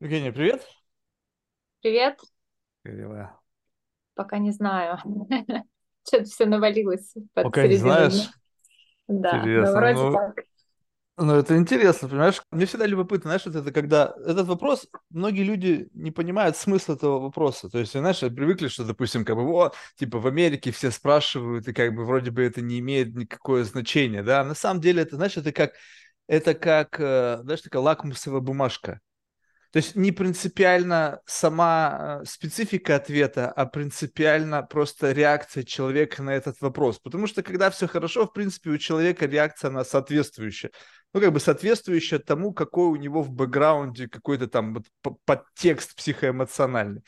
Евгений, 0.00 0.30
привет. 0.32 0.66
Привет. 1.80 2.20
Как 2.82 2.96
дела? 2.96 3.40
Пока 4.14 4.38
не 4.38 4.50
знаю. 4.52 4.98
Что-то 6.06 6.24
все 6.24 6.46
навалилось 6.46 7.14
под 7.34 7.48
Пока 7.48 7.66
не 7.66 7.76
середину 7.76 8.06
дня. 8.06 8.28
знаешь? 8.28 8.32
Да, 9.08 9.52
но 9.56 9.72
Интересно. 9.72 9.72
вроде 9.72 10.08
Ну, 10.10 10.10
так. 10.10 10.36
ну, 11.18 11.34
это 11.36 11.56
интересно, 11.56 12.08
понимаешь? 12.08 12.42
Мне 12.50 12.66
всегда 12.66 12.86
любопытно, 12.86 13.30
знаешь, 13.30 13.46
вот 13.46 13.56
это 13.56 13.72
когда 13.72 14.14
этот 14.26 14.46
вопрос, 14.48 14.86
многие 15.10 15.44
люди 15.44 15.88
не 15.94 16.10
понимают 16.10 16.56
смысл 16.56 16.92
этого 16.94 17.20
вопроса. 17.20 17.70
То 17.70 17.78
есть, 17.78 17.92
знаешь, 17.92 18.20
привыкли, 18.20 18.68
что, 18.68 18.84
допустим, 18.84 19.24
как 19.24 19.36
бы, 19.36 19.42
о, 19.44 19.72
типа 19.96 20.18
в 20.20 20.26
Америке 20.26 20.72
все 20.72 20.90
спрашивают, 20.90 21.68
и 21.68 21.72
как 21.72 21.94
бы 21.94 22.04
вроде 22.04 22.30
бы 22.32 22.42
это 22.42 22.60
не 22.62 22.80
имеет 22.80 23.14
никакое 23.16 23.64
значения, 23.64 24.22
да? 24.22 24.42
А 24.42 24.44
на 24.44 24.54
самом 24.54 24.80
деле 24.82 25.02
это, 25.02 25.16
знаешь, 25.16 25.36
это 25.38 25.52
как, 25.52 25.72
это 26.28 26.54
как, 26.54 27.00
э, 27.00 27.38
знаешь, 27.42 27.62
такая 27.62 27.82
лакмусовая 27.82 28.40
бумажка. 28.40 29.00
То 29.76 29.80
есть 29.80 29.94
не 29.94 30.10
принципиально 30.10 31.20
сама 31.26 32.22
э, 32.22 32.24
специфика 32.24 32.96
ответа, 32.96 33.52
а 33.52 33.66
принципиально 33.66 34.62
просто 34.62 35.12
реакция 35.12 35.64
человека 35.64 36.22
на 36.22 36.30
этот 36.30 36.58
вопрос. 36.62 36.98
Потому 36.98 37.26
что 37.26 37.42
когда 37.42 37.68
все 37.68 37.86
хорошо, 37.86 38.24
в 38.24 38.32
принципе, 38.32 38.70
у 38.70 38.78
человека 38.78 39.26
реакция 39.26 39.70
на 39.70 39.84
соответствующая. 39.84 40.70
Ну, 41.12 41.20
как 41.20 41.30
бы 41.30 41.40
соответствующая 41.40 42.20
тому, 42.20 42.54
какой 42.54 42.86
у 42.86 42.96
него 42.96 43.20
в 43.20 43.30
бэкграунде 43.30 44.08
какой-то 44.08 44.48
там 44.48 44.82
подтекст 45.26 45.94
психоэмоциональный. 45.94 47.02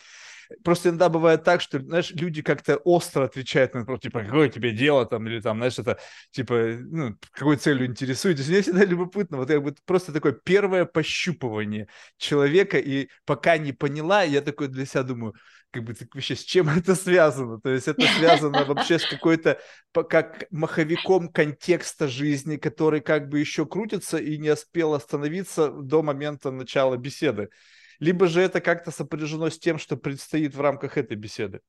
Просто 0.64 0.88
иногда 0.88 1.08
бывает 1.08 1.44
так, 1.44 1.60
что, 1.60 1.78
знаешь, 1.78 2.10
люди 2.12 2.42
как-то 2.42 2.76
остро 2.76 3.24
отвечают 3.24 3.74
на 3.74 3.80
вопрос, 3.80 4.00
типа, 4.00 4.22
какое 4.24 4.48
тебе 4.48 4.72
дело 4.72 5.04
там, 5.04 5.26
или 5.26 5.40
там, 5.40 5.58
знаешь, 5.58 5.78
это, 5.78 5.98
типа, 6.30 6.76
ну, 6.80 7.16
какой 7.32 7.56
целью 7.56 7.86
интересуетесь. 7.86 8.48
Мне 8.48 8.62
всегда 8.62 8.84
любопытно, 8.84 9.36
вот 9.36 9.50
я 9.50 9.60
бы 9.60 9.74
просто 9.84 10.12
такое 10.12 10.32
первое 10.32 10.84
пощупывание 10.86 11.88
человека, 12.16 12.78
и 12.78 13.08
пока 13.26 13.58
не 13.58 13.72
поняла, 13.72 14.22
я 14.22 14.40
такой 14.40 14.68
для 14.68 14.86
себя 14.86 15.02
думаю, 15.02 15.34
как 15.70 15.84
бы 15.84 15.94
так 15.94 16.14
вообще 16.14 16.34
с 16.34 16.42
чем 16.42 16.68
это 16.76 16.94
связано? 16.94 17.60
То 17.60 17.70
есть 17.70 17.88
это 17.88 18.06
связано 18.06 18.64
вообще 18.64 18.98
с 18.98 19.06
какой-то 19.06 19.60
как 19.92 20.44
маховиком 20.50 21.28
контекста 21.28 22.08
жизни, 22.08 22.56
который 22.56 23.00
как 23.00 23.28
бы 23.28 23.38
еще 23.38 23.66
крутится 23.66 24.16
и 24.18 24.38
не 24.38 24.50
успел 24.50 24.94
остановиться 24.94 25.70
до 25.70 26.02
момента 26.02 26.50
начала 26.50 26.96
беседы 26.96 27.50
либо 27.98 28.26
же 28.26 28.40
это 28.40 28.60
как-то 28.60 28.90
сопряжено 28.90 29.50
с 29.50 29.58
тем, 29.58 29.78
что 29.78 29.96
предстоит 29.96 30.54
в 30.54 30.60
рамках 30.60 30.96
этой 30.96 31.16
беседы? 31.16 31.60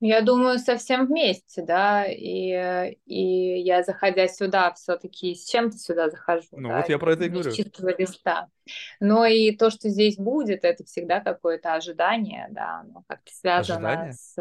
Я 0.00 0.20
думаю, 0.20 0.58
совсем 0.58 1.06
вместе, 1.06 1.62
да, 1.62 2.04
и, 2.06 2.94
и 3.06 3.60
я, 3.62 3.82
заходя 3.82 4.28
сюда, 4.28 4.72
все-таки 4.74 5.34
с 5.34 5.48
чем-то 5.48 5.78
сюда 5.78 6.10
захожу, 6.10 6.48
ну, 6.52 6.68
да, 6.68 6.76
вот 6.78 6.88
я 6.90 6.98
про 6.98 7.14
это 7.14 7.24
и 7.24 7.28
говорю. 7.30 7.50
с 7.50 7.54
чистого 7.54 7.96
листа. 7.96 8.48
Но 9.00 9.24
и 9.24 9.56
то, 9.56 9.70
что 9.70 9.88
здесь 9.88 10.16
будет, 10.16 10.64
это 10.64 10.84
всегда 10.84 11.20
какое-то 11.20 11.74
ожидание, 11.74 12.48
да, 12.50 12.80
оно 12.80 13.04
как-то 13.06 13.32
связано 13.32 13.88
Ожидание? 13.88 14.12
с... 14.12 14.36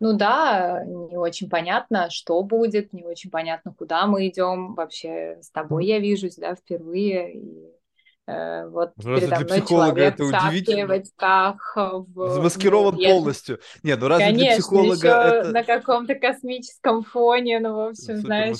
Ну 0.00 0.16
да, 0.16 0.82
не 0.86 1.16
очень 1.16 1.50
понятно, 1.50 2.08
что 2.08 2.42
будет, 2.42 2.94
не 2.94 3.04
очень 3.04 3.30
понятно, 3.30 3.74
куда 3.74 4.06
мы 4.06 4.28
идем. 4.28 4.74
Вообще 4.74 5.38
с 5.42 5.50
тобой 5.50 5.84
я 5.84 5.98
вижусь, 5.98 6.36
да, 6.36 6.54
впервые, 6.54 7.34
и 7.34 7.74
вот 8.26 8.92
Разве 8.96 9.20
передо 9.20 9.36
для 9.36 9.44
мной 9.44 9.60
психолога 9.60 9.90
человек 9.90 10.14
это 10.14 10.30
шапке, 10.30 10.38
в 10.38 10.48
удивительно? 10.48 10.94
очках. 10.94 11.76
В, 11.76 12.28
Замаскирован 12.30 12.94
ну, 12.94 13.02
полностью. 13.02 13.60
Нет, 13.82 14.00
ну 14.00 14.08
разве 14.08 14.26
Конечно, 14.26 14.46
для 14.46 14.56
психолога 14.56 14.94
еще 14.94 15.08
это... 15.08 15.48
на 15.50 15.64
каком-то 15.64 16.14
космическом 16.14 17.04
фоне, 17.04 17.60
ну, 17.60 17.74
в 17.74 17.80
общем, 17.88 18.16
Супер 18.16 18.20
знаешь. 18.20 18.56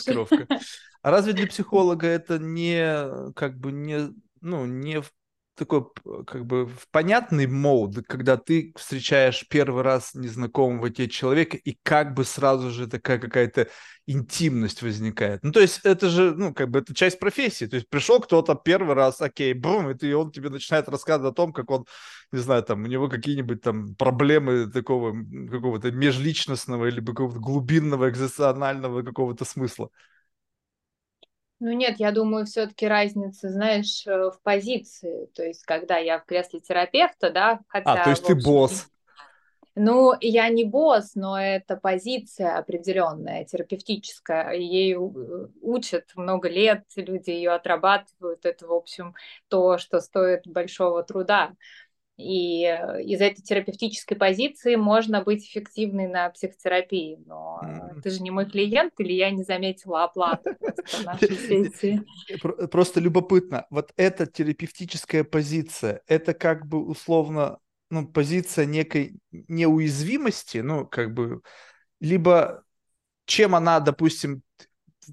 А 1.02 1.10
разве 1.10 1.32
для 1.32 1.46
психолога 1.48 2.06
это 2.06 2.38
не, 2.38 3.32
как 3.32 3.58
бы, 3.58 3.72
не, 3.72 4.12
ну, 4.42 4.66
не 4.66 5.02
такой 5.54 5.84
как 6.26 6.46
бы 6.46 6.66
в 6.66 6.88
понятный 6.90 7.46
мод, 7.46 7.96
когда 8.06 8.36
ты 8.36 8.72
встречаешь 8.76 9.46
первый 9.48 9.82
раз 9.82 10.14
незнакомого 10.14 10.90
тебе 10.90 11.08
человека, 11.08 11.56
и 11.56 11.78
как 11.82 12.14
бы 12.14 12.24
сразу 12.24 12.70
же 12.70 12.86
такая 12.86 13.18
какая-то 13.18 13.68
интимность 14.06 14.82
возникает. 14.82 15.42
Ну, 15.42 15.52
то 15.52 15.60
есть 15.60 15.80
это 15.84 16.08
же, 16.08 16.34
ну, 16.34 16.52
как 16.52 16.70
бы 16.70 16.80
это 16.80 16.94
часть 16.94 17.18
профессии. 17.18 17.66
То 17.66 17.76
есть 17.76 17.88
пришел 17.88 18.20
кто-то 18.20 18.54
первый 18.54 18.94
раз, 18.94 19.20
окей, 19.20 19.54
бум, 19.54 19.90
и, 19.90 19.94
ты, 19.94 20.08
и 20.08 20.12
он 20.12 20.30
тебе 20.30 20.50
начинает 20.50 20.88
рассказывать 20.88 21.32
о 21.32 21.34
том, 21.34 21.52
как 21.52 21.70
он, 21.70 21.86
не 22.32 22.40
знаю, 22.40 22.62
там, 22.62 22.82
у 22.82 22.86
него 22.86 23.08
какие-нибудь 23.08 23.62
там 23.62 23.94
проблемы 23.94 24.70
такого 24.70 25.14
какого-то 25.50 25.90
межличностного 25.90 26.86
или 26.86 27.04
какого-то 27.04 27.40
глубинного, 27.40 28.10
экзистенциального 28.10 29.02
какого-то 29.02 29.44
смысла. 29.44 29.90
Ну 31.64 31.72
нет, 31.72 31.98
я 31.98 32.12
думаю, 32.12 32.44
все-таки 32.44 32.86
разница, 32.86 33.48
знаешь, 33.48 34.06
э, 34.06 34.30
в 34.30 34.38
позиции. 34.42 35.30
То 35.34 35.42
есть, 35.42 35.64
когда 35.64 35.96
я 35.96 36.18
в 36.18 36.26
кресле 36.26 36.60
терапевта, 36.60 37.30
да, 37.30 37.60
хотя, 37.68 37.94
а, 37.94 38.04
то 38.04 38.10
есть 38.10 38.22
ты 38.22 38.34
босс. 38.34 38.90
Ну, 39.74 40.12
я 40.20 40.50
не 40.50 40.64
босс, 40.64 41.14
но 41.14 41.40
это 41.40 41.76
позиция 41.76 42.58
определенная, 42.58 43.46
терапевтическая. 43.46 44.52
Ей 44.52 44.94
учат 44.94 46.10
много 46.16 46.50
лет, 46.50 46.84
люди 46.96 47.30
ее 47.30 47.52
отрабатывают. 47.52 48.44
Это, 48.44 48.66
в 48.66 48.72
общем, 48.74 49.14
то, 49.48 49.78
что 49.78 50.00
стоит 50.00 50.46
большого 50.46 51.02
труда. 51.02 51.54
И 52.16 52.64
э, 52.64 53.02
из 53.02 53.20
этой 53.20 53.42
терапевтической 53.42 54.16
позиции 54.16 54.76
можно 54.76 55.22
быть 55.22 55.44
эффективной 55.44 56.06
на 56.06 56.30
психотерапии. 56.30 57.18
Но 57.26 57.60
mm. 57.62 58.02
ты 58.02 58.10
же 58.10 58.22
не 58.22 58.30
мой 58.30 58.48
клиент, 58.48 58.92
или 58.98 59.12
я 59.12 59.30
не 59.30 59.42
заметила 59.42 60.04
оплату 60.04 60.50
нашей 61.04 61.36
сессии. 61.36 62.02
Просто 62.68 63.00
любопытно. 63.00 63.66
Вот 63.70 63.92
эта 63.96 64.26
терапевтическая 64.26 65.24
позиция, 65.24 66.02
это 66.06 66.34
как 66.34 66.66
бы 66.66 66.84
условно 66.86 67.58
ну, 67.90 68.06
позиция 68.06 68.66
некой 68.66 69.16
неуязвимости, 69.30 70.58
ну, 70.58 70.86
как 70.86 71.14
бы, 71.14 71.42
либо 72.00 72.64
чем 73.26 73.54
она, 73.54 73.80
допустим, 73.80 74.42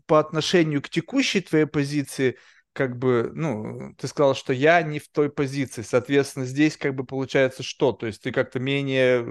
по 0.06 0.20
отношению 0.20 0.82
к 0.82 0.90
текущей 0.90 1.42
твоей 1.42 1.66
позиции, 1.66 2.38
как 2.74 2.98
бы, 2.98 3.32
ну, 3.34 3.94
ты 3.98 4.08
сказал, 4.08 4.34
что 4.36 4.54
я 4.54 4.82
не 4.82 5.00
в 5.00 5.10
той 5.10 5.30
позиции, 5.30 5.82
соответственно, 5.82 6.46
здесь 6.46 6.78
как 6.78 6.96
бы 6.96 7.06
получается 7.06 7.64
что? 7.64 7.92
То 7.92 8.08
есть 8.08 8.22
ты 8.22 8.32
как-то 8.32 8.60
менее 8.60 9.26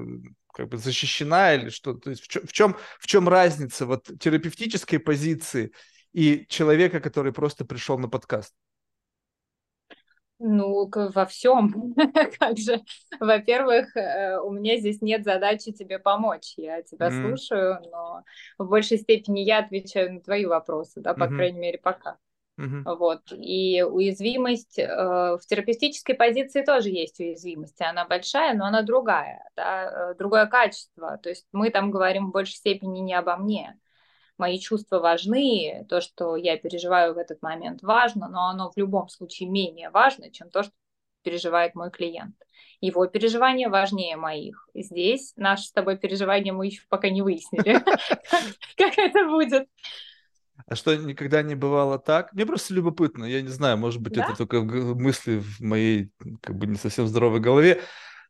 как 0.53 0.69
бы 0.69 0.77
защищена 0.77 1.55
или 1.55 1.71
что? 1.71 1.95
То 1.95 2.11
есть 2.11 2.23
в 2.23 2.29
чем, 2.29 2.47
в 2.47 2.53
чем, 2.53 2.77
в 2.99 3.07
чем 3.07 3.29
разница 3.29 3.87
вот 3.87 4.11
терапевтической 4.21 4.99
позиции 4.99 5.73
и 6.13 6.47
человека, 6.49 7.01
который 7.01 7.33
просто 7.33 7.65
пришел 7.65 7.99
на 7.99 8.09
подкаст? 8.09 8.55
Ну, 10.43 10.91
во 10.91 11.27
всем. 11.27 11.95
как 12.39 12.57
же. 12.57 12.81
Во-первых, 13.21 13.95
э, 13.95 14.39
у 14.39 14.51
меня 14.53 14.79
здесь 14.79 15.03
нет 15.03 15.23
задачи 15.23 15.71
тебе 15.71 15.99
помочь. 15.99 16.55
Я 16.57 16.83
тебя 16.83 17.09
mm-hmm. 17.09 17.29
слушаю, 17.29 17.79
но 17.91 18.25
в 18.57 18.69
большей 18.69 18.97
степени 18.97 19.41
я 19.41 19.59
отвечаю 19.59 20.15
на 20.15 20.21
твои 20.21 20.47
вопросы, 20.47 21.03
да, 21.03 21.13
по 21.13 21.25
mm-hmm. 21.25 21.37
крайней 21.37 21.59
мере, 21.59 21.79
пока. 21.79 22.17
Вот. 22.85 23.23
И 23.33 23.83
уязвимость 23.83 24.79
э, 24.79 24.87
в 24.87 25.41
терапевтической 25.47 26.15
позиции 26.15 26.63
тоже 26.63 26.91
есть 26.91 27.19
уязвимость. 27.21 27.81
Она 27.81 28.05
большая, 28.05 28.55
но 28.55 28.67
она 28.67 28.83
другая, 28.83 29.49
да, 29.57 30.11
э, 30.11 30.15
другое 30.17 30.47
качество. 30.47 31.19
То 31.19 31.31
есть 31.31 31.47
мы 31.53 31.71
там 31.71 31.91
говорим 31.91 32.29
в 32.29 32.33
большей 32.33 32.55
степени 32.55 33.01
не 33.01 33.15
обо 33.15 33.37
мне 33.37 33.79
мои 34.41 34.59
чувства 34.59 34.99
важны, 34.99 35.87
то, 35.89 36.01
что 36.01 36.35
я 36.35 36.57
переживаю 36.57 37.15
в 37.15 37.19
этот 37.19 37.43
момент 37.43 37.83
важно, 37.83 38.29
но 38.29 38.49
оно 38.49 38.71
в 38.71 38.77
любом 38.77 39.09
случае 39.09 39.51
менее 39.51 39.91
важно, 39.91 40.31
чем 40.31 40.51
то, 40.51 40.63
что 40.63 40.73
переживает 41.23 41.75
мой 41.75 41.91
клиент. 41.91 42.35
Его 42.81 43.07
переживания 43.07 43.69
важнее 43.69 44.17
моих. 44.17 44.67
Здесь 44.75 45.35
наши 45.37 45.65
с 45.65 45.73
тобой 45.73 45.99
переживания 45.99 46.53
мы 46.53 46.67
еще 46.67 46.83
пока 46.89 47.11
не 47.11 47.21
выяснили, 47.21 47.75
как 48.77 48.99
это 48.99 49.29
будет. 49.29 49.69
А 50.67 50.75
что 50.75 50.95
никогда 50.95 51.43
не 51.43 51.55
бывало 51.55 51.99
так? 51.99 52.33
Мне 52.33 52.47
просто 52.47 52.75
любопытно, 52.75 53.25
я 53.25 53.43
не 53.43 53.49
знаю, 53.49 53.79
может 53.79 54.01
быть, 54.01 54.17
это 54.17 54.37
только 54.37 54.63
мысли 54.63 55.39
в 55.39 55.61
моей 55.61 56.11
как 56.41 56.57
бы 56.57 56.67
не 56.67 56.77
совсем 56.77 57.07
здоровой 57.07 57.41
голове, 57.41 57.83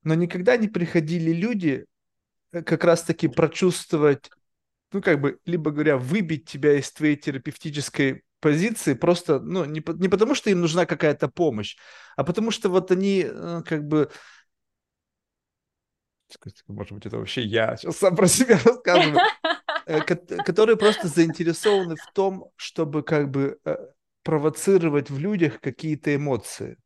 но 0.02 0.14
никогда 0.14 0.56
не 0.56 0.69
приходили 0.69 1.32
люди 1.32 1.87
э, 2.52 2.62
как 2.62 2.84
раз-таки 2.84 3.28
прочувствовать 3.28 4.31
ну, 4.93 5.00
как 5.02 5.20
бы, 5.20 5.38
либо 5.46 5.70
говоря, 5.70 5.96
выбить 5.96 6.49
тебя 6.49 6.76
из 6.78 6.90
твоей 6.90 7.16
терапевтической 7.16 8.25
позиции 8.40 8.94
просто, 8.94 9.38
ну, 9.38 9.64
не, 9.64 9.82
не 9.99 10.08
потому, 10.08 10.34
что 10.34 10.50
им 10.50 10.60
нужна 10.60 10.87
какая-то 10.87 11.28
помощь, 11.28 11.76
а 12.16 12.25
потому 12.25 12.50
что 12.50 12.69
вот 12.69 12.90
они 12.90 13.25
э, 13.26 13.62
как 13.64 13.87
бы 13.87 14.10
может 16.69 16.93
быть, 16.93 17.06
это 17.06 17.19
вообще 17.19 17.43
я 17.43 17.76
сейчас 17.76 17.96
сам 17.96 18.14
про 18.14 18.28
себя 18.28 18.58
рассказываю, 18.64 19.19
которые 20.44 20.76
просто 20.76 21.08
заинтересованы 21.08 21.96
в 21.96 22.12
том, 22.12 22.50
чтобы 22.56 23.02
как 23.02 23.31
бы 23.31 23.58
э, 23.64 23.76
провоцировать 24.22 25.10
в 25.10 25.19
людях 25.19 25.60
какие-то 25.60 26.14
эмоции. 26.14 26.76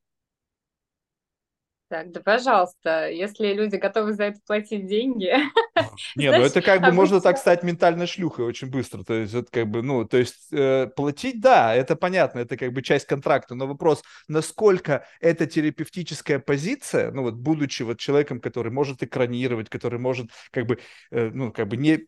Так, 1.94 2.10
да, 2.12 2.20
пожалуйста, 2.20 3.08
если 3.10 3.52
люди 3.52 3.76
готовы 3.76 4.14
за 4.14 4.24
это 4.24 4.40
платить 4.46 4.86
деньги. 4.86 5.30
Не, 6.16 6.30
ну 6.30 6.42
это 6.42 6.62
как 6.62 6.80
бы 6.80 6.90
можно 6.92 7.20
так 7.20 7.36
стать 7.38 7.62
ментальной 7.62 8.06
шлюхой 8.06 8.46
очень 8.46 8.68
быстро. 8.68 9.04
То 9.04 9.14
есть 9.14 9.34
это 9.34 9.46
как 9.48 9.68
бы, 9.68 9.82
ну, 9.82 10.04
то 10.04 10.16
есть 10.16 10.50
э, 10.50 10.88
платить, 10.88 11.40
да, 11.40 11.74
это 11.74 11.94
понятно, 11.94 12.40
это 12.40 12.56
как 12.56 12.72
бы 12.72 12.82
часть 12.82 13.06
контракта. 13.06 13.54
Но 13.54 13.66
вопрос, 13.66 14.02
насколько 14.28 15.06
эта 15.20 15.46
терапевтическая 15.46 16.38
позиция, 16.38 17.12
ну 17.12 17.22
вот 17.22 17.34
будучи 17.34 17.82
вот 17.82 17.98
человеком, 18.00 18.40
который 18.40 18.72
может 18.72 19.02
экранировать, 19.02 19.68
который 19.68 20.00
может 20.00 20.30
как 20.50 20.66
бы, 20.66 20.78
э, 21.10 21.30
ну 21.32 21.52
как 21.52 21.68
бы 21.68 21.76
не 21.76 22.06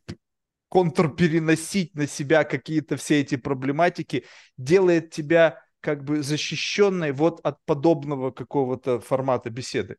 контрпереносить 0.69 1.95
на 1.95 2.07
себя 2.07 2.45
какие-то 2.45 2.97
все 2.97 3.21
эти 3.21 3.37
проблематики, 3.37 4.25
делает 4.57 5.11
тебя 5.11 5.63
как 5.81 6.05
бы 6.05 6.23
защищенной 6.23 7.13
вот 7.13 7.41
от 7.45 7.65
подобного 7.65 8.31
какого-то 8.31 9.01
формата 9.01 9.51
беседы? 9.51 9.97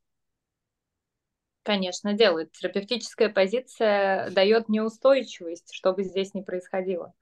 Конечно, 1.63 2.13
делает. 2.13 2.53
Терапевтическая 2.53 3.29
позиция 3.29 4.29
дает 4.31 4.69
неустойчивость, 4.69 5.73
что 5.73 5.93
бы 5.93 6.03
здесь 6.03 6.33
ни 6.33 6.41
происходило. 6.41 7.13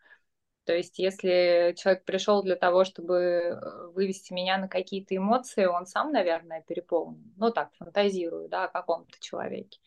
То 0.66 0.74
есть, 0.74 0.98
если 1.00 1.76
человек 1.78 2.06
пришел 2.06 2.44
для 2.44 2.56
того, 2.56 2.86
чтобы 2.86 3.16
э, 3.16 3.88
вывести 3.94 4.34
меня 4.34 4.58
на 4.58 4.68
какие-то 4.68 5.16
эмоции, 5.16 5.66
он 5.66 5.86
сам, 5.86 6.12
наверное, 6.12 6.64
переполнен. 6.68 7.34
Ну, 7.38 7.52
так, 7.52 7.72
фантазирую, 7.76 8.50
да, 8.50 8.66
о 8.66 8.68
каком-то 8.68 9.16
человеке. 9.20 9.80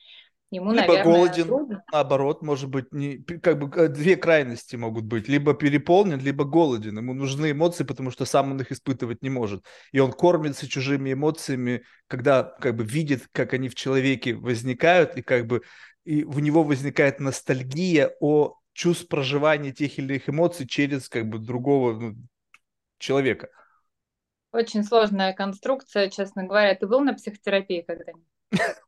Ему, 0.50 0.73
либо 0.73 0.87
наверное, 0.87 1.05
голоден, 1.05 1.47
трудно. 1.47 1.85
наоборот, 1.93 2.43
может 2.43 2.71
быть, 2.71 2.91
не, 2.91 3.19
как 3.19 3.59
бы 3.59 3.71
э, 3.77 3.89
две 3.89 4.17
крайности 4.17 4.77
могут 4.77 5.05
быть. 5.05 5.29
Либо 5.29 5.53
переполнен, 5.53 6.19
либо 6.19 6.45
голоден. 6.45 6.97
Ему 6.97 7.12
нужны 7.12 7.50
эмоции, 7.50 7.85
потому 7.85 8.11
что 8.11 8.25
сам 8.25 8.53
он 8.53 8.61
их 8.62 8.73
испытывать 8.73 9.23
не 9.23 9.29
может. 9.29 9.62
И 9.93 9.99
он 9.99 10.11
кормится 10.11 10.67
чужими 10.67 11.12
эмоциями, 11.12 11.83
когда 12.06 12.45
как 12.45 12.77
бы 12.77 12.85
видит, 12.85 13.27
как 13.33 13.53
они 13.53 13.69
в 13.69 13.75
человеке 13.75 14.35
возникают, 14.35 15.17
и 15.17 15.23
как 15.23 15.47
бы 15.47 15.62
и 16.05 16.25
у 16.25 16.39
него 16.39 16.65
возникает 16.65 17.21
ностальгия 17.21 18.15
о 18.21 18.55
чувств 18.73 19.09
проживания 19.09 19.73
тех 19.73 19.99
или 19.99 20.15
иных 20.15 20.31
эмоций 20.31 20.67
через 20.67 21.11
как 21.11 21.29
бы 21.29 21.39
другого 21.39 21.93
ну, 21.93 22.15
человека. 22.99 23.50
Очень 24.53 24.85
сложная 24.85 25.35
конструкция, 25.35 26.09
честно 26.09 26.45
говоря. 26.45 26.75
Ты 26.75 26.87
был 26.87 27.00
на 27.00 27.12
психотерапии 27.12 27.83
когда-нибудь? 27.83 28.25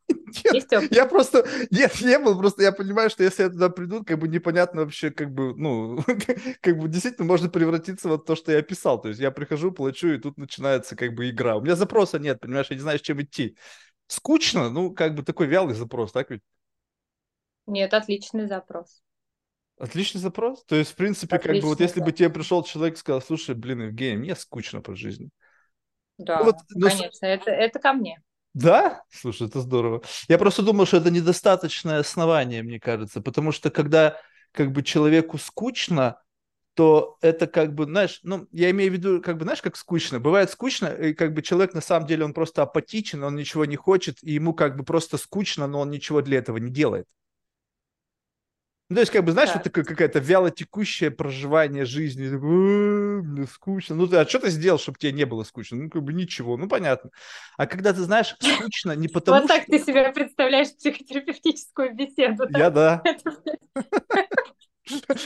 Нет, 0.52 0.92
я 0.92 1.06
просто, 1.06 1.46
нет, 1.70 2.00
не 2.00 2.18
был, 2.18 2.38
просто 2.38 2.62
я 2.62 2.72
понимаю, 2.72 3.10
что 3.10 3.22
если 3.22 3.44
я 3.44 3.50
туда 3.50 3.68
приду, 3.68 4.04
как 4.04 4.18
бы 4.18 4.28
непонятно 4.28 4.82
вообще, 4.82 5.10
как 5.10 5.32
бы, 5.32 5.54
ну, 5.56 5.98
как 6.60 6.78
бы 6.78 6.88
действительно 6.88 7.26
можно 7.26 7.48
превратиться 7.48 8.08
в 8.08 8.18
то, 8.18 8.36
что 8.36 8.52
я 8.52 8.62
писал, 8.62 9.00
то 9.00 9.08
есть 9.08 9.20
я 9.20 9.30
прихожу, 9.30 9.72
плачу, 9.72 10.08
и 10.08 10.18
тут 10.18 10.38
начинается 10.38 10.96
как 10.96 11.14
бы 11.14 11.30
игра. 11.30 11.56
У 11.56 11.60
меня 11.60 11.76
запроса 11.76 12.18
нет, 12.18 12.40
понимаешь, 12.40 12.66
я 12.70 12.76
не 12.76 12.82
знаю, 12.82 12.98
с 12.98 13.02
чем 13.02 13.20
идти. 13.22 13.56
Скучно, 14.06 14.70
ну, 14.70 14.92
как 14.92 15.14
бы 15.14 15.22
такой 15.22 15.46
вялый 15.46 15.74
запрос, 15.74 16.12
так 16.12 16.30
ведь? 16.30 16.42
Нет, 17.66 17.94
отличный 17.94 18.46
запрос. 18.46 19.02
Отличный 19.78 20.20
запрос? 20.20 20.64
То 20.64 20.76
есть, 20.76 20.92
в 20.92 20.94
принципе, 20.96 21.36
Отличный 21.36 21.54
как 21.54 21.62
бы 21.62 21.68
вот 21.68 21.80
если 21.80 22.00
бы 22.00 22.12
тебе 22.12 22.28
пришел 22.28 22.62
человек 22.62 22.94
и 22.94 22.98
сказал, 22.98 23.22
слушай, 23.22 23.54
блин, 23.54 23.82
Евгений, 23.82 24.16
мне 24.18 24.36
скучно 24.36 24.82
по 24.82 24.94
жизни. 24.94 25.30
Да, 26.18 26.40
ну, 26.40 26.44
вот, 26.44 26.56
ну, 26.70 26.88
конечно, 26.88 27.26
это, 27.26 27.50
это 27.50 27.78
ко 27.78 27.94
мне. 27.94 28.20
Да? 28.54 29.02
Слушай, 29.10 29.48
это 29.48 29.60
здорово. 29.60 30.02
Я 30.28 30.38
просто 30.38 30.62
думал, 30.62 30.86
что 30.86 30.96
это 30.96 31.10
недостаточное 31.10 32.00
основание, 32.00 32.62
мне 32.62 32.80
кажется, 32.80 33.20
потому 33.20 33.52
что 33.52 33.70
когда 33.70 34.18
как 34.52 34.72
бы 34.72 34.82
человеку 34.82 35.38
скучно, 35.38 36.20
то 36.74 37.18
это 37.20 37.46
как 37.46 37.74
бы, 37.74 37.84
знаешь, 37.84 38.20
ну, 38.22 38.46
я 38.52 38.70
имею 38.70 38.90
в 38.90 38.94
виду, 38.94 39.20
как 39.20 39.36
бы, 39.36 39.44
знаешь, 39.44 39.62
как 39.62 39.76
скучно. 39.76 40.18
Бывает 40.18 40.50
скучно, 40.50 40.86
и 40.86 41.14
как 41.14 41.34
бы 41.34 41.42
человек 41.42 41.74
на 41.74 41.80
самом 41.80 42.06
деле, 42.06 42.24
он 42.24 42.32
просто 42.32 42.62
апатичен, 42.62 43.22
он 43.22 43.36
ничего 43.36 43.64
не 43.64 43.76
хочет, 43.76 44.18
и 44.22 44.32
ему 44.32 44.54
как 44.54 44.76
бы 44.76 44.84
просто 44.84 45.18
скучно, 45.18 45.66
но 45.66 45.80
он 45.80 45.90
ничего 45.90 46.22
для 46.22 46.38
этого 46.38 46.56
не 46.56 46.70
делает. 46.70 47.06
Ну, 48.90 48.96
то 48.96 49.00
есть, 49.02 49.12
как 49.12 49.24
бы, 49.24 49.30
знаешь, 49.30 49.50
да. 49.50 49.54
вот 49.54 49.62
такое 49.62 49.84
какое-то 49.84 50.18
вяло 50.18 50.50
текущее 50.50 51.12
проживание 51.12 51.84
жизни. 51.84 52.26
Мне 52.26 53.46
скучно. 53.46 53.94
Ну, 53.94 54.08
ты, 54.08 54.16
а 54.16 54.26
что 54.26 54.40
ты 54.40 54.50
сделал, 54.50 54.80
чтобы 54.80 54.98
тебе 54.98 55.12
не 55.12 55.24
было 55.24 55.44
скучно? 55.44 55.76
Ну, 55.76 55.90
как 55.90 56.02
бы 56.02 56.12
ничего, 56.12 56.56
ну, 56.56 56.68
понятно. 56.68 57.10
А 57.56 57.68
когда 57.68 57.92
ты 57.92 58.00
знаешь, 58.00 58.34
скучно 58.40 58.96
не 58.96 59.06
потому, 59.08 59.42
Вот 59.42 59.48
так 59.48 59.66
ты 59.66 59.78
себе 59.78 60.10
представляешь 60.12 60.74
психотерапевтическую 60.74 61.94
беседу. 61.94 62.48
Я 62.50 62.70
да. 62.70 63.00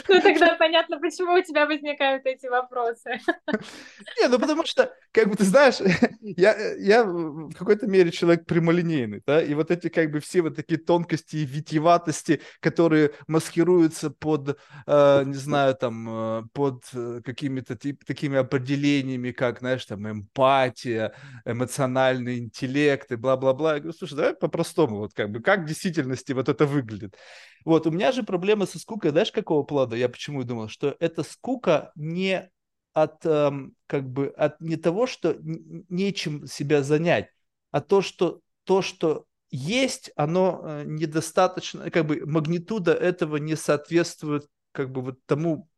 Ну, 0.08 0.20
тогда 0.20 0.56
понятно, 0.58 0.98
почему 0.98 1.34
у 1.34 1.42
тебя 1.42 1.66
возникают 1.66 2.26
эти 2.26 2.46
вопросы. 2.46 3.20
Не, 4.20 4.28
ну 4.28 4.38
потому 4.38 4.64
что, 4.64 4.92
как 5.12 5.28
бы 5.28 5.36
ты 5.36 5.44
знаешь, 5.44 5.76
я, 6.20 6.74
я 6.74 7.04
в 7.04 7.52
какой-то 7.54 7.86
мере 7.86 8.10
человек 8.10 8.46
прямолинейный, 8.46 9.22
да, 9.26 9.42
и 9.42 9.54
вот 9.54 9.70
эти 9.70 9.88
как 9.88 10.10
бы 10.10 10.20
все 10.20 10.42
вот 10.42 10.56
такие 10.56 10.78
тонкости 10.78 11.36
и 11.36 11.44
витиеватости, 11.44 12.40
которые 12.60 13.12
маскируются 13.26 14.10
под, 14.10 14.58
э, 14.86 15.22
не 15.24 15.34
знаю, 15.34 15.74
там, 15.74 16.08
э, 16.08 16.42
под 16.52 16.84
э, 16.92 17.20
какими-то 17.24 17.76
тип, 17.76 18.04
такими 18.04 18.38
определениями, 18.38 19.30
как, 19.30 19.60
знаешь, 19.60 19.84
там, 19.84 20.08
эмпатия, 20.08 21.14
эмоциональный 21.44 22.38
интеллект 22.38 23.10
и 23.12 23.16
бла-бла-бла. 23.16 23.74
Я 23.74 23.80
говорю, 23.80 23.96
слушай, 23.96 24.14
давай 24.14 24.34
по-простому, 24.34 24.98
вот 24.98 25.14
как 25.14 25.30
бы, 25.30 25.40
как 25.40 25.60
в 25.60 25.66
действительности 25.66 26.32
вот 26.32 26.48
это 26.48 26.66
выглядит. 26.66 27.16
Вот, 27.64 27.86
у 27.86 27.90
меня 27.90 28.12
же 28.12 28.22
проблема 28.22 28.66
со 28.66 28.78
скукой, 28.78 29.10
знаешь, 29.10 29.32
какого 29.32 29.53
плана? 29.62 29.94
Я 29.94 30.08
почему 30.08 30.42
думал, 30.42 30.68
что 30.68 30.96
эта 30.98 31.22
скука 31.22 31.92
не 31.94 32.50
от, 32.92 33.24
эм, 33.24 33.74
как 33.86 34.08
бы, 34.08 34.28
от 34.36 34.60
не 34.60 34.76
того, 34.76 35.06
что 35.06 35.36
нечем 35.40 36.46
себя 36.46 36.82
занять, 36.82 37.28
а 37.70 37.80
то, 37.80 38.02
что 38.02 38.40
то, 38.64 38.82
что 38.82 39.26
есть, 39.50 40.10
оно 40.16 40.62
э, 40.64 40.84
недостаточно, 40.84 41.90
как 41.90 42.06
бы 42.06 42.22
магнитуда 42.24 42.92
этого 42.92 43.36
не 43.36 43.56
соответствует 43.56 44.48
как 44.72 44.90
бы 44.90 45.02
вот 45.02 45.18
тому 45.26 45.68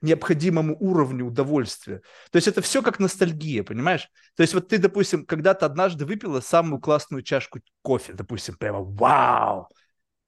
необходимому 0.00 0.76
уровню 0.78 1.26
удовольствия. 1.26 2.02
То 2.30 2.36
есть 2.36 2.48
это 2.48 2.60
все 2.60 2.82
как 2.82 2.98
ностальгия, 2.98 3.62
понимаешь? 3.62 4.08
То 4.36 4.42
есть 4.42 4.54
вот 4.54 4.68
ты, 4.68 4.78
допустим, 4.78 5.24
когда-то 5.24 5.66
однажды 5.66 6.04
выпила 6.04 6.40
самую 6.40 6.80
классную 6.80 7.22
чашку 7.22 7.60
кофе, 7.82 8.12
допустим, 8.12 8.56
прямо 8.56 8.80
вау, 8.80 9.68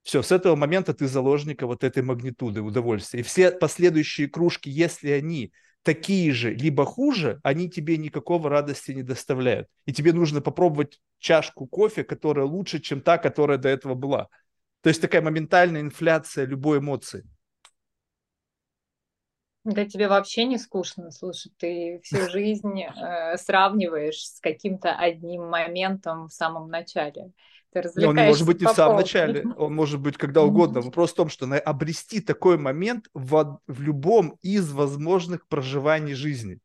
все, 0.02 0.22
с 0.22 0.32
этого 0.32 0.56
момента 0.56 0.94
ты 0.94 1.06
заложника 1.06 1.66
вот 1.66 1.84
этой 1.84 2.02
магнитуды 2.02 2.60
удовольствия. 2.60 3.20
И 3.20 3.22
все 3.22 3.52
последующие 3.52 4.28
кружки, 4.28 4.69
если 4.69 5.10
они 5.10 5.52
такие 5.82 6.32
же, 6.32 6.52
либо 6.52 6.84
хуже, 6.84 7.40
они 7.43 7.70
тебе 7.70 7.96
никакого 7.96 8.50
радости 8.50 8.93
не 8.93 9.02
доставляют. 9.02 9.69
И 9.87 9.93
тебе 9.93 10.12
нужно 10.12 10.40
попробовать 10.40 11.00
чашку 11.19 11.66
кофе, 11.66 12.04
которая 12.04 12.46
лучше, 12.46 12.81
чем 12.81 13.00
та, 13.00 13.19
которая 13.19 13.58
до 13.58 13.69
этого 13.69 13.94
была. 13.94 14.28
То 14.82 14.88
есть 14.88 15.00
такая 15.00 15.22
моментальная 15.22 15.81
инфляция 15.81 16.46
любой 16.46 16.78
эмоции. 16.78 17.25
Да 19.64 19.84
тебе 19.84 20.08
вообще 20.08 20.44
не 20.44 20.58
скучно, 20.58 21.12
слушай, 21.12 21.52
ты 21.56 22.00
всю 22.02 22.16
жизнь 22.31 22.82
э, 22.82 23.37
сравниваешь 23.37 24.19
с 24.19 24.40
каким-то 24.40 24.93
одним 24.96 25.49
моментом 25.49 26.26
в 26.26 26.32
самом 26.32 26.69
начале. 26.69 27.31
Ты 27.73 27.91
не, 27.97 28.05
он 28.05 28.17
может 28.17 28.47
быть 28.47 28.61
не 28.61 28.67
в 28.67 28.71
самом 28.71 28.97
начале, 28.97 29.45
он 29.57 29.75
может 29.75 30.00
быть 30.00 30.17
когда 30.19 30.43
угодно. 30.43 30.81
Вопрос 30.81 31.12
в 31.12 31.14
том, 31.14 31.29
что 31.29 31.47
обрести 31.47 32.21
такой 32.21 32.59
момент 32.59 33.07
в, 33.14 33.61
в 33.67 33.81
любом 33.81 34.37
из 34.43 34.71
возможных 34.73 35.47
проживаний 35.49 36.14
жизни. 36.14 36.59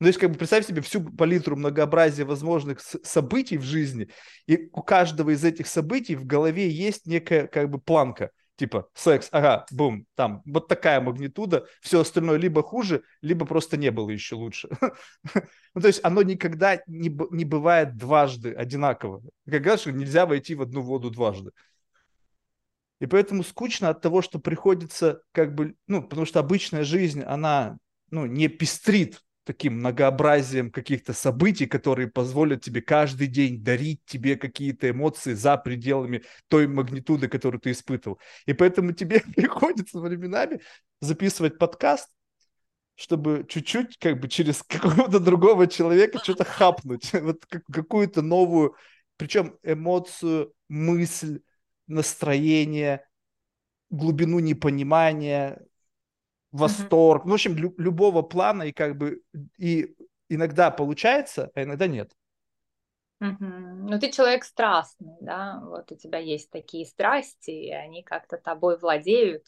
Ну, 0.00 0.06
то 0.06 0.08
есть, 0.08 0.18
как 0.18 0.32
бы 0.32 0.36
представь 0.36 0.66
себе 0.66 0.82
всю 0.82 1.00
палитру 1.00 1.54
многообразия 1.54 2.24
возможных 2.24 2.80
событий 2.80 3.56
в 3.56 3.62
жизни, 3.62 4.08
и 4.48 4.68
у 4.72 4.82
каждого 4.82 5.30
из 5.30 5.44
этих 5.44 5.68
событий 5.68 6.16
в 6.16 6.26
голове 6.26 6.68
есть 6.68 7.06
некая 7.06 7.46
как 7.46 7.70
бы 7.70 7.78
планка– 7.78 8.30
типа 8.56 8.88
секс, 8.94 9.28
ага, 9.32 9.66
бум, 9.70 10.06
там 10.14 10.42
вот 10.44 10.68
такая 10.68 11.00
магнитуда, 11.00 11.66
все 11.80 12.00
остальное 12.00 12.36
либо 12.36 12.62
хуже, 12.62 13.02
либо 13.20 13.46
просто 13.46 13.76
не 13.76 13.90
было 13.90 14.10
еще 14.10 14.34
лучше. 14.34 14.68
ну, 15.74 15.80
то 15.80 15.86
есть 15.86 16.00
оно 16.02 16.22
никогда 16.22 16.82
не, 16.86 17.16
не 17.30 17.44
бывает 17.44 17.96
дважды 17.96 18.52
одинаково. 18.52 19.22
Как 19.46 19.62
говорят, 19.62 19.80
что 19.80 19.92
нельзя 19.92 20.26
войти 20.26 20.54
в 20.54 20.62
одну 20.62 20.82
воду 20.82 21.10
дважды. 21.10 21.50
И 23.00 23.06
поэтому 23.06 23.42
скучно 23.42 23.88
от 23.88 24.00
того, 24.00 24.22
что 24.22 24.38
приходится 24.38 25.22
как 25.32 25.54
бы, 25.54 25.74
ну, 25.88 26.02
потому 26.02 26.24
что 26.24 26.38
обычная 26.38 26.84
жизнь, 26.84 27.22
она, 27.22 27.78
ну, 28.10 28.26
не 28.26 28.46
пестрит 28.46 29.20
таким 29.44 29.74
многообразием 29.74 30.70
каких-то 30.70 31.12
событий, 31.12 31.66
которые 31.66 32.08
позволят 32.08 32.62
тебе 32.62 32.80
каждый 32.80 33.26
день 33.26 33.62
дарить 33.62 34.00
тебе 34.04 34.36
какие-то 34.36 34.90
эмоции 34.90 35.34
за 35.34 35.56
пределами 35.56 36.22
той 36.48 36.66
магнитуды, 36.66 37.28
которую 37.28 37.60
ты 37.60 37.72
испытывал. 37.72 38.18
И 38.46 38.52
поэтому 38.52 38.92
тебе 38.92 39.20
приходится 39.36 39.98
временами 39.98 40.60
записывать 41.00 41.58
подкаст, 41.58 42.08
чтобы 42.94 43.44
чуть-чуть 43.48 43.98
как 43.98 44.20
бы 44.20 44.28
через 44.28 44.62
какого-то 44.62 45.18
другого 45.18 45.66
человека 45.66 46.18
что-то 46.18 46.44
хапнуть, 46.44 47.12
вот 47.20 47.44
какую-то 47.46 48.22
новую, 48.22 48.76
причем 49.16 49.58
эмоцию, 49.62 50.52
мысль, 50.68 51.40
настроение, 51.86 53.04
глубину 53.90 54.38
непонимания, 54.38 55.60
восторг, 56.52 57.22
mm-hmm. 57.22 57.26
ну, 57.26 57.30
в 57.30 57.34
общем, 57.34 57.56
лю- 57.56 57.74
любого 57.78 58.22
плана, 58.22 58.64
и 58.64 58.72
как 58.72 58.96
бы, 58.96 59.20
и 59.58 59.94
иногда 60.28 60.70
получается, 60.70 61.50
а 61.54 61.62
иногда 61.62 61.86
нет. 61.86 62.12
Угу. 63.20 63.44
Ну, 63.88 63.98
ты 64.00 64.10
человек 64.10 64.42
страстный, 64.44 65.16
да, 65.20 65.60
вот 65.64 65.92
у 65.92 65.96
тебя 65.96 66.18
есть 66.18 66.50
такие 66.50 66.84
страсти, 66.84 67.50
и 67.52 67.70
они 67.70 68.02
как-то 68.02 68.36
тобой 68.36 68.76
владеют, 68.78 69.46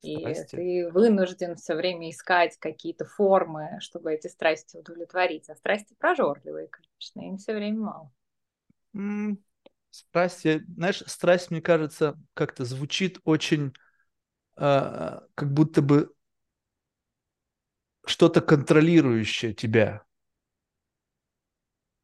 страсти. 0.00 0.54
и 0.54 0.56
ты 0.56 0.90
вынужден 0.90 1.54
все 1.54 1.74
время 1.76 2.10
искать 2.10 2.56
какие-то 2.58 3.04
формы, 3.04 3.78
чтобы 3.80 4.12
эти 4.12 4.26
страсти 4.26 4.76
удовлетворить. 4.76 5.48
А 5.48 5.54
страсти 5.54 5.94
прожорливые, 5.98 6.68
конечно, 6.68 7.20
им 7.20 7.38
все 7.38 7.54
время 7.54 7.78
мало. 7.78 8.12
Mm, 8.94 9.36
страсти, 9.90 10.64
знаешь, 10.66 11.02
страсть, 11.06 11.52
мне 11.52 11.60
кажется, 11.60 12.18
как-то 12.34 12.64
звучит 12.64 13.20
очень, 13.24 13.72
э, 14.56 15.20
как 15.34 15.52
будто 15.52 15.80
бы 15.80 16.12
что-то 18.06 18.40
контролирующее 18.40 19.52
тебя. 19.52 20.02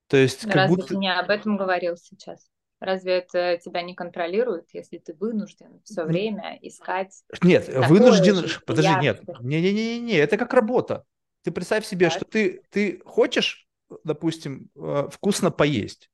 То 0.09 0.19
есть, 0.19 0.43
как 0.43 0.55
Разве 0.55 0.77
будто... 0.77 0.89
ты 0.89 0.97
не 0.97 1.11
об 1.11 1.31
этом 1.31 1.57
говорил 1.57 1.97
сейчас? 1.97 2.47
Разве 2.81 3.19
это 3.19 3.59
тебя 3.65 3.81
не 3.83 3.95
контролирует, 3.95 4.69
если 4.73 4.99
ты 4.99 5.15
вынужден 5.15 5.81
все 5.85 6.05
время 6.05 6.59
искать? 6.61 7.23
Нет, 7.41 7.69
вынужден. 7.69 8.45
Подожди, 8.67 8.93
нет, 9.01 9.23
не, 9.41 9.63
не, 9.63 9.73
не, 9.73 10.01
не, 10.01 10.15
это 10.15 10.37
как 10.37 10.53
работа. 10.53 11.05
Ты 11.45 11.53
представь 11.53 11.87
себе, 11.87 12.09
так. 12.09 12.17
что 12.17 12.25
ты 12.25 12.63
ты 12.71 13.01
хочешь, 13.05 13.69
допустим, 14.05 14.69
э, 14.75 15.09
вкусно 15.11 15.51
поесть. 15.51 16.11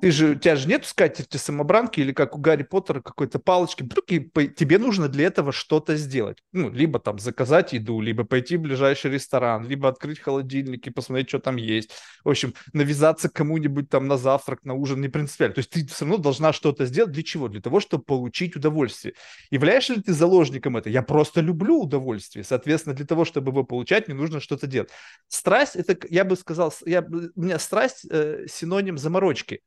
Ты 0.00 0.10
же, 0.10 0.30
у 0.30 0.34
тебя 0.34 0.56
же 0.56 0.66
нет 0.66 0.84
скатерти 0.84 1.36
самобранки 1.36 2.00
или 2.00 2.12
как 2.12 2.34
у 2.36 2.38
Гарри 2.38 2.64
Поттера 2.64 3.00
какой-то 3.00 3.38
палочки. 3.38 3.84
Вдруг 3.84 4.06
тебе 4.06 4.78
нужно 4.78 5.08
для 5.08 5.26
этого 5.26 5.52
что-то 5.52 5.96
сделать. 5.96 6.38
Ну, 6.52 6.70
либо 6.70 6.98
там 6.98 7.18
заказать 7.18 7.72
еду, 7.72 8.00
либо 8.00 8.24
пойти 8.24 8.56
в 8.56 8.62
ближайший 8.62 9.12
ресторан, 9.12 9.66
либо 9.68 9.88
открыть 9.88 10.18
холодильник 10.18 10.86
и 10.86 10.90
посмотреть, 10.90 11.28
что 11.28 11.38
там 11.38 11.56
есть. 11.56 11.90
В 12.24 12.28
общем, 12.30 12.54
навязаться 12.72 13.28
кому-нибудь 13.28 13.88
там 13.88 14.08
на 14.08 14.16
завтрак, 14.16 14.64
на 14.64 14.74
ужин, 14.74 15.00
не 15.00 15.08
принципиально. 15.08 15.54
То 15.54 15.60
есть 15.60 15.70
ты 15.70 15.86
все 15.86 16.04
равно 16.04 16.18
должна 16.18 16.52
что-то 16.52 16.84
сделать. 16.84 17.12
Для 17.12 17.22
чего? 17.22 17.48
Для 17.48 17.60
того, 17.60 17.78
чтобы 17.78 18.02
получить 18.02 18.56
удовольствие. 18.56 19.14
Являешься 19.50 19.94
ли 19.94 20.02
ты 20.02 20.12
заложником 20.12 20.76
этого? 20.76 20.92
Я 20.92 21.02
просто 21.02 21.40
люблю 21.40 21.82
удовольствие. 21.82 22.44
Соответственно, 22.44 22.96
для 22.96 23.06
того, 23.06 23.24
чтобы 23.24 23.52
его 23.52 23.62
получать, 23.62 24.08
мне 24.08 24.16
нужно 24.16 24.40
что-то 24.40 24.66
делать. 24.66 24.90
Страсть, 25.28 25.76
это, 25.76 25.96
я 26.10 26.24
бы 26.24 26.34
сказал, 26.34 26.74
я, 26.84 27.00
у 27.02 27.40
меня 27.40 27.60
страсть 27.60 28.04
э, 28.10 28.46
синоним 28.48 28.98
заморочки 28.98 29.60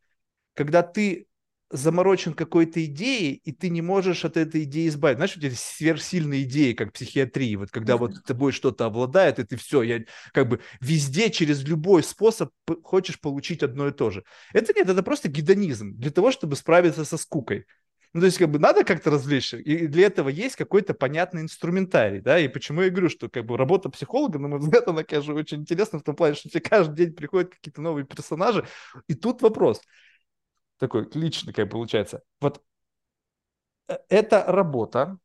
когда 0.54 0.84
ты 0.84 1.28
заморочен 1.72 2.34
какой-то 2.34 2.84
идеей, 2.86 3.42
и 3.44 3.52
ты 3.52 3.70
не 3.70 3.82
можешь 3.82 4.26
от 4.26 4.38
этой 4.38 4.64
идеи 4.64 4.88
избавиться. 4.88 5.18
Знаешь, 5.20 5.36
вот 5.36 5.46
эти 5.46 5.56
сверхсильные 5.56 6.44
идеи, 6.44 6.74
как 6.74 6.94
психиатрии, 6.94 7.56
вот 7.56 7.72
когда 7.72 7.98
вот 7.98 8.24
тобой 8.26 8.52
что-то 8.52 8.86
обладает, 8.86 9.40
и 9.40 9.44
ты 9.44 9.56
все, 9.56 9.82
я 9.82 10.02
как 10.34 10.50
бы 10.50 10.60
везде 10.82 11.30
через 11.30 11.64
любой 11.64 12.04
способ 12.04 12.52
хочешь 12.84 13.20
получить 13.20 13.64
одно 13.64 13.88
и 13.88 13.92
то 13.92 14.10
же. 14.10 14.24
Это 14.54 14.74
нет, 14.74 14.90
это 14.90 15.02
просто 15.04 15.30
гедонизм 15.30 15.96
для 15.96 16.12
того, 16.12 16.32
чтобы 16.32 16.56
справиться 16.56 17.06
со 17.06 17.18
скукой. 17.18 17.66
Ну, 18.14 18.20
то 18.20 18.26
есть, 18.26 18.40
как 18.40 18.50
бы 18.50 18.60
надо 18.60 18.84
как-то 18.84 19.10
развлечься, 19.10 19.56
и 19.58 19.88
для 19.88 20.08
этого 20.08 20.28
есть 20.28 20.58
какой-то 20.58 20.94
понятный 20.94 21.44
инструментарий, 21.44 22.20
да, 22.20 22.38
и 22.38 22.50
почему 22.50 22.82
я 22.82 22.90
говорю, 22.90 23.08
что 23.08 23.30
как 23.30 23.46
бы 23.46 23.56
работа 23.56 23.88
психолога, 23.88 24.38
на 24.38 24.50
мой 24.50 24.60
взгляд, 24.60 24.86
она, 24.90 25.06
конечно, 25.06 25.34
очень 25.34 25.60
интересна 25.60 26.00
в 26.00 26.04
том 26.04 26.18
плане, 26.18 26.36
что 26.36 26.50
тебе 26.50 26.60
каждый 26.60 27.06
день 27.06 27.16
приходят 27.16 27.56
какие-то 27.56 27.82
новые 27.82 28.06
персонажи, 28.06 28.68
и 29.08 29.14
тут 29.14 29.42
вопрос– 29.42 29.80
такой 30.82 31.08
личный, 31.14 31.54
как 31.54 31.70
получается. 31.70 32.24
Вот 32.42 32.62
э, 33.88 33.98
это 34.10 34.44
работа, 34.48 35.20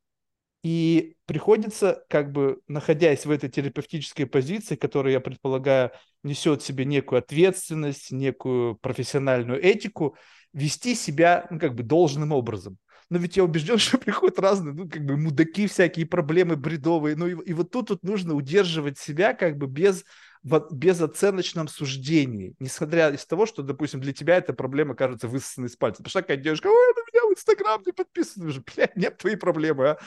и 0.62 1.16
приходится, 1.26 2.04
как 2.08 2.32
бы, 2.32 2.60
находясь 2.68 3.24
в 3.24 3.30
этой 3.30 3.48
терапевтической 3.48 4.26
позиции, 4.26 4.76
которая, 4.76 5.14
я 5.14 5.20
предполагаю, 5.20 5.92
несет 6.22 6.60
в 6.60 6.66
себе 6.66 6.84
некую 6.84 7.20
ответственность, 7.20 8.12
некую 8.12 8.76
профессиональную 8.76 9.62
этику, 9.62 10.16
вести 10.52 10.94
себя, 10.94 11.46
ну, 11.50 11.58
как 11.58 11.74
бы, 11.74 11.84
должным 11.84 12.32
образом. 12.32 12.78
Но 13.08 13.18
ведь 13.18 13.36
я 13.36 13.44
убежден, 13.44 13.78
что 13.78 13.96
приходят 13.98 14.38
разные, 14.40 14.74
ну, 14.74 14.88
как 14.88 15.04
бы, 15.06 15.16
мудаки 15.16 15.68
всякие, 15.68 16.04
проблемы 16.04 16.56
бредовые. 16.56 17.16
Ну, 17.16 17.28
и, 17.28 17.50
и 17.50 17.52
вот 17.54 17.70
тут 17.70 17.90
вот 17.90 18.02
нужно 18.02 18.34
удерживать 18.34 18.98
себя, 18.98 19.32
как 19.34 19.56
бы, 19.56 19.68
без 19.68 20.04
в 20.46 20.68
безоценочном 20.70 21.66
суждении, 21.66 22.54
несмотря 22.60 23.10
из 23.10 23.26
того, 23.26 23.46
что, 23.46 23.62
допустим, 23.62 24.00
для 24.00 24.12
тебя 24.12 24.36
эта 24.36 24.52
проблема 24.52 24.94
кажется 24.94 25.26
высосанной 25.26 25.66
из 25.66 25.76
пальца. 25.76 26.04
Пришла 26.04 26.22
какая 26.22 26.36
девушка, 26.36 26.68
ой, 26.68 26.94
на 26.94 27.00
меня 27.00 27.28
в 27.28 27.36
Инстаграм 27.36 27.82
не 27.84 27.92
подписаны 27.92 28.46
уже, 28.46 28.62
блядь, 28.62 28.94
нет 28.94 29.18
твоей 29.18 29.36
проблемы, 29.36 29.88
а. 29.88 29.98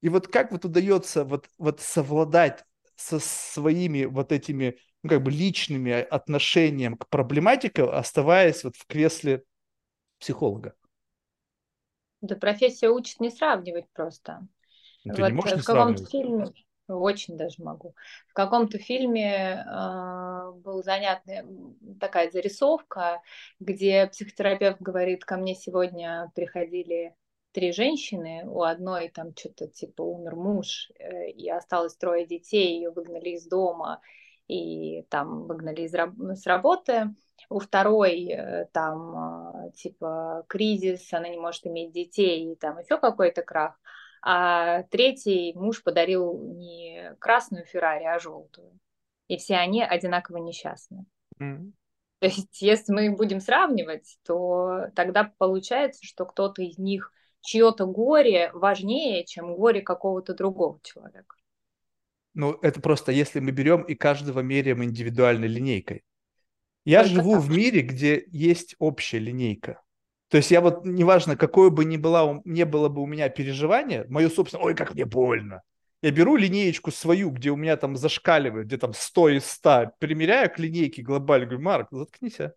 И 0.00 0.08
вот 0.08 0.26
как 0.26 0.50
вот 0.50 0.64
удается 0.64 1.24
вот, 1.24 1.48
вот 1.56 1.80
совладать 1.80 2.64
со 2.96 3.20
своими 3.20 4.06
вот 4.06 4.32
этими, 4.32 4.76
ну, 5.04 5.10
как 5.10 5.22
бы 5.22 5.30
личными 5.30 5.92
отношениями 5.92 6.96
к 6.96 7.08
проблематике, 7.08 7.84
оставаясь 7.84 8.64
вот 8.64 8.74
в 8.74 8.86
кресле 8.86 9.44
психолога? 10.18 10.74
Да 12.22 12.34
профессия 12.34 12.88
учит 12.88 13.20
не 13.20 13.30
сравнивать 13.30 13.86
просто. 13.92 14.48
Ну, 15.04 15.14
ты 15.14 15.22
вот 15.22 15.28
не 15.28 15.34
можешь 15.34 15.56
не 15.56 15.62
сравнивать. 15.62 16.10
Фильме, 16.10 16.52
очень 16.88 17.36
даже 17.36 17.62
могу. 17.62 17.94
В 18.28 18.32
каком-то 18.32 18.78
фильме 18.78 19.64
э, 19.66 20.52
был 20.64 20.82
занятная 20.82 21.46
такая 22.00 22.30
зарисовка, 22.30 23.22
где 23.60 24.06
психотерапевт 24.06 24.80
говорит, 24.80 25.24
ко 25.24 25.36
мне 25.36 25.54
сегодня 25.54 26.30
приходили 26.34 27.14
три 27.52 27.72
женщины, 27.72 28.44
у 28.46 28.62
одной 28.62 29.08
там 29.08 29.34
что-то 29.36 29.68
типа 29.68 30.02
умер 30.02 30.36
муж, 30.36 30.90
э, 30.98 31.30
и 31.30 31.48
осталось 31.50 31.96
трое 31.96 32.26
детей, 32.26 32.76
ее 32.76 32.90
выгнали 32.90 33.30
из 33.30 33.46
дома, 33.46 34.00
и 34.46 35.02
там 35.10 35.46
выгнали 35.46 35.82
из, 35.82 35.92
с 35.92 36.46
работы. 36.46 37.14
У 37.50 37.60
второй 37.60 38.26
э, 38.28 38.66
там 38.72 39.66
э, 39.66 39.72
типа 39.72 40.44
кризис, 40.48 41.12
она 41.12 41.28
не 41.28 41.38
может 41.38 41.66
иметь 41.66 41.92
детей, 41.92 42.52
и 42.52 42.56
там 42.56 42.78
еще 42.78 42.98
какой-то 42.98 43.42
крах 43.42 43.78
а 44.22 44.82
третий 44.84 45.52
муж 45.54 45.82
подарил 45.82 46.38
не 46.38 47.14
красную 47.18 47.64
Феррари, 47.64 48.04
а 48.04 48.18
желтую. 48.18 48.78
И 49.28 49.36
все 49.36 49.56
они 49.56 49.82
одинаково 49.82 50.38
несчастны. 50.38 51.04
Mm-hmm. 51.40 51.72
То 52.20 52.26
есть, 52.26 52.62
если 52.62 52.92
мы 52.92 53.14
будем 53.14 53.40
сравнивать, 53.40 54.18
то 54.24 54.88
тогда 54.96 55.32
получается, 55.38 56.04
что 56.04 56.24
кто-то 56.24 56.62
из 56.62 56.78
них, 56.78 57.12
чье-то 57.42 57.86
горе 57.86 58.50
важнее, 58.52 59.24
чем 59.24 59.54
горе 59.54 59.82
какого-то 59.82 60.34
другого 60.34 60.80
человека. 60.82 61.36
Ну, 62.34 62.58
это 62.62 62.80
просто 62.80 63.12
если 63.12 63.40
мы 63.40 63.52
берем 63.52 63.82
и 63.82 63.94
каждого 63.94 64.40
меряем 64.40 64.82
индивидуальной 64.82 65.48
линейкой. 65.48 66.04
Я 66.84 67.02
Только 67.02 67.14
живу 67.14 67.32
так. 67.34 67.42
в 67.42 67.50
мире, 67.50 67.82
где 67.82 68.24
есть 68.28 68.74
общая 68.78 69.18
линейка. 69.18 69.82
То 70.28 70.36
есть 70.36 70.50
я 70.50 70.60
вот, 70.60 70.84
неважно, 70.84 71.36
какое 71.36 71.70
бы 71.70 71.84
ни 71.84 71.96
было, 71.96 72.42
не 72.44 72.64
было 72.64 72.88
бы 72.88 73.02
у 73.02 73.06
меня 73.06 73.28
переживание, 73.28 74.04
мое 74.08 74.28
собственное, 74.28 74.64
ой, 74.66 74.74
как 74.74 74.94
мне 74.94 75.04
больно. 75.06 75.62
Я 76.02 76.10
беру 76.10 76.36
линеечку 76.36 76.90
свою, 76.90 77.30
где 77.30 77.50
у 77.50 77.56
меня 77.56 77.76
там 77.76 77.96
зашкаливает, 77.96 78.66
где 78.66 78.76
там 78.76 78.92
100 78.92 79.28
из 79.30 79.46
100, 79.46 79.92
примеряю 79.98 80.50
к 80.50 80.58
линейке 80.58 81.02
глобально, 81.02 81.46
говорю, 81.46 81.64
Марк, 81.64 81.88
заткнись, 81.90 82.40
а. 82.40 82.52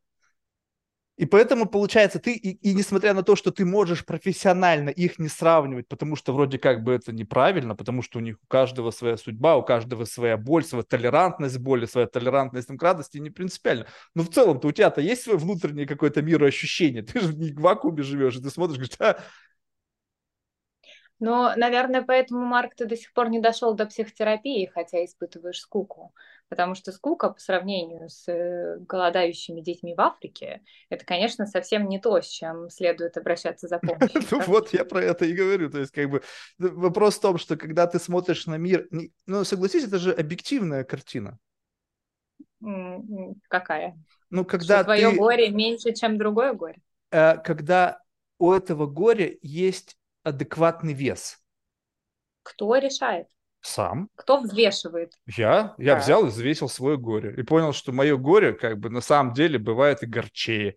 И 1.21 1.25
поэтому, 1.27 1.67
получается, 1.67 2.17
ты, 2.17 2.33
и, 2.33 2.49
и 2.49 2.73
несмотря 2.73 3.13
на 3.13 3.21
то, 3.21 3.35
что 3.35 3.51
ты 3.51 3.63
можешь 3.63 4.03
профессионально 4.03 4.89
их 4.89 5.19
не 5.19 5.27
сравнивать, 5.27 5.87
потому 5.87 6.15
что 6.15 6.33
вроде 6.33 6.57
как 6.57 6.83
бы 6.83 6.93
это 6.93 7.11
неправильно, 7.11 7.75
потому 7.75 8.01
что 8.01 8.17
у 8.17 8.23
них 8.23 8.37
у 8.41 8.47
каждого 8.47 8.89
своя 8.89 9.17
судьба, 9.17 9.55
у 9.55 9.61
каждого 9.61 10.05
своя 10.05 10.35
боль, 10.35 10.63
своя 10.63 10.83
толерантность 10.83 11.59
боли, 11.59 11.85
своя 11.85 12.07
толерантность 12.07 12.75
к 12.75 12.81
радости, 12.81 13.19
не 13.19 13.29
принципиально. 13.29 13.85
Но 14.15 14.23
в 14.23 14.31
целом-то 14.31 14.67
у 14.67 14.71
тебя-то 14.71 14.99
есть 14.99 15.21
свое 15.21 15.37
внутреннее 15.37 15.85
какое-то 15.85 16.23
мироощущение. 16.23 17.03
Ты 17.03 17.19
же 17.19 17.35
не 17.35 17.51
в 17.51 17.59
вакууме 17.59 18.01
живешь, 18.01 18.37
и 18.37 18.41
ты 18.41 18.49
смотришь, 18.49 18.77
говоришь, 18.77 18.97
а, 18.97 19.19
но, 21.21 21.53
наверное, 21.55 22.01
поэтому, 22.01 22.43
Марк, 22.43 22.73
ты 22.73 22.85
до 22.85 22.97
сих 22.97 23.13
пор 23.13 23.29
не 23.29 23.39
дошел 23.39 23.75
до 23.75 23.85
психотерапии, 23.85 24.65
хотя 24.65 25.05
испытываешь 25.05 25.59
скуку. 25.59 26.15
Потому 26.49 26.73
что 26.73 26.91
скука 26.91 27.29
по 27.29 27.39
сравнению 27.39 28.09
с 28.09 28.27
э, 28.27 28.79
голодающими 28.79 29.61
детьми 29.61 29.93
в 29.93 30.01
Африке, 30.01 30.63
это, 30.89 31.05
конечно, 31.05 31.45
совсем 31.45 31.87
не 31.87 31.99
то, 31.99 32.19
с 32.19 32.25
чем 32.25 32.71
следует 32.71 33.17
обращаться 33.17 33.67
за 33.67 33.77
помощью. 33.79 34.23
Ну 34.31 34.41
вот, 34.47 34.73
я 34.73 34.83
про 34.83 34.99
это 34.99 35.25
и 35.25 35.33
говорю. 35.33 35.69
То 35.69 35.77
есть, 35.77 35.91
как 35.91 36.09
бы, 36.09 36.23
вопрос 36.57 37.17
в 37.17 37.21
том, 37.21 37.37
что 37.37 37.55
когда 37.55 37.85
ты 37.85 37.99
смотришь 37.99 38.47
на 38.47 38.55
мир, 38.55 38.87
ну, 39.27 39.43
согласись, 39.43 39.83
это 39.83 39.99
же 39.99 40.11
объективная 40.11 40.83
картина. 40.83 41.37
Какая? 43.47 43.95
Ну, 44.31 44.43
когда 44.43 44.83
твое 44.83 45.11
горе 45.11 45.51
меньше, 45.51 45.93
чем 45.93 46.17
другое 46.17 46.53
горе? 46.53 46.81
Э, 47.11 47.37
когда 47.37 48.01
у 48.39 48.51
этого 48.51 48.87
горя 48.87 49.37
есть 49.43 49.97
адекватный 50.23 50.93
вес? 50.93 51.37
Кто 52.43 52.75
решает? 52.77 53.27
Сам. 53.61 54.09
Кто 54.15 54.39
взвешивает? 54.39 55.13
Я. 55.27 55.75
Я 55.77 55.95
да. 55.95 55.99
взял 55.99 56.25
и 56.25 56.29
взвесил 56.29 56.67
свое 56.67 56.97
горе. 56.97 57.35
И 57.37 57.43
понял, 57.43 57.73
что 57.73 57.91
мое 57.91 58.17
горе, 58.17 58.53
как 58.53 58.79
бы, 58.79 58.89
на 58.89 59.01
самом 59.01 59.33
деле 59.33 59.59
бывает 59.59 60.01
и 60.01 60.07
горчее. 60.07 60.75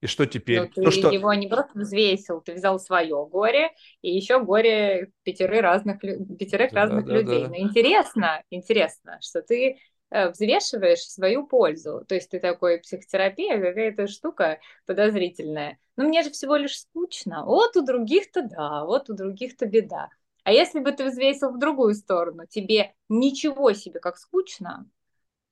И 0.00 0.06
что 0.06 0.26
теперь? 0.26 0.70
Но 0.76 0.84
ты 0.84 0.90
что... 0.90 1.10
его 1.10 1.32
не 1.32 1.46
просто 1.46 1.78
взвесил, 1.78 2.40
ты 2.40 2.54
взял 2.54 2.78
свое 2.80 3.24
горе 3.26 3.70
и 4.02 4.10
еще 4.10 4.42
горе 4.42 5.10
пятеры 5.22 5.60
разных, 5.60 6.00
пятерых 6.00 6.72
да, 6.72 6.80
разных 6.80 7.06
да, 7.06 7.12
людей. 7.12 7.42
Да. 7.44 7.48
Но 7.48 7.56
интересно, 7.56 8.42
интересно, 8.50 9.18
что 9.20 9.42
ты 9.42 9.78
э, 10.10 10.30
взвешиваешь 10.30 11.02
свою 11.02 11.46
пользу. 11.46 12.04
То 12.08 12.16
есть 12.16 12.30
ты 12.30 12.40
такой, 12.40 12.80
психотерапия 12.80 13.60
какая-то 13.60 14.08
штука 14.08 14.58
подозрительная. 14.86 15.78
Ну, 15.96 16.04
мне 16.08 16.22
же 16.22 16.30
всего 16.30 16.56
лишь 16.56 16.80
скучно. 16.80 17.44
Вот 17.44 17.76
у 17.76 17.82
других-то 17.82 18.42
да, 18.42 18.84
вот 18.84 19.10
у 19.10 19.14
других-то 19.14 19.66
беда. 19.66 20.08
А 20.44 20.52
если 20.52 20.80
бы 20.80 20.92
ты 20.92 21.06
взвесил 21.06 21.50
в 21.52 21.58
другую 21.58 21.94
сторону, 21.94 22.46
тебе 22.46 22.94
ничего 23.08 23.72
себе 23.72 24.00
как 24.00 24.16
скучно, 24.18 24.88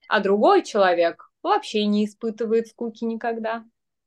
а 0.08 0.20
другой 0.20 0.62
человек 0.64 1.30
вообще 1.42 1.86
не 1.86 2.06
испытывает 2.06 2.68
скуки 2.68 3.04
никогда. 3.04 3.64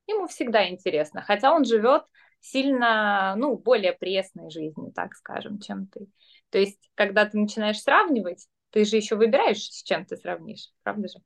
Ему 0.08 0.28
всегда 0.28 0.70
интересно, 0.70 1.22
хотя 1.22 1.54
он 1.54 1.64
живет 1.64 2.04
сильно, 2.42 3.36
ну, 3.38 3.58
более 3.58 3.94
пресной 3.94 4.50
жизнью, 4.50 4.92
так 4.94 5.16
скажем, 5.16 5.60
чем 5.60 5.88
ты. 5.88 6.08
То 6.50 6.58
есть, 6.58 6.90
когда 6.96 7.26
ты 7.26 7.38
начинаешь 7.38 7.82
сравнивать, 7.82 8.48
ты 8.72 8.84
же 8.84 8.98
еще 8.98 9.16
выбираешь, 9.16 9.64
с 9.64 9.84
чем 9.84 10.06
ты 10.06 10.18
сравнишь, 10.18 10.72
правда 10.84 11.08
же? 11.08 11.20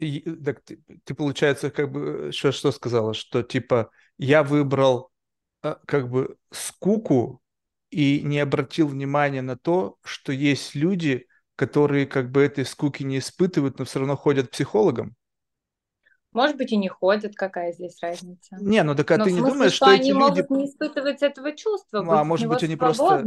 И, 0.00 0.20
так 0.20 0.60
ты, 0.64 0.82
ты, 1.04 1.14
получается, 1.14 1.70
как 1.70 1.92
бы, 1.92 2.32
что, 2.32 2.50
что 2.50 2.72
сказала, 2.72 3.14
что, 3.14 3.44
типа, 3.44 3.90
я 4.18 4.42
выбрал, 4.42 5.10
а, 5.62 5.78
как 5.86 6.10
бы, 6.10 6.36
скуку 6.50 7.40
и 7.90 8.20
не 8.22 8.40
обратил 8.40 8.88
внимания 8.88 9.42
на 9.42 9.56
то, 9.56 9.96
что 10.04 10.32
есть 10.32 10.74
люди, 10.74 11.26
которые, 11.56 12.06
как 12.06 12.30
бы, 12.30 12.42
этой 12.42 12.64
скуки 12.64 13.02
не 13.02 13.18
испытывают, 13.18 13.78
но 13.78 13.84
все 13.84 14.00
равно 14.00 14.16
ходят 14.16 14.48
к 14.48 14.50
психологам? 14.50 15.14
Может 16.32 16.56
быть, 16.56 16.72
и 16.72 16.76
не 16.76 16.88
ходят, 16.88 17.36
какая 17.36 17.72
здесь 17.72 17.96
разница? 18.02 18.56
Не, 18.60 18.82
ну 18.82 18.96
так 18.96 19.08
а 19.12 19.18
Но 19.18 19.24
ты 19.24 19.30
в 19.30 19.32
не 19.34 19.38
смысле, 19.38 19.52
думаешь, 19.54 19.72
что, 19.72 19.86
что 19.86 19.92
они 19.92 20.00
эти 20.00 20.08
люди... 20.08 20.18
могут 20.18 20.50
не 20.50 20.66
испытывать 20.66 21.22
этого 21.22 21.56
чувства, 21.56 22.02
Ну, 22.02 22.10
а 22.10 22.18
быть 22.18 22.28
может 22.28 22.44
него 22.44 22.54
быть, 22.54 22.64
они 22.64 22.76
просто... 22.76 23.24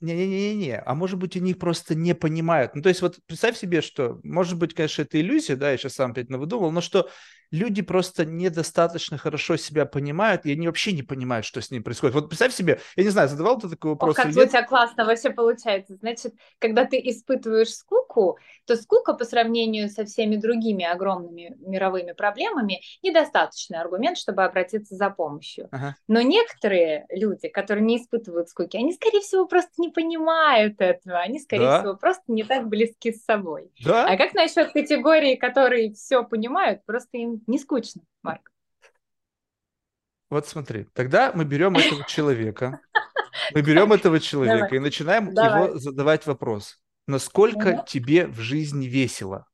Не-не-не-не, 0.00 0.78
а 0.80 0.94
может 0.94 1.18
быть, 1.18 1.36
они 1.36 1.54
просто 1.54 1.94
не 1.94 2.14
понимают. 2.14 2.74
Ну, 2.74 2.82
то 2.82 2.90
есть 2.90 3.00
вот 3.00 3.16
представь 3.26 3.56
себе, 3.56 3.80
что, 3.80 4.20
может 4.22 4.58
быть, 4.58 4.74
конечно, 4.74 5.00
это 5.00 5.18
иллюзия, 5.18 5.56
да, 5.56 5.70
я 5.70 5.78
сейчас 5.78 5.94
сам 5.94 6.10
опять 6.10 6.28
навыдумал, 6.28 6.70
но 6.70 6.82
что 6.82 7.08
люди 7.54 7.82
просто 7.82 8.24
недостаточно 8.24 9.16
хорошо 9.16 9.56
себя 9.56 9.86
понимают, 9.86 10.44
и 10.44 10.52
они 10.52 10.66
вообще 10.66 10.92
не 10.92 11.02
понимают, 11.02 11.46
что 11.46 11.60
с 11.60 11.70
ним 11.70 11.84
происходит. 11.84 12.14
Вот 12.14 12.28
представь 12.28 12.52
себе, 12.52 12.80
я 12.96 13.04
не 13.04 13.10
знаю, 13.10 13.28
задавал 13.28 13.58
ты 13.60 13.68
такой 13.68 13.92
вопрос 13.92 14.10
Ох, 14.10 14.16
как 14.16 14.26
у 14.26 14.32
тебя 14.32 14.62
классно 14.64 15.04
вообще 15.04 15.30
получается. 15.30 15.94
Значит, 15.96 16.34
когда 16.58 16.84
ты 16.84 16.98
испытываешь 16.98 17.72
скуку, 17.72 18.38
то 18.66 18.76
скука 18.76 19.14
по 19.14 19.24
сравнению 19.24 19.88
со 19.88 20.04
всеми 20.04 20.36
другими 20.36 20.84
огромными 20.84 21.56
мировыми 21.60 22.12
проблемами 22.12 22.80
недостаточный 23.02 23.78
аргумент, 23.78 24.18
чтобы 24.18 24.44
обратиться 24.44 24.96
за 24.96 25.10
помощью. 25.10 25.68
Ага. 25.70 25.96
Но 26.08 26.22
некоторые 26.22 27.06
люди, 27.10 27.48
которые 27.48 27.84
не 27.84 27.98
испытывают 27.98 28.48
скуки, 28.48 28.76
они, 28.76 28.92
скорее 28.92 29.20
всего, 29.20 29.46
просто 29.46 29.70
не 29.78 29.90
понимают 29.90 30.80
этого. 30.80 31.18
Они, 31.18 31.38
скорее 31.38 31.66
Да. 31.66 31.78
всего, 31.78 31.96
просто 31.96 32.22
не 32.28 32.42
так 32.42 32.66
близки 32.68 33.12
с 33.12 33.24
собой. 33.24 33.70
Да? 33.84 34.06
А 34.06 34.16
как 34.16 34.34
насчет 34.34 34.72
категории, 34.72 35.36
которые 35.36 35.92
все 35.92 36.24
понимают, 36.24 36.84
просто 36.84 37.18
им 37.18 37.43
не 37.46 37.58
скучно, 37.58 38.02
Марк? 38.22 38.50
Вот 40.30 40.46
смотри, 40.48 40.84
тогда 40.94 41.32
мы 41.34 41.44
берем 41.44 41.76
этого 41.76 42.04
человека, 42.08 42.80
мы 43.52 43.62
берем 43.62 43.92
этого 43.92 44.20
человека 44.20 44.66
Давай. 44.66 44.76
и 44.76 44.80
начинаем 44.80 45.34
Давай. 45.34 45.68
его 45.68 45.78
задавать 45.78 46.26
вопрос. 46.26 46.78
Насколько 47.06 47.84
тебе 47.86 48.26
в 48.26 48.40
жизни 48.40 48.86
весело? 48.86 49.46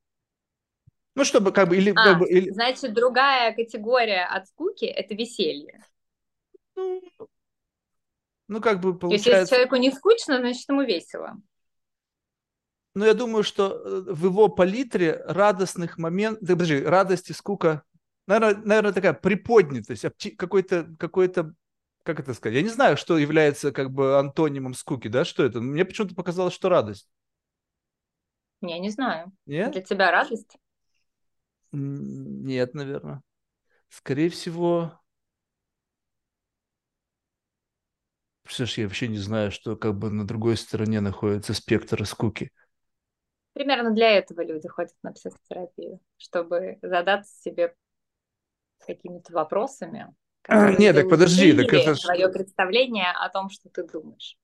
Ну, 1.15 1.25
чтобы 1.25 1.51
как 1.51 1.67
бы, 1.67 1.75
или, 1.77 1.91
А, 1.91 2.03
как 2.03 2.19
бы, 2.19 2.29
или, 2.29 2.49
значит, 2.51 2.93
другая 2.93 3.53
категория 3.53 4.25
от 4.25 4.47
скуки– 4.47 4.85
это 4.85 5.13
веселье. 5.13 5.83
ну, 6.75 7.01
ну, 8.47 8.61
как 8.61 8.79
бы 8.79 8.97
То 8.97 9.07
есть, 9.07 9.25
если 9.25 9.29
получается, 9.31 9.55
человеку 9.55 9.75
не 9.75 9.91
скучно, 9.91 10.37
значит, 10.39 10.67
ему 10.69 10.83
весело. 10.83 11.35
Ну, 12.93 13.05
я 13.05 13.13
думаю, 13.13 13.43
что 13.43 13.71
э, 13.71 14.13
в 14.13 14.25
его 14.25 14.49
палитре 14.49 15.23
радостных 15.25 15.97
моментов, 15.97 16.43
да, 16.47 16.53
подожди, 16.53 16.83
радость 16.83 17.29
и 17.29 17.33
скука, 17.33 17.83
наверное, 18.27 18.61
наверное 18.63 18.93
такая 18.93 19.13
приподнятость, 19.13 20.05
какой-то, 20.37 20.93
какой-то, 20.99 21.53
как 22.03 22.19
это 22.19 22.33
сказать, 22.33 22.55
я 22.55 22.61
не 22.61 22.69
знаю, 22.69 22.97
что 22.97 23.17
является 23.17 23.71
как 23.71 23.91
бы 23.91 24.17
антонимом 24.17 24.73
скуки, 24.73 25.07
да, 25.07 25.23
что 25.23 25.43
это? 25.43 25.61
Мне 25.61 25.85
почему-то 25.85 26.15
показалось, 26.15 26.53
что 26.53 26.69
радость. 26.69 27.09
Я 28.61 28.77
не 28.79 28.89
знаю. 28.89 29.31
Нет? 29.45 29.71
Для 29.71 29.81
тебя 29.81 30.11
радость? 30.11 30.57
Нет, 31.71 32.73
наверное. 32.73 33.21
Скорее 33.89 34.29
всего... 34.29 34.99
Представляешь, 38.43 38.77
я 38.77 38.83
вообще 38.85 39.07
не 39.07 39.17
знаю, 39.17 39.51
что 39.51 39.77
как 39.77 39.97
бы 39.97 40.09
на 40.09 40.27
другой 40.27 40.57
стороне 40.57 40.99
находится 40.99 41.53
спектр 41.53 42.05
скуки. 42.05 42.51
Примерно 43.53 43.91
для 43.91 44.11
этого 44.11 44.41
люди 44.41 44.67
ходят 44.67 44.95
на 45.03 45.11
психотерапию, 45.11 45.99
чтобы 46.17 46.79
задаться 46.81 47.33
себе 47.41 47.75
какими-то 48.79 49.33
вопросами, 49.33 50.13
Нет, 50.79 50.95
так 50.95 51.09
подожди, 51.09 51.53
так 51.53 51.71
это 51.71 51.95
твое 51.95 52.29
представление 52.29 53.11
о 53.11 53.29
том, 53.29 53.49
что 53.49 53.69
ты 53.69 53.83
думаешь. 53.83 54.37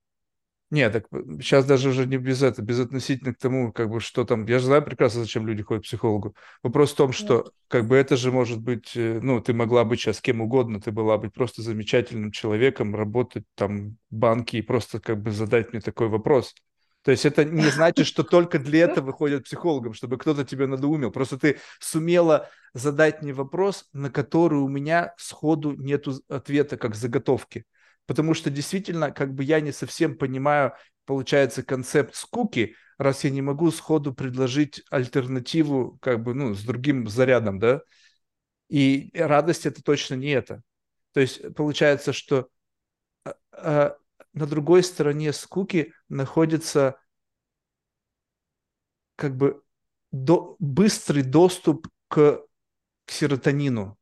Нет, 0.70 0.92
так 0.92 1.08
сейчас 1.42 1.66
даже 1.66 1.90
уже 1.90 2.06
не 2.06 2.18
без 2.18 2.44
этого, 2.44 2.66
без 2.66 2.82
относительно 2.82 3.34
к 3.34 3.38
тому, 3.38 3.72
как 3.72 3.90
бы 3.90 4.02
что 4.02 4.26
там. 4.26 4.46
Я 4.46 4.60
же 4.60 4.66
знаю 4.66 4.84
прекрасно, 4.84 5.22
зачем 5.22 5.48
люди 5.48 5.64
ходят 5.64 5.84
к 5.84 5.88
психологу. 5.88 6.36
Вопрос 6.62 6.92
в 6.92 6.98
том, 6.98 7.14
что 7.14 7.52
как 7.70 7.88
бы 7.88 7.96
это 7.96 8.18
же 8.18 8.34
может 8.34 8.62
быть, 8.62 8.92
э, 8.96 9.20
ну, 9.24 9.40
ты 9.40 9.54
могла 9.54 9.86
быть 9.86 10.02
сейчас 10.02 10.20
кем 10.20 10.42
угодно, 10.42 10.82
ты 10.82 10.92
была 10.92 11.18
быть 11.18 11.34
просто 11.34 11.62
замечательным 11.62 12.32
человеком, 12.32 12.96
работать 12.96 13.46
там 13.56 13.92
в 14.12 14.16
банке 14.16 14.58
и 14.58 14.62
просто 14.62 15.00
как 15.00 15.22
бы 15.22 15.32
задать 15.32 15.72
мне 15.72 15.82
такой 15.82 16.10
вопрос. 16.10 16.54
То 17.08 17.12
есть 17.12 17.26
это 17.26 17.46
не 17.46 17.70
значит, 17.70 18.06
что 18.06 18.22
только 18.22 18.60
для 18.60 18.80
этого 18.84 19.14
ходят 19.14 19.44
к 19.44 19.46
психологам, 19.46 19.94
чтобы 19.94 20.18
кто-то 20.18 20.44
тебя 20.44 20.68
надоумил. 20.68 21.10
Просто 21.10 21.40
ты 21.40 21.58
сумела 21.80 22.50
задать 22.74 23.22
мне 23.22 23.32
вопрос, 23.32 23.88
на 23.94 24.12
который 24.12 24.60
у 24.60 24.68
меня 24.68 25.14
сходу 25.16 25.72
нету 25.72 26.20
ответа, 26.28 26.76
как 26.76 26.96
заготовки. 26.96 27.64
Потому 28.08 28.34
что 28.34 28.50
действительно, 28.50 29.12
как 29.12 29.34
бы 29.34 29.46
я 29.46 29.62
не 29.62 29.72
совсем 29.72 30.18
понимаю, 30.18 30.74
получается, 31.06 31.64
концепт 31.64 32.14
скуки, 32.14 32.76
раз 32.98 33.24
я 33.24 33.30
не 33.30 33.42
могу 33.42 33.72
сходу 33.72 34.14
предложить 34.14 34.84
альтернативу, 34.90 35.98
как 36.02 36.22
бы, 36.22 36.34
ну, 36.34 36.56
с 36.56 36.62
другим 36.66 37.08
зарядом, 37.08 37.58
да? 37.58 37.84
И 38.68 39.12
радость 39.14 39.66
это 39.66 39.82
точно 39.82 40.16
не 40.16 40.32
это. 40.32 40.62
То 41.14 41.22
есть 41.22 41.56
получается, 41.56 42.12
что 42.12 42.50
а, 43.24 43.34
а, 43.54 43.98
на 44.38 44.46
другой 44.46 44.84
стороне 44.84 45.34
скуки 45.34 45.94
находится 46.10 47.00
как 49.16 49.36
бы 49.36 49.64
до, 50.12 50.56
быстрый 50.60 51.24
доступ 51.24 51.88
к, 52.08 52.46
к 53.06 53.12
серотонину. 53.12 53.98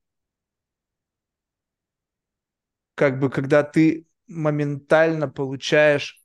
Как 2.95 3.19
бы 3.19 3.29
когда 3.29 3.63
ты 3.63 4.07
моментально 4.27 5.27
получаешь 5.27 6.21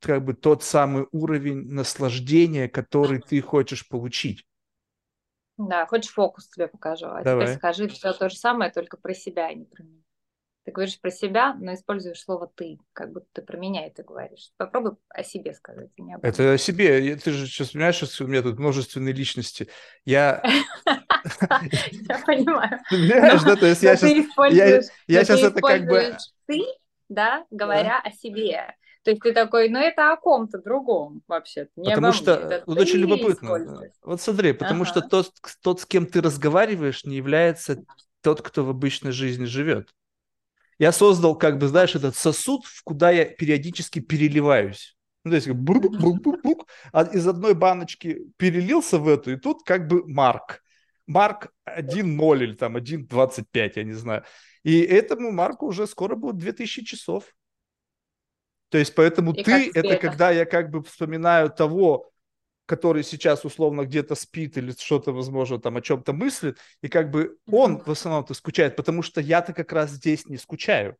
как 0.00 0.24
бы 0.24 0.34
тот 0.34 0.62
самый 0.62 1.06
уровень 1.12 1.68
наслаждения, 1.70 2.68
который 2.68 3.20
ты 3.20 3.40
хочешь 3.40 3.88
получить. 3.88 4.46
Да, 5.56 5.86
хочешь 5.86 6.12
фокус 6.12 6.48
тебе 6.48 6.68
покажу, 6.68 7.06
а 7.06 7.22
Давай. 7.22 7.46
теперь 7.46 7.58
скажи 7.58 7.88
все 7.88 8.12
то 8.12 8.28
же 8.28 8.36
самое, 8.36 8.72
только 8.72 8.96
про 8.96 9.14
себя, 9.14 9.46
а 9.46 9.54
не 9.54 9.64
про 9.64 9.82
меня. 9.84 10.03
Ты 10.64 10.72
говоришь 10.72 10.98
про 10.98 11.10
себя, 11.10 11.54
но 11.60 11.74
используешь 11.74 12.22
слово 12.22 12.50
«ты», 12.54 12.78
как 12.94 13.12
будто 13.12 13.26
ты 13.34 13.42
про 13.42 13.58
меня 13.58 13.86
это 13.86 14.02
говоришь. 14.02 14.50
Попробуй 14.56 14.92
о 15.10 15.22
себе 15.22 15.52
сказать, 15.52 15.90
а 15.98 16.02
не. 16.02 16.16
Это 16.22 16.52
о 16.54 16.58
себе. 16.58 17.16
Ты 17.16 17.32
же 17.32 17.46
сейчас 17.46 17.70
понимаешь, 17.70 17.96
что 17.96 18.24
у 18.24 18.26
меня 18.26 18.40
тут 18.40 18.58
множественные 18.58 19.12
личности. 19.12 19.68
Я... 20.06 20.42
Я 20.86 22.18
понимаю. 22.26 22.80
Ты 22.88 22.96
понимаешь, 22.96 23.42
да? 23.42 23.56
То 23.56 23.66
есть 23.66 23.82
я 23.82 23.96
сейчас... 23.96 24.90
я 25.06 25.20
это 25.20 25.60
как 25.60 25.86
бы- 25.86 26.16
ты, 26.46 26.62
да, 27.10 27.44
говоря 27.50 28.00
о 28.00 28.10
себе. 28.10 28.74
То 29.02 29.10
есть 29.10 29.22
ты 29.22 29.34
такой, 29.34 29.68
ну 29.68 29.78
это 29.78 30.12
о 30.12 30.16
ком-то 30.16 30.62
другом 30.62 31.22
вообще 31.28 31.68
не 31.76 31.90
Потому 31.90 32.12
что, 32.12 32.36
мне. 32.36 32.44
Это 32.46 32.64
вот 32.66 32.76
ты 32.76 32.80
очень 32.80 33.00
любопытно. 33.00 33.90
Вот 34.02 34.20
смотри, 34.20 34.54
потому 34.54 34.86
что 34.86 35.00
Ага. 35.00 35.08
тот, 35.10 35.32
тот, 35.62 35.80
с 35.80 35.84
кем 35.86 36.06
ты 36.06 36.22
разговариваешь, 36.22 37.04
не 37.04 37.16
является 37.16 37.84
тот, 38.22 38.40
кто 38.40 38.64
в 38.64 38.70
обычной 38.70 39.12
жизни 39.12 39.44
живет. 39.44 39.90
Я 40.78 40.92
создал, 40.92 41.36
как 41.36 41.58
бы, 41.58 41.68
знаешь, 41.68 41.94
этот 41.94 42.16
сосуд, 42.16 42.64
в 42.64 42.82
куда 42.82 43.10
я 43.10 43.24
периодически 43.24 44.00
переливаюсь. 44.00 44.96
Ну, 45.24 45.30
то 45.30 45.36
есть, 45.36 45.46
как 45.46 45.56
бук-бук-бук-бук, 45.56 46.66
а 46.92 47.02
из 47.04 47.26
одной 47.26 47.54
баночки 47.54 48.26
перелился 48.36 48.98
в 48.98 49.08
эту, 49.08 49.32
и 49.32 49.36
тут 49.36 49.62
как 49.64 49.88
бы 49.88 50.06
Марк. 50.06 50.62
Марк 51.06 51.52
1.0 51.64 52.42
или 52.42 52.54
там 52.54 52.76
1.25, 52.76 53.72
я 53.76 53.84
не 53.84 53.92
знаю. 53.92 54.24
И 54.62 54.80
этому 54.80 55.30
Марку 55.32 55.66
уже 55.66 55.86
скоро 55.86 56.14
будет 56.16 56.38
2000 56.38 56.84
часов. 56.84 57.24
То 58.70 58.78
есть, 58.78 58.94
поэтому 58.94 59.32
И 59.32 59.42
ты, 59.44 59.70
это 59.74 59.88
это? 59.88 59.96
когда 59.96 60.30
я 60.30 60.44
как 60.44 60.70
бы 60.70 60.82
вспоминаю 60.82 61.50
того, 61.50 62.10
который 62.66 63.02
сейчас 63.02 63.44
условно 63.44 63.84
где-то 63.84 64.14
спит 64.14 64.56
или 64.56 64.72
что-то, 64.72 65.12
возможно, 65.12 65.58
там 65.58 65.76
о 65.76 65.82
чем-то 65.82 66.12
мыслит, 66.12 66.58
и 66.82 66.88
как 66.88 67.10
бы 67.10 67.38
он 67.50 67.78
в 67.78 67.90
основном-то 67.90 68.34
скучает, 68.34 68.76
потому 68.76 69.02
что 69.02 69.20
я-то 69.20 69.52
как 69.52 69.72
раз 69.72 69.90
здесь 69.90 70.26
не 70.26 70.36
скучаю. 70.36 70.96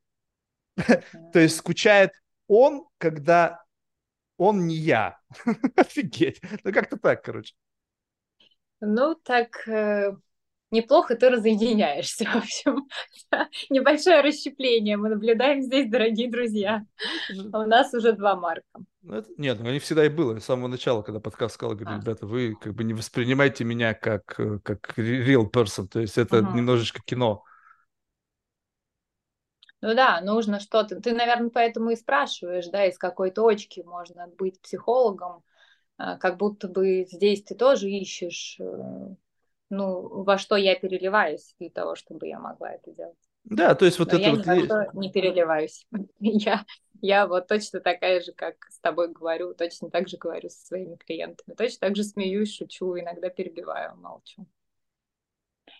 То 1.32 1.38
есть 1.38 1.56
скучает 1.56 2.12
он, 2.46 2.86
когда 2.98 3.64
он 4.36 4.66
не 4.66 4.76
я. 4.76 5.18
Офигеть. 5.76 6.40
Ну 6.64 6.72
как-то 6.72 6.96
так, 6.96 7.24
короче. 7.24 7.54
Ну, 8.80 9.14
так 9.14 9.66
э, 9.66 10.14
неплохо 10.74 11.16
ты 11.16 11.30
разъединяешься, 11.30 12.24
в 12.32 12.36
общем. 12.36 12.86
Небольшое 13.70 14.20
расщепление 14.20 14.96
мы 14.96 15.08
наблюдаем 15.08 15.62
здесь, 15.62 15.90
дорогие 15.90 16.30
друзья. 16.30 16.84
Ну, 17.30 17.60
У 17.60 17.66
нас 17.66 17.94
уже 17.94 18.12
два 18.12 18.36
марка. 18.36 18.80
Ну, 19.02 19.14
это, 19.14 19.30
нет, 19.36 19.58
ну, 19.60 19.70
не 19.70 19.78
всегда 19.78 20.04
и 20.04 20.08
было. 20.08 20.38
С 20.38 20.44
самого 20.44 20.68
начала, 20.68 21.02
когда 21.02 21.20
подкаст 21.20 21.54
сказал, 21.54 21.74
говорю, 21.74 21.96
а. 21.96 22.00
ребята, 22.00 22.26
вы 22.26 22.56
как 22.60 22.74
бы 22.74 22.84
не 22.84 22.94
воспринимайте 22.94 23.64
меня 23.64 23.94
как, 23.94 24.38
э, 24.38 24.58
как 24.62 24.98
real 24.98 25.50
person, 25.50 25.86
то 25.86 26.00
есть 26.00 26.18
это 26.18 26.40
угу. 26.40 26.56
немножечко 26.56 27.00
кино. 27.04 27.44
Ну 29.80 29.94
да, 29.94 30.22
нужно 30.22 30.60
что-то. 30.60 31.00
Ты, 31.00 31.12
наверное, 31.12 31.50
поэтому 31.50 31.90
и 31.90 31.96
спрашиваешь, 31.96 32.68
да, 32.68 32.86
из 32.86 32.96
какой 32.96 33.30
точки 33.30 33.80
можно 33.80 34.28
быть 34.38 34.58
психологом, 34.62 35.42
а, 35.98 36.16
как 36.16 36.38
будто 36.38 36.68
бы 36.68 37.04
здесь 37.04 37.44
ты 37.44 37.54
тоже 37.54 37.90
ищешь, 37.90 38.56
э, 38.58 39.14
ну, 39.74 40.22
во 40.22 40.38
что 40.38 40.56
я 40.56 40.74
переливаюсь 40.74 41.54
для 41.58 41.70
того, 41.70 41.94
чтобы 41.94 42.26
я 42.26 42.38
могла 42.38 42.72
это 42.72 42.92
делать. 42.92 43.18
Да, 43.44 43.74
то 43.74 43.84
есть 43.84 43.98
вот 43.98 44.12
Но 44.12 44.18
это 44.18 44.24
я 44.28 44.34
вот... 44.34 44.64
что 44.64 44.88
не 44.94 45.12
переливаюсь. 45.12 45.86
я, 46.20 46.64
я 47.00 47.26
вот 47.26 47.46
точно 47.46 47.80
такая 47.80 48.22
же, 48.22 48.32
как 48.32 48.56
с 48.70 48.78
тобой 48.80 49.12
говорю, 49.12 49.54
точно 49.54 49.90
так 49.90 50.08
же 50.08 50.16
говорю 50.16 50.48
со 50.48 50.66
своими 50.66 50.96
клиентами, 50.96 51.54
точно 51.54 51.88
так 51.88 51.96
же 51.96 52.04
смеюсь, 52.04 52.54
шучу, 52.54 52.98
иногда 52.98 53.28
перебиваю, 53.28 53.96
молчу. 53.96 54.46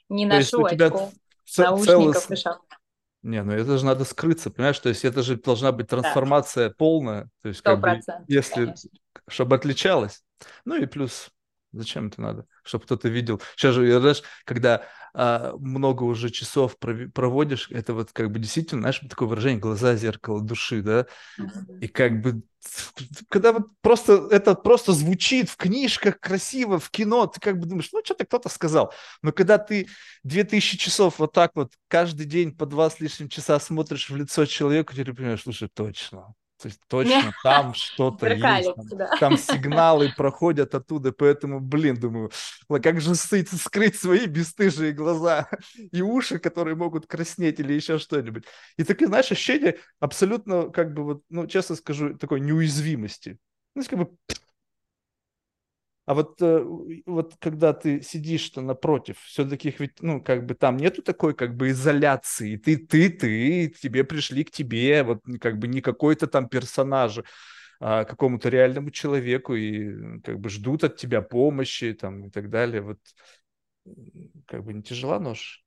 Не 0.08 0.28
то 0.28 0.36
ношу 0.36 0.64
очков, 0.64 1.12
наушников 1.56 2.30
и 2.30 2.36
шапку. 2.36 2.76
Не, 3.22 3.42
ну 3.42 3.52
это 3.52 3.78
же 3.78 3.86
надо 3.86 4.04
скрыться, 4.04 4.50
понимаешь? 4.50 4.78
То 4.78 4.90
есть 4.90 5.02
это 5.02 5.22
же 5.22 5.36
должна 5.36 5.72
быть 5.72 5.88
трансформация 5.88 6.68
да. 6.68 6.74
полная. 6.76 7.30
То 7.40 7.48
есть, 7.48 7.62
как 7.62 7.80
бы, 7.80 7.98
если, 8.28 8.66
конечно. 8.66 8.90
чтобы 9.26 9.56
отличалось. 9.56 10.22
Ну 10.66 10.76
и 10.76 10.84
плюс, 10.84 11.30
зачем 11.74 12.08
это 12.08 12.20
надо? 12.20 12.46
Чтобы 12.62 12.84
кто-то 12.84 13.08
видел. 13.08 13.40
Сейчас 13.56 13.74
же, 13.74 14.00
знаешь, 14.00 14.22
когда 14.44 14.84
а, 15.16 15.54
много 15.58 16.02
уже 16.02 16.30
часов 16.30 16.76
проводишь, 16.78 17.68
это 17.70 17.94
вот 17.94 18.10
как 18.12 18.32
бы 18.32 18.40
действительно, 18.40 18.80
знаешь, 18.82 19.00
такое 19.08 19.28
выражение 19.28 19.60
глаза 19.60 19.94
зеркало 19.94 20.40
души, 20.40 20.82
да, 20.82 21.06
и 21.80 21.86
как 21.86 22.20
бы 22.20 22.42
когда 23.28 23.52
вот 23.52 23.68
просто 23.80 24.26
это 24.30 24.54
просто 24.54 24.92
звучит 24.92 25.50
в 25.50 25.56
книжках 25.56 26.18
красиво, 26.18 26.78
в 26.78 26.90
кино, 26.90 27.26
ты 27.26 27.38
как 27.38 27.58
бы 27.58 27.66
думаешь, 27.66 27.90
ну 27.92 28.00
что-то 28.04 28.24
кто-то 28.24 28.48
сказал. 28.48 28.92
Но 29.22 29.32
когда 29.32 29.58
ты 29.58 29.86
2000 30.24 30.78
часов 30.78 31.18
вот 31.18 31.32
так 31.32 31.52
вот 31.54 31.72
каждый 31.88 32.26
день 32.26 32.56
по 32.56 32.66
два 32.66 32.90
с 32.90 33.00
лишним 33.00 33.28
часа 33.28 33.60
смотришь 33.60 34.08
в 34.10 34.16
лицо 34.16 34.46
человеку, 34.46 34.94
ты 34.94 35.04
понимаешь, 35.04 35.42
слушай, 35.42 35.68
точно, 35.68 36.34
то 36.64 36.68
есть 36.68 36.80
точно 36.88 37.32
там 37.42 37.74
что-то 37.74 38.26
есть, 38.26 38.70
там, 38.74 39.18
там 39.20 39.36
сигналы 39.36 40.10
проходят 40.16 40.74
оттуда, 40.74 41.12
поэтому, 41.12 41.60
блин, 41.60 41.96
думаю, 41.96 42.30
как 42.82 43.02
же 43.02 43.14
скрыть 43.14 43.96
свои 43.96 44.24
бесстыжие 44.24 44.92
глаза 44.92 45.46
и 45.92 46.00
уши, 46.00 46.38
которые 46.38 46.74
могут 46.74 47.06
краснеть 47.06 47.60
или 47.60 47.74
еще 47.74 47.98
что-нибудь. 47.98 48.44
И 48.78 48.84
такие, 48.84 49.08
знаешь, 49.08 49.30
ощущение 49.30 49.78
абсолютно, 50.00 50.70
как 50.70 50.94
бы 50.94 51.04
вот, 51.04 51.22
ну, 51.28 51.46
честно 51.46 51.76
скажу, 51.76 52.16
такой 52.16 52.40
неуязвимости. 52.40 53.36
Ну, 53.74 53.82
как 53.82 53.98
бы 53.98 54.08
а 56.06 56.14
вот, 56.14 56.40
э, 56.42 56.62
вот 57.06 57.34
когда 57.40 57.72
ты 57.72 58.02
сидишь-то 58.02 58.60
напротив, 58.60 59.18
все-таки 59.24 59.74
ведь, 59.78 60.02
ну, 60.02 60.22
как 60.22 60.44
бы 60.46 60.54
там 60.54 60.76
нету 60.76 61.02
такой 61.02 61.34
как 61.34 61.56
бы 61.56 61.70
изоляции. 61.70 62.56
Ты, 62.56 62.76
ты, 62.76 63.08
ты, 63.10 63.68
тебе 63.80 64.04
пришли 64.04 64.44
к 64.44 64.50
тебе, 64.50 65.02
вот 65.02 65.20
как 65.40 65.58
бы 65.58 65.66
не 65.68 65.80
какой-то 65.80 66.26
там 66.26 66.48
персонаж, 66.48 67.20
а 67.80 68.04
какому-то 68.04 68.48
реальному 68.50 68.90
человеку 68.90 69.54
и 69.54 70.20
как 70.20 70.38
бы 70.40 70.50
ждут 70.50 70.84
от 70.84 70.96
тебя 70.96 71.22
помощи 71.22 71.94
там 71.94 72.26
и 72.26 72.30
так 72.30 72.50
далее. 72.50 72.82
Вот 72.82 72.98
как 74.46 74.64
бы 74.64 74.72
не 74.72 74.82
тяжела 74.82 75.18
нож? 75.18 75.63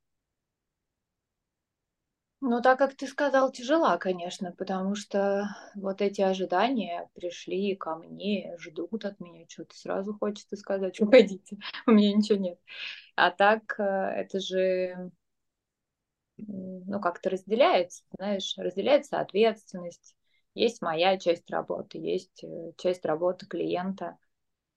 Ну, 2.40 2.62
так 2.62 2.78
как 2.78 2.96
ты 2.96 3.08
сказал, 3.08 3.52
тяжела, 3.52 3.98
конечно, 3.98 4.52
потому 4.52 4.94
что 4.96 5.48
вот 5.76 6.02
эти 6.02 6.22
ожидания 6.22 7.10
пришли 7.16 7.76
ко 7.76 7.96
мне, 7.96 8.56
ждут 8.60 9.06
от 9.06 9.20
меня, 9.20 9.46
что-то 9.50 9.76
сразу 9.76 10.16
хочется 10.18 10.56
сказать, 10.56 11.00
уходите, 11.02 11.58
у 11.88 11.92
меня 11.92 12.14
ничего 12.14 12.38
нет. 12.38 12.60
А 13.16 13.32
так 13.32 13.80
э, 13.80 13.84
это 13.84 14.40
же, 14.40 15.12
ну, 16.38 17.00
как-то 17.00 17.30
разделяется, 17.32 18.04
знаешь, 18.18 18.54
разделяется 18.58 19.20
ответственность. 19.20 20.16
Есть 20.54 20.82
моя 20.82 21.18
часть 21.18 21.50
работы, 21.50 21.98
есть 21.98 22.44
э, 22.44 22.72
часть 22.78 23.06
работы 23.06 23.46
клиента, 23.48 24.18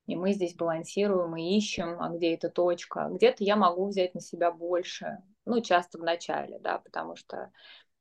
и 0.06 0.16
мы 0.16 0.32
здесь 0.34 0.54
балансируем 0.56 1.36
и 1.36 1.56
ищем, 1.58 2.00
а 2.00 2.10
где 2.10 2.34
эта 2.34 2.50
точка. 2.50 3.08
Где-то 3.12 3.44
я 3.44 3.56
могу 3.56 3.88
взять 3.88 4.14
на 4.14 4.20
себя 4.20 4.52
больше, 4.52 5.18
ну, 5.44 5.60
часто 5.60 5.98
в 5.98 6.02
начале, 6.02 6.58
да, 6.58 6.78
потому 6.78 7.16
что 7.16 7.50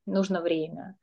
нужно 0.06 0.40
время. 0.40 0.96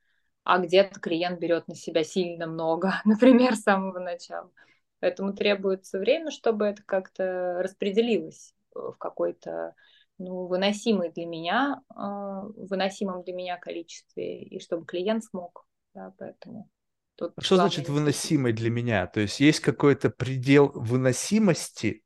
А 0.43 0.59
где-то 0.59 0.99
клиент 0.99 1.39
берет 1.39 1.67
на 1.67 1.75
себя 1.75 2.03
сильно 2.03 2.47
много, 2.47 2.93
например, 3.05 3.55
с 3.55 3.63
самого 3.63 3.99
начала. 3.99 4.51
Поэтому 4.99 5.33
требуется 5.33 5.99
время, 5.99 6.31
чтобы 6.31 6.65
это 6.65 6.81
как-то 6.83 7.61
распределилось 7.61 8.53
в 8.73 8.95
какой-то 8.97 9.75
ну, 10.17 10.47
выносимый 10.47 11.11
для 11.11 11.25
меня, 11.25 11.81
э, 11.91 11.95
выносимом 11.95 13.23
для 13.23 13.33
меня 13.33 13.57
количестве, 13.57 14.41
и 14.43 14.59
чтобы 14.59 14.85
клиент 14.85 15.23
смог. 15.23 15.65
Да, 15.93 16.13
поэтому 16.17 16.69
Тут 17.17 17.33
Что 17.39 17.55
значит 17.55 17.89
выносимый 17.89 18.53
для 18.53 18.69
меня? 18.69 19.07
То 19.07 19.21
есть 19.21 19.39
есть 19.39 19.59
какой-то 19.59 20.11
предел 20.11 20.71
выносимости? 20.73 22.03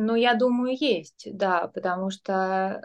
Ну, 0.00 0.14
я 0.14 0.34
думаю, 0.34 0.76
есть, 0.78 1.26
да, 1.36 1.66
потому 1.74 2.10
что, 2.10 2.32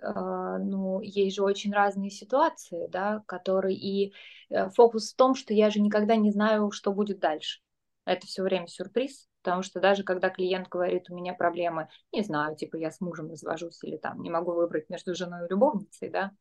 э, 0.01 0.63
ну, 0.63 0.99
есть 1.01 1.35
же 1.35 1.43
очень 1.43 1.71
разные 1.71 2.09
ситуации, 2.09 2.87
да, 2.87 3.21
которые 3.27 3.77
и 3.77 4.13
э, 4.49 4.69
фокус 4.71 5.13
в 5.13 5.15
том, 5.15 5.35
что 5.35 5.53
я 5.53 5.69
же 5.69 5.79
никогда 5.79 6.15
не 6.15 6.31
знаю, 6.31 6.71
что 6.71 6.91
будет 6.91 7.19
дальше. 7.19 7.61
Это 8.05 8.25
все 8.25 8.41
время 8.41 8.65
сюрприз, 8.65 9.27
потому 9.43 9.61
что 9.61 9.79
даже 9.79 10.03
когда 10.03 10.31
клиент 10.31 10.69
говорит, 10.69 11.11
у 11.11 11.15
меня 11.15 11.35
проблемы, 11.35 11.87
не 12.11 12.23
знаю, 12.23 12.55
типа 12.55 12.77
я 12.77 12.89
с 12.89 12.99
мужем 12.99 13.29
развожусь 13.29 13.83
или 13.83 13.97
там 13.97 14.19
не 14.23 14.31
могу 14.31 14.53
выбрать 14.53 14.89
между 14.89 15.13
женой 15.13 15.45
и 15.45 15.49
любовницей, 15.51 16.09
да, 16.09 16.31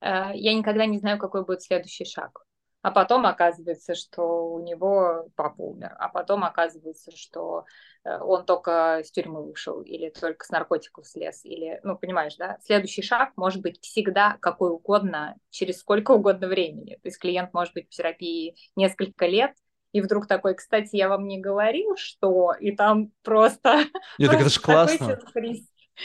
э, 0.00 0.32
я 0.36 0.54
никогда 0.54 0.86
не 0.86 0.98
знаю, 0.98 1.18
какой 1.18 1.44
будет 1.44 1.62
следующий 1.62 2.04
шаг 2.04 2.44
а 2.84 2.90
потом 2.90 3.24
оказывается, 3.24 3.94
что 3.94 4.52
у 4.52 4.62
него 4.62 5.26
папа 5.36 5.62
умер, 5.62 5.96
а 5.98 6.10
потом 6.10 6.44
оказывается, 6.44 7.12
что 7.16 7.64
э, 8.04 8.18
он 8.20 8.44
только 8.44 9.00
с 9.02 9.10
тюрьмы 9.10 9.42
вышел 9.42 9.80
или 9.80 10.10
только 10.10 10.44
с 10.44 10.50
наркотиков 10.50 11.06
слез, 11.06 11.46
или, 11.46 11.80
ну, 11.82 11.96
понимаешь, 11.96 12.36
да, 12.36 12.58
следующий 12.62 13.00
шаг 13.00 13.30
может 13.36 13.62
быть 13.62 13.80
всегда 13.80 14.36
какой 14.38 14.70
угодно, 14.70 15.34
через 15.48 15.78
сколько 15.78 16.10
угодно 16.10 16.46
времени. 16.46 16.96
То 16.96 17.08
есть 17.08 17.18
клиент 17.18 17.54
может 17.54 17.72
быть 17.72 17.86
в 17.86 17.96
терапии 17.96 18.54
несколько 18.76 19.24
лет, 19.24 19.52
и 19.92 20.02
вдруг 20.02 20.26
такой, 20.26 20.54
кстати, 20.54 20.94
я 20.94 21.08
вам 21.08 21.26
не 21.26 21.40
говорил, 21.40 21.96
что, 21.96 22.52
и 22.52 22.72
там 22.72 23.12
просто... 23.22 23.78
Нет, 24.18 24.30
так 24.30 24.42
это 24.42 24.50
же 24.50 24.60
классно. 24.60 25.18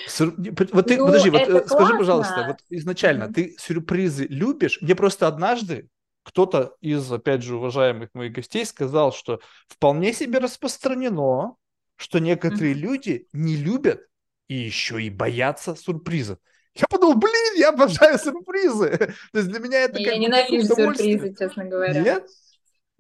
Сюр... 0.08 0.34
Вот 0.72 0.88
ты, 0.88 0.96
ну, 0.98 1.08
подожди, 1.08 1.30
вот 1.30 1.42
э, 1.42 1.66
скажи, 1.68 1.98
пожалуйста, 1.98 2.46
вот 2.48 2.60
изначально 2.70 3.26
mm-hmm. 3.26 3.34
ты 3.34 3.56
сюрпризы 3.60 4.28
любишь? 4.28 4.82
Мне 4.82 4.96
просто 4.96 5.28
однажды 5.28 5.90
кто-то 6.24 6.76
из, 6.82 7.12
опять 7.12 7.44
же, 7.44 7.56
уважаемых 7.56 8.10
моих 8.14 8.34
гостей 8.34 8.66
сказал, 8.66 9.14
что 9.14 9.40
вполне 9.68 10.14
себе 10.14 10.40
распространено, 10.40 11.56
что 11.96 12.20
некоторые 12.20 12.74
mm-hmm. 12.74 12.78
люди 12.78 13.28
не 13.34 13.56
любят 13.56 14.06
и 14.48 14.56
еще 14.56 15.02
и 15.02 15.10
боятся 15.10 15.76
сюрпризов. 15.76 16.40
Я 16.76 16.88
подумал, 16.88 17.16
блин, 17.18 17.56
я 17.58 17.70
обожаю 17.70 18.18
сюрпризы. 18.18 18.98
То 19.32 19.40
есть 19.40 19.50
для 19.50 19.60
меня 19.60 19.82
это 19.82 20.00
я 20.00 20.12
как 20.12 20.20
ненавижу 20.20 20.76
сюрпризы, 20.76 21.36
честно 21.38 21.66
говоря. 21.66 22.00
Нет? 22.00 22.28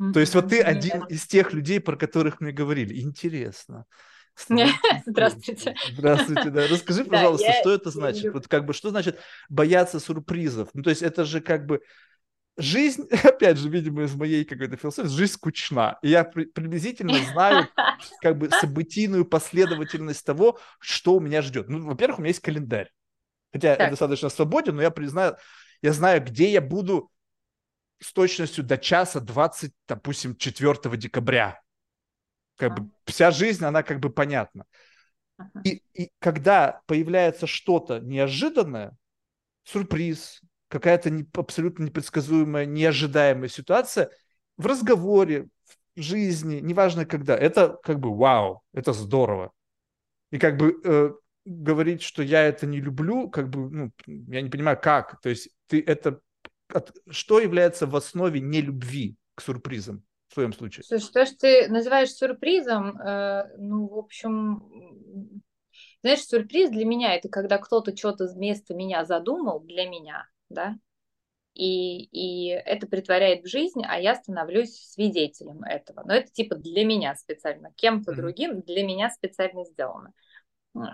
Mm-hmm. 0.02 0.14
То 0.14 0.20
есть 0.20 0.36
вот 0.36 0.50
ты 0.50 0.62
один 0.62 1.04
из 1.06 1.26
тех 1.28 1.54
людей, 1.54 1.80
про 1.80 1.96
которых 1.96 2.42
мне 2.42 2.52
говорили. 2.52 3.02
Интересно. 3.02 3.86
Здравствуйте. 5.06 5.76
Здравствуйте, 5.92 6.50
да. 6.50 6.68
Расскажи, 6.68 7.04
пожалуйста, 7.06 7.48
да, 7.48 7.60
что 7.60 7.74
это 7.74 7.92
значит? 7.92 8.34
Вот 8.34 8.48
как 8.48 8.66
бы, 8.66 8.74
что 8.74 8.90
значит 8.90 9.20
бояться 9.50 10.00
сюрпризов? 10.00 10.70
Ну, 10.74 10.84
то 10.84 10.90
есть 10.90 11.02
это 11.02 11.26
же 11.26 11.42
как 11.42 11.66
бы 11.66 11.82
жизнь, 12.60 13.08
опять 13.24 13.58
же, 13.58 13.70
видимо, 13.70 14.04
из 14.04 14.14
моей 14.14 14.46
какой-то 14.46 14.78
философии, 14.78 15.08
жизнь 15.08 15.34
скучна. 15.34 15.98
И 16.02 16.10
я 16.10 16.24
при, 16.24 16.46
приблизительно 16.46 17.18
знаю 17.32 17.68
как 18.22 18.38
бы 18.38 18.50
событийную 18.50 19.26
последовательность 19.26 20.26
того, 20.26 20.60
что 20.80 21.16
у 21.16 21.20
меня 21.20 21.42
ждет. 21.42 21.70
Ну, 21.70 21.86
во-первых, 21.86 22.20
у 22.20 22.22
меня 22.22 22.30
есть 22.30 22.42
календарь. 22.42 22.92
Хотя 23.52 23.76
так. 23.76 23.86
я 23.86 23.90
достаточно 23.90 24.30
свободен, 24.30 24.76
но 24.76 24.82
я 24.82 24.92
признаю, 24.92 25.36
я 25.82 25.94
знаю, 25.94 26.24
где 26.24 26.52
я 26.52 26.62
буду 26.62 27.12
с 28.00 28.14
точностью 28.14 28.64
до 28.64 28.78
часа 28.78 29.20
20, 29.20 29.74
допустим, 29.88 30.36
4 30.36 30.98
декабря. 30.98 31.62
Как 32.58 32.78
бы 32.78 32.90
вся 33.06 33.32
жизнь, 33.32 33.64
она 33.64 33.84
как 33.84 34.00
бы 34.00 34.10
понятна. 34.10 34.66
И, 35.64 35.82
и 35.94 36.12
когда 36.20 36.82
появляется 36.86 37.48
что-то 37.48 38.00
неожиданное, 38.00 38.98
сюрприз, 39.64 40.42
какая-то 40.70 41.10
не, 41.10 41.26
абсолютно 41.34 41.84
непредсказуемая, 41.84 42.66
неожидаемая 42.66 43.50
ситуация 43.50 44.10
в 44.58 44.66
разговоре, 44.66 45.50
в 45.96 46.02
жизни, 46.02 46.60
неважно 46.62 47.06
когда, 47.06 47.36
это 47.36 47.78
как 47.84 48.00
бы 48.00 48.16
вау, 48.16 48.62
это 48.74 48.94
здорово. 48.94 49.52
И 50.32 50.38
как 50.38 50.58
бы 50.58 50.80
э, 50.84 51.12
говорить, 51.46 52.02
что 52.02 52.24
я 52.24 52.44
это 52.44 52.66
не 52.68 52.80
люблю, 52.80 53.30
как 53.30 53.50
бы, 53.50 53.70
ну, 53.70 53.92
я 54.06 54.42
не 54.42 54.50
понимаю, 54.50 54.80
как. 54.82 55.20
То 55.22 55.30
есть 55.30 55.50
ты 55.68 55.82
это... 55.82 56.22
От, 56.72 56.96
что 57.10 57.40
является 57.40 57.88
в 57.88 57.96
основе 57.96 58.40
нелюбви 58.40 59.18
к 59.34 59.42
сюрпризам 59.42 60.04
в 60.28 60.36
твоем 60.36 60.54
случае? 60.54 60.84
Слушай, 60.84 61.12
то, 61.12 61.26
что 61.26 61.38
ты 61.38 61.68
называешь 61.68 62.12
сюрпризом, 62.12 62.96
э, 63.02 63.58
ну, 63.58 63.88
в 63.88 63.98
общем, 63.98 65.42
знаешь, 66.04 66.22
сюрприз 66.22 66.70
для 66.70 66.86
меня 66.86 67.16
это 67.16 67.28
когда 67.28 67.58
кто-то 67.58 67.98
что-то 67.98 68.28
вместо 68.28 68.76
меня 68.76 69.04
задумал 69.04 69.62
для 69.62 69.90
меня, 69.90 70.29
да, 70.50 70.78
и, 71.54 72.04
и 72.04 72.48
это 72.50 72.88
притворяет 72.88 73.44
в 73.44 73.50
жизнь, 73.50 73.82
а 73.86 74.00
я 74.00 74.16
становлюсь 74.16 74.76
свидетелем 74.76 75.64
этого. 75.64 76.04
Но 76.06 76.14
это 76.14 76.32
типа 76.32 76.56
для 76.56 76.86
меня 76.86 77.16
специально, 77.16 77.74
кем-то 77.76 78.12
mm-hmm. 78.12 78.16
другим 78.16 78.62
для 78.62 78.84
меня 78.84 79.10
специально 79.10 79.66
сделано. 79.66 80.14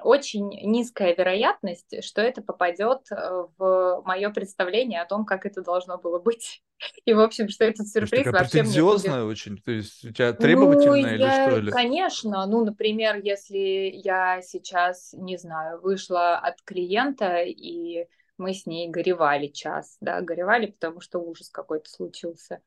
Очень 0.03 0.49
низкая 0.63 1.13
вероятность, 1.13 2.03
что 2.03 2.21
это 2.21 2.41
попадет 2.41 3.01
э, 3.11 3.43
в 3.57 4.01
мое 4.05 4.29
представление 4.31 5.01
о 5.01 5.05
том, 5.05 5.25
как 5.25 5.45
это 5.45 5.61
должно 5.61 5.97
было 5.97 6.17
быть. 6.17 6.63
И, 7.05 7.13
в 7.13 7.19
общем, 7.19 7.49
что 7.49 7.65
этот 7.65 7.87
сюрприз 7.87 8.23
то 8.23 8.31
вообще 8.31 8.63
мне 8.63 8.81
будет... 8.81 9.07
очень, 9.07 9.57
то 9.57 9.71
есть 9.71 10.05
у 10.05 10.13
тебя 10.13 10.33
требовательная 10.33 11.01
ну, 11.01 11.07
или 11.15 11.21
я, 11.21 11.49
что 11.49 11.59
ли? 11.59 11.71
Конечно, 11.71 12.45
ну, 12.47 12.65
например, 12.65 13.17
если 13.21 13.91
я 13.93 14.41
сейчас, 14.41 15.13
не 15.13 15.37
знаю, 15.37 15.81
вышла 15.81 16.37
от 16.37 16.61
клиента 16.63 17.43
и 17.43 18.07
мы 18.37 18.53
с 18.53 18.65
ней 18.65 18.89
горевали 18.89 19.47
час, 19.47 19.97
да, 20.01 20.21
горевали, 20.21 20.67
потому 20.67 21.01
что 21.01 21.19
ужас 21.19 21.49
какой-то 21.49 21.89
случился. 21.89 22.61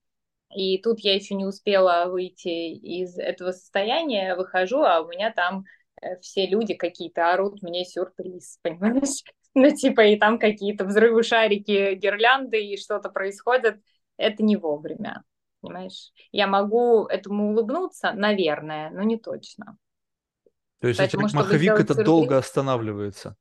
И 0.54 0.81
тут 0.81 1.00
я 1.00 1.14
еще 1.14 1.35
не 1.35 1.44
успела 1.44 2.07
выйти 2.07 2.48
из 2.48 3.18
этого 3.18 3.52
состояния, 3.52 4.35
выхожу, 4.35 4.83
а 4.83 5.00
у 5.00 5.09
меня 5.09 5.33
там 5.33 5.64
э, 6.00 6.18
все 6.20 6.46
люди 6.46 6.74
какие-то 6.74 7.33
орут 7.33 7.62
мне 7.62 7.85
сюрприз, 7.85 8.59
понимаешь? 8.62 9.22
Ну, 9.54 9.74
типа, 9.74 10.02
и 10.02 10.16
там 10.16 10.38
какие-то 10.38 10.85
взрывы, 10.85 11.22
шарики, 11.22 11.94
гирлянды, 11.94 12.64
и 12.64 12.76
что-то 12.76 13.11
происходит. 13.11 13.81
Это 14.16 14.42
не 14.42 14.57
вовремя, 14.57 15.24
понимаешь? 15.61 16.12
Я 16.33 16.46
могу 16.46 17.07
этому 17.07 17.50
улыбнуться, 17.50 18.12
наверное, 18.12 18.90
но 18.90 19.02
не 19.02 19.18
точно. 19.18 19.76
То 20.81 20.88
есть 20.88 20.98
Поэтому, 20.98 21.28
маховик 21.33 21.72
это 21.72 21.88
сюрприз... 21.88 22.07
долго 22.07 22.38
останавливается? 22.38 23.37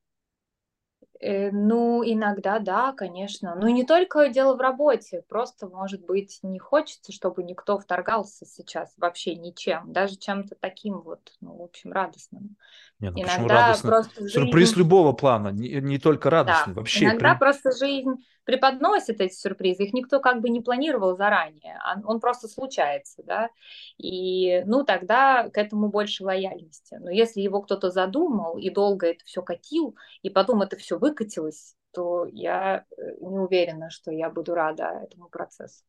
Э, 1.20 1.52
ну, 1.52 2.04
иногда, 2.06 2.60
да, 2.60 2.94
конечно. 2.94 3.56
Ну, 3.56 3.68
не 3.68 3.84
только 3.84 4.30
дело 4.30 4.56
в 4.56 4.60
работе. 4.60 5.24
Просто, 5.28 5.68
может 5.68 6.06
быть, 6.06 6.40
не 6.44 6.60
хочется, 6.60 7.12
чтобы 7.12 7.44
никто 7.44 7.80
вторгался 7.80 8.46
сейчас 8.46 8.94
вообще 8.98 9.36
ничем. 9.36 9.92
Даже 9.92 10.18
чем-то 10.18 10.56
таким 10.60 11.02
вот, 11.02 11.20
ну, 11.42 11.58
в 11.58 11.64
общем, 11.64 11.92
радостным. 11.92 12.56
Не, 13.00 13.12
ну 13.12 13.22
иногда 13.22 13.76
просто 13.82 14.22
жизнь... 14.22 14.34
Сюрприз 14.34 14.76
любого 14.76 15.14
плана, 15.14 15.50
не, 15.50 15.82
не 15.82 16.00
только 16.00 16.30
радостный, 16.30 16.74
да. 16.74 16.82
вообще. 16.82 17.06
Иногда 17.06 17.34
при... 17.34 17.40
просто 17.40 17.72
жизнь 17.72 18.16
преподносит 18.48 19.20
эти 19.20 19.34
сюрпризы, 19.34 19.84
их 19.84 19.94
никто 19.94 20.22
как 20.22 20.40
бы 20.42 20.50
не 20.50 20.62
планировал 20.62 21.18
заранее, 21.18 21.80
он 22.06 22.22
просто 22.22 22.48
случается, 22.48 23.22
да, 23.24 23.50
и, 23.98 24.64
ну, 24.66 24.86
тогда 24.86 25.50
к 25.50 25.58
этому 25.58 25.90
больше 25.90 26.24
лояльности. 26.24 26.96
Но 27.00 27.12
если 27.12 27.42
его 27.42 27.62
кто-то 27.62 27.92
задумал 27.92 28.58
и 28.58 28.70
долго 28.70 29.08
это 29.08 29.26
все 29.26 29.42
катил, 29.42 29.98
и 30.22 30.30
потом 30.30 30.62
это 30.62 30.78
все 30.78 30.98
выкатилось, 30.98 31.76
то 31.92 32.26
я 32.32 32.86
э, 32.98 33.02
не 33.20 33.38
уверена, 33.38 33.90
что 33.90 34.12
я 34.12 34.30
буду 34.30 34.56
рада 34.56 35.02
этому 35.04 35.28
процессу. 35.28 35.84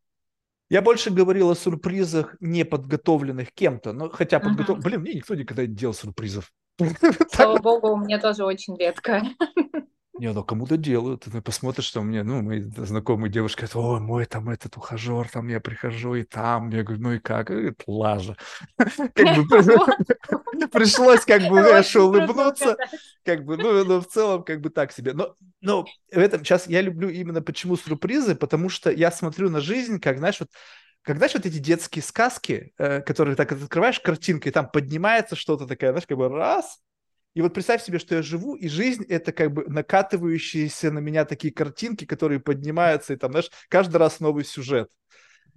Я 0.68 0.82
больше 0.82 1.10
говорил 1.10 1.50
о 1.50 1.54
сюрпризах, 1.54 2.36
не 2.40 2.64
подготовленных 2.64 3.52
кем-то. 3.52 3.92
Но 3.92 4.10
хотя 4.10 4.40
подготов... 4.40 4.80
Блин, 4.80 5.00
мне 5.00 5.14
никто 5.14 5.34
никогда 5.34 5.64
не 5.66 5.74
делал 5.74 5.94
сюрпризов. 5.94 6.52
Слава 7.30 7.58
богу, 7.62 7.92
у 7.92 7.96
меня 7.96 8.18
тоже 8.18 8.44
очень 8.44 8.76
редко. 8.76 9.22
Не, 10.18 10.32
ну 10.32 10.44
кому-то 10.44 10.76
делают. 10.76 11.24
Ты 11.24 11.40
посмотришь, 11.40 11.86
что 11.86 12.02
мне, 12.02 12.22
ну, 12.22 12.42
мои 12.42 12.60
знакомые 12.60 13.30
девушки 13.30 13.60
говорят, 13.60 13.76
ой, 13.76 14.00
мой 14.00 14.24
там 14.26 14.48
этот 14.50 14.76
ухажер, 14.76 15.28
там 15.28 15.48
я 15.48 15.60
прихожу 15.60 16.14
и 16.14 16.24
там. 16.24 16.70
Я 16.70 16.82
говорю, 16.82 17.02
ну 17.02 17.12
и 17.12 17.18
как? 17.18 17.50
Это 17.50 17.82
лажа. 17.86 18.36
Пришлось 20.72 21.24
как 21.24 21.42
бы, 21.42 21.62
знаешь, 21.62 21.94
улыбнуться. 21.94 22.76
Как 23.24 23.44
бы, 23.44 23.56
ну, 23.56 23.84
но 23.84 24.00
в 24.00 24.06
целом 24.06 24.42
как 24.42 24.60
бы 24.60 24.70
так 24.70 24.92
себе. 24.92 25.12
Но, 25.12 25.34
но 25.60 25.84
в 26.12 26.18
этом 26.18 26.44
сейчас 26.44 26.66
я 26.66 26.80
люблю 26.80 27.08
именно 27.08 27.42
почему 27.42 27.76
сюрпризы, 27.76 28.34
потому 28.34 28.68
что 28.68 28.90
я 28.90 29.10
смотрю 29.10 29.50
на 29.50 29.60
жизнь, 29.60 30.00
как, 30.00 30.18
знаешь, 30.18 30.40
вот 30.40 30.48
когда 31.02 31.26
вот 31.32 31.46
эти 31.46 31.58
детские 31.58 32.02
сказки, 32.02 32.72
э, 32.76 33.00
которые 33.00 33.36
так 33.36 33.52
открываешь 33.52 34.00
картинкой, 34.00 34.52
там 34.52 34.68
поднимается 34.68 35.36
что-то 35.36 35.66
такое, 35.66 35.90
знаешь, 35.90 36.06
как 36.06 36.18
бы 36.18 36.28
раз, 36.28 36.78
и 37.34 37.40
вот 37.40 37.54
представь 37.54 37.82
себе, 37.82 37.98
что 37.98 38.16
я 38.16 38.22
живу, 38.22 38.54
и 38.56 38.68
жизнь— 38.68 39.04
это 39.08 39.32
как 39.32 39.52
бы 39.52 39.64
накатывающиеся 39.68 40.90
на 40.90 40.98
меня 40.98 41.24
такие 41.24 41.52
картинки, 41.52 42.04
которые 42.04 42.40
поднимаются, 42.40 43.12
и 43.12 43.16
там, 43.16 43.30
знаешь, 43.30 43.50
каждый 43.68 43.96
раз 43.96 44.20
новый 44.20 44.44
сюжет. 44.44 44.90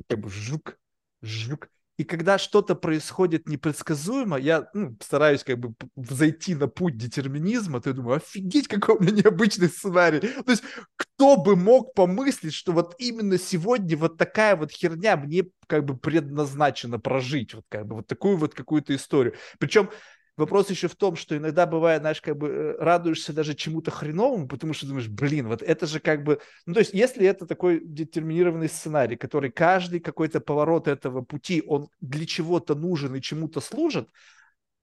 Как 0.07 0.19
бы 0.19 0.29
жук, 0.29 0.77
жук. 1.21 1.69
И 1.97 2.03
когда 2.03 2.39
что-то 2.39 2.73
происходит 2.73 3.47
непредсказуемо, 3.47 4.37
я 4.37 4.67
ну, 4.73 4.97
стараюсь 5.01 5.43
как 5.43 5.59
бы 5.59 5.75
зайти 5.95 6.55
на 6.55 6.67
путь 6.67 6.97
детерминизма, 6.97 7.79
то 7.79 7.89
я 7.89 7.95
думаю, 7.95 8.17
офигеть, 8.17 8.67
какой 8.67 8.95
у 8.95 9.01
меня 9.01 9.11
необычный 9.11 9.67
сценарий. 9.67 10.19
То 10.19 10.51
есть 10.51 10.63
кто 10.95 11.37
бы 11.37 11.55
мог 11.55 11.93
помыслить, 11.93 12.53
что 12.53 12.71
вот 12.71 12.95
именно 12.97 13.37
сегодня 13.37 13.95
вот 13.97 14.17
такая 14.17 14.55
вот 14.55 14.71
херня 14.71 15.15
мне 15.15 15.45
как 15.67 15.85
бы 15.85 15.95
предназначена 15.95 16.99
прожить, 16.99 17.53
вот 17.53 17.65
как 17.69 17.85
бы 17.85 17.97
вот 17.97 18.07
такую 18.07 18.37
вот 18.37 18.55
какую-то 18.55 18.95
историю. 18.95 19.35
Причем 19.59 19.91
Вопрос 20.37 20.69
еще 20.69 20.87
в 20.87 20.95
том, 20.95 21.15
что 21.15 21.35
иногда 21.35 21.65
бывает, 21.65 22.01
знаешь, 22.01 22.21
как 22.21 22.37
бы 22.37 22.47
э, 22.47 22.75
радуешься 22.79 23.33
даже 23.33 23.53
чему-то 23.53 23.91
хреновому, 23.91 24.47
потому 24.47 24.73
что 24.73 24.87
думаешь, 24.87 25.09
блин, 25.09 25.47
вот 25.47 25.61
это 25.61 25.85
же 25.85 25.99
как 25.99 26.23
бы... 26.23 26.39
Ну, 26.65 26.73
то 26.73 26.79
есть, 26.79 26.93
если 26.93 27.25
это 27.25 27.45
такой 27.45 27.81
детерминированный 27.83 28.69
сценарий, 28.69 29.17
который 29.17 29.51
каждый 29.51 29.99
какой-то 29.99 30.39
поворот 30.39 30.87
этого 30.87 31.21
пути, 31.21 31.61
он 31.67 31.89
для 31.99 32.25
чего-то 32.25 32.75
нужен 32.75 33.13
и 33.15 33.21
чему-то 33.21 33.59
служит, 33.59 34.09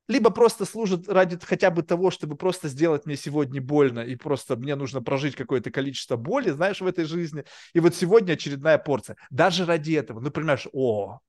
либо 0.06 0.30
просто 0.30 0.64
служит 0.64 1.08
ради 1.08 1.38
хотя 1.42 1.70
бы 1.70 1.82
того, 1.82 2.10
чтобы 2.10 2.36
просто 2.36 2.68
сделать 2.68 3.06
мне 3.06 3.16
сегодня 3.16 3.60
больно, 3.60 4.00
и 4.00 4.16
просто 4.16 4.56
мне 4.56 4.74
нужно 4.74 5.02
прожить 5.02 5.34
какое-то 5.34 5.70
количество 5.70 6.16
боли, 6.16 6.50
знаешь, 6.50 6.80
в 6.80 6.86
этой 6.86 7.04
жизни. 7.04 7.44
И 7.74 7.80
вот 7.80 7.94
сегодня 7.94 8.32
очередная 8.32 8.78
порция. 8.78 9.16
Даже 9.30 9.66
ради 9.66 9.92
этого. 9.92 10.20
Ну, 10.20 10.30
понимаешь, 10.30 10.66
о, 10.72 11.20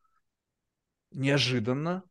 неожиданно, 1.12 2.03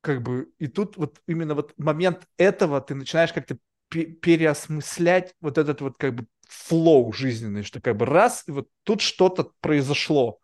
как 0.00 0.22
бы, 0.22 0.50
и 0.58 0.66
тут 0.66 0.96
вот 0.96 1.20
именно 1.26 1.54
вот 1.54 1.74
момент 1.78 2.26
этого 2.36 2.80
ты 2.80 2.94
начинаешь 2.94 3.32
как-то 3.32 3.58
переосмыслять 3.88 5.34
вот 5.40 5.58
этот 5.58 5.80
вот 5.80 5.96
как 5.98 6.14
бы 6.14 6.26
флоу 6.48 7.12
жизненный, 7.12 7.62
что 7.62 7.80
как 7.80 7.96
бы 7.96 8.06
раз, 8.06 8.44
и 8.46 8.52
вот 8.52 8.68
тут 8.84 9.00
что-то 9.00 9.52
произошло. 9.60 10.38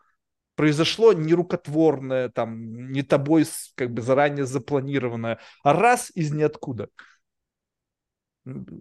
Произошло 0.54 1.12
нерукотворное, 1.12 2.30
там, 2.30 2.90
не 2.90 3.02
тобой 3.02 3.44
как 3.74 3.92
бы 3.92 4.02
заранее 4.02 4.46
запланированное, 4.46 5.38
а 5.62 5.72
раз 5.72 6.10
из 6.14 6.32
ниоткуда. 6.32 6.88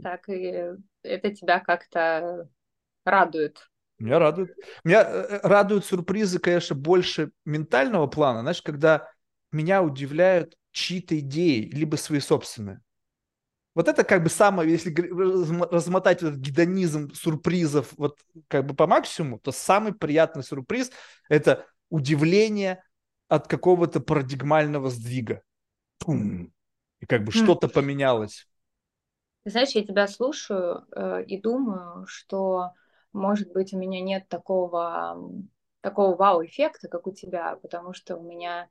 Так, 0.03 0.29
и 0.29 0.71
это 1.03 1.33
тебя 1.33 1.59
как-то 1.59 2.47
радует. 3.03 3.69
Меня 3.97 4.19
радует. 4.19 4.51
Меня 4.83 5.01
э, 5.01 5.27
э, 5.29 5.39
радуют 5.43 5.85
сюрпризы, 5.85 6.39
конечно, 6.39 6.75
больше 6.75 7.31
ментального 7.45 8.07
плана. 8.07 8.41
Знаешь, 8.41 8.61
когда 8.61 9.09
меня 9.55 9.81
удивляют 9.81 10.55
чьи-то 10.71 11.17
идеи, 11.19 11.69
либо 11.71 11.95
свои 11.95 12.19
собственные. 12.19 12.81
Вот 13.73 13.87
это 13.87 14.03
как 14.03 14.23
бы 14.23 14.29
самое, 14.29 14.71
если 14.71 14.93
размотать 15.69 16.23
этот 16.23 16.37
гедонизм 16.37 17.13
сюрпризов 17.13 17.93
вот 17.97 18.19
как 18.47 18.65
бы 18.65 18.73
по 18.73 18.87
максимуму, 18.87 19.39
то 19.39 19.51
самый 19.51 19.93
приятный 19.93 20.43
сюрприз– 20.43 20.91
это 21.29 21.65
удивление 21.89 22.81
от 23.27 23.47
какого-то 23.47 23.99
парадигмального 23.99 24.89
сдвига. 24.89 25.41
Пум. 25.97 26.53
И 27.01 27.05
как 27.05 27.23
бы 27.23 27.31
mm. 27.31 27.43
что-то 27.43 27.67
поменялось. 27.67 28.47
Знаешь, 29.43 29.71
я 29.71 29.83
тебя 29.83 30.07
слушаю 30.07 30.85
э, 30.95 31.23
и 31.25 31.39
думаю, 31.39 32.05
что, 32.07 32.71
может 33.13 33.51
быть, 33.51 33.73
у 33.73 33.77
меня 33.77 34.01
нет 34.01 34.27
такого, 34.29 35.21
такого 35.81 36.15
вау-эффекта, 36.15 36.87
как 36.87 37.07
у 37.07 37.11
тебя, 37.11 37.57
потому 37.61 37.93
что 37.93 38.15
у 38.15 38.23
меня 38.23 38.69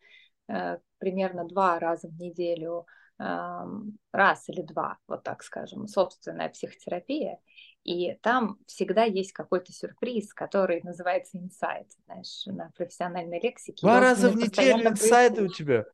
примерно 0.98 1.44
два 1.46 1.78
раза 1.78 2.08
в 2.08 2.18
неделю, 2.18 2.86
раз 3.18 4.48
или 4.48 4.62
два, 4.62 4.98
вот 5.06 5.22
так 5.22 5.42
скажем, 5.44 5.86
собственная 5.86 6.48
психотерапия, 6.48 7.38
и 7.84 8.14
там 8.22 8.58
всегда 8.66 9.04
есть 9.04 9.32
какой-то 9.32 9.72
сюрприз, 9.72 10.32
который 10.34 10.80
называется 10.82 11.38
инсайт, 11.38 11.86
знаешь, 12.06 12.42
на 12.46 12.72
профессиональной 12.76 13.40
лексике. 13.40 13.86
Два 13.86 14.00
раза 14.00 14.30
в 14.30 14.36
неделю 14.36 14.88
инсайты 14.88 15.44
у 15.44 15.48
тебя? 15.48 15.84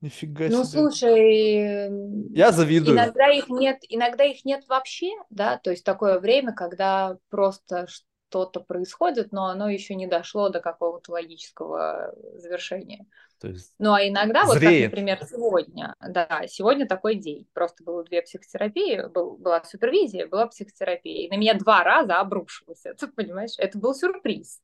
Нифига 0.00 0.44
ну, 0.44 0.64
себе. 0.64 0.80
Ну, 0.80 0.90
слушай, 0.90 2.32
я 2.32 2.52
завидую. 2.52 2.96
Иногда 2.96 3.28
их 3.28 3.48
нет, 3.48 3.78
иногда 3.88 4.24
их 4.24 4.44
нет 4.44 4.66
вообще, 4.68 5.10
да, 5.28 5.58
то 5.58 5.70
есть 5.70 5.84
такое 5.84 6.20
время, 6.20 6.52
когда 6.54 7.18
просто 7.28 7.86
что-то 7.86 8.60
происходит, 8.60 9.32
но 9.32 9.46
оно 9.46 9.68
еще 9.68 9.94
не 9.94 10.06
дошло 10.06 10.48
до 10.48 10.60
какого-то 10.60 11.12
логического 11.12 12.14
завершения. 12.34 13.06
То 13.40 13.48
есть 13.48 13.72
ну 13.78 13.94
а 13.94 14.06
иногда, 14.06 14.44
зреет. 14.46 14.62
вот 14.62 14.62
как, 14.62 14.90
например, 14.90 15.18
сегодня, 15.30 15.94
да, 16.06 16.42
сегодня 16.46 16.86
такой 16.86 17.14
день. 17.14 17.46
Просто 17.54 17.82
было 17.82 18.04
две 18.04 18.20
психотерапии, 18.22 19.08
был, 19.08 19.38
была 19.38 19.64
супервизия, 19.64 20.26
была 20.26 20.46
психотерапия. 20.46 21.26
И 21.26 21.30
на 21.30 21.38
меня 21.38 21.54
два 21.54 21.82
раза 21.82 22.16
обрушилось 22.16 22.84
это, 22.84 23.08
понимаешь? 23.16 23.54
Это 23.58 23.78
был 23.78 23.94
сюрприз. 23.94 24.60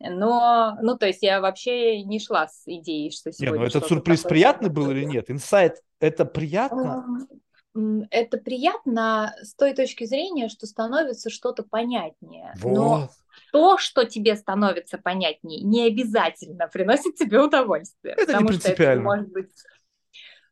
Но, 0.00 0.78
ну, 0.80 0.96
то 0.96 1.06
есть 1.06 1.22
я 1.22 1.40
вообще 1.40 2.02
не 2.04 2.20
шла 2.20 2.46
с 2.46 2.62
идеей, 2.66 3.10
что 3.10 3.32
сегодня... 3.32 3.58
Нет, 3.58 3.60
ну 3.60 3.78
этот 3.78 3.88
сюрприз 3.88 4.22
приятный 4.22 4.68
был 4.68 4.90
или 4.90 5.04
нет? 5.04 5.30
Инсайт, 5.30 5.82
это 6.00 6.24
приятно? 6.24 7.04
Это 8.10 8.38
приятно 8.38 9.34
с 9.42 9.54
той 9.54 9.74
точки 9.74 10.04
зрения, 10.04 10.48
что 10.48 10.66
становится 10.66 11.30
что-то 11.30 11.62
понятнее. 11.62 12.52
Вот. 12.56 12.74
Но 12.74 13.08
то, 13.52 13.78
что 13.78 14.04
тебе 14.04 14.34
становится 14.36 14.98
понятнее, 14.98 15.62
не 15.62 15.86
обязательно 15.86 16.66
приносит 16.68 17.14
тебе 17.16 17.40
удовольствие. 17.40 18.14
Это 18.16 18.38
не 18.38 18.46
принципиально. 18.46 19.00
это 19.00 19.02
может 19.02 19.28
быть... 19.30 19.50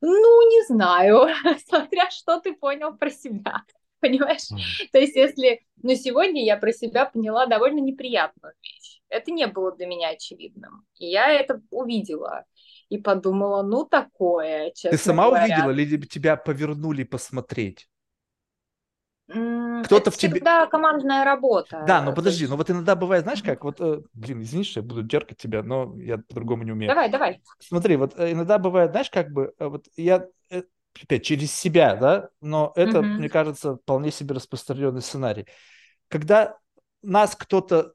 Ну, 0.03 0.51
не 0.51 0.67
знаю, 0.67 1.29
смотря 1.69 2.11
что 2.11 2.39
ты 2.41 2.55
понял 2.55 2.97
про 2.97 3.11
себя 3.11 3.65
понимаешь? 4.01 4.51
Mm. 4.53 4.89
То 4.93 4.99
есть 4.99 5.17
если, 5.17 5.61
ну, 5.83 5.95
сегодня 5.95 6.45
я 6.45 6.57
про 6.57 6.73
себя 6.73 7.07
поняла 7.07 7.47
довольно 7.47 7.81
неприятную 7.81 8.55
вещь. 8.63 9.01
Это 9.09 9.31
не 9.31 9.47
было 9.47 9.73
для 9.73 9.87
меня 9.87 10.11
очевидным. 10.11 10.85
И 10.99 11.07
я 11.07 11.29
это 11.33 11.63
увидела 11.71 12.45
и 12.89 12.99
подумала, 12.99 13.63
ну, 13.63 13.85
такое, 13.85 14.71
честно 14.75 14.91
Ты 14.91 14.99
сама 14.99 15.27
говоря. 15.27 15.45
увидела 15.45 15.71
или 15.71 16.07
тебя 16.07 16.37
повернули 16.37 17.05
посмотреть? 17.05 17.89
Кто-то 19.29 20.13
в 20.13 20.17
тебе... 20.17 20.35
всегда 20.35 20.67
командная 20.67 21.25
работа. 21.25 21.83
Да, 21.87 22.01
но 22.01 22.15
подожди, 22.15 22.43
есть... 22.43 22.51
но 22.51 22.57
вот 22.57 22.71
иногда 22.71 22.95
бывает, 22.95 23.25
знаешь 23.25 23.43
как, 23.43 23.65
вот, 23.65 23.81
э, 23.81 24.03
блин, 24.15 24.43
извини, 24.43 24.63
что 24.63 24.81
я 24.81 24.87
буду 24.87 25.03
деркать 25.03 25.39
тебя, 25.39 25.65
но 25.65 25.97
я 25.99 26.19
по-другому 26.19 26.63
не 26.63 26.71
умею. 26.71 26.89
Давай, 26.89 27.11
давай. 27.11 27.43
Смотри, 27.59 27.97
вот 27.97 28.17
э, 28.19 28.33
иногда 28.33 28.59
бывает, 28.59 28.93
знаешь, 28.93 29.11
как 29.11 29.33
бы, 29.33 29.53
э, 29.59 29.67
вот 29.67 29.87
я 29.97 30.27
опять 31.03 31.25
через 31.25 31.53
себя, 31.53 31.97
да, 31.97 32.29
но 32.41 32.73
это, 32.75 32.99
mm-hmm. 32.99 33.03
мне 33.03 33.29
кажется, 33.29 33.77
вполне 33.77 34.11
себе 34.11 34.35
распространенный 34.35 35.03
сценарий. 35.03 35.47
Когда 36.09 36.57
нас 37.03 37.35
кто-то 37.37 37.93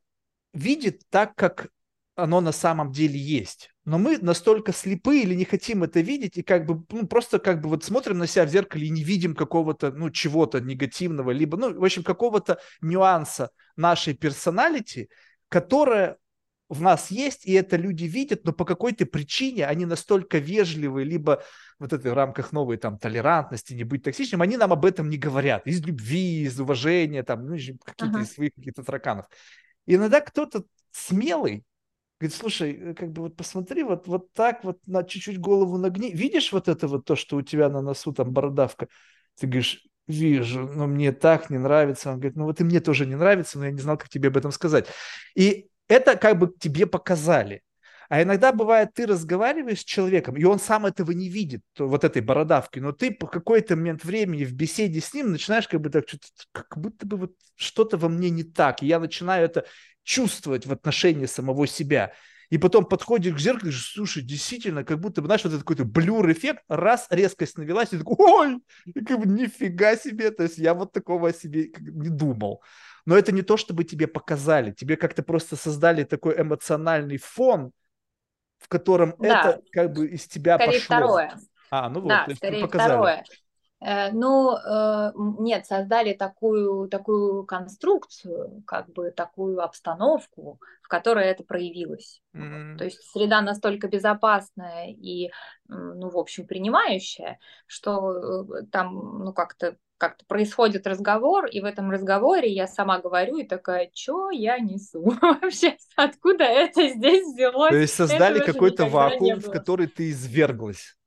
видит 0.54 1.01
так, 1.10 1.36
как 1.36 1.69
оно 2.15 2.41
на 2.41 2.51
самом 2.51 2.91
деле 2.91 3.17
есть. 3.17 3.71
Но 3.84 3.98
мы 3.98 4.20
настолько 4.20 4.74
слепы 4.74 5.22
или 5.22 5.34
не 5.34 5.46
хотим 5.46 5.84
это 5.84 6.02
видеть, 6.02 6.38
и 6.38 6.44
как 6.44 6.67
бы, 6.67 6.86
ну, 6.91 7.08
просто 7.08 7.39
как 7.39 7.62
бы 7.62 7.70
вот 7.70 7.84
смотрим 7.84 8.20
на 8.20 8.28
себя 8.28 8.46
в 8.46 8.50
зеркале 8.50 8.88
и 8.88 8.91
не 8.91 9.04
видим 9.04 9.34
какого-то, 9.34 9.91
ну, 9.91 10.12
чего-то 10.12 10.60
негативного, 10.60 11.32
либо, 11.32 11.58
ну, 11.58 11.74
в 11.80 11.84
общем, 11.84 12.04
какого-то 12.04 12.60
нюанса 12.82 13.50
нашей 13.76 14.13
персоналити, 14.13 15.10
которая 15.50 16.17
в 16.70 16.80
нас 16.80 17.12
есть, 17.12 17.46
и 17.46 17.54
это 17.54 17.76
люди 17.76 18.06
видят, 18.06 18.46
но 18.46 18.54
по 18.54 18.65
какой-то 18.65 19.06
причине 19.06 19.65
они 19.65 19.86
настолько 19.86 20.38
вежливы, 20.38 21.04
либо 21.04 21.44
вот 21.80 21.91
это 21.91 22.12
в 22.12 22.13
рамках 22.13 22.54
новой 22.54 22.78
там 22.78 23.00
толерантности, 23.00 23.74
не 23.74 23.84
быть 23.84 24.04
токсичным, 24.04 24.41
они 24.41 24.58
нам 24.58 24.72
об 24.72 24.86
этом 24.86 25.10
не 25.10 25.17
говорят. 25.17 25.65
Из 25.65 25.84
любви, 25.84 26.44
из 26.44 26.60
уважения, 26.60 27.24
там, 27.24 27.46
ну, 27.48 27.58
какие-то 27.84 28.20
uh-huh. 28.20 28.22
из 28.22 28.34
своих 28.34 28.54
каких-то 28.54 28.84
тараканов. 28.84 29.26
И 29.86 29.96
иногда 29.96 30.22
кто-то 30.22 30.63
смелый 30.91 31.65
говорит, 32.22 32.36
слушай, 32.36 32.74
э, 32.74 32.94
как 32.94 33.12
бы 33.12 33.24
вот 33.24 33.36
посмотри, 33.36 33.84
вот, 33.84 34.08
вот 34.08 34.32
так 34.34 34.64
вот 34.64 34.80
на 34.86 35.04
чуть-чуть 35.04 35.40
голову 35.40 35.78
нагни. 35.78 36.12
Видишь 36.12 36.52
вот 36.52 36.68
это 36.68 36.88
вот 36.88 37.06
то, 37.06 37.16
что 37.16 37.38
у 37.38 37.42
тебя 37.42 37.70
на 37.70 37.82
носу 37.82 38.14
там 38.14 38.32
бородавка? 38.32 38.88
Ты 39.40 39.48
говоришь, 39.48 39.86
вижу, 40.08 40.68
но 40.68 40.88
мне 40.88 41.12
так 41.12 41.50
не 41.50 41.58
нравится. 41.58 42.12
Он 42.12 42.16
говорит, 42.16 42.36
ну 42.36 42.46
вот 42.46 42.62
и 42.62 42.64
мне 42.64 42.80
тоже 42.80 43.06
не 43.06 43.16
нравится, 43.16 43.58
но 43.60 43.66
я 43.66 43.72
не 43.72 43.80
знал, 43.80 43.98
как 43.98 44.10
тебе 44.10 44.30
об 44.30 44.38
этом 44.38 44.52
сказать. 44.52 44.88
И 45.36 45.68
это 45.88 46.16
как 46.16 46.38
бы 46.38 46.54
тебе 46.60 46.86
показали. 46.86 47.64
А 48.12 48.24
иногда 48.24 48.52
бывает, 48.52 48.89
ты 48.93 49.06
разговариваешь 49.06 49.80
с 49.80 49.86
человеком, 49.86 50.36
и 50.36 50.43
он 50.43 50.60
сам 50.60 50.86
этого 50.86 51.12
не 51.12 51.30
видит, 51.30 51.62
вот 51.80 52.04
этой 52.04 52.21
бородавки, 52.21 52.78
но 52.80 52.91
ты 52.91 53.10
по 53.10 53.26
какой-то 53.26 53.78
момент 53.78 54.04
времени 54.04 54.43
в 54.43 54.52
беседе 54.52 55.00
с 55.00 55.13
ним 55.13 55.32
начинаешь 55.32 55.65
как 55.65 55.80
бы 55.80 55.89
так, 55.89 56.04
как 56.52 56.78
будто 56.78 57.06
бы 57.06 57.15
вот 57.15 57.32
что-то 57.56 57.95
во 57.95 58.10
мне 58.10 58.30
не 58.30 58.43
так, 58.43 58.84
и 58.84 58.86
я 58.86 59.00
начинаю 59.00 59.45
это 59.45 59.65
чувствовать 60.04 60.65
в 60.65 60.74
отношении 60.74 61.26
самого 61.26 61.65
себя. 61.67 62.12
И 62.50 62.58
потом 62.58 62.84
подходишь 62.84 63.34
к 63.34 63.39
зеркалу 63.39 63.69
и 63.69 63.71
говоришь, 63.71 63.93
слушай, 63.93 64.21
действительно, 64.21 64.84
как 64.84 65.00
будто 65.00 65.21
бы, 65.21 65.28
знаешь, 65.28 65.45
вот 65.45 65.54
этот 65.54 65.62
какой-то 65.62 65.86
блюр-эффект, 65.86 66.63
раз 66.67 67.08
резкость 67.12 67.58
навелась, 67.58 67.93
и 67.93 67.97
такой, 67.97 68.15
ой, 68.19 68.60
и 68.88 69.06
как 69.06 69.21
бы 69.21 69.26
нифига 69.26 69.95
себе, 69.95 70.32
то 70.32 70.43
есть 70.43 70.58
я 70.58 70.74
вот 70.74 70.91
такого 70.91 71.30
о 71.30 71.34
себе 71.34 71.71
не 71.80 72.10
думал. 72.10 72.62
Но 73.06 73.17
это 73.17 73.32
не 73.32 73.41
то, 73.41 73.56
чтобы 73.56 73.86
тебе 73.86 74.08
показали, 74.08 74.74
тебе 74.74 74.97
как-то 74.97 75.24
просто 75.24 75.56
создали 75.56 76.04
такой 76.04 76.41
эмоциональный 76.41 77.17
фон, 77.17 77.71
в 78.62 78.69
котором 78.69 79.15
да. 79.19 79.41
это 79.41 79.62
как 79.71 79.93
бы 79.93 80.08
из 80.08 80.28
тебя 80.28 80.56
скорее 80.56 80.80
пошло. 80.80 80.86
второе. 80.86 81.39
А, 81.71 81.89
ну 81.89 82.02
вот, 82.02 82.10
да, 82.10 82.24
то 82.26 82.32
есть 82.32 82.39
скорее 82.39 82.62
показали. 82.62 82.89
второе. 82.89 83.24
Э, 83.82 84.12
ну, 84.12 84.56
э, 84.56 85.12
нет, 85.39 85.65
создали 85.65 86.13
такую, 86.13 86.88
такую 86.88 87.45
конструкцию, 87.45 88.62
как 88.67 88.89
бы 88.93 89.10
такую 89.10 89.60
обстановку, 89.62 90.60
в 90.84 90.88
которой 90.88 91.26
это 91.26 91.43
проявилось. 91.43 92.21
Mm-hmm. 92.36 92.78
То 92.78 92.84
есть 92.84 93.02
среда 93.12 93.41
настолько 93.41 93.88
безопасная 93.88 94.89
и, 94.89 95.32
ну, 95.67 96.10
в 96.10 96.17
общем, 96.17 96.45
принимающая, 96.45 97.39
что 97.65 98.43
э, 98.43 98.65
там, 98.71 99.24
ну, 99.26 99.34
как-то 99.34 99.78
как-то 100.02 100.26
происходит 100.26 100.88
разговор, 100.88 101.46
и 101.46 101.62
в 101.62 101.66
этом 101.66 101.92
разговоре 101.92 102.52
я 102.52 102.66
сама 102.66 102.98
говорю 102.98 103.38
и 103.38 103.44
такая, 103.44 103.92
что 103.94 104.32
я 104.32 104.58
несу 104.58 105.04
вообще, 105.22 105.78
откуда 105.96 106.44
это 106.44 106.90
здесь 106.90 107.24
взялось? 107.32 107.70
То 107.70 107.78
есть 107.78 107.94
создали 107.94 108.40
какой-то 108.40 108.88
вакуум, 108.88 109.40
в 109.40 109.52
который 109.52 109.86
ты 109.86 110.10
изверглась. 110.10 110.98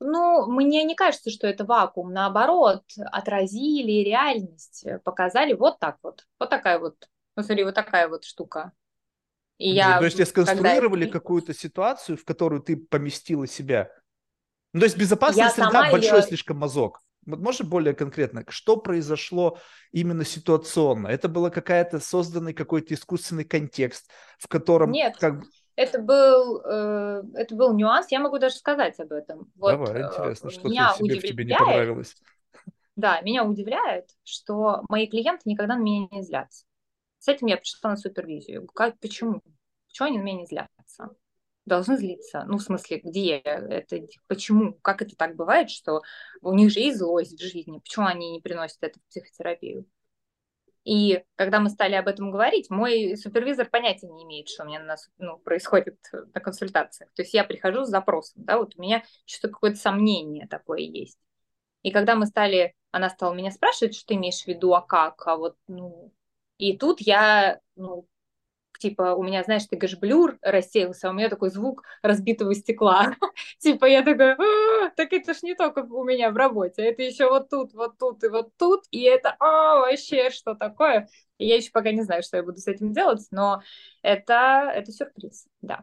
Ну, 0.00 0.50
мне 0.50 0.84
не 0.84 0.94
кажется, 0.94 1.30
что 1.30 1.46
это 1.46 1.66
вакуум. 1.66 2.14
Наоборот, 2.14 2.82
отразили 3.12 4.02
реальность, 4.02 4.86
показали 5.04 5.52
вот 5.52 5.78
так 5.78 5.98
вот. 6.02 6.24
Вот 6.40 6.48
такая 6.48 6.78
вот, 6.78 6.96
ну, 7.36 7.42
смотри, 7.42 7.64
вот 7.64 7.74
такая 7.74 8.08
вот 8.08 8.24
штука. 8.24 8.72
И 9.58 9.70
я, 9.70 9.98
то 9.98 10.06
есть 10.06 10.26
сконструировали 10.26 11.04
когда... 11.04 11.18
какую-то 11.18 11.52
ситуацию, 11.52 12.16
в 12.16 12.24
которую 12.24 12.62
ты 12.62 12.78
поместила 12.78 13.46
себя? 13.46 13.90
Ну, 14.72 14.80
то 14.80 14.86
есть 14.86 14.96
безопасная 14.96 15.44
я 15.44 15.50
среда, 15.50 15.90
большой 15.90 16.20
ее... 16.20 16.26
слишком 16.26 16.56
мазок. 16.56 17.03
Вот 17.26 17.40
можешь 17.40 17.66
более 17.66 17.94
конкретно, 17.94 18.44
что 18.48 18.76
произошло 18.76 19.58
именно 19.92 20.24
ситуационно? 20.24 21.08
Это 21.08 21.28
было 21.28 21.50
какая-то 21.50 22.00
созданный 22.00 22.54
какой-то 22.54 22.94
искусственный 22.94 23.44
контекст, 23.44 24.10
в 24.38 24.48
котором... 24.48 24.90
Нет, 24.90 25.16
как... 25.18 25.42
это, 25.76 25.98
был, 26.00 26.60
э, 26.64 27.22
это 27.34 27.54
был 27.54 27.74
нюанс, 27.74 28.10
я 28.10 28.20
могу 28.20 28.38
даже 28.38 28.56
сказать 28.56 28.98
об 29.00 29.12
этом. 29.12 29.50
Вот, 29.56 29.72
Давай, 29.72 30.02
э, 30.02 30.06
интересно, 30.06 30.50
что 30.50 30.68
меня 30.68 30.92
тебе, 30.94 31.04
удивляет, 31.04 31.24
в 31.24 31.28
тебе 31.28 31.44
не 31.44 31.56
понравилось. 31.56 32.16
Да, 32.96 33.20
меня 33.22 33.44
удивляет, 33.44 34.08
что 34.22 34.82
мои 34.88 35.06
клиенты 35.06 35.42
никогда 35.46 35.76
на 35.76 35.82
меня 35.82 36.06
не 36.10 36.22
злятся. 36.22 36.64
С 37.18 37.28
этим 37.28 37.46
я 37.48 37.56
пришла 37.56 37.90
на 37.90 37.96
супервизию. 37.96 38.66
Как, 38.66 38.98
почему? 39.00 39.42
Почему 39.88 40.08
они 40.08 40.18
на 40.18 40.22
меня 40.22 40.38
не 40.40 40.46
злятся? 40.46 41.10
Должны 41.66 41.96
злиться. 41.96 42.44
Ну, 42.46 42.58
в 42.58 42.62
смысле, 42.62 43.00
где 43.02 43.36
это, 43.36 43.98
почему, 44.26 44.74
как 44.82 45.02
это 45.02 45.16
так 45.16 45.36
бывает, 45.36 45.70
что 45.70 46.02
у 46.42 46.52
них 46.54 46.70
же 46.70 46.80
есть 46.80 46.98
злость 46.98 47.38
в 47.38 47.42
жизни, 47.42 47.78
почему 47.78 48.06
они 48.06 48.32
не 48.32 48.40
приносят 48.40 48.78
это 48.82 48.98
в 48.98 49.08
психотерапию? 49.08 49.86
И 50.84 51.24
когда 51.36 51.60
мы 51.60 51.70
стали 51.70 51.94
об 51.94 52.08
этом 52.08 52.30
говорить, 52.30 52.68
мой 52.68 53.16
супервизор 53.16 53.70
понятия 53.70 54.06
не 54.06 54.24
имеет, 54.24 54.48
что 54.48 54.64
у 54.64 54.66
меня 54.66 54.80
на, 54.80 54.96
ну, 55.16 55.38
происходит 55.38 55.96
на 56.12 56.40
консультациях. 56.40 57.10
То 57.14 57.22
есть 57.22 57.32
я 57.32 57.44
прихожу 57.44 57.84
с 57.84 57.88
запросом, 57.88 58.44
да, 58.44 58.58
вот 58.58 58.76
у 58.76 58.82
меня 58.82 59.02
что-то 59.24 59.48
какое-то 59.48 59.78
сомнение 59.78 60.46
такое 60.46 60.80
есть. 60.80 61.18
И 61.82 61.90
когда 61.90 62.16
мы 62.16 62.26
стали, 62.26 62.74
она 62.90 63.08
стала 63.08 63.32
меня 63.32 63.50
спрашивать, 63.50 63.94
что 63.94 64.08
ты 64.08 64.14
имеешь 64.14 64.42
в 64.42 64.46
виду, 64.46 64.74
а 64.74 64.82
как, 64.82 65.26
а 65.26 65.36
вот, 65.36 65.56
ну, 65.68 66.12
и 66.58 66.76
тут 66.76 67.00
я, 67.00 67.60
ну, 67.76 68.06
типа, 68.78 69.14
у 69.14 69.22
меня, 69.22 69.42
знаешь, 69.44 69.64
ты 69.66 69.76
говоришь, 69.76 69.98
блюр 69.98 70.38
рассеялся, 70.42 71.08
а 71.08 71.10
у 71.10 71.14
меня 71.14 71.28
такой 71.28 71.50
звук 71.50 71.82
разбитого 72.02 72.54
стекла. 72.54 73.14
типа, 73.58 73.86
я 73.86 74.02
такая, 74.02 74.36
«А, 74.38 74.90
так 74.90 75.12
это 75.12 75.34
ж 75.34 75.42
не 75.42 75.54
только 75.54 75.80
у 75.80 76.04
меня 76.04 76.30
в 76.30 76.36
работе, 76.36 76.82
это 76.82 77.02
еще 77.02 77.28
вот 77.28 77.48
тут, 77.50 77.72
вот 77.74 77.98
тут 77.98 78.22
и 78.24 78.28
вот 78.28 78.56
тут, 78.56 78.84
и 78.90 79.02
это, 79.02 79.36
а, 79.40 79.80
вообще, 79.80 80.30
что 80.30 80.54
такое? 80.54 81.08
И 81.38 81.46
я 81.46 81.56
еще 81.56 81.70
пока 81.70 81.90
не 81.92 82.02
знаю, 82.02 82.22
что 82.22 82.36
я 82.36 82.42
буду 82.42 82.58
с 82.58 82.66
этим 82.66 82.92
делать, 82.92 83.26
но 83.30 83.62
это, 84.02 84.70
это 84.74 84.92
сюрприз, 84.92 85.46
да. 85.62 85.80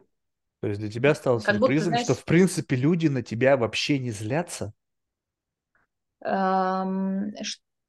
То 0.60 0.68
есть 0.68 0.80
для 0.80 0.90
тебя 0.90 1.14
стало 1.14 1.38
как 1.40 1.56
сюрпризом, 1.56 1.60
будто, 1.60 1.84
знаешь, 1.84 2.04
что, 2.04 2.14
в 2.14 2.24
принципе, 2.24 2.76
люди 2.76 3.08
на 3.08 3.22
тебя 3.22 3.56
вообще 3.56 3.98
не 3.98 4.10
злятся? 4.10 4.72
Эм, 6.24 7.32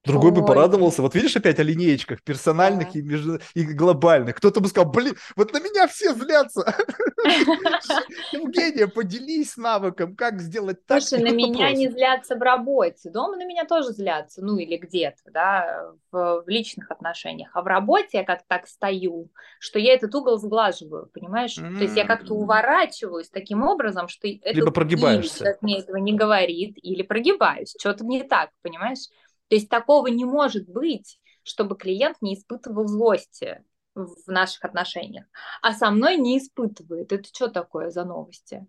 Другой 0.06 0.32
Ой. 0.32 0.42
бы 0.42 0.46
порадовался. 0.46 1.02
Вот 1.02 1.16
видишь 1.16 1.36
опять 1.38 1.60
о 1.60 1.64
линеечках 1.64 2.22
персональных 2.24 2.92
да. 2.92 3.00
и, 3.00 3.02
между... 3.02 3.40
и 3.54 3.64
глобальных. 3.64 4.36
Кто-то 4.36 4.60
бы 4.60 4.68
сказал, 4.68 4.92
блин, 4.92 5.16
вот 5.38 5.54
на 5.54 5.60
меня 5.60 5.88
все 5.88 6.14
злятся. 6.14 6.76
Евгения, 8.34 8.88
поделись 8.88 9.56
навыком, 9.56 10.16
как 10.16 10.42
сделать 10.42 10.86
так. 10.86 11.02
Слушай, 11.02 11.24
на 11.24 11.34
меня 11.34 11.72
не 11.72 11.90
злятся 11.90 12.36
в 12.36 12.42
работе. 12.42 13.10
Дома 13.12 13.38
на 13.38 13.46
меня 13.46 13.64
тоже 13.64 13.94
злятся, 13.94 14.44
ну 14.44 14.58
или 14.58 14.76
где-то, 14.76 15.32
да, 15.32 15.92
в, 16.12 16.44
личных 16.48 16.92
отношениях. 16.92 17.52
А 17.54 17.62
в 17.62 17.68
работе 17.68 18.18
я 18.18 18.24
как 18.26 18.42
так 18.46 18.68
стою, 18.68 19.30
что 19.60 19.80
я 19.80 19.94
этот 19.94 20.14
угол 20.14 20.38
сглаживаю, 20.38 21.10
понимаешь? 21.14 21.56
То 21.56 21.84
есть 21.84 21.96
я 21.96 22.06
как-то 22.06 22.34
уворачиваюсь 22.34 23.30
таким 23.30 23.64
образом, 23.64 24.10
что... 24.10 24.28
Либо 24.28 24.72
прогибаешься. 24.72 25.58
мне 25.62 25.80
этого 25.80 25.98
не 25.98 26.14
говорит, 26.14 26.78
или 26.82 27.04
прогибаюсь. 27.04 27.76
Что-то 27.80 28.06
не 28.06 28.24
так, 28.24 28.50
понимаешь? 28.62 29.08
То 29.48 29.56
есть 29.56 29.70
такого 29.70 30.08
не 30.08 30.26
может 30.26 30.68
быть, 30.68 31.20
чтобы 31.44 31.76
клиент 31.76 32.18
не 32.22 32.36
испытывал 32.36 32.88
злости 32.88 33.64
в 33.96 34.28
наших 34.28 34.64
отношениях, 34.66 35.26
а 35.62 35.74
со 35.74 35.92
мной 35.92 36.18
не 36.18 36.38
испытывает. 36.38 37.12
Это 37.12 37.28
что 37.32 37.48
такое 37.50 37.90
за 37.90 38.06
новости? 38.06 38.66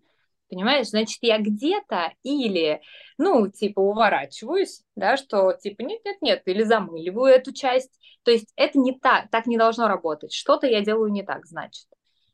Понимаешь, 0.51 0.89
значит, 0.89 1.19
я 1.23 1.39
где-то 1.39 2.13
или, 2.23 2.83
ну, 3.17 3.49
типа, 3.49 3.81
уворачиваюсь, 3.81 4.83
да, 4.95 5.17
что, 5.17 5.53
типа, 5.55 5.83
нет-нет-нет, 5.83 6.43
или 6.45 6.63
замыливаю 6.63 7.35
эту 7.35 7.53
часть. 7.53 7.99
То 8.25 8.31
есть 8.31 8.53
это 8.55 8.79
не 8.79 8.93
так, 8.93 9.31
так 9.31 9.47
не 9.47 9.57
должно 9.57 9.89
работать. 9.89 10.33
Что-то 10.33 10.67
я 10.67 10.83
делаю 10.83 11.11
не 11.11 11.23
так, 11.23 11.47
значит. 11.47 11.87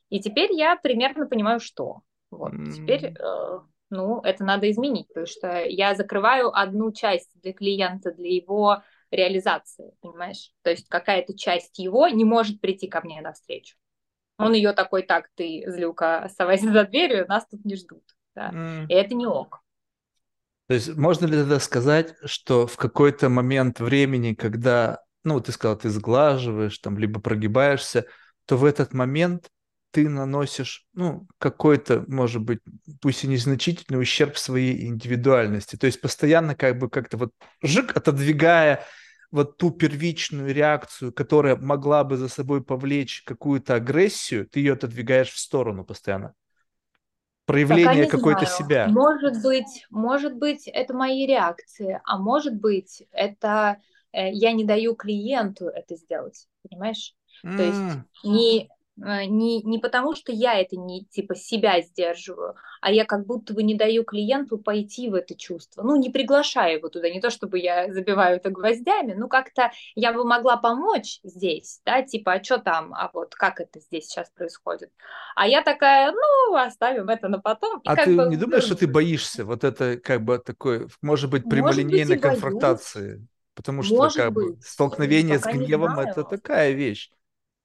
И 0.09 0.21
теперь 0.21 0.53
я 0.53 0.77
примерно 0.77 1.27
понимаю, 1.27 1.61
что. 1.61 2.01
Вот, 2.31 2.53
mm. 2.53 2.73
теперь 2.73 3.07
э, 3.07 3.59
ну, 3.91 4.21
это 4.23 4.45
надо 4.45 4.71
изменить, 4.71 5.09
потому 5.09 5.27
что 5.27 5.65
я 5.65 5.95
закрываю 5.95 6.57
одну 6.57 6.93
часть 6.93 7.31
для 7.43 7.53
клиента, 7.53 8.13
для 8.13 8.31
его 8.31 8.83
реализации, 9.11 9.93
понимаешь? 10.01 10.53
То 10.63 10.71
есть 10.71 10.89
какая-то 10.89 11.37
часть 11.37 11.79
его 11.79 12.09
не 12.09 12.25
может 12.25 12.61
прийти 12.61 12.87
ко 12.89 13.01
мне 13.03 13.21
навстречу. 13.21 13.77
Он 14.39 14.55
ее 14.55 14.73
такой, 14.73 15.03
так, 15.03 15.29
ты, 15.35 15.65
злюка, 15.67 16.21
оставайся 16.21 16.73
за 16.73 16.85
дверью, 16.85 17.27
нас 17.29 17.47
тут 17.47 17.65
не 17.65 17.77
ждут. 17.77 18.03
Да? 18.35 18.51
Mm. 18.51 18.87
И 18.89 18.95
это 18.95 19.15
не 19.15 19.27
ок. 19.27 19.61
То 20.69 20.75
есть 20.75 20.97
можно 20.97 21.27
ли 21.27 21.33
тогда 21.33 21.59
сказать, 21.59 22.15
что 22.25 22.67
в 22.67 22.77
какой-то 22.77 23.29
момент 23.29 23.81
времени, 23.81 24.35
когда, 24.35 25.03
ну, 25.25 25.41
ты 25.41 25.53
сказал, 25.53 25.77
ты 25.77 25.91
сглаживаешь, 25.91 26.79
там, 26.79 26.97
либо 26.97 27.21
прогибаешься, 27.21 28.07
то 28.47 28.57
в 28.57 28.65
этот 28.65 28.95
момент 28.95 29.51
ты 29.91 30.09
наносишь, 30.09 30.87
ну, 30.95 31.27
какой-то, 31.39 32.05
может 32.07 32.43
быть, 32.43 32.61
пусть 33.01 33.25
и 33.25 33.29
незначительный 33.29 34.01
ущерб 34.01 34.37
своей 34.37 34.87
индивидуальности. 34.87 35.77
То 35.77 35.87
есть 35.87 36.01
постоянно 36.01 36.55
как 36.55 36.79
бы 36.79 36.89
как-то 36.89 37.17
вот 37.17 37.33
жик, 37.63 37.97
отодвигая 37.97 38.85
вот 39.31 39.59
ту 39.59 39.71
первичную 39.71 40.53
реакцию, 40.55 41.13
которая 41.13 41.57
могла 41.57 42.05
бы 42.05 42.17
за 42.17 42.29
собой 42.29 42.63
повлечь 42.63 43.23
какую-то 43.23 43.75
агрессию, 43.75 44.47
ты 44.47 44.61
ее 44.61 44.75
отодвигаешь 44.75 45.31
в 45.31 45.39
сторону 45.39 45.85
постоянно. 45.85 46.35
Проявление 47.47 48.07
какой-то 48.07 48.47
себя. 48.47 48.87
Может 48.89 49.43
быть, 49.43 49.87
может 49.91 50.37
быть, 50.37 50.69
это 50.69 50.95
мои 50.95 51.27
реакции, 51.27 52.01
а 52.05 52.19
может 52.19 52.55
быть, 52.55 53.03
это 53.11 53.79
э, 54.13 54.31
я 54.31 54.53
не 54.53 54.65
даю 54.65 54.95
клиенту 54.95 55.67
это 55.67 55.97
сделать, 55.97 56.47
понимаешь? 56.69 57.15
Mm. 57.45 57.57
То 57.57 57.63
есть 57.63 58.07
не 58.25 58.71
не, 59.01 59.63
не 59.63 59.79
потому, 59.79 60.15
что 60.15 60.33
я 60.33 60.61
это 60.61 60.77
не 60.77 61.05
типа 61.07 61.35
себя 61.35 61.81
сдерживаю, 61.81 62.55
а 62.81 62.93
я 62.93 63.05
как 63.05 63.27
будто 63.27 63.55
бы 63.55 63.63
не 63.63 63.75
даю 63.75 64.05
клиенту 64.05 64.59
пойти 64.59 65.09
в 65.09 65.15
это 65.15 65.35
чувство. 65.35 65.83
Ну, 65.83 65.97
не 65.97 66.11
приглашаю 66.11 66.79
его 66.79 66.89
туда, 66.89 67.09
не 67.09 67.21
то 67.21 67.31
чтобы 67.31 67.59
я 67.59 67.93
забиваю 67.93 68.37
это 68.37 68.51
гвоздями, 68.51 69.15
ну, 69.15 69.29
как-то 69.29 69.71
я 69.95 70.13
бы 70.13 70.25
могла 70.25 70.57
помочь 70.57 71.21
здесь, 71.23 71.81
да, 71.85 72.03
типа, 72.03 72.35
а 72.35 72.45
что 72.45 72.59
там, 72.59 72.93
а 72.95 73.11
вот 73.13 73.35
как 73.35 73.61
это 73.61 73.81
здесь 73.81 74.07
сейчас 74.07 74.31
происходит. 74.31 74.91
А 75.35 75.47
я 75.47 75.63
такая, 75.63 76.13
ну, 76.13 76.57
оставим 76.57 77.09
это 77.09 77.29
на 77.29 77.39
потом. 77.39 77.81
А 77.87 77.97
ты 77.97 78.17
бы... 78.17 78.27
не 78.27 78.37
думаешь, 78.37 78.65
что 78.65 78.77
ты 78.77 78.87
боишься 78.87 79.45
вот 79.45 79.65
это 79.65 79.97
как 79.97 80.23
бы 80.23 80.39
такой, 80.39 80.89
может 81.01 81.31
быть, 81.31 81.49
прямолинейной 81.49 82.17
может 82.17 82.23
быть, 82.23 82.23
конфронтации? 82.23 83.27
Потому 83.55 83.83
что 83.83 83.97
может 83.97 84.17
как 84.17 84.33
быть. 84.33 84.57
бы 84.57 84.63
столкновение 84.63 85.39
с 85.39 85.43
гневом 85.43 85.99
это 85.99 86.25
такая 86.25 86.73
вещь. 86.73 87.11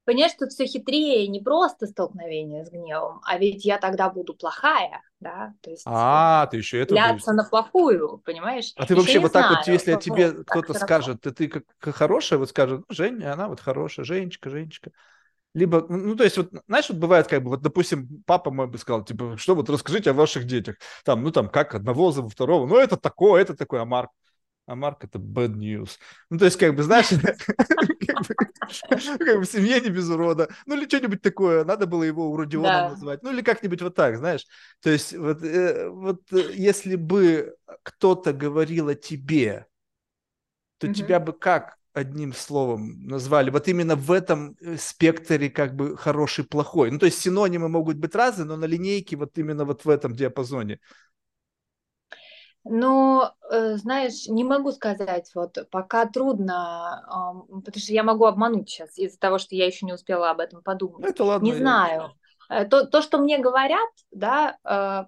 Понимаешь, 0.06 0.34
тут 0.38 0.52
все 0.52 0.68
хитрее, 0.68 1.28
не 1.28 1.42
просто 1.42 1.88
столкновение 1.88 2.64
с 2.64 2.70
гневом, 2.70 3.22
а 3.26 3.38
ведь 3.38 3.66
я 3.66 3.80
тогда 3.80 4.10
буду 4.10 4.36
плохая, 4.36 5.02
да, 5.20 5.54
то 5.62 5.72
есть 5.72 5.84
а, 5.88 6.46
ты 6.48 6.58
еще 6.58 6.80
это 6.80 6.96
боишься 6.96 7.34
на 7.34 7.44
плохую, 7.44 8.22
понимаешь? 8.24 8.72
А 8.78 8.86
ты 8.86 8.94
еще 8.94 9.02
вообще 9.02 9.20
вот 9.20 9.32
знаю, 9.32 9.50
так 9.50 9.58
вот, 9.58 9.68
если 9.74 9.92
о 9.92 9.98
тебе 9.98 10.32
кто-то 10.32 10.74
скажет, 10.76 11.22
ты, 11.22 11.32
ты 11.32 11.48
как, 11.48 11.64
хорошая, 11.96 12.38
вот 12.38 12.50
скажет, 12.50 12.84
Женя, 12.90 13.34
она 13.34 13.48
вот 13.48 13.60
хорошая, 13.60 14.06
Женечка, 14.06 14.50
Женечка. 14.50 14.92
Либо, 15.56 15.86
ну, 15.88 16.16
то 16.18 16.26
есть, 16.26 16.36
вот, 16.36 16.50
знаешь, 16.68 16.90
вот 16.90 16.98
бывает, 16.98 17.28
как 17.28 17.42
бы, 17.42 17.52
вот, 17.52 17.62
допустим, 17.62 18.24
папа 18.26 18.52
мой 18.52 18.68
бы 18.68 18.78
сказал, 18.78 19.06
типа, 19.06 19.38
что 19.38 19.56
вот 19.56 19.70
расскажите 19.70 20.10
о 20.12 20.14
ваших 20.14 20.46
детях. 20.46 20.76
Там, 21.06 21.24
ну, 21.24 21.32
там, 21.32 21.48
как 21.48 21.74
одного 21.76 22.12
зовут, 22.12 22.34
второго, 22.34 22.68
ну, 22.68 22.78
это 22.78 22.98
такое, 22.98 23.42
это 23.42 23.56
такое, 23.56 23.82
а 23.82 23.86
Марк, 23.86 24.12
а 24.68 24.76
Марк 24.76 25.04
это 25.04 25.20
bad 25.20 25.54
news. 25.56 25.98
Ну, 26.30 26.38
то 26.38 26.46
есть, 26.46 26.58
как 26.58 26.76
бы, 26.76 26.84
знаешь, 26.84 27.10
как 28.90 29.38
бы 29.38 29.42
в 29.42 29.46
семье 29.46 29.80
не 29.80 29.90
без 29.90 30.10
урода. 30.10 30.50
Ну, 30.66 30.76
или 30.76 30.88
что-нибудь 30.88 31.22
такое. 31.22 31.64
Надо 31.64 31.86
было 31.86 32.04
его 32.04 32.32
уродионом 32.32 32.92
назвать. 32.92 33.22
Ну, 33.24 33.32
или 33.32 33.42
как-нибудь 33.42 33.82
вот 33.82 33.96
так, 33.96 34.18
знаешь. 34.18 34.46
То 34.82 34.90
есть, 34.90 35.16
вот, 35.16 35.44
э, 35.44 35.88
вот 35.90 36.22
э, 36.34 36.52
если 36.54 36.96
бы 36.96 37.56
кто-то 37.84 38.34
говорил 38.34 38.90
о 38.90 38.96
тебе, 38.96 39.68
то 40.80 40.92
тебя 40.94 41.20
бы 41.20 41.34
как 41.34 41.78
одним 41.94 42.34
словом 42.34 43.06
назвали? 43.06 43.52
Вот 43.52 43.68
именно 43.68 43.96
в 43.96 44.12
этом 44.12 44.58
э, 44.62 44.78
спектре 44.78 45.50
как 45.50 45.76
бы 45.76 45.96
хороший, 45.96 46.44
плохой. 46.44 46.90
Ну, 46.90 47.00
то 47.00 47.06
есть 47.06 47.20
синонимы 47.22 47.70
могут 47.70 47.98
быть 47.98 48.16
разные, 48.16 48.46
но 48.46 48.58
на 48.58 48.66
линейке 48.66 49.16
вот 49.16 49.38
именно 49.38 49.64
вот 49.64 49.86
в 49.86 49.90
этом 49.90 50.14
диапазоне. 50.14 50.80
Ну, 52.68 53.24
э, 53.52 53.78
знаешь, 53.78 54.28
не 54.28 54.44
могу 54.44 54.72
сказать, 54.72 55.30
вот 55.36 55.56
пока 55.70 56.08
трудно, 56.08 57.06
потому 57.64 57.78
что 57.78 57.94
я 57.94 58.04
могу 58.04 58.26
обмануть 58.26 58.70
сейчас 58.70 58.98
из-за 58.98 59.20
того, 59.20 59.38
что 59.38 59.56
я 59.56 59.68
еще 59.68 59.86
не 59.86 59.94
успела 59.94 60.32
об 60.32 60.40
этом 60.40 60.64
подумать. 60.64 61.02
Ну, 61.02 61.08
это 61.08 61.24
ладно. 61.24 61.46
Не 61.46 61.52
я... 61.52 61.58
знаю. 61.58 62.12
Э, 62.50 62.66
то, 62.66 62.88
то, 62.88 63.04
что 63.04 63.20
мне 63.20 63.38
говорят, 63.38 63.90
да, 64.10 64.58
э, 64.64 65.06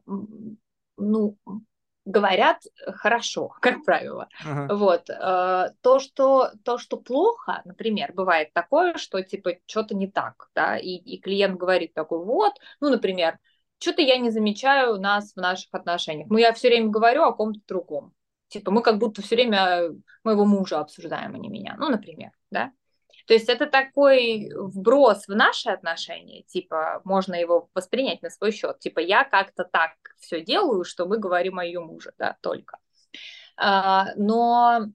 ну, 0.98 1.38
говорят 2.06 2.58
хорошо, 2.96 3.56
как 3.60 3.84
правило. 3.84 4.30
Uh-huh. 4.46 4.76
Вот. 4.76 5.08
То 5.08 6.00
что, 6.00 6.52
то, 6.64 6.78
что 6.78 6.98
плохо, 6.98 7.64
например, 7.66 8.14
бывает 8.14 8.54
такое, 8.54 8.98
что 8.98 9.22
типа 9.24 9.56
что-то 9.66 9.96
не 9.96 10.08
так, 10.08 10.50
да, 10.54 10.78
и, 10.78 10.92
и 10.92 11.20
клиент 11.20 11.58
говорит 11.58 11.96
такой, 11.96 12.24
вот, 12.24 12.54
ну, 12.80 12.90
например, 12.92 13.40
что-то 13.80 14.02
я 14.02 14.18
не 14.18 14.32
замечаю 14.32 15.00
нас 15.00 15.34
в 15.34 15.38
наших 15.38 15.74
отношениях. 15.74 16.30
Ну, 16.30 16.38
я 16.38 16.54
все 16.54 16.70
время 16.70 16.90
говорю 16.90 17.24
о 17.24 17.34
ком-то 17.34 17.60
другом. 17.68 18.14
Типа, 18.50 18.72
мы 18.72 18.82
как 18.82 18.98
будто 18.98 19.22
все 19.22 19.36
время 19.36 19.90
моего 20.24 20.46
мужа 20.46 20.80
обсуждаем, 20.80 21.36
а 21.36 21.38
не 21.38 21.50
меня. 21.50 21.76
Ну, 21.78 21.90
например, 21.90 22.32
да. 22.50 22.72
То 23.28 23.34
есть 23.34 23.50
это 23.50 23.66
такой 23.68 24.50
вброс 24.56 25.28
в 25.28 25.36
наши 25.36 25.70
отношения, 25.70 26.44
типа, 26.44 27.02
можно 27.04 27.36
его 27.36 27.70
воспринять 27.74 28.22
на 28.22 28.30
свой 28.30 28.54
счет. 28.54 28.80
Типа, 28.80 29.00
я 29.00 29.26
как-то 29.26 29.66
так 29.66 29.92
все 30.18 30.42
делаю, 30.42 30.86
что 30.86 31.06
мы 31.06 31.18
говорим 31.18 31.60
о 31.60 31.66
ее 31.66 31.82
муже, 31.82 32.14
да, 32.18 32.38
только. 32.42 32.80
А, 33.58 34.14
но 34.16 34.88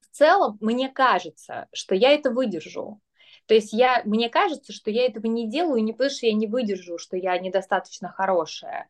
в 0.00 0.16
целом 0.16 0.58
мне 0.60 0.90
кажется, 0.90 1.68
что 1.72 1.94
я 1.94 2.10
это 2.10 2.30
выдержу. 2.30 3.00
То 3.46 3.54
есть 3.54 3.72
я, 3.72 4.02
мне 4.04 4.28
кажется, 4.30 4.72
что 4.72 4.90
я 4.90 5.06
этого 5.06 5.26
не 5.26 5.48
делаю 5.48 5.82
не 5.82 5.92
потому, 5.92 6.10
что 6.10 6.26
я 6.26 6.32
не 6.32 6.46
выдержу, 6.46 6.98
что 6.98 7.16
я 7.16 7.38
недостаточно 7.38 8.08
хорошая, 8.10 8.88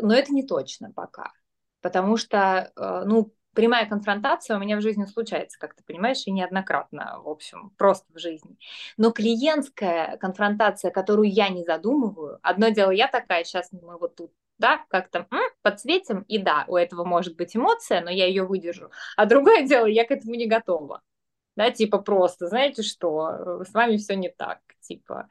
но 0.00 0.14
это 0.14 0.32
не 0.32 0.42
точно 0.42 0.92
пока. 0.92 1.32
Потому 1.80 2.16
что, 2.16 2.72
э, 2.76 3.02
ну, 3.06 3.32
прямая 3.54 3.86
конфронтация 3.86 4.56
у 4.56 4.60
меня 4.60 4.76
в 4.76 4.82
жизни 4.82 5.06
случается, 5.06 5.58
как 5.58 5.74
ты 5.74 5.82
понимаешь, 5.82 6.26
и 6.26 6.30
неоднократно, 6.30 7.20
в 7.22 7.28
общем, 7.28 7.70
просто 7.78 8.12
в 8.12 8.18
жизни. 8.18 8.58
Но 8.98 9.10
клиентская 9.12 10.18
конфронтация, 10.18 10.90
которую 10.90 11.30
я 11.30 11.48
не 11.48 11.64
задумываю, 11.64 12.38
одно 12.42 12.68
дело, 12.68 12.90
я 12.90 13.08
такая, 13.08 13.44
сейчас 13.44 13.72
мы 13.72 13.98
вот 13.98 14.16
тут 14.16 14.32
да, 14.58 14.84
как-то 14.88 15.26
подсветим, 15.62 16.22
и 16.22 16.38
да, 16.38 16.64
у 16.68 16.76
этого 16.76 17.04
может 17.04 17.36
быть 17.36 17.56
эмоция, 17.56 18.00
но 18.00 18.10
я 18.10 18.26
ее 18.26 18.44
выдержу. 18.44 18.90
А 19.16 19.26
другое 19.26 19.66
дело, 19.66 19.86
я 19.86 20.04
к 20.04 20.10
этому 20.10 20.34
не 20.34 20.46
готова 20.46 21.02
да, 21.56 21.70
типа 21.70 21.98
просто, 21.98 22.48
знаете 22.48 22.82
что, 22.82 23.64
с 23.64 23.72
вами 23.72 23.96
все 23.96 24.14
не 24.14 24.28
так, 24.28 24.58
типа. 24.80 25.28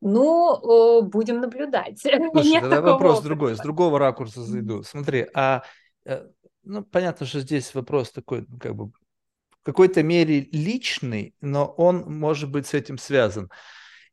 Ну, 0.00 1.02
будем 1.02 1.40
наблюдать. 1.40 2.00
Слушай, 2.00 2.60
тогда 2.60 2.80
вопрос 2.80 3.18
опыта. 3.18 3.28
другой, 3.28 3.54
с 3.54 3.58
другого 3.58 3.98
ракурса 3.98 4.42
зайду. 4.42 4.82
Смотри, 4.82 5.26
а, 5.34 5.62
э, 6.06 6.26
ну, 6.64 6.82
понятно, 6.82 7.26
что 7.26 7.40
здесь 7.40 7.74
вопрос 7.74 8.10
такой, 8.10 8.46
ну, 8.48 8.58
как 8.58 8.74
бы, 8.74 8.86
в 8.86 9.62
какой-то 9.62 10.02
мере 10.02 10.48
личный, 10.52 11.34
но 11.42 11.66
он 11.66 12.18
может 12.18 12.50
быть 12.50 12.66
с 12.66 12.72
этим 12.72 12.96
связан. 12.96 13.50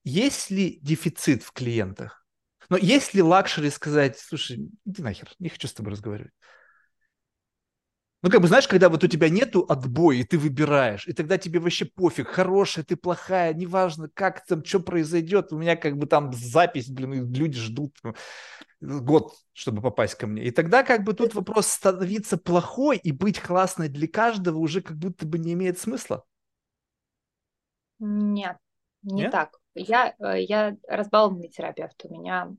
Есть 0.04 0.52
ли 0.52 0.78
дефицит 0.82 1.44
в 1.44 1.54
клиентах? 1.54 2.26
Но 2.70 2.76
есть 2.76 3.14
ли 3.14 3.22
luxury 3.22 3.70
сказать, 3.70 4.20
слушай, 4.20 4.70
иди 4.86 5.02
нахер, 5.02 5.30
не 5.40 5.48
хочу 5.48 5.70
с 5.70 5.74
тобой 5.74 5.94
разговаривать? 5.94 6.34
Ну, 8.28 8.32
как 8.32 8.42
бы, 8.42 8.50
знаешь, 8.50 8.68
когда 8.68 8.90
вот 8.90 9.02
у 9.06 9.08
тебя 9.08 9.30
нету 9.30 9.66
отбоя, 9.70 10.18
и 10.18 10.24
ты 10.26 10.38
выбираешь, 10.38 11.08
и 11.08 11.14
тогда 11.14 11.38
тебе 11.38 11.62
вообще 11.62 11.86
пофиг, 11.86 12.28
хорошая 12.28 12.84
ты, 12.84 12.98
плохая, 12.98 13.54
неважно, 13.54 14.10
как 14.14 14.46
там, 14.46 14.66
что 14.66 14.82
произойдет, 14.82 15.54
у 15.54 15.58
меня 15.58 15.78
как 15.78 15.96
бы 15.96 16.08
там 16.08 16.34
запись, 16.34 16.90
блин, 16.90 17.34
люди 17.34 17.58
ждут 17.58 17.96
ну, 18.82 19.02
год, 19.02 19.32
чтобы 19.54 19.82
попасть 19.82 20.16
ко 20.16 20.28
мне. 20.28 20.44
И 20.44 20.52
тогда 20.52 20.84
как 20.84 21.06
бы 21.06 21.14
тут 21.14 21.36
вопрос 21.36 21.68
становиться 21.68 22.38
плохой 22.38 22.98
и 22.98 23.14
быть 23.14 23.40
классной 23.40 23.88
для 23.88 24.10
каждого 24.10 24.58
уже 24.58 24.82
как 24.82 24.98
будто 24.98 25.26
бы 25.26 25.40
не 25.40 25.54
имеет 25.54 25.80
смысла. 25.80 26.26
Нет, 28.00 28.58
не 29.04 29.22
Нет? 29.22 29.32
так. 29.32 29.52
Я, 29.74 30.14
э, 30.20 30.42
я 30.42 30.76
разбалованный 30.86 31.48
терапевт. 31.48 32.04
У 32.04 32.14
меня 32.14 32.54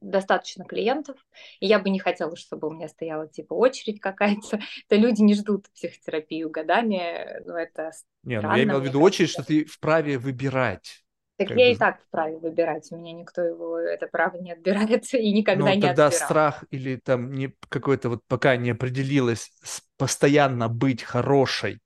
достаточно 0.00 0.64
клиентов, 0.64 1.16
и 1.60 1.66
я 1.66 1.78
бы 1.78 1.90
не 1.90 1.98
хотела, 1.98 2.36
чтобы 2.36 2.68
у 2.68 2.70
меня 2.70 2.88
стояла 2.88 3.26
типа 3.26 3.54
очередь 3.54 4.00
какая-то. 4.00 4.60
То 4.88 4.96
люди 4.96 5.22
не 5.22 5.34
ждут 5.34 5.68
психотерапию 5.70 6.50
годами, 6.50 7.42
ну 7.44 7.54
это 7.54 7.92
Не, 8.22 8.40
ну 8.40 8.54
я 8.54 8.62
имел 8.62 8.80
в 8.80 8.84
виду 8.84 9.00
очередь, 9.00 9.30
что 9.30 9.42
ты 9.42 9.64
вправе 9.64 10.18
выбирать. 10.18 11.02
Так 11.38 11.50
я 11.50 11.56
бы... 11.56 11.72
и 11.72 11.76
так 11.76 12.00
вправе 12.02 12.38
выбирать, 12.38 12.92
у 12.92 12.96
меня 12.96 13.12
никто 13.12 13.42
его 13.42 13.78
это 13.78 14.06
право 14.06 14.36
не 14.36 14.52
отбирает 14.52 15.04
и 15.14 15.32
никогда 15.32 15.64
Но 15.64 15.74
не 15.74 15.80
тогда 15.80 16.06
отбирал. 16.06 16.26
страх 16.26 16.64
или 16.70 16.96
там 16.96 17.32
не 17.32 17.54
какой-то 17.68 18.10
вот 18.10 18.20
пока 18.28 18.56
не 18.56 18.70
определилась 18.70 19.50
постоянно 19.96 20.68
быть 20.68 21.02
хорошей, 21.02 21.80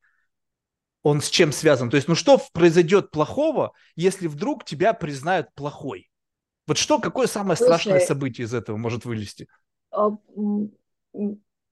он 1.02 1.20
с 1.20 1.30
чем 1.30 1.52
связан? 1.52 1.88
То 1.88 1.96
есть, 1.96 2.08
ну 2.08 2.16
что 2.16 2.40
произойдет 2.52 3.12
плохого, 3.12 3.72
если 3.94 4.26
вдруг 4.26 4.64
тебя 4.64 4.92
признают 4.92 5.54
плохой? 5.54 6.10
Вот 6.66 6.78
что, 6.78 6.98
какое 6.98 7.26
самое 7.26 7.56
Слушай, 7.56 7.68
страшное 7.68 8.00
событие 8.00 8.46
из 8.46 8.54
этого 8.54 8.76
может 8.76 9.04
вылезти? 9.04 9.48
А, 9.90 10.10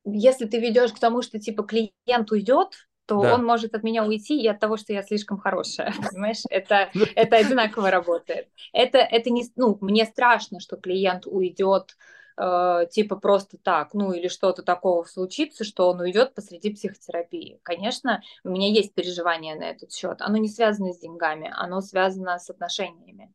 если 0.04 0.46
ты 0.46 0.60
ведешь 0.60 0.92
к 0.92 0.98
тому, 0.98 1.22
что 1.22 1.38
типа 1.38 1.64
клиент 1.64 2.30
уйдет, 2.30 2.88
то 3.06 3.20
да. 3.20 3.34
он 3.34 3.44
может 3.44 3.74
от 3.74 3.82
меня 3.82 4.04
уйти 4.04 4.40
и 4.40 4.48
от 4.48 4.60
того, 4.60 4.76
что 4.76 4.92
я 4.92 5.02
слишком 5.02 5.38
хорошая, 5.38 5.92
понимаешь? 6.10 6.42
Это, 6.50 6.90
это 7.16 7.36
одинаково 7.36 7.90
работает. 7.90 8.48
Это, 8.72 8.98
это 8.98 9.30
не, 9.30 9.44
ну, 9.56 9.78
мне 9.80 10.04
страшно, 10.04 10.60
что 10.60 10.76
клиент 10.76 11.26
уйдет, 11.26 11.96
э, 12.38 12.86
типа 12.90 13.16
просто 13.16 13.58
так, 13.58 13.94
ну 13.94 14.12
или 14.12 14.28
что-то 14.28 14.62
такого 14.62 15.04
случится, 15.04 15.64
что 15.64 15.90
он 15.90 16.00
уйдет 16.00 16.34
посреди 16.34 16.72
психотерапии. 16.72 17.60
Конечно, 17.62 18.22
у 18.42 18.48
меня 18.48 18.68
есть 18.68 18.94
переживания 18.94 19.54
на 19.56 19.64
этот 19.64 19.92
счет. 19.92 20.20
Оно 20.20 20.38
не 20.38 20.48
связано 20.48 20.92
с 20.92 20.98
деньгами, 20.98 21.52
оно 21.54 21.80
связано 21.80 22.38
с 22.38 22.48
отношениями. 22.48 23.32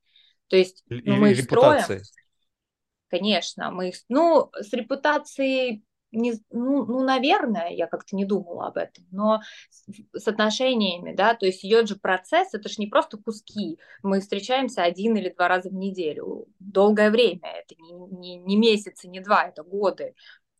То 0.49 0.57
есть 0.57 0.83
ну, 0.89 1.15
мы 1.15 1.31
их 1.31 1.43
строим. 1.43 1.83
Конечно, 3.09 3.71
мы 3.71 3.89
их, 3.89 3.95
ну, 4.07 4.51
с 4.53 4.71
репутацией 4.73 5.83
не, 6.11 6.33
ну, 6.49 6.85
ну, 6.85 7.03
наверное, 7.03 7.69
я 7.69 7.87
как-то 7.87 8.15
не 8.15 8.25
думала 8.25 8.67
об 8.67 8.77
этом, 8.77 9.05
но 9.11 9.41
с, 9.69 9.85
с 10.13 10.27
отношениями, 10.27 11.13
да, 11.13 11.35
то 11.35 11.45
есть 11.45 11.63
идет 11.63 11.87
же 11.87 11.95
процесс, 11.95 12.53
это 12.53 12.67
же 12.69 12.75
не 12.79 12.87
просто 12.87 13.17
куски, 13.17 13.79
мы 14.01 14.19
встречаемся 14.19 14.83
один 14.83 15.15
или 15.17 15.29
два 15.29 15.47
раза 15.47 15.69
в 15.69 15.73
неделю, 15.73 16.47
долгое 16.59 17.11
время, 17.11 17.49
это 17.63 17.75
не, 17.79 17.93
не, 17.93 18.37
не 18.37 18.57
месяцы, 18.57 19.07
не 19.07 19.19
два, 19.19 19.45
это 19.45 19.63
годы, 19.63 20.15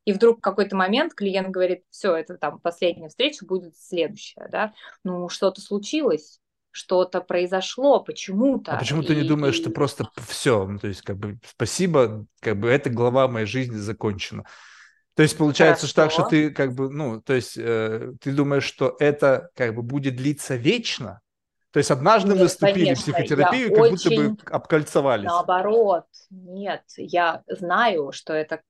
и 0.05 0.13
вдруг 0.13 0.37
в 0.37 0.41
какой-то 0.41 0.75
момент 0.75 1.13
клиент 1.13 1.49
говорит, 1.49 1.83
все, 1.89 2.15
это 2.15 2.37
там 2.37 2.59
последняя 2.59 3.09
встреча 3.09 3.45
будет 3.45 3.75
следующая, 3.75 4.47
да, 4.51 4.73
ну, 5.03 5.29
что-то 5.29 5.61
случилось, 5.61 6.39
что-то 6.71 7.21
произошло 7.21 7.99
почему-то. 7.99 8.73
А 8.73 8.77
почему 8.77 9.01
и... 9.01 9.05
ты 9.05 9.15
не 9.15 9.23
думаешь, 9.23 9.55
что 9.55 9.69
просто 9.69 10.07
все, 10.27 10.65
ну, 10.65 10.79
то 10.79 10.87
есть 10.87 11.01
как 11.01 11.17
бы 11.17 11.39
спасибо, 11.45 12.25
как 12.39 12.59
бы 12.59 12.69
эта 12.69 12.89
глава 12.89 13.27
моей 13.27 13.45
жизни 13.45 13.77
закончена. 13.77 14.43
То 15.15 15.23
есть 15.23 15.37
получается 15.37 15.85
что 15.85 15.95
так, 16.03 16.11
что 16.11 16.23
ты 16.23 16.51
как 16.51 16.73
бы, 16.73 16.89
ну, 16.89 17.21
то 17.21 17.33
есть 17.33 17.57
э, 17.57 18.13
ты 18.21 18.31
думаешь, 18.31 18.63
что 18.63 18.95
это 18.99 19.49
как 19.55 19.75
бы 19.75 19.81
будет 19.81 20.15
длиться 20.15 20.55
вечно? 20.55 21.19
То 21.71 21.77
есть 21.77 21.91
однажды 21.91 22.29
нет, 22.29 22.39
наступили 22.43 22.85
конечно, 22.85 23.13
психотерапию, 23.13 23.75
как 23.75 23.91
будто 23.91 24.09
бы 24.09 24.37
обкольцевались. 24.49 25.25
Наоборот, 25.25 26.05
нет, 26.29 26.83
я 26.97 27.43
знаю, 27.47 28.11
что 28.11 28.33
это 28.33 28.61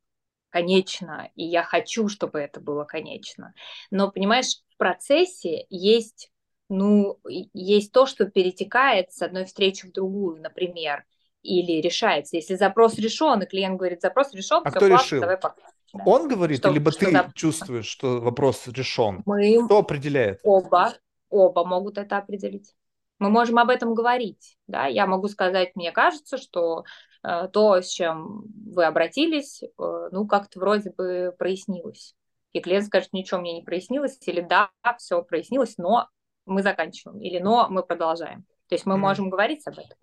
конечно, 0.50 1.30
и 1.36 1.44
я 1.44 1.64
хочу, 1.64 2.10
чтобы 2.10 2.40
это 2.40 2.60
было 2.60 2.84
конечно. 2.84 3.54
Но, 3.92 4.12
понимаешь, 4.12 4.62
в 4.74 4.78
процессе 4.78 5.66
есть 5.70 6.30
ну, 6.70 7.20
есть 7.54 7.92
то, 7.92 8.06
что 8.06 8.26
перетекает 8.26 9.12
с 9.12 9.22
одной 9.22 9.46
встречи 9.46 9.88
в 9.88 9.92
другую, 9.92 10.42
например, 10.42 11.04
или 11.42 11.82
решается. 11.82 12.36
Если 12.36 12.56
запрос 12.56 12.98
решен, 12.98 13.42
и 13.42 13.46
клиент 13.46 13.78
говорит, 13.78 14.02
запрос 14.02 14.34
решен, 14.34 14.62
а 14.64 14.72
кто 14.72 14.80
классно, 14.88 15.04
решил? 15.04 15.22
давай 15.22 15.38
пока. 15.38 15.62
Да. 15.94 16.04
Он 16.06 16.28
говорит, 16.28 16.60
что, 16.60 16.70
либо 16.70 16.92
что 16.92 17.06
ты 17.06 17.12
да. 17.12 17.32
чувствуешь, 17.34 17.88
что 17.88 18.20
вопрос 18.22 18.68
решен? 18.68 19.24
Мы 19.26 19.66
Кто 19.66 19.80
определяет? 19.80 20.40
Оба, 20.44 20.94
оба 21.30 21.66
могут 21.66 21.98
это 21.98 22.18
определить. 22.18 22.76
Мы 23.18 23.30
можем 23.30 23.58
об 23.58 23.70
этом 23.70 23.96
говорить. 23.96 24.58
Да? 24.68 24.86
Я 24.86 25.08
могу 25.08 25.28
сказать, 25.28 25.76
мне 25.76 25.92
кажется, 25.92 26.38
что 26.38 26.84
э, 27.24 27.50
то, 27.52 27.82
с 27.82 27.88
чем 27.88 28.44
вы 28.72 28.86
обратились, 28.86 29.64
э, 29.64 29.68
ну, 30.12 30.28
как-то 30.28 30.60
вроде 30.60 30.92
бы 30.92 31.34
прояснилось. 31.38 32.16
И 32.54 32.62
клиент 32.62 32.86
скажет, 32.86 33.12
ничего 33.12 33.40
мне 33.40 33.54
не 33.54 33.64
прояснилось, 33.64 34.18
или 34.26 34.42
да, 34.42 34.70
все 34.98 35.22
прояснилось, 35.24 35.78
но 35.78 36.08
мы 36.50 36.64
заканчиваем, 36.64 37.20
или 37.22 37.40
но 37.40 37.68
мы 37.70 37.84
продолжаем. 37.84 38.46
То 38.68 38.76
есть 38.76 38.86
мы 38.86 38.96
mm-hmm. 38.96 38.98
можем 38.98 39.30
говорить 39.30 39.66
об 39.68 39.80
этом. 39.80 39.98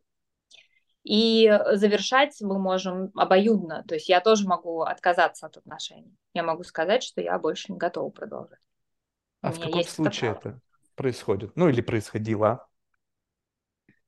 И 1.05 1.49
завершать 1.75 2.37
мы 2.41 2.59
можем 2.59 3.13
обоюдно. 3.15 3.85
То 3.87 3.95
есть 3.95 4.09
я 4.09 4.21
тоже 4.21 4.47
могу 4.49 4.83
отказаться 4.83 5.47
от 5.47 5.57
отношений. 5.57 6.17
Я 6.35 6.43
могу 6.43 6.65
сказать, 6.65 7.05
что 7.05 7.21
я 7.21 7.39
больше 7.39 7.71
не 7.73 7.79
готова 7.79 8.11
продолжать. 8.11 8.59
А 9.41 9.53
в 9.53 9.61
каком 9.61 9.85
случае 9.85 10.33
это, 10.33 10.49
это 10.49 10.61
происходит? 10.97 11.53
Ну 11.55 11.69
или 11.69 11.81
происходило? 11.81 12.67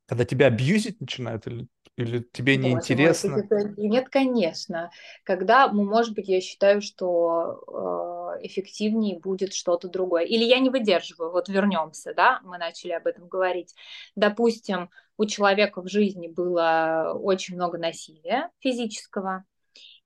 Когда 0.06 0.24
тебя 0.24 0.46
абьюзить 0.46 1.00
начинают 1.00 1.46
или, 1.46 1.68
или 1.96 2.26
тебе 2.32 2.56
не 2.56 2.72
интересно? 2.72 3.46
Нет, 3.76 4.08
конечно. 4.08 4.90
Когда, 5.22 5.70
ну, 5.70 5.84
может 5.84 6.14
быть, 6.14 6.28
я 6.28 6.40
считаю, 6.40 6.80
что 6.80 7.62
э, 7.68 8.17
эффективнее 8.40 9.18
будет 9.18 9.54
что-то 9.54 9.88
другое. 9.88 10.24
Или 10.24 10.44
я 10.44 10.58
не 10.58 10.70
выдерживаю. 10.70 11.30
Вот 11.30 11.48
вернемся, 11.48 12.14
да, 12.14 12.40
мы 12.44 12.58
начали 12.58 12.92
об 12.92 13.06
этом 13.06 13.28
говорить. 13.28 13.74
Допустим, 14.16 14.90
у 15.16 15.26
человека 15.26 15.82
в 15.82 15.88
жизни 15.88 16.28
было 16.28 17.18
очень 17.20 17.54
много 17.56 17.78
насилия 17.78 18.50
физического, 18.60 19.44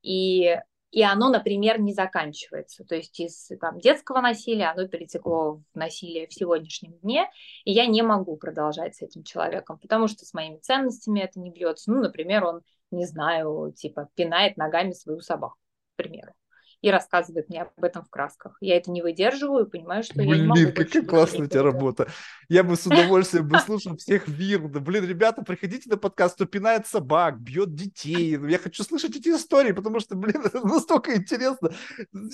и 0.02 0.58
и 0.92 1.02
оно, 1.02 1.30
например, 1.30 1.80
не 1.80 1.94
заканчивается. 1.94 2.84
То 2.84 2.94
есть 2.94 3.18
из 3.18 3.48
там, 3.58 3.80
детского 3.80 4.20
насилия 4.20 4.66
оно 4.66 4.86
перетекло 4.86 5.62
в 5.72 5.78
насилие 5.78 6.28
в 6.28 6.34
сегодняшнем 6.34 6.92
дне, 6.98 7.30
и 7.64 7.72
я 7.72 7.86
не 7.86 8.02
могу 8.02 8.36
продолжать 8.36 8.96
с 8.96 9.02
этим 9.02 9.24
человеком, 9.24 9.78
потому 9.78 10.06
что 10.06 10.26
с 10.26 10.34
моими 10.34 10.58
ценностями 10.58 11.20
это 11.20 11.40
не 11.40 11.50
бьется. 11.50 11.90
Ну, 11.90 12.02
например, 12.02 12.44
он, 12.44 12.60
не 12.90 13.06
знаю, 13.06 13.72
типа 13.74 14.10
пинает 14.14 14.58
ногами 14.58 14.92
свою 14.92 15.20
собаку, 15.20 15.56
к 15.94 15.96
примеру 15.96 16.34
и 16.82 16.90
рассказывает 16.90 17.48
мне 17.48 17.62
об 17.62 17.84
этом 17.84 18.04
в 18.04 18.10
красках. 18.10 18.56
Я 18.60 18.76
это 18.76 18.90
не 18.90 19.02
выдерживаю 19.02 19.66
и 19.66 19.70
понимаю, 19.70 20.02
что 20.02 20.14
блин, 20.14 20.28
я 20.28 20.36
не 20.36 20.42
могу. 20.42 20.60
Блин, 20.60 20.74
какая 20.74 21.02
классная 21.04 21.42
у 21.42 21.46
тебя 21.46 21.62
работа. 21.62 22.08
Я 22.48 22.64
бы 22.64 22.76
с 22.76 22.84
удовольствием 22.86 23.46
бы 23.46 23.60
слушал 23.60 23.96
всех 23.96 24.26
вир. 24.26 24.68
Да, 24.68 24.80
блин, 24.80 25.06
ребята, 25.06 25.42
приходите 25.42 25.88
на 25.88 25.96
подкаст, 25.96 26.34
кто 26.34 26.44
пинает 26.44 26.88
собак, 26.88 27.40
бьет 27.40 27.74
детей. 27.74 28.36
Я 28.48 28.58
хочу 28.58 28.82
слышать 28.82 29.16
эти 29.16 29.28
истории, 29.28 29.70
потому 29.70 30.00
что, 30.00 30.16
блин, 30.16 30.42
это 30.44 30.60
настолько 30.66 31.16
интересно. 31.16 31.70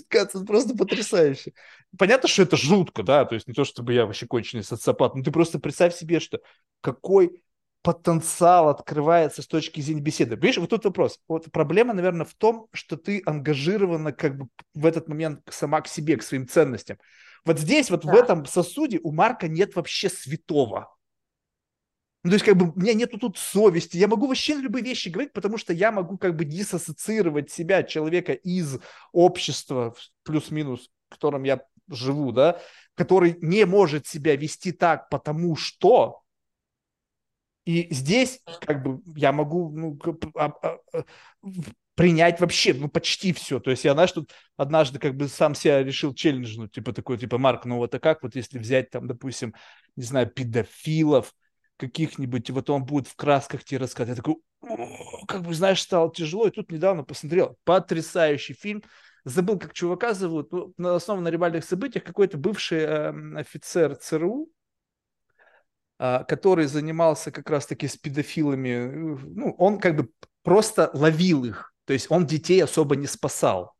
Это 0.08 0.40
просто 0.40 0.74
потрясающе. 0.74 1.52
Понятно, 1.98 2.26
что 2.26 2.42
это 2.42 2.56
жутко, 2.56 3.02
да, 3.02 3.26
то 3.26 3.34
есть 3.34 3.48
не 3.48 3.54
то, 3.54 3.64
чтобы 3.64 3.92
я 3.92 4.06
вообще 4.06 4.26
конченый 4.26 4.64
социопат, 4.64 5.14
но 5.14 5.22
ты 5.22 5.30
просто 5.30 5.58
представь 5.58 5.94
себе, 5.94 6.20
что 6.20 6.40
какой 6.80 7.42
потенциал 7.88 8.68
открывается 8.68 9.40
с 9.40 9.46
точки 9.46 9.80
зрения 9.80 10.02
беседы. 10.02 10.36
Видишь, 10.36 10.58
вот 10.58 10.68
тут 10.68 10.84
вопрос. 10.84 11.18
Вот 11.26 11.50
проблема, 11.50 11.94
наверное, 11.94 12.26
в 12.26 12.34
том, 12.34 12.68
что 12.74 12.98
ты 12.98 13.22
ангажирована 13.24 14.12
как 14.12 14.36
бы 14.36 14.48
в 14.74 14.84
этот 14.84 15.08
момент 15.08 15.40
сама 15.48 15.80
к 15.80 15.88
себе, 15.88 16.18
к 16.18 16.22
своим 16.22 16.46
ценностям. 16.46 16.98
Вот 17.46 17.58
здесь, 17.58 17.88
вот 17.88 18.04
да. 18.04 18.12
в 18.12 18.14
этом 18.14 18.44
сосуде 18.44 19.00
у 19.02 19.10
Марка 19.10 19.48
нет 19.48 19.74
вообще 19.74 20.10
святого. 20.10 20.94
Ну, 22.24 22.30
то 22.30 22.34
есть, 22.34 22.44
как 22.44 22.58
бы, 22.58 22.72
у 22.72 22.78
меня 22.78 22.92
нету 22.92 23.16
тут 23.16 23.38
совести. 23.38 23.96
Я 23.96 24.06
могу 24.06 24.26
вообще 24.26 24.56
на 24.56 24.60
любые 24.60 24.84
вещи 24.84 25.08
говорить, 25.08 25.32
потому 25.32 25.56
что 25.56 25.72
я 25.72 25.90
могу 25.90 26.18
как 26.18 26.36
бы 26.36 26.44
диссоциировать 26.44 27.50
себя, 27.50 27.82
человека 27.84 28.34
из 28.34 28.80
общества, 29.12 29.94
плюс-минус, 30.24 30.90
в 31.08 31.14
котором 31.14 31.44
я 31.44 31.62
живу, 31.88 32.32
да, 32.32 32.60
который 32.96 33.38
не 33.40 33.64
может 33.64 34.06
себя 34.06 34.36
вести 34.36 34.72
так, 34.72 35.08
потому 35.08 35.56
что 35.56 36.20
и 37.68 37.86
здесь 37.92 38.40
как 38.62 38.82
бы 38.82 39.02
я 39.14 39.30
могу 39.30 39.70
ну, 39.70 39.98
а, 40.36 40.46
а, 40.46 40.78
а, 40.94 41.04
принять 41.96 42.40
вообще, 42.40 42.72
ну, 42.72 42.88
почти 42.88 43.34
все. 43.34 43.60
То 43.60 43.70
есть 43.70 43.84
я, 43.84 43.92
знаешь, 43.92 44.10
тут 44.10 44.32
однажды 44.56 44.98
как 44.98 45.14
бы 45.14 45.28
сам 45.28 45.54
себя 45.54 45.82
решил 45.82 46.14
челленджнуть, 46.14 46.72
типа 46.72 46.94
такой, 46.94 47.18
типа, 47.18 47.36
Марк, 47.36 47.66
ну 47.66 47.76
вот 47.76 47.94
а 47.94 47.98
как 47.98 48.22
вот 48.22 48.36
если 48.36 48.58
взять 48.58 48.88
там, 48.88 49.06
допустим, 49.06 49.54
не 49.96 50.02
знаю, 50.04 50.28
педофилов, 50.28 51.34
каких-нибудь, 51.76 52.48
и 52.48 52.52
вот 52.52 52.70
он 52.70 52.86
будет 52.86 53.06
в 53.06 53.16
красках 53.16 53.62
тебе 53.64 53.80
рассказывать. 53.80 54.16
Я 54.16 54.22
такой, 54.22 55.26
как 55.28 55.42
бы, 55.42 55.52
знаешь, 55.52 55.82
стало 55.82 56.10
тяжело, 56.10 56.48
и 56.48 56.50
тут 56.50 56.72
недавно 56.72 57.04
посмотрел 57.04 57.58
потрясающий 57.64 58.54
фильм 58.54 58.82
забыл, 59.24 59.58
как 59.58 59.74
чувака 59.74 60.14
зовут, 60.14 60.52
ну, 60.52 60.72
на 60.78 60.94
основе 60.94 61.20
на 61.20 61.28
реальных 61.28 61.64
событиях, 61.64 62.04
какой-то 62.04 62.38
бывший 62.38 62.78
э, 62.78 63.12
офицер 63.36 63.96
ЦРУ, 63.96 64.44
э, 64.44 64.57
который 65.98 66.66
занимался 66.66 67.30
как 67.30 67.50
раз-таки 67.50 67.88
с 67.88 67.96
педофилами, 67.96 69.16
ну, 69.34 69.54
он 69.58 69.78
как 69.78 69.96
бы 69.96 70.08
просто 70.42 70.90
ловил 70.94 71.44
их, 71.44 71.74
то 71.84 71.92
есть 71.92 72.10
он 72.10 72.26
детей 72.26 72.62
особо 72.62 72.96
не 72.96 73.06
спасал. 73.06 73.74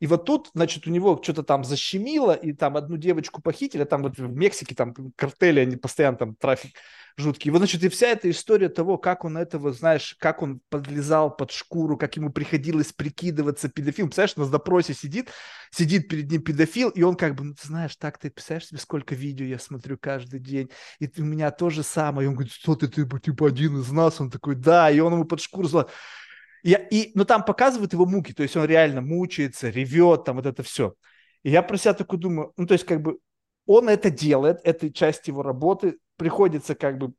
И 0.00 0.06
вот 0.06 0.24
тут, 0.24 0.50
значит, 0.54 0.86
у 0.86 0.90
него 0.90 1.18
что-то 1.22 1.42
там 1.42 1.64
защемило, 1.64 2.32
и 2.32 2.52
там 2.52 2.76
одну 2.76 2.96
девочку 2.96 3.42
похитили, 3.42 3.84
там 3.84 4.02
вот 4.02 4.18
в 4.18 4.36
Мексике 4.36 4.74
там 4.74 4.94
картели, 5.16 5.60
они 5.60 5.76
постоянно 5.76 6.18
там 6.18 6.34
трафик 6.34 6.74
жуткий. 7.16 7.50
Вот, 7.50 7.58
значит, 7.58 7.82
и 7.82 7.88
вся 7.88 8.08
эта 8.08 8.30
история 8.30 8.68
того, 8.68 8.98
как 8.98 9.24
он 9.24 9.38
этого, 9.38 9.72
знаешь, 9.72 10.16
как 10.18 10.42
он 10.42 10.60
подлезал 10.68 11.34
под 11.34 11.50
шкуру, 11.50 11.96
как 11.96 12.16
ему 12.16 12.30
приходилось 12.30 12.92
прикидываться 12.92 13.68
педофилом. 13.68 14.10
Представляешь, 14.10 14.36
на 14.36 14.46
допросе 14.46 14.94
сидит, 14.94 15.30
сидит 15.70 16.08
перед 16.08 16.30
ним 16.30 16.42
педофил, 16.42 16.90
и 16.90 17.02
он 17.02 17.16
как 17.16 17.34
бы, 17.34 17.44
ну, 17.44 17.54
ты 17.54 17.66
знаешь, 17.66 17.96
так 17.96 18.18
ты 18.18 18.30
представляешь 18.30 18.68
себе, 18.68 18.78
сколько 18.78 19.14
видео 19.14 19.46
я 19.46 19.58
смотрю 19.58 19.96
каждый 19.98 20.40
день, 20.40 20.70
и 20.98 21.10
у 21.18 21.24
меня 21.24 21.50
то 21.50 21.70
же 21.70 21.82
самое. 21.82 22.26
И 22.26 22.28
он 22.28 22.34
говорит, 22.34 22.52
что 22.52 22.74
ты, 22.74 22.88
ты, 22.88 23.08
типа, 23.20 23.48
один 23.48 23.80
из 23.80 23.90
нас? 23.90 24.20
Он 24.20 24.30
такой, 24.30 24.54
да, 24.54 24.90
и 24.90 25.00
он 25.00 25.14
ему 25.14 25.24
под 25.24 25.40
шкуру 25.40 25.68
зла. 25.68 25.86
Я, 26.66 26.78
и, 26.78 27.12
но 27.14 27.24
там 27.24 27.44
показывают 27.44 27.92
его 27.92 28.06
муки, 28.06 28.32
то 28.34 28.42
есть 28.42 28.56
он 28.56 28.64
реально 28.64 29.00
мучается, 29.00 29.70
ревет, 29.70 30.24
там 30.24 30.34
вот 30.34 30.46
это 30.46 30.64
все. 30.64 30.94
И 31.44 31.50
я 31.50 31.62
про 31.62 31.76
себя 31.76 31.94
такой 31.94 32.18
думаю, 32.18 32.52
ну 32.56 32.66
то 32.66 32.72
есть 32.74 32.84
как 32.84 33.02
бы 33.02 33.20
он 33.66 33.88
это 33.88 34.10
делает, 34.10 34.58
это 34.64 34.92
часть 34.92 35.28
его 35.28 35.44
работы, 35.44 35.98
приходится 36.16 36.74
как 36.74 36.98
бы 36.98 37.12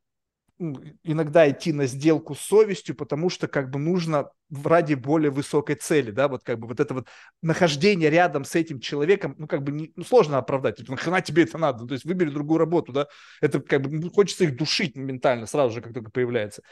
иногда 0.58 1.48
идти 1.48 1.72
на 1.72 1.86
сделку 1.86 2.34
с 2.34 2.40
совестью, 2.40 2.94
потому 2.94 3.30
что 3.30 3.48
как 3.48 3.70
бы 3.70 3.78
нужно 3.78 4.28
ради 4.50 4.92
более 4.92 5.30
высокой 5.30 5.76
цели, 5.76 6.10
да, 6.10 6.28
вот 6.28 6.44
как 6.44 6.58
бы 6.58 6.68
вот 6.68 6.78
это 6.78 6.92
вот 6.92 7.08
нахождение 7.40 8.10
рядом 8.10 8.44
с 8.44 8.54
этим 8.54 8.80
человеком, 8.80 9.34
ну 9.38 9.46
как 9.46 9.62
бы 9.62 9.72
не, 9.72 9.92
ну, 9.96 10.04
сложно 10.04 10.36
оправдать, 10.36 10.76
типа, 10.76 10.90
нахрена 10.90 11.22
тебе 11.22 11.44
это 11.44 11.56
надо, 11.56 11.86
то 11.86 11.94
есть 11.94 12.04
выбери 12.04 12.28
другую 12.28 12.58
работу, 12.58 12.92
да, 12.92 13.06
это 13.40 13.60
как 13.60 13.80
бы 13.80 13.88
ну, 13.88 14.10
хочется 14.10 14.44
их 14.44 14.58
душить 14.58 14.94
ментально 14.94 15.46
сразу 15.46 15.72
же, 15.74 15.80
как 15.80 15.94
только 15.94 16.10
появляется. 16.10 16.62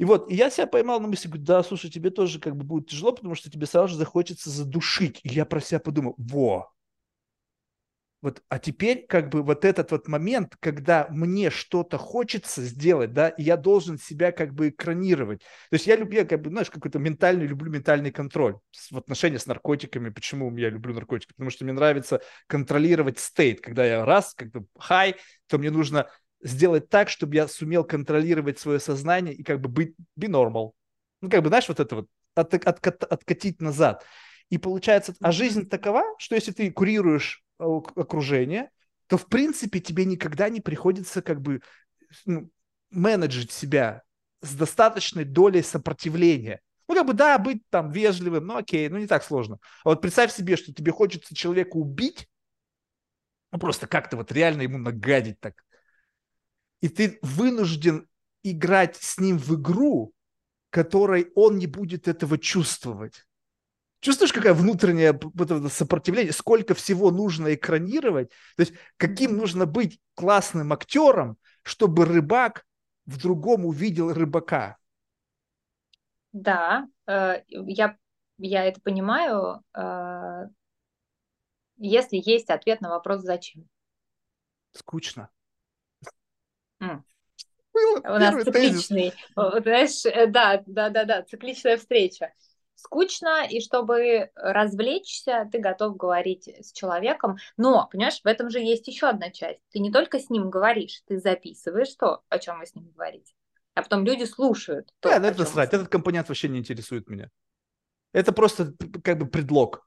И 0.00 0.04
вот, 0.06 0.30
и 0.30 0.34
я 0.34 0.48
себя 0.48 0.66
поймал 0.66 0.98
на 0.98 1.08
мысли, 1.08 1.28
говорю, 1.28 1.44
да, 1.44 1.62
слушай, 1.62 1.90
тебе 1.90 2.08
тоже 2.08 2.40
как 2.40 2.56
бы 2.56 2.64
будет 2.64 2.88
тяжело, 2.88 3.12
потому 3.12 3.34
что 3.34 3.50
тебе 3.50 3.66
сразу 3.66 3.88
же 3.88 3.96
захочется 3.96 4.48
задушить. 4.48 5.20
И 5.24 5.28
я 5.28 5.44
про 5.44 5.60
себя 5.60 5.78
подумал, 5.78 6.14
во, 6.16 6.72
вот, 8.22 8.42
а 8.50 8.58
теперь 8.58 9.06
как 9.06 9.30
бы 9.30 9.42
вот 9.42 9.64
этот 9.64 9.92
вот 9.92 10.06
момент, 10.06 10.54
когда 10.60 11.06
мне 11.10 11.48
что-то 11.48 11.96
хочется 11.96 12.62
сделать, 12.62 13.14
да, 13.14 13.30
и 13.30 13.42
я 13.42 13.56
должен 13.56 13.98
себя 13.98 14.30
как 14.30 14.52
бы 14.52 14.68
экранировать. 14.68 15.40
То 15.40 15.74
есть 15.76 15.86
я 15.86 15.96
люблю, 15.96 16.26
как 16.26 16.42
бы, 16.42 16.50
знаешь, 16.50 16.70
какой-то 16.70 16.98
ментальный, 16.98 17.46
люблю 17.46 17.70
ментальный 17.70 18.10
контроль 18.10 18.58
в 18.90 18.98
отношении 18.98 19.38
с 19.38 19.46
наркотиками. 19.46 20.10
Почему 20.10 20.54
я 20.58 20.68
люблю 20.68 20.92
наркотики? 20.92 21.32
Потому 21.32 21.48
что 21.48 21.64
мне 21.64 21.72
нравится 21.72 22.20
контролировать 22.46 23.18
стейт. 23.18 23.62
Когда 23.62 23.86
я 23.86 24.04
раз, 24.04 24.34
как 24.34 24.50
бы 24.50 24.66
хай, 24.78 25.16
то 25.46 25.56
мне 25.56 25.70
нужно 25.70 26.06
сделать 26.42 26.88
так, 26.88 27.08
чтобы 27.08 27.34
я 27.34 27.48
сумел 27.48 27.84
контролировать 27.84 28.58
свое 28.58 28.80
сознание 28.80 29.34
и 29.34 29.42
как 29.42 29.60
бы 29.60 29.68
быть 29.68 29.94
be 30.18 30.28
normal. 30.28 30.72
Ну, 31.20 31.28
как 31.28 31.42
бы, 31.42 31.48
знаешь, 31.48 31.68
вот 31.68 31.80
это 31.80 31.96
вот 31.96 32.08
от, 32.34 32.54
от, 32.54 32.86
от, 32.86 33.04
откатить 33.04 33.60
назад. 33.60 34.04
И 34.48 34.58
получается, 34.58 35.14
а 35.20 35.32
жизнь 35.32 35.68
такова, 35.68 36.02
что 36.18 36.34
если 36.34 36.52
ты 36.52 36.70
курируешь 36.70 37.44
э, 37.58 37.64
окружение, 37.64 38.70
то, 39.06 39.16
в 39.16 39.26
принципе, 39.26 39.80
тебе 39.80 40.04
никогда 40.04 40.48
не 40.48 40.60
приходится 40.60 41.22
как 41.22 41.40
бы 41.40 41.60
ну, 42.24 42.50
менеджить 42.90 43.52
себя 43.52 44.02
с 44.40 44.54
достаточной 44.54 45.24
долей 45.24 45.62
сопротивления. 45.62 46.60
Ну, 46.88 46.94
как 46.96 47.06
бы, 47.06 47.12
да, 47.12 47.38
быть 47.38 47.62
там 47.70 47.92
вежливым, 47.92 48.46
ну, 48.46 48.56
окей, 48.56 48.88
ну, 48.88 48.98
не 48.98 49.06
так 49.06 49.22
сложно. 49.22 49.58
А 49.84 49.90
вот 49.90 50.00
представь 50.00 50.32
себе, 50.32 50.56
что 50.56 50.72
тебе 50.72 50.90
хочется 50.90 51.34
человека 51.34 51.76
убить, 51.76 52.28
ну, 53.52 53.58
просто 53.58 53.86
как-то 53.86 54.16
вот 54.16 54.32
реально 54.32 54.62
ему 54.62 54.78
нагадить 54.78 55.38
так 55.38 55.54
и 56.80 56.88
ты 56.88 57.18
вынужден 57.22 58.08
играть 58.42 58.96
с 58.96 59.18
ним 59.18 59.38
в 59.38 59.54
игру, 59.54 60.12
которой 60.70 61.30
он 61.34 61.58
не 61.58 61.66
будет 61.66 62.08
этого 62.08 62.38
чувствовать. 62.38 63.26
Чувствуешь, 64.00 64.32
какая 64.32 64.54
внутреннее 64.54 65.18
сопротивление, 65.68 66.32
сколько 66.32 66.74
всего 66.74 67.10
нужно 67.10 67.54
экранировать? 67.54 68.30
То 68.56 68.62
есть 68.62 68.72
каким 68.96 69.36
нужно 69.36 69.66
быть 69.66 70.00
классным 70.14 70.72
актером, 70.72 71.36
чтобы 71.62 72.06
рыбак 72.06 72.64
в 73.04 73.18
другом 73.20 73.66
увидел 73.66 74.12
рыбака? 74.12 74.78
Да, 76.32 76.88
э, 77.06 77.42
я, 77.48 77.98
я 78.38 78.64
это 78.64 78.80
понимаю. 78.80 79.62
Э, 79.74 80.46
если 81.76 82.16
есть 82.16 82.48
ответ 82.48 82.80
на 82.80 82.88
вопрос 82.88 83.22
«зачем?» 83.22 83.68
Скучно. 84.72 85.28
Было 87.72 87.98
У 87.98 88.18
нас 88.18 88.42
цикличный, 88.44 89.12
знаешь, 89.36 90.04
э, 90.04 90.26
да, 90.26 90.62
да, 90.66 90.90
да, 90.90 91.04
да, 91.04 91.22
цикличная 91.22 91.76
встреча. 91.76 92.32
Скучно, 92.74 93.46
и 93.46 93.60
чтобы 93.60 94.30
развлечься, 94.34 95.48
ты 95.52 95.58
готов 95.58 95.96
говорить 95.96 96.48
с 96.48 96.72
человеком. 96.72 97.36
Но, 97.58 97.86
понимаешь, 97.92 98.20
в 98.24 98.26
этом 98.26 98.48
же 98.48 98.58
есть 98.58 98.88
еще 98.88 99.08
одна 99.08 99.30
часть. 99.30 99.60
Ты 99.70 99.80
не 99.80 99.92
только 99.92 100.18
с 100.18 100.30
ним 100.30 100.48
говоришь, 100.48 101.02
ты 101.06 101.18
записываешь 101.18 101.94
то, 101.94 102.22
о 102.30 102.38
чем 102.38 102.58
вы 102.58 102.66
с 102.66 102.74
ним 102.74 102.90
говорите. 102.90 103.34
А 103.74 103.82
потом 103.82 104.04
люди 104.04 104.24
слушают. 104.24 104.88
То, 105.00 105.10
да, 105.10 105.28
это 105.28 105.44
срать. 105.44 105.74
Этот 105.74 105.88
компонент 105.88 106.28
вообще 106.28 106.48
не 106.48 106.58
интересует 106.58 107.08
меня. 107.08 107.28
Это 108.12 108.32
просто 108.32 108.74
как 109.04 109.18
бы 109.18 109.26
предлог 109.26 109.86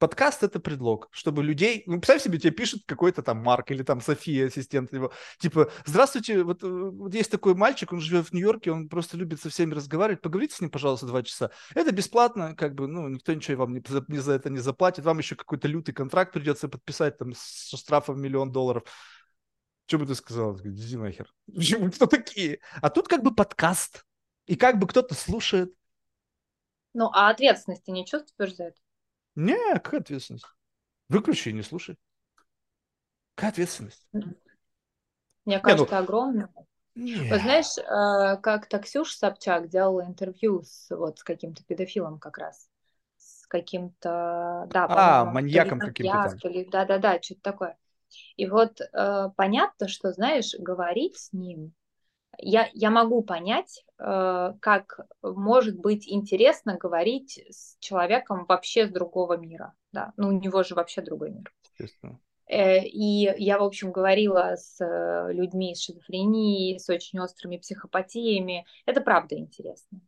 подкаст 0.00 0.42
это 0.42 0.58
предлог, 0.58 1.08
чтобы 1.12 1.44
людей, 1.44 1.84
ну, 1.86 2.00
представь 2.00 2.22
себе, 2.22 2.38
тебе 2.38 2.50
пишет 2.52 2.82
какой-то 2.86 3.22
там 3.22 3.38
Марк 3.38 3.70
или 3.70 3.82
там 3.82 4.00
София, 4.00 4.46
ассистент 4.46 4.92
его, 4.92 5.12
типа, 5.38 5.70
здравствуйте, 5.84 6.42
вот, 6.42 6.64
э, 6.64 6.66
вот 6.66 7.14
есть 7.14 7.30
такой 7.30 7.54
мальчик, 7.54 7.92
он 7.92 8.00
живет 8.00 8.26
в 8.26 8.32
Нью-Йорке, 8.32 8.72
он 8.72 8.88
просто 8.88 9.18
любит 9.18 9.40
со 9.40 9.50
всеми 9.50 9.74
разговаривать, 9.74 10.22
поговорите 10.22 10.56
с 10.56 10.60
ним, 10.60 10.70
пожалуйста, 10.70 11.06
два 11.06 11.22
часа. 11.22 11.50
Это 11.74 11.92
бесплатно, 11.92 12.56
как 12.56 12.74
бы, 12.74 12.88
ну, 12.88 13.08
никто 13.08 13.34
ничего 13.34 13.58
вам 13.58 13.74
не, 13.74 13.84
не 14.08 14.18
за 14.18 14.32
это 14.32 14.48
не 14.48 14.58
заплатит, 14.58 15.04
вам 15.04 15.18
еще 15.18 15.36
какой-то 15.36 15.68
лютый 15.68 15.92
контракт 15.92 16.32
придется 16.32 16.68
подписать 16.68 17.18
там 17.18 17.34
со 17.36 17.76
штрафом 17.76 18.20
миллион 18.20 18.50
долларов. 18.50 18.84
Что 19.86 19.98
бы 19.98 20.06
ты 20.06 20.14
сказал? 20.14 20.58
Иди 20.64 20.96
нахер. 20.96 21.30
Почему? 21.54 21.90
Кто 21.90 22.06
такие? 22.06 22.60
А 22.80 22.88
тут 22.88 23.06
как 23.06 23.22
бы 23.22 23.34
подкаст. 23.34 24.06
И 24.46 24.56
как 24.56 24.78
бы 24.78 24.86
кто-то 24.86 25.14
слушает. 25.14 25.74
Ну, 26.94 27.10
а 27.12 27.28
ответственности 27.28 27.90
не 27.90 28.06
чувствуешь 28.06 28.56
за 28.56 28.64
это? 28.64 28.80
Не, 29.40 29.74
какая 29.74 30.00
ответственность? 30.00 30.44
Выключи 31.08 31.48
и 31.48 31.52
не 31.54 31.62
слушай. 31.62 31.96
Какая 33.34 33.52
ответственность? 33.52 34.06
Мне 34.12 35.60
кажется, 35.60 35.86
не, 35.86 35.90
ну... 35.90 36.04
огромная. 36.04 36.48
Вот 36.54 37.40
знаешь, 37.40 37.78
э, 37.78 38.40
как 38.42 38.68
Таксюш 38.68 39.14
Собчак 39.14 39.70
делала 39.70 40.04
интервью 40.04 40.62
с, 40.62 40.94
вот, 40.94 41.20
с 41.20 41.24
каким-то 41.24 41.64
педофилом 41.64 42.18
как 42.18 42.36
раз. 42.36 42.68
С 43.16 43.46
каким-то, 43.46 44.68
да, 44.70 44.86
а, 44.90 45.24
маньяком 45.24 45.78
каким-то. 45.78 46.36
Да-да-да, 46.70 47.22
что-то 47.22 47.40
такое. 47.40 47.78
И 48.36 48.46
вот 48.46 48.80
э, 48.82 49.30
понятно, 49.36 49.88
что, 49.88 50.12
знаешь, 50.12 50.54
говорить 50.58 51.16
с 51.16 51.32
ним, 51.32 51.72
я, 52.42 52.68
я 52.72 52.90
могу 52.90 53.22
понять, 53.22 53.84
э, 53.98 54.54
как 54.60 55.00
может 55.22 55.78
быть 55.78 56.08
интересно 56.08 56.76
говорить 56.76 57.42
с 57.50 57.76
человеком 57.80 58.44
вообще 58.48 58.86
с 58.86 58.90
другого 58.90 59.36
мира. 59.36 59.74
Да? 59.92 60.12
Ну, 60.16 60.28
у 60.28 60.32
него 60.32 60.62
же 60.62 60.74
вообще 60.74 61.02
другой 61.02 61.30
мир. 61.30 61.52
Э, 62.46 62.84
и 62.84 63.32
я, 63.38 63.58
в 63.58 63.62
общем, 63.62 63.92
говорила 63.92 64.56
с 64.56 64.80
э, 64.80 65.32
людьми 65.32 65.74
с 65.74 65.82
шизофренией, 65.82 66.80
с 66.80 66.88
очень 66.88 67.20
острыми 67.20 67.58
психопатиями. 67.58 68.66
Это 68.86 69.00
правда 69.00 69.36
интересно. 69.36 70.00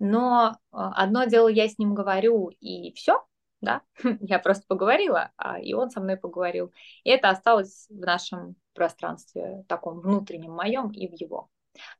Но 0.00 0.56
одно 0.70 1.24
дело, 1.24 1.48
я 1.48 1.68
с 1.68 1.78
ним 1.78 1.94
говорю, 1.94 2.50
и 2.60 2.92
все, 2.92 3.24
да, 3.60 3.82
я 4.20 4.38
просто 4.38 4.64
поговорила, 4.66 5.32
а 5.36 5.58
и 5.60 5.74
он 5.74 5.90
со 5.90 6.00
мной 6.00 6.16
поговорил. 6.16 6.72
И 7.04 7.10
это 7.10 7.30
осталось 7.30 7.86
в 7.90 8.00
нашем 8.00 8.56
пространстве, 8.74 9.64
таком 9.68 10.00
внутреннем 10.00 10.52
моем 10.52 10.90
и 10.90 11.08
в 11.08 11.20
его. 11.20 11.50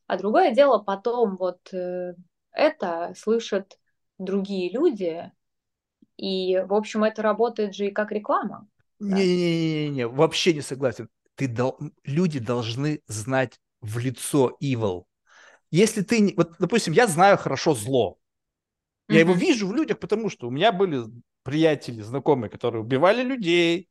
А 0.06 0.16
другое 0.16 0.52
дело 0.52 0.78
потом 0.78 1.36
вот 1.36 1.58
э, 1.72 2.14
это 2.52 3.12
слышат 3.16 3.78
другие 4.18 4.70
люди, 4.70 5.30
и, 6.16 6.58
в 6.66 6.74
общем, 6.74 7.04
это 7.04 7.22
работает 7.22 7.74
же 7.74 7.86
и 7.86 7.92
как 7.92 8.10
реклама. 8.10 8.68
Не-не-не, 8.98 10.08
да? 10.08 10.08
вообще 10.08 10.52
не 10.52 10.60
согласен. 10.60 11.08
Ты 11.36 11.46
дол... 11.46 11.78
Люди 12.04 12.40
должны 12.40 13.02
знать 13.06 13.60
в 13.80 13.98
лицо 13.98 14.56
evil. 14.60 15.04
Если 15.70 16.02
ты... 16.02 16.34
Вот, 16.36 16.56
допустим, 16.58 16.92
я 16.92 17.06
знаю 17.06 17.38
хорошо 17.38 17.74
зло. 17.74 18.18
Я 19.08 19.16
mm-hmm. 19.16 19.20
его 19.20 19.32
вижу 19.34 19.68
в 19.68 19.74
людях, 19.74 20.00
потому 20.00 20.28
что 20.28 20.48
у 20.48 20.50
меня 20.50 20.72
были 20.72 21.04
приятели, 21.44 22.02
знакомые, 22.02 22.50
которые 22.50 22.82
убивали 22.82 23.22
людей, 23.22 23.88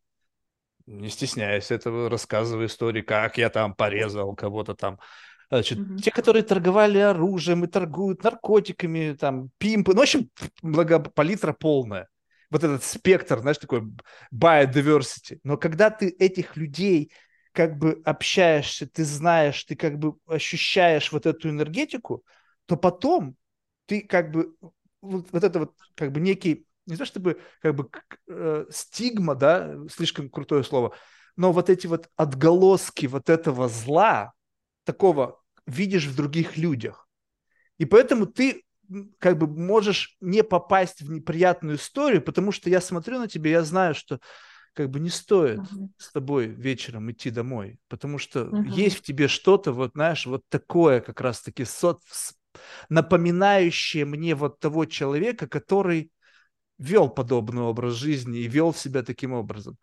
не 0.86 1.10
стесняясь 1.10 1.72
этого, 1.72 2.10
рассказываю 2.10 2.68
истории, 2.68 3.02
как 3.02 3.38
я 3.38 3.50
там 3.50 3.74
порезал 3.74 4.36
кого-то 4.36 4.76
там, 4.76 5.00
Значит, 5.50 5.80
угу. 5.80 5.98
Те, 5.98 6.12
которые 6.12 6.44
торговали 6.44 6.98
оружием 6.98 7.64
и 7.64 7.68
торгуют 7.68 8.24
наркотиками, 8.24 9.16
там, 9.20 9.50
пимпы, 9.58 9.94
ну, 9.94 10.00
в 10.00 10.04
общем, 10.04 10.30
благо, 10.62 11.00
палитра 11.00 11.54
полная. 11.54 12.08
вот 12.50 12.64
этот 12.64 12.84
спектр, 12.84 13.40
знаешь, 13.40 13.58
такой 13.58 13.84
biodiversity. 14.34 15.40
Но 15.44 15.58
когда 15.58 15.90
ты 15.90 16.10
этих 16.10 16.58
людей 16.58 17.12
как 17.52 17.78
бы 17.78 18.02
общаешься, 18.06 18.88
ты 18.88 19.04
знаешь, 19.04 19.64
ты 19.64 19.76
как 19.76 19.98
бы 19.98 20.16
ощущаешь 20.28 21.12
вот 21.12 21.26
эту 21.26 21.50
энергетику, 21.50 22.24
то 22.66 22.78
потом 22.78 23.36
ты 23.86 24.02
как 24.02 24.32
бы 24.32 24.54
вот, 25.02 25.28
вот 25.32 25.44
это 25.44 25.60
вот 25.60 25.74
как 25.96 26.12
бы 26.12 26.20
некий, 26.20 26.66
не 26.86 26.96
знаю, 26.96 27.08
чтобы 27.08 27.42
как 27.62 27.76
бы 27.76 27.90
э, 28.28 28.66
стигма, 28.70 29.36
да, 29.36 29.76
слишком 29.90 30.30
крутое 30.30 30.64
слово, 30.64 30.94
но 31.36 31.52
вот 31.52 31.70
эти 31.70 31.88
вот 31.88 32.10
отголоски 32.16 33.06
вот 33.08 33.30
этого 33.30 33.68
зла, 33.70 34.34
такого 34.84 35.37
видишь 35.68 36.06
в 36.08 36.16
других 36.16 36.58
людях. 36.58 37.08
И 37.78 37.86
поэтому 37.86 38.26
ты 38.26 38.64
как 39.20 39.38
бы 39.38 39.48
можешь 39.48 40.16
не 40.22 40.44
попасть 40.44 41.02
в 41.02 41.12
неприятную 41.12 41.78
историю, 41.78 42.22
потому 42.22 42.52
что 42.52 42.70
я 42.70 42.82
смотрю 42.82 43.20
на 43.20 43.28
тебя, 43.28 43.52
я 43.52 43.64
знаю, 43.64 43.94
что 43.94 44.20
как 44.74 44.90
бы 44.90 45.00
не 45.00 45.10
стоит 45.10 45.60
uh-huh. 45.60 45.90
с 45.98 46.12
тобой 46.12 46.48
вечером 46.48 47.12
идти 47.12 47.30
домой, 47.30 47.80
потому 47.90 48.18
что 48.20 48.42
uh-huh. 48.42 48.70
есть 48.70 48.98
в 48.98 49.02
тебе 49.02 49.28
что-то, 49.28 49.74
вот 49.74 49.92
знаешь, 49.94 50.26
вот 50.26 50.44
такое 50.50 51.02
как 51.02 51.20
раз-таки 51.20 51.66
со- 51.66 51.98
напоминающее 52.88 54.06
мне 54.06 54.36
вот 54.36 54.60
того 54.60 54.86
человека, 54.86 55.48
который 55.48 56.12
вел 56.78 57.10
подобный 57.10 57.64
образ 57.64 57.96
жизни 57.96 58.40
и 58.40 58.48
вел 58.48 58.74
себя 58.74 59.04
таким 59.04 59.34
образом. 59.34 59.78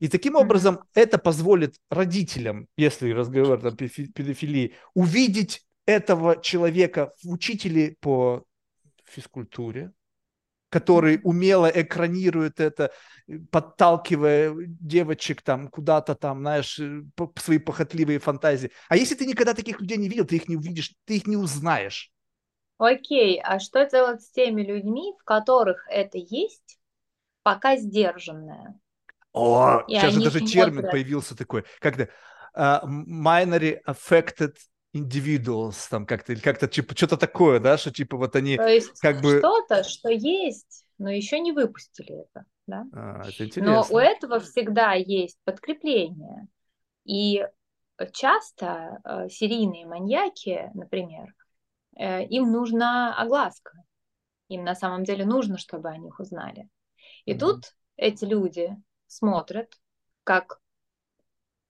И 0.00 0.08
таким 0.08 0.34
образом 0.34 0.76
mm-hmm. 0.76 0.86
это 0.94 1.18
позволит 1.18 1.76
родителям, 1.90 2.66
если 2.76 3.12
разговор 3.12 3.64
о 3.64 3.70
педофилии, 3.70 4.74
увидеть 4.94 5.64
этого 5.86 6.40
человека 6.42 7.12
в 7.22 7.30
учителе 7.30 7.96
по 8.00 8.44
физкультуре, 9.04 9.92
который 10.70 11.20
умело 11.22 11.66
экранирует 11.66 12.60
это, 12.60 12.92
подталкивая 13.50 14.54
девочек 14.56 15.42
там 15.42 15.68
куда-то 15.68 16.14
там, 16.14 16.40
знаешь, 16.40 16.78
э, 16.78 17.02
свои 17.36 17.58
похотливые 17.58 18.20
фантазии. 18.20 18.70
А 18.88 18.96
если 18.96 19.16
ты 19.16 19.26
никогда 19.26 19.52
таких 19.52 19.80
людей 19.80 19.98
не 19.98 20.08
видел, 20.08 20.24
ты 20.24 20.36
их 20.36 20.48
не 20.48 20.56
увидишь, 20.56 20.94
ты 21.04 21.16
их 21.16 21.26
не 21.26 21.36
узнаешь. 21.36 22.10
Окей, 22.78 23.38
а 23.42 23.58
что 23.58 23.84
делать 23.84 24.22
с 24.22 24.30
теми 24.30 24.62
людьми, 24.62 25.12
в 25.20 25.24
которых 25.24 25.86
это 25.90 26.16
есть, 26.16 26.78
пока 27.42 27.76
сдержанное? 27.76 28.80
О, 29.32 29.82
и 29.86 29.94
сейчас 29.94 30.14
же 30.14 30.22
даже 30.22 30.40
термин 30.40 30.72
смотрят. 30.72 30.90
появился 30.90 31.36
такой, 31.36 31.64
как-то 31.78 32.08
uh, 32.56 32.84
minorly 32.84 33.78
affected 33.86 34.56
individuals, 34.94 35.76
там 35.88 36.04
как-то, 36.06 36.34
как-то 36.36 36.66
типа, 36.66 36.96
что-то 36.96 37.16
такое, 37.16 37.60
да, 37.60 37.78
что 37.78 37.92
типа 37.92 38.16
вот 38.16 38.34
они 38.34 38.56
То 38.56 38.66
есть 38.66 38.98
как 39.00 39.20
бы... 39.20 39.38
что-то, 39.38 39.84
что 39.84 40.08
есть, 40.10 40.84
но 40.98 41.10
еще 41.10 41.38
не 41.40 41.52
выпустили 41.52 42.22
это, 42.22 42.44
да? 42.66 42.86
А, 42.92 43.22
это 43.22 43.46
интересно. 43.46 43.72
Но 43.72 43.86
у 43.88 43.98
этого 43.98 44.40
всегда 44.40 44.92
есть 44.94 45.38
подкрепление. 45.44 46.48
И 47.04 47.46
часто 48.12 49.00
э, 49.04 49.28
серийные 49.28 49.86
маньяки, 49.86 50.70
например, 50.74 51.34
э, 51.96 52.24
им 52.26 52.50
нужна 52.50 53.14
огласка. 53.16 53.72
Им 54.48 54.64
на 54.64 54.74
самом 54.74 55.04
деле 55.04 55.24
нужно, 55.24 55.58
чтобы 55.58 55.88
о 55.88 55.96
них 55.96 56.18
узнали. 56.18 56.68
И 57.24 57.32
mm-hmm. 57.32 57.38
тут 57.38 57.74
эти 57.96 58.24
люди 58.24 58.76
смотрят, 59.10 59.76
как 60.22 60.60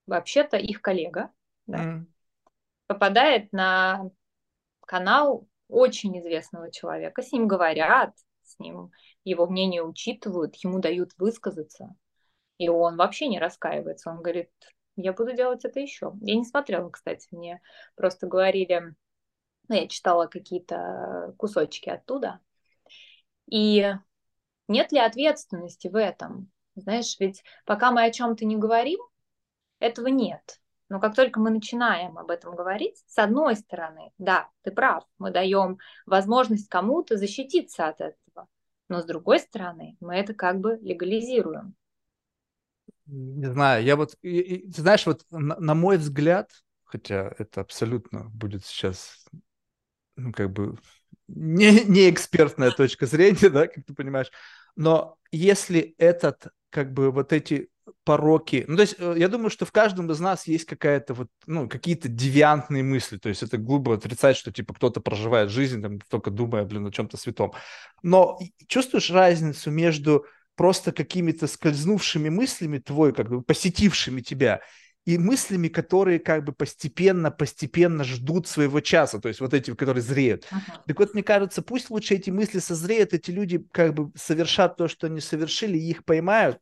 вообще-то 0.05 0.57
их 0.57 0.81
коллега 0.81 1.31
да, 1.65 1.83
mm. 1.83 2.05
попадает 2.85 3.51
на 3.51 4.11
канал 4.81 5.47
очень 5.67 6.19
известного 6.19 6.71
человека, 6.71 7.23
с 7.23 7.31
ним 7.31 7.47
говорят, 7.47 8.13
с 8.43 8.59
ним 8.59 8.91
его 9.23 9.47
мнение 9.47 9.81
учитывают, 9.81 10.55
ему 10.57 10.79
дают 10.79 11.11
высказаться, 11.17 11.95
и 12.57 12.69
он 12.69 12.95
вообще 12.97 13.27
не 13.27 13.39
раскаивается, 13.39 14.11
он 14.11 14.17
говорит, 14.17 14.51
я 14.95 15.13
буду 15.13 15.33
делать 15.33 15.65
это 15.65 15.79
еще. 15.79 16.13
Я 16.21 16.35
не 16.35 16.43
смотрела, 16.43 16.89
кстати, 16.89 17.27
мне 17.31 17.61
просто 17.95 18.27
говорили, 18.27 18.93
ну, 19.67 19.75
я 19.75 19.87
читала 19.87 20.27
какие-то 20.27 21.33
кусочки 21.37 21.89
оттуда, 21.89 22.39
и 23.49 23.93
нет 24.67 24.91
ли 24.91 24.99
ответственности 24.99 25.87
в 25.87 25.95
этом? 25.95 26.51
Знаешь, 26.75 27.17
ведь 27.19 27.43
пока 27.65 27.91
мы 27.91 28.03
о 28.03 28.11
чем-то 28.11 28.45
не 28.45 28.57
говорим, 28.57 28.99
этого 29.79 30.07
нет. 30.07 30.59
Но 30.89 30.99
как 30.99 31.15
только 31.15 31.39
мы 31.39 31.51
начинаем 31.51 32.17
об 32.17 32.29
этом 32.29 32.55
говорить, 32.55 33.01
с 33.07 33.17
одной 33.17 33.55
стороны, 33.55 34.11
да, 34.17 34.49
ты 34.61 34.71
прав, 34.71 35.05
мы 35.19 35.31
даем 35.31 35.79
возможность 36.05 36.67
кому-то 36.67 37.17
защититься 37.17 37.87
от 37.87 38.01
этого. 38.01 38.47
Но 38.89 39.01
с 39.01 39.05
другой 39.05 39.39
стороны, 39.39 39.95
мы 40.01 40.15
это 40.15 40.33
как 40.33 40.59
бы 40.59 40.77
легализируем. 40.81 41.75
Не 43.05 43.45
знаю, 43.45 43.83
я 43.83 43.95
вот, 43.95 44.17
и, 44.21 44.39
и, 44.39 44.71
ты 44.71 44.81
знаешь, 44.81 45.05
вот 45.05 45.25
на, 45.31 45.57
на 45.57 45.75
мой 45.75 45.97
взгляд, 45.97 46.51
хотя 46.83 47.33
это 47.37 47.61
абсолютно 47.61 48.25
будет 48.29 48.65
сейчас, 48.65 49.25
ну, 50.15 50.31
как 50.33 50.51
бы, 50.51 50.77
не, 51.27 51.85
не 51.85 52.09
экспертная 52.09 52.71
точка 52.71 53.05
зрения, 53.05 53.49
да, 53.49 53.67
как 53.67 53.85
ты 53.85 53.93
понимаешь, 53.93 54.31
но 54.75 55.17
если 55.31 55.95
этот 55.97 56.47
как 56.71 56.93
бы 56.93 57.11
вот 57.11 57.33
эти 57.33 57.69
пороки. 58.03 58.65
Ну, 58.67 58.75
то 58.75 58.81
есть, 58.81 58.95
э, 58.97 59.15
я 59.17 59.27
думаю, 59.27 59.49
что 59.49 59.65
в 59.65 59.71
каждом 59.71 60.09
из 60.11 60.19
нас 60.19 60.47
есть 60.47 60.65
какая-то 60.65 61.13
вот, 61.13 61.27
ну, 61.45 61.67
какие-то 61.67 62.07
девиантные 62.07 62.83
мысли. 62.83 63.17
То 63.17 63.29
есть, 63.29 63.43
это 63.43 63.57
глупо 63.57 63.93
отрицать, 63.93 64.37
что, 64.37 64.51
типа, 64.51 64.73
кто-то 64.73 65.01
проживает 65.01 65.49
жизнь, 65.49 65.81
там, 65.81 65.99
только 66.09 66.31
думая, 66.31 66.63
блин, 66.63 66.87
о 66.87 66.91
чем-то 66.91 67.17
святом. 67.17 67.53
Но 68.01 68.39
чувствуешь 68.67 69.11
разницу 69.11 69.69
между 69.71 70.25
просто 70.55 70.91
какими-то 70.91 71.47
скользнувшими 71.47 72.29
мыслями 72.29 72.79
твой, 72.79 73.13
как 73.13 73.29
бы 73.29 73.41
посетившими 73.41 74.21
тебя, 74.21 74.61
и 75.05 75.17
мыслями, 75.17 75.67
которые 75.67 76.19
как 76.19 76.43
бы 76.43 76.51
постепенно, 76.51 77.31
постепенно 77.31 78.03
ждут 78.03 78.47
своего 78.47 78.81
часа, 78.81 79.19
то 79.19 79.27
есть 79.27 79.39
вот 79.39 79.53
эти, 79.53 79.73
которые 79.73 80.03
зреют. 80.03 80.45
Uh-huh. 80.51 80.79
Так 80.85 80.99
вот, 80.99 81.13
мне 81.13 81.23
кажется, 81.23 81.61
пусть 81.61 81.89
лучше 81.89 82.15
эти 82.15 82.29
мысли 82.29 82.59
созреют, 82.59 83.13
эти 83.13 83.31
люди 83.31 83.65
как 83.71 83.93
бы 83.93 84.11
совершат 84.15 84.77
то, 84.77 84.87
что 84.87 85.07
они 85.07 85.19
совершили, 85.19 85.77
и 85.77 85.89
их 85.89 86.05
поймают, 86.05 86.59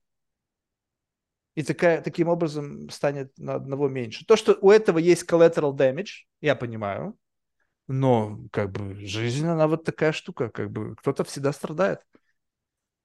и 1.56 1.64
такая, 1.64 2.02
таким 2.02 2.30
образом 2.30 2.90
станет 2.90 3.38
на 3.38 3.56
одного 3.56 3.90
меньше. 3.90 4.26
То, 4.26 4.38
что 4.38 4.58
у 4.62 4.72
этого 4.72 4.98
есть 4.98 5.30
collateral 5.30 5.76
damage, 5.76 6.26
я 6.40 6.56
понимаю, 6.56 7.18
но 7.88 8.40
как 8.52 8.72
бы 8.72 8.96
жизнь, 8.96 9.46
она 9.46 9.68
вот 9.68 9.84
такая 9.84 10.14
штука, 10.14 10.50
как 10.50 10.72
бы 10.72 10.96
кто-то 10.96 11.24
всегда 11.26 11.52
страдает. 11.52 12.00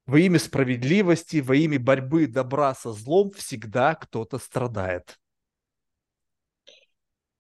Во 0.07 0.19
имя 0.19 0.39
справедливости, 0.39 1.39
во 1.39 1.57
имя 1.57 1.81
борьбы 1.81 2.27
добра 2.27 2.75
со 2.75 2.93
злом 2.93 3.31
всегда 3.33 3.95
кто-то 3.95 4.39
страдает. 4.39 5.19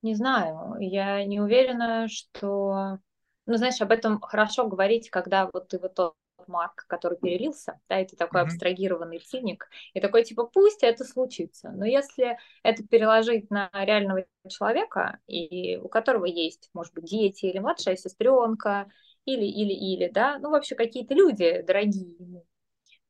Не 0.04 0.14
знаю, 0.14 0.76
я 0.80 1.24
не 1.24 1.40
уверена, 1.40 2.08
что... 2.08 2.98
Ну, 3.46 3.56
знаешь, 3.56 3.80
об 3.80 3.90
этом 3.90 4.20
хорошо 4.20 4.68
говорить, 4.68 5.08
когда 5.08 5.48
вот 5.50 5.68
ты 5.68 5.78
вот 5.78 5.94
тот 5.94 6.14
Марк, 6.46 6.84
который 6.88 7.16
перелился, 7.16 7.80
да, 7.88 8.00
и 8.00 8.06
ты 8.06 8.14
такой 8.14 8.42
mm-hmm. 8.42 8.44
абстрагированный 8.44 9.18
циник, 9.20 9.66
и 9.94 10.00
такой, 10.00 10.24
типа, 10.24 10.44
пусть 10.44 10.82
это 10.82 11.04
случится. 11.04 11.70
Но 11.70 11.86
если 11.86 12.36
это 12.62 12.86
переложить 12.86 13.50
на 13.50 13.70
реального 13.72 14.26
человека, 14.46 15.20
и 15.26 15.78
у 15.78 15.88
которого 15.88 16.26
есть, 16.26 16.68
может 16.74 16.92
быть, 16.92 17.04
дети 17.06 17.46
или 17.46 17.58
младшая 17.58 17.96
сестренка, 17.96 18.90
или, 19.24 19.46
или, 19.46 19.72
или, 19.72 20.10
да, 20.10 20.38
ну, 20.38 20.50
вообще 20.50 20.74
какие-то 20.74 21.14
люди 21.14 21.62
дорогие 21.62 22.14
ему, 22.18 22.44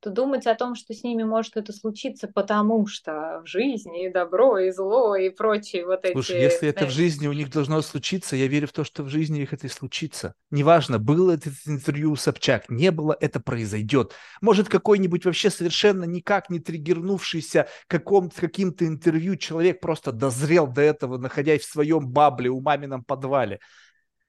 то 0.04 0.10
думать 0.10 0.46
о 0.46 0.54
том, 0.54 0.74
что 0.74 0.92
с 0.92 1.02
ними 1.02 1.22
может 1.22 1.56
это 1.56 1.72
случиться, 1.72 2.28
потому 2.28 2.86
что 2.86 3.40
в 3.42 3.46
жизни 3.46 4.04
и 4.04 4.10
добро, 4.10 4.58
и 4.58 4.70
зло, 4.70 5.16
и 5.16 5.30
прочие 5.30 5.86
вот 5.86 6.04
эти... 6.04 6.12
Слушай, 6.12 6.42
если 6.42 6.68
это 6.68 6.84
в 6.86 6.90
жизни 6.90 7.26
у 7.26 7.32
них 7.32 7.50
должно 7.50 7.80
случиться, 7.80 8.36
я 8.36 8.46
верю 8.46 8.66
в 8.66 8.72
то, 8.72 8.84
что 8.84 9.02
в 9.02 9.08
жизни 9.08 9.40
их 9.40 9.54
это 9.54 9.66
и 9.66 9.70
случится. 9.70 10.34
Неважно, 10.50 10.98
было 10.98 11.32
это 11.32 11.48
интервью 11.64 12.12
у 12.12 12.16
Собчак, 12.16 12.68
не 12.68 12.90
было, 12.90 13.16
это 13.18 13.40
произойдет. 13.40 14.12
Может, 14.42 14.68
какой-нибудь 14.68 15.24
вообще 15.24 15.48
совершенно 15.48 16.04
никак 16.04 16.50
не 16.50 16.60
триггернувшийся 16.60 17.66
каком 17.86 18.28
каким-то 18.28 18.86
интервью 18.86 19.36
человек 19.36 19.80
просто 19.80 20.12
дозрел 20.12 20.66
до 20.66 20.82
этого, 20.82 21.16
находясь 21.16 21.62
в 21.62 21.72
своем 21.72 22.08
бабле 22.08 22.50
у 22.50 22.60
мамином 22.60 23.04
подвале. 23.04 23.60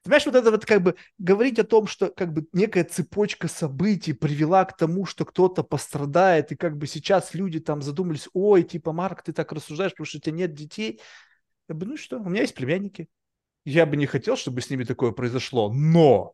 Понимаешь, 0.06 0.26
вот 0.28 0.36
это 0.36 0.52
вот 0.52 0.68
как 0.68 0.84
бы 0.84 0.96
говорить 1.18 1.58
о 1.58 1.64
том, 1.64 1.88
что 1.88 2.12
как 2.12 2.32
бы 2.32 2.46
некая 2.54 2.84
цепочка 2.84 3.48
событий 3.48 4.14
привела 4.14 4.64
к 4.64 4.78
тому, 4.78 5.08
что 5.08 5.26
кто-то 5.26 5.64
пострадает, 5.64 6.52
и 6.52 6.56
как 6.56 6.78
бы 6.78 6.86
сейчас 6.86 7.34
люди 7.34 7.60
там 7.60 7.82
задумались, 7.82 8.30
ой, 8.34 8.62
типа, 8.62 8.94
Марк, 8.94 9.24
ты 9.24 9.34
так 9.34 9.52
рассуждаешь, 9.52 9.94
потому 9.94 10.06
что 10.06 10.20
у 10.20 10.22
тебя 10.22 10.36
нет 10.36 10.54
детей. 10.54 11.02
Я 11.68 11.74
бы, 11.74 11.88
ну 11.88 11.98
что, 11.98 12.20
у 12.20 12.30
меня 12.30 12.42
есть 12.42 12.54
племянники. 12.54 13.10
Я 13.66 13.88
бы 13.88 13.98
не 13.98 14.06
хотел, 14.06 14.38
чтобы 14.38 14.62
с 14.62 14.70
ними 14.70 14.84
такое 14.84 15.12
произошло, 15.12 15.74
но 15.74 16.34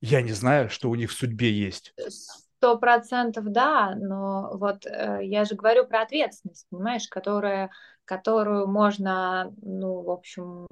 я 0.00 0.22
не 0.22 0.32
знаю, 0.32 0.70
что 0.70 0.88
у 0.88 0.94
них 0.94 1.10
в 1.10 1.14
судьбе 1.14 1.50
есть. 1.50 1.94
Сто 2.08 2.78
процентов 2.78 3.46
да, 3.50 3.96
но 3.96 4.56
вот 4.56 4.86
э, 4.86 5.22
я 5.22 5.44
же 5.44 5.56
говорю 5.56 5.88
про 5.88 6.02
ответственность, 6.02 6.68
понимаешь, 6.70 7.08
которая, 7.08 7.72
которую 8.04 8.68
можно, 8.68 9.52
ну, 9.60 10.02
в 10.02 10.10
общем, 10.10 10.68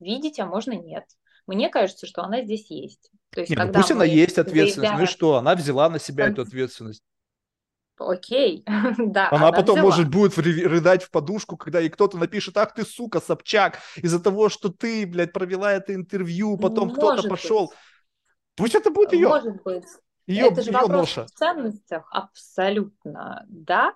видеть, 0.00 0.40
а 0.40 0.46
можно 0.46 0.72
нет. 0.72 1.04
Мне 1.50 1.68
кажется, 1.68 2.06
что 2.06 2.22
она 2.22 2.42
здесь 2.42 2.70
есть. 2.70 3.10
То 3.30 3.40
есть, 3.40 3.50
Нет, 3.50 3.58
ну 3.58 3.64
когда 3.64 3.78
ну 3.80 3.82
пусть 3.82 3.90
она 3.90 4.04
есть 4.04 4.38
ответственность, 4.38 4.74
заявляем... 4.76 4.98
ну 4.98 5.04
и 5.04 5.06
что, 5.06 5.34
она 5.34 5.56
взяла 5.56 5.90
на 5.90 5.98
себя 5.98 6.28
эту 6.28 6.42
ответственность. 6.42 7.02
окей, 7.98 8.62
да. 8.98 9.28
Она, 9.30 9.48
она 9.48 9.52
потом, 9.52 9.74
взяла. 9.74 9.90
может, 9.90 10.08
будет 10.08 10.38
рыдать 10.38 11.02
в 11.02 11.10
подушку, 11.10 11.56
когда 11.56 11.80
ей 11.80 11.88
кто-то 11.88 12.18
напишет, 12.18 12.56
ах 12.56 12.72
ты, 12.72 12.84
сука, 12.84 13.20
Собчак, 13.20 13.80
из-за 13.96 14.20
того, 14.20 14.48
что 14.48 14.68
ты, 14.68 15.04
блядь, 15.08 15.32
провела 15.32 15.72
это 15.72 15.92
интервью, 15.92 16.56
потом 16.56 16.92
кто-то 16.92 17.28
пошел. 17.28 17.72
Пусть 18.54 18.76
это 18.76 18.90
будет 18.90 19.12
ее. 19.12 19.26
Может 19.26 19.60
быть. 19.64 19.84
Ее, 20.28 20.46
это 20.46 20.62
же 20.62 20.70
ее 20.70 20.78
вопрос 20.78 21.16
ноша. 21.16 21.26
в 21.26 21.30
ценностях, 21.32 22.06
абсолютно, 22.12 23.44
да, 23.48 23.94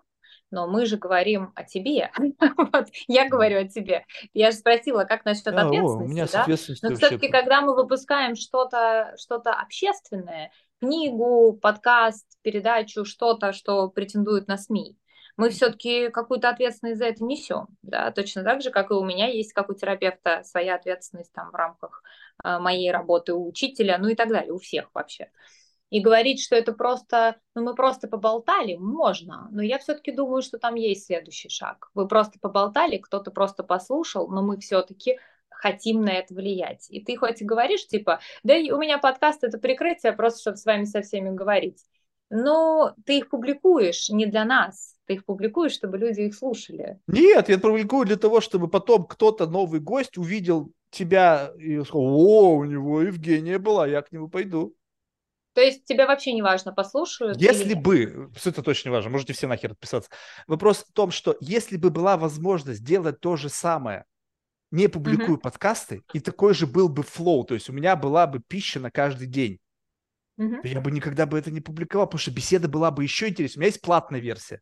но 0.54 0.68
мы 0.68 0.86
же 0.86 0.96
говорим 0.96 1.52
о 1.54 1.64
тебе. 1.64 2.10
вот, 2.56 2.86
я 3.08 3.28
говорю 3.28 3.60
о 3.60 3.68
тебе. 3.68 4.06
Я 4.32 4.52
же 4.52 4.56
спросила, 4.56 5.04
как 5.04 5.24
насчет 5.24 5.48
а, 5.48 5.66
ответственности, 5.66 6.02
о, 6.02 6.04
у 6.04 6.08
меня 6.08 6.26
да? 6.32 6.46
Но 6.88 6.96
все-таки, 6.96 7.28
когда 7.28 7.60
мы 7.60 7.74
выпускаем 7.74 8.36
что-то 8.36 9.14
что 9.18 9.36
общественное, 9.36 10.52
книгу, 10.80 11.58
подкаст, 11.60 12.26
передачу, 12.42 13.04
что-то, 13.04 13.52
что 13.52 13.88
претендует 13.88 14.46
на 14.46 14.56
СМИ, 14.56 14.96
мы 15.36 15.50
все-таки 15.50 16.10
какую-то 16.10 16.48
ответственность 16.48 16.98
за 16.98 17.06
это 17.06 17.24
несем, 17.24 17.66
да, 17.82 18.12
точно 18.12 18.44
так 18.44 18.62
же, 18.62 18.70
как 18.70 18.90
и 18.90 18.94
у 18.94 19.04
меня 19.04 19.26
есть, 19.26 19.52
как 19.52 19.68
у 19.68 19.74
терапевта, 19.74 20.42
своя 20.44 20.76
ответственность 20.76 21.32
там 21.32 21.50
в 21.50 21.54
рамках 21.54 22.02
э, 22.44 22.58
моей 22.60 22.92
работы, 22.92 23.34
у 23.34 23.48
учителя, 23.48 23.98
ну 23.98 24.08
и 24.08 24.14
так 24.14 24.28
далее, 24.28 24.52
у 24.52 24.58
всех 24.58 24.90
вообще. 24.94 25.30
И 25.94 26.00
говорить, 26.00 26.42
что 26.42 26.56
это 26.56 26.72
просто, 26.72 27.36
ну 27.54 27.62
мы 27.62 27.76
просто 27.76 28.08
поболтали, 28.08 28.74
можно, 28.74 29.46
но 29.52 29.62
я 29.62 29.78
все-таки 29.78 30.10
думаю, 30.10 30.42
что 30.42 30.58
там 30.58 30.74
есть 30.74 31.06
следующий 31.06 31.48
шаг. 31.48 31.88
Вы 31.94 32.08
просто 32.08 32.40
поболтали, 32.40 32.96
кто-то 32.96 33.30
просто 33.30 33.62
послушал, 33.62 34.26
но 34.26 34.42
мы 34.42 34.58
все-таки 34.58 35.20
хотим 35.50 36.00
на 36.00 36.08
это 36.08 36.34
влиять. 36.34 36.88
И 36.90 37.00
ты 37.00 37.16
хоть 37.16 37.42
и 37.42 37.44
говоришь, 37.44 37.86
типа, 37.86 38.18
да 38.42 38.54
у 38.54 38.76
меня 38.76 38.98
подкаст 38.98 39.44
это 39.44 39.58
прикрытие, 39.58 40.12
просто 40.14 40.40
чтобы 40.40 40.56
с 40.56 40.64
вами 40.64 40.82
со 40.82 41.00
всеми 41.00 41.30
говорить. 41.30 41.84
Но 42.28 42.96
ты 43.06 43.18
их 43.18 43.30
публикуешь 43.30 44.08
не 44.08 44.26
для 44.26 44.44
нас, 44.44 44.96
ты 45.06 45.14
их 45.14 45.24
публикуешь, 45.24 45.74
чтобы 45.74 45.96
люди 45.96 46.22
их 46.22 46.34
слушали. 46.34 46.98
Нет, 47.06 47.48
я 47.48 47.56
публикую 47.56 48.04
для 48.04 48.16
того, 48.16 48.40
чтобы 48.40 48.66
потом 48.66 49.04
кто-то, 49.04 49.46
новый 49.46 49.78
гость, 49.78 50.18
увидел 50.18 50.72
тебя 50.90 51.52
и 51.56 51.80
сказал, 51.84 52.16
о, 52.16 52.56
у 52.56 52.64
него 52.64 53.00
Евгения 53.00 53.60
была, 53.60 53.86
я 53.86 54.02
к 54.02 54.10
нему 54.10 54.28
пойду. 54.28 54.74
То 55.54 55.60
есть 55.60 55.84
тебе 55.84 56.06
вообще 56.06 56.32
не 56.32 56.42
важно, 56.42 56.72
послушают? 56.72 57.40
Если 57.40 57.74
бы, 57.74 58.30
все 58.34 58.50
это 58.50 58.62
точно 58.62 58.88
не 58.88 58.94
важно, 58.94 59.10
можете 59.10 59.32
все 59.32 59.46
нахер 59.46 59.72
отписаться. 59.72 60.10
Вопрос 60.48 60.84
в 60.88 60.92
том, 60.92 61.12
что 61.12 61.36
если 61.40 61.76
бы 61.76 61.90
была 61.90 62.16
возможность 62.16 62.84
делать 62.84 63.20
то 63.20 63.36
же 63.36 63.48
самое, 63.48 64.04
не 64.72 64.88
публикую 64.88 65.38
uh-huh. 65.38 65.42
подкасты, 65.42 66.02
и 66.12 66.18
такой 66.18 66.52
же 66.54 66.66
был 66.66 66.88
бы 66.88 67.04
флоу, 67.04 67.44
то 67.44 67.54
есть 67.54 67.70
у 67.70 67.72
меня 67.72 67.94
была 67.94 68.26
бы 68.26 68.40
пища 68.40 68.80
на 68.80 68.90
каждый 68.90 69.28
день, 69.28 69.60
uh-huh. 70.40 70.60
я 70.64 70.80
бы 70.80 70.90
никогда 70.90 71.26
бы 71.26 71.38
это 71.38 71.52
не 71.52 71.60
публиковал, 71.60 72.08
потому 72.08 72.18
что 72.18 72.32
беседа 72.32 72.68
была 72.68 72.90
бы 72.90 73.04
еще 73.04 73.28
интереснее. 73.28 73.58
У 73.58 73.60
меня 73.60 73.68
есть 73.68 73.80
платная 73.80 74.20
версия. 74.20 74.60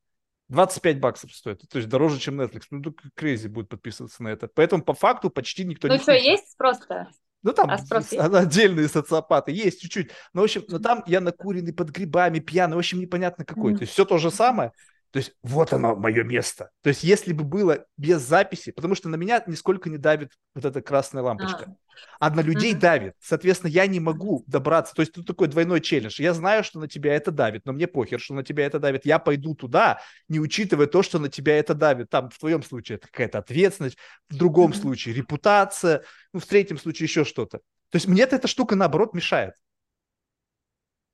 25 0.49 1.01
баксов 1.01 1.35
стоит, 1.35 1.63
то 1.67 1.79
есть 1.79 1.89
дороже, 1.89 2.19
чем 2.19 2.39
Netflix. 2.39 2.65
Ну, 2.71 2.95
Crazy 3.19 3.49
будет 3.49 3.71
подписываться 3.71 4.23
на 4.23 4.29
это. 4.29 4.49
Поэтому 4.49 4.83
по 4.85 4.93
факту 4.93 5.31
почти 5.31 5.65
никто 5.65 5.89
ну, 5.89 5.95
не 5.95 5.99
Ну 5.99 6.03
что, 6.03 6.13
есть 6.13 6.55
просто? 6.59 7.09
Ну, 7.43 7.53
там 7.53 7.71
а 7.71 8.39
отдельные 8.39 8.89
социопаты 8.89 9.53
есть 9.53 9.81
чуть-чуть. 9.81 10.11
Но, 10.33 10.43
в 10.43 10.45
общем, 10.45 10.63
но 10.69 10.79
там 10.79 11.03
я 11.07 11.21
накуренный 11.21 11.73
под 11.73 11.91
грибами, 11.91 12.39
пьяный, 12.39 12.77
в 12.77 12.79
общем, 12.79 13.01
непонятно 13.01 13.45
какой. 13.45 13.73
Mm-hmm. 13.73 13.79
То 13.79 13.83
есть 13.83 13.93
все 13.93 14.05
то 14.05 14.19
же 14.19 14.31
самое, 14.31 14.73
то 15.13 15.19
есть 15.19 15.35
вот 15.43 15.75
оно, 15.75 15.95
мое 15.95 16.25
место. 16.25 16.71
То 16.83 16.89
есть 16.89 17.05
если 17.05 17.35
бы 17.35 17.45
было 17.45 17.85
без 17.99 18.23
записи, 18.23 18.73
потому 18.73 18.95
что 18.95 19.11
на 19.11 19.17
меня 19.17 19.43
нисколько 19.47 19.91
не 19.91 19.99
давит 19.99 20.33
вот 20.55 20.65
эта 20.65 20.81
красная 20.81 21.23
лампочка. 21.23 21.77
А, 22.19 22.29
а 22.29 22.31
на 22.31 22.41
людей 22.41 22.73
mm-hmm. 22.73 22.79
давит. 22.79 23.15
Соответственно, 23.21 23.71
я 23.71 23.87
не 23.87 24.01
могу 24.01 24.43
добраться. 24.47 24.95
То 24.95 25.03
есть 25.03 25.13
тут 25.13 25.27
такой 25.27 25.49
двойной 25.49 25.83
челлендж. 25.83 26.21
Я 26.21 26.33
знаю, 26.33 26.65
что 26.65 26.81
на 26.81 26.89
тебя 26.89 27.15
это 27.15 27.31
давит, 27.31 27.67
но 27.67 27.75
мне 27.75 27.87
похер, 27.87 28.21
что 28.21 28.33
на 28.33 28.43
тебя 28.43 28.65
это 28.65 28.79
давит. 28.79 29.05
Я 29.05 29.19
пойду 29.19 29.55
туда, 29.55 30.01
не 30.29 30.41
учитывая 30.41 30.87
то, 30.87 31.03
что 31.03 31.19
на 31.19 31.29
тебя 31.29 31.59
это 31.59 31.75
давит. 31.75 32.09
Там 32.09 32.31
в 32.31 32.39
твоем 32.39 32.63
случае 32.63 32.97
это 32.97 33.09
какая-то 33.09 33.39
ответственность, 33.39 33.99
в 34.31 34.37
другом 34.37 34.71
mm-hmm. 34.71 34.81
случае 34.81 35.15
репутация, 35.15 36.05
ну, 36.33 36.41
в 36.41 36.47
третьем 36.47 36.79
случае 36.79 37.07
еще 37.07 37.25
что-то. 37.25 37.59
То 37.91 37.97
есть 37.97 38.07
мне 38.07 38.23
эта 38.23 38.49
штука, 38.49 38.77
наоборот, 38.77 39.15
мешает. 39.15 39.55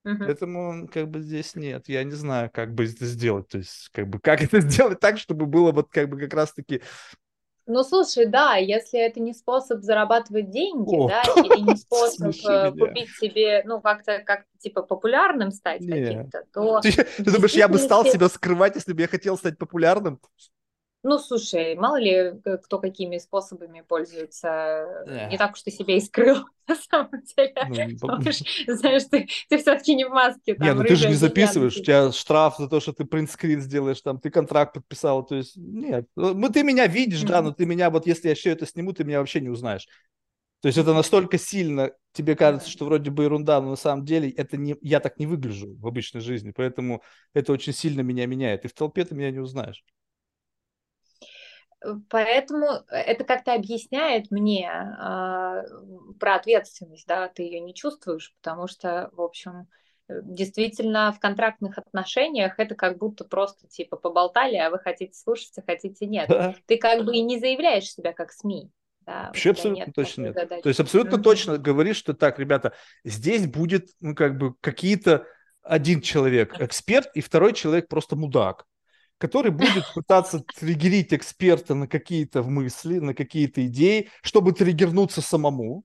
Uh-huh. 0.07 0.17
Поэтому 0.19 0.89
как 0.89 1.09
бы 1.09 1.21
здесь 1.21 1.55
нет. 1.55 1.89
Я 1.89 2.05
не 2.05 2.13
знаю, 2.13 2.51
как 2.53 2.73
бы 2.75 2.85
это 2.85 3.05
сделать. 3.05 3.49
То 3.49 3.59
есть, 3.59 3.89
как 3.93 4.09
бы, 4.09 4.21
как 4.21 4.43
это 4.43 4.61
сделать 4.61 5.01
так, 5.01 5.19
чтобы 5.19 5.47
было 5.47 5.73
вот 5.73 5.91
как 5.91 6.09
бы 6.09 6.19
как 6.19 6.35
раз-таки 6.35 6.83
ну, 7.71 7.85
слушай, 7.85 8.25
да, 8.25 8.57
если 8.57 8.99
это 8.99 9.21
не 9.21 9.35
способ 9.35 9.83
зарабатывать 9.83 10.51
деньги, 10.51 10.97
О, 10.97 11.07
да, 11.07 11.23
или 11.37 11.61
не 11.61 11.77
способ 11.77 12.35
э, 12.49 12.73
купить 12.73 13.11
себе, 13.11 13.63
ну, 13.67 13.83
как-то, 13.83 14.21
как 14.21 14.47
типа, 14.59 14.81
популярным 14.81 15.51
стать 15.51 15.87
каким-то, 15.87 16.45
то... 16.51 16.81
Ты, 16.81 16.93
ты 16.93 17.31
думаешь, 17.31 17.53
я 17.53 17.69
бы 17.69 17.77
стал 17.77 18.07
себя 18.07 18.31
скрывать, 18.31 18.77
если 18.77 18.95
бы 18.95 19.03
я 19.03 19.07
хотел 19.07 19.37
стать 19.37 19.59
популярным? 19.59 20.19
Ну, 21.05 21.19
слушай, 21.19 21.77
мало 21.77 22.01
ли 22.01 22.35
кто 22.65 22.81
какими 22.81 23.19
способами 23.19 23.83
пользуется. 23.87 24.49
Yeah. 25.07 25.31
Не 25.31 25.39
так 25.39 25.53
уж 25.53 25.63
ты 25.63 25.71
себя 25.71 25.97
и 25.97 26.01
скрыл, 26.01 26.45
на 26.67 26.75
самом 26.75 27.23
деле. 27.37 27.97
Ну, 28.03 28.21
знаешь, 28.75 29.05
ты, 29.05 29.29
ты 29.49 29.59
все-таки 29.59 29.95
не 29.95 30.05
в 30.05 30.11
маске. 30.11 30.55
Там, 30.55 30.67
не, 30.67 30.75
ну 30.75 30.83
ты 30.83 30.97
же 30.97 31.09
не 31.09 31.15
записываешь, 31.15 31.77
у 31.77 31.83
тебя 31.83 32.11
штраф 32.11 32.57
за 32.59 32.69
то, 32.69 32.81
что 32.81 32.93
ты 32.93 33.05
принтскрин 33.05 33.61
сделаешь, 33.61 34.01
там, 34.01 34.19
ты 34.19 34.31
контракт 34.31 34.75
подписал, 34.75 35.25
то 35.25 35.37
есть, 35.37 35.57
нет. 35.57 36.07
Ну, 36.17 36.49
ты 36.49 36.65
меня 36.65 36.89
видишь, 36.89 37.23
mm-hmm. 37.23 37.29
да, 37.29 37.43
но 37.43 37.53
ты 37.53 37.65
меня, 37.65 37.91
вот 37.91 38.07
если 38.07 38.31
я 38.31 38.35
все 38.35 38.51
это 38.51 38.67
сниму, 38.67 38.93
ты 38.93 39.05
меня 39.05 39.21
вообще 39.21 39.41
не 39.41 39.51
узнаешь. 39.51 39.87
То 40.61 40.67
есть 40.67 40.79
это 40.79 40.93
настолько 40.93 41.39
сильно, 41.39 41.93
тебе 42.13 42.35
кажется, 42.35 42.69
что 42.69 42.85
вроде 42.85 43.13
бы 43.13 43.23
ерунда, 43.23 43.61
но 43.61 43.71
на 43.71 43.77
самом 43.77 44.05
деле 44.05 44.29
это 44.31 44.57
не, 44.57 44.77
я 44.81 44.99
так 44.99 45.21
не 45.21 45.27
выгляжу 45.27 45.77
в 45.77 45.87
обычной 45.87 46.21
жизни, 46.21 46.51
поэтому 46.51 47.03
это 47.33 47.53
очень 47.53 47.73
сильно 47.73 48.01
меня 48.01 48.27
меняет. 48.27 48.65
И 48.65 48.69
в 48.69 48.75
толпе 48.75 49.05
ты 49.05 49.15
меня 49.15 49.31
не 49.31 49.39
узнаешь. 49.39 49.85
Поэтому 52.11 52.67
это 52.89 53.25
как-то 53.25 53.55
объясняет 53.55 54.31
мне 54.31 54.69
э, 54.69 55.63
про 56.19 56.35
ответственность, 56.35 57.07
да, 57.07 57.29
ты 57.29 57.43
ее 57.43 57.61
не 57.61 57.75
чувствуешь, 57.75 58.35
потому 58.41 58.67
что, 58.67 59.11
в 59.13 59.21
общем, 59.21 59.69
действительно 60.09 61.13
в 61.13 61.21
контрактных 61.21 61.79
отношениях 61.79 62.59
это 62.59 62.75
как 62.75 62.99
будто 62.99 63.25
просто 63.25 63.69
типа 63.69 63.97
поболтали, 63.97 64.57
а 64.57 64.71
вы 64.71 64.79
хотите 64.79 65.15
слушать, 65.15 65.53
а 65.59 65.63
хотите 65.63 66.07
нет. 66.07 66.29
Да. 66.29 66.55
Ты 66.67 66.79
как 66.79 67.05
бы 67.05 67.15
и 67.15 67.23
не 67.23 67.39
заявляешь 67.39 67.93
себя 67.93 68.13
как 68.13 68.33
СМИ. 68.33 68.71
Да, 69.03 69.27
Вообще 69.27 69.51
абсолютно 69.51 69.85
нет 69.85 69.95
точно 69.95 70.23
нет. 70.23 70.35
Задачи. 70.35 70.63
То 70.63 70.69
есть 70.69 70.81
абсолютно 70.81 71.17
mm-hmm. 71.17 71.23
точно 71.23 71.59
говоришь, 71.59 71.97
что 71.97 72.13
так, 72.13 72.39
ребята, 72.39 72.75
здесь 73.05 73.47
будет, 73.47 73.89
ну, 74.01 74.15
как 74.15 74.37
бы 74.37 74.55
какие-то 74.61 75.27
один 75.63 76.01
человек 76.01 76.61
эксперт 76.61 77.09
и 77.15 77.21
второй 77.21 77.53
человек 77.53 77.89
просто 77.89 78.17
мудак 78.17 78.67
который 79.19 79.51
будет 79.51 79.85
пытаться 79.95 80.41
триггерить 80.41 81.13
эксперта 81.13 81.75
на 81.75 81.87
какие-то 81.89 82.43
мысли, 82.43 82.99
на 82.99 83.15
какие-то 83.15 83.67
идеи, 83.67 84.11
чтобы 84.23 84.53
триггернуться 84.53 85.21
самому. 85.21 85.85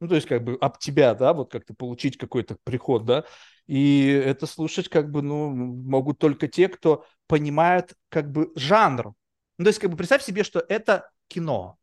Ну, 0.00 0.08
то 0.08 0.16
есть, 0.16 0.26
как 0.26 0.42
бы 0.42 0.58
об 0.60 0.78
тебя, 0.78 1.14
да, 1.14 1.32
вот 1.32 1.52
как-то 1.52 1.74
получить 1.74 2.18
какой-то 2.18 2.56
приход, 2.64 3.04
да. 3.04 3.24
И 3.68 4.08
это 4.08 4.46
слушать, 4.46 4.88
как 4.88 5.10
бы, 5.10 5.22
ну, 5.22 5.50
могут 5.50 6.18
только 6.18 6.48
те, 6.48 6.68
кто 6.68 7.04
понимает, 7.28 7.94
как 8.08 8.30
бы, 8.32 8.52
жанр. 8.56 9.14
Ну, 9.58 9.64
то 9.64 9.68
есть, 9.68 9.78
как 9.78 9.90
бы, 9.90 9.96
представь 9.96 10.24
себе, 10.24 10.42
что 10.42 10.64
это 10.68 11.08
кино. 11.28 11.78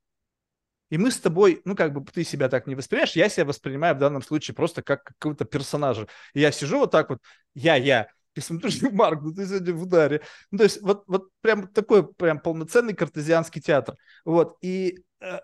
И 0.90 0.98
мы 0.98 1.12
с 1.12 1.20
тобой, 1.20 1.62
ну, 1.66 1.76
как 1.76 1.94
бы 1.94 2.04
ты 2.12 2.24
себя 2.24 2.50
так 2.50 2.68
не 2.68 2.76
воспринимаешь, 2.76 3.16
я 3.16 3.30
себя 3.30 3.46
воспринимаю 3.46 3.96
в 3.96 4.00
данном 4.00 4.22
случае 4.22 4.56
просто 4.56 4.82
как 4.82 5.04
какого-то 5.04 5.46
персонажа. 5.46 6.08
И 6.34 6.42
я 6.42 6.52
сижу 6.52 6.80
вот 6.80 6.92
так 6.92 7.10
вот, 7.12 7.20
я, 7.54 7.76
я, 7.76 8.08
и 8.40 8.42
смотрю, 8.42 8.72
Марк, 8.92 9.22
ну 9.22 9.34
ты 9.34 9.46
сегодня 9.46 9.74
в 9.74 9.84
ударе. 9.84 10.22
Ну, 10.52 10.58
то 10.58 10.64
есть 10.64 10.82
вот, 10.82 11.04
вот 11.08 11.30
прям 11.42 11.68
такой 11.68 12.12
прям 12.14 12.40
полноценный 12.40 12.94
картезианский 12.94 13.62
театр. 13.62 13.96
Вот, 14.26 14.58
и, 14.62 15.04
э, 15.22 15.40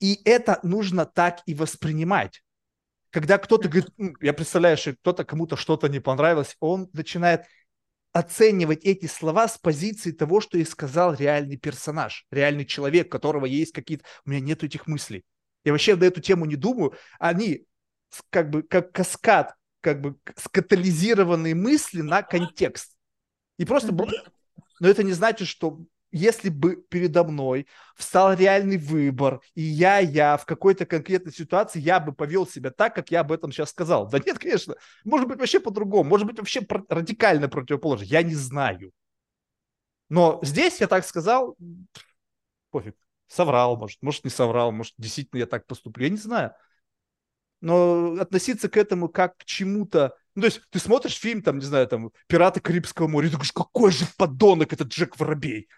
и 0.00 0.20
это 0.24 0.58
нужно 0.62 1.06
так 1.06 1.40
и 1.46 1.54
воспринимать. 1.54 2.42
Когда 3.10 3.38
кто-то 3.38 3.68
говорит, 3.68 3.90
я 4.20 4.32
представляю, 4.32 4.76
что 4.76 4.94
кто-то 4.94 5.24
кому-то 5.24 5.56
что-то 5.56 5.88
не 5.88 6.00
понравилось, 6.00 6.56
он 6.60 6.88
начинает 6.92 7.44
оценивать 8.12 8.84
эти 8.84 9.06
слова 9.06 9.46
с 9.46 9.58
позиции 9.58 10.10
того, 10.10 10.40
что 10.40 10.56
и 10.56 10.64
сказал 10.64 11.14
реальный 11.14 11.58
персонаж, 11.58 12.26
реальный 12.30 12.64
человек, 12.64 13.10
которого 13.10 13.44
есть 13.44 13.72
какие-то... 13.72 14.04
У 14.24 14.30
меня 14.30 14.40
нет 14.40 14.64
этих 14.64 14.86
мыслей. 14.86 15.24
Я 15.64 15.72
вообще 15.72 15.96
на 15.96 16.04
эту 16.04 16.20
тему 16.20 16.46
не 16.46 16.56
думаю. 16.56 16.94
Они 17.18 17.66
как 18.30 18.50
бы 18.50 18.62
как 18.62 18.92
каскад 18.92 19.54
как 19.86 20.00
бы 20.00 20.16
скатализированные 20.34 21.54
мысли 21.54 22.00
на 22.00 22.20
контекст. 22.24 22.96
И 23.56 23.64
просто... 23.64 23.92
Но 23.92 24.88
это 24.88 25.04
не 25.04 25.12
значит, 25.12 25.46
что 25.46 25.78
если 26.10 26.48
бы 26.48 26.84
передо 26.90 27.22
мной 27.22 27.68
встал 27.94 28.34
реальный 28.34 28.78
выбор, 28.78 29.40
и 29.54 29.62
я, 29.62 29.98
я 29.98 30.38
в 30.38 30.44
какой-то 30.44 30.86
конкретной 30.86 31.32
ситуации, 31.32 31.78
я 31.78 32.00
бы 32.00 32.12
повел 32.12 32.48
себя 32.48 32.72
так, 32.72 32.96
как 32.96 33.12
я 33.12 33.20
об 33.20 33.30
этом 33.30 33.52
сейчас 33.52 33.70
сказал. 33.70 34.08
Да 34.08 34.18
нет, 34.18 34.40
конечно. 34.40 34.74
Может 35.04 35.28
быть, 35.28 35.38
вообще 35.38 35.60
по-другому. 35.60 36.10
Может 36.10 36.26
быть, 36.26 36.38
вообще 36.38 36.66
радикально 36.88 37.48
противоположно. 37.48 38.06
Я 38.06 38.24
не 38.24 38.34
знаю. 38.34 38.90
Но 40.08 40.40
здесь 40.42 40.80
я 40.80 40.88
так 40.88 41.06
сказал, 41.06 41.56
пофиг. 42.72 42.96
Соврал, 43.28 43.76
может, 43.76 44.02
может, 44.02 44.24
не 44.24 44.30
соврал, 44.30 44.72
может, 44.72 44.94
действительно 44.98 45.38
я 45.38 45.46
так 45.46 45.64
поступлю. 45.64 46.06
Я 46.06 46.10
не 46.10 46.16
знаю 46.16 46.54
но 47.60 48.16
относиться 48.20 48.68
к 48.68 48.76
этому 48.76 49.08
как 49.08 49.38
к 49.38 49.44
чему-то 49.44 50.14
Ну, 50.34 50.42
то 50.42 50.46
есть 50.46 50.60
ты 50.70 50.78
смотришь 50.78 51.18
фильм, 51.18 51.42
там, 51.42 51.58
не 51.58 51.64
знаю, 51.64 51.86
там, 51.88 52.10
«Пираты 52.26 52.60
Карибского 52.60 53.08
моря», 53.08 53.26
и 53.26 53.30
ты 53.30 53.36
говоришь, 53.36 53.52
какой 53.52 53.90
же 53.90 54.04
подонок 54.18 54.72
этот 54.72 54.88
Джек 54.88 55.18
Воробей. 55.18 55.68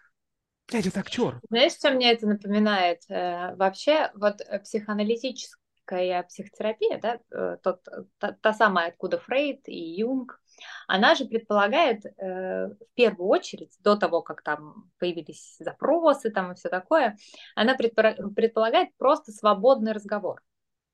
Блядь, 0.70 0.86
это 0.86 1.00
актер. 1.00 1.40
Знаешь, 1.48 1.72
что 1.72 1.90
мне 1.90 2.12
это 2.12 2.26
напоминает? 2.26 3.00
Э, 3.08 3.54
вообще, 3.56 4.10
вот 4.14 4.42
э, 4.42 4.58
психоаналитическая 4.58 6.22
психотерапия, 6.24 7.00
да, 7.00 7.20
э, 7.30 7.56
тот, 7.62 7.82
та, 8.18 8.32
та 8.32 8.52
самая, 8.52 8.88
откуда 8.88 9.18
Фрейд 9.18 9.66
и 9.66 9.94
Юнг, 9.98 10.38
она 10.86 11.14
же 11.14 11.24
предполагает 11.24 12.02
в 12.18 12.76
первую 12.94 13.28
очередь, 13.28 13.74
до 13.80 13.96
того, 13.96 14.22
как 14.22 14.42
там 14.42 14.90
появились 14.98 15.56
запросы 15.60 16.30
там 16.30 16.52
и 16.52 16.54
все 16.56 16.68
такое, 16.68 17.16
она 17.54 17.76
предполагает 17.76 18.88
просто 18.98 19.30
свободный 19.32 19.92
разговор. 19.92 20.42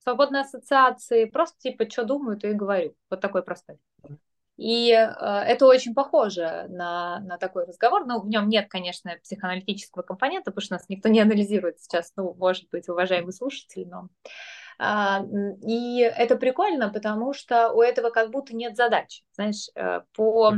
Свободные 0.05 0.41
ассоциации, 0.43 1.25
просто 1.25 1.57
типа, 1.59 1.89
что 1.89 2.05
думаю, 2.05 2.37
то 2.37 2.47
и 2.47 2.53
говорю. 2.53 2.93
Вот 3.09 3.21
такой 3.21 3.41
простой. 3.43 3.79
И 4.57 4.91
э, 4.91 4.97
это 4.97 5.65
очень 5.65 5.93
похоже 5.93 6.67
на, 6.69 7.19
на 7.21 7.37
такой 7.37 7.65
разговор. 7.65 8.05
Но 8.05 8.21
в 8.21 8.27
нем 8.27 8.47
нет, 8.47 8.67
конечно, 8.69 9.11
психоаналитического 9.23 10.03
компонента, 10.03 10.51
потому 10.51 10.63
что 10.63 10.75
нас 10.75 10.87
никто 10.89 11.09
не 11.09 11.19
анализирует 11.19 11.79
сейчас, 11.79 12.13
ну, 12.15 12.33
может 12.35 12.69
быть, 12.69 12.87
уважаемый 12.87 13.33
слушатель, 13.33 13.87
но... 13.87 14.09
А, 14.77 15.23
и 15.65 15.99
это 15.99 16.35
прикольно, 16.35 16.89
потому 16.89 17.33
что 17.33 17.71
у 17.71 17.81
этого 17.81 18.09
как 18.09 18.29
будто 18.29 18.55
нет 18.55 18.75
задачи. 18.75 19.23
Знаешь, 19.33 19.69
э, 19.75 20.01
по... 20.13 20.51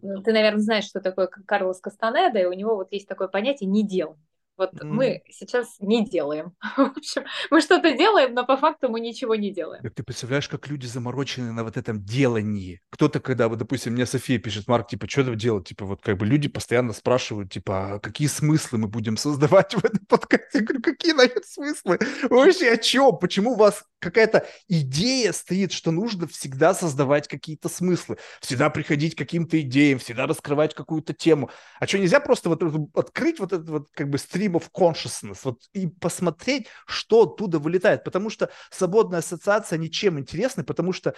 Ты, 0.00 0.32
наверное, 0.32 0.60
знаешь, 0.60 0.84
что 0.84 1.00
такое 1.00 1.26
Карлос 1.26 1.80
Кастанеда, 1.80 2.38
и 2.38 2.46
у 2.46 2.52
него 2.52 2.76
вот 2.76 2.92
есть 2.92 3.08
такое 3.08 3.28
понятие 3.28 3.68
«не 3.68 3.86
делай». 3.86 4.16
Вот 4.56 4.72
mm. 4.74 4.84
мы 4.84 5.22
сейчас 5.30 5.76
не 5.80 6.04
делаем. 6.04 6.52
В 6.76 6.96
общем, 6.96 7.24
мы 7.50 7.60
что-то 7.60 7.92
делаем, 7.96 8.34
но 8.34 8.44
по 8.46 8.56
факту 8.56 8.88
мы 8.88 9.00
ничего 9.00 9.34
не 9.34 9.50
делаем. 9.50 9.82
Ты 9.82 10.02
представляешь, 10.02 10.48
как 10.48 10.68
люди 10.68 10.86
заморочены 10.86 11.52
на 11.52 11.64
вот 11.64 11.76
этом 11.76 12.04
делании. 12.04 12.80
Кто-то, 12.90 13.20
когда, 13.20 13.48
вот, 13.48 13.58
допустим, 13.58 13.94
мне 13.94 14.06
София 14.06 14.38
пишет, 14.38 14.68
Марк, 14.68 14.88
типа, 14.88 15.08
что 15.08 15.22
это 15.22 15.34
делать? 15.34 15.68
Типа, 15.68 15.84
вот 15.86 16.02
как 16.02 16.16
бы 16.16 16.26
люди 16.26 16.48
постоянно 16.48 16.92
спрашивают, 16.92 17.52
типа, 17.52 17.94
а 17.94 17.98
какие 17.98 18.28
смыслы 18.28 18.78
мы 18.78 18.88
будем 18.88 19.16
создавать 19.16 19.74
в 19.74 19.84
этом 19.84 20.04
подкасте? 20.06 20.58
Я 20.58 20.60
говорю, 20.60 20.82
какие 20.82 21.12
нахер 21.12 21.42
смыслы? 21.44 21.98
вообще 22.30 22.70
о 22.70 22.76
чем? 22.76 23.18
Почему 23.18 23.56
вас 23.56 23.84
какая-то 24.04 24.46
идея 24.68 25.32
стоит, 25.32 25.72
что 25.72 25.90
нужно 25.90 26.26
всегда 26.26 26.74
создавать 26.74 27.28
какие-то 27.28 27.68
смыслы, 27.68 28.18
всегда 28.40 28.70
приходить 28.70 29.14
к 29.14 29.18
каким-то 29.18 29.60
идеям, 29.60 29.98
всегда 29.98 30.26
раскрывать 30.26 30.74
какую-то 30.74 31.12
тему. 31.12 31.50
А 31.80 31.86
что, 31.86 31.98
нельзя 31.98 32.20
просто 32.20 32.48
вот 32.48 32.62
открыть 32.94 33.40
вот 33.40 33.52
этот 33.52 33.68
вот 33.68 33.88
как 33.92 34.10
бы 34.10 34.18
stream 34.18 34.52
of 34.52 34.64
consciousness 34.72 35.40
вот, 35.44 35.62
и 35.72 35.86
посмотреть, 35.86 36.68
что 36.86 37.24
оттуда 37.24 37.58
вылетает? 37.58 38.04
Потому 38.04 38.30
что 38.30 38.50
свободная 38.70 39.18
ассоциация 39.20 39.78
ничем 39.78 40.18
интересна, 40.18 40.64
потому 40.64 40.92
что 40.92 41.14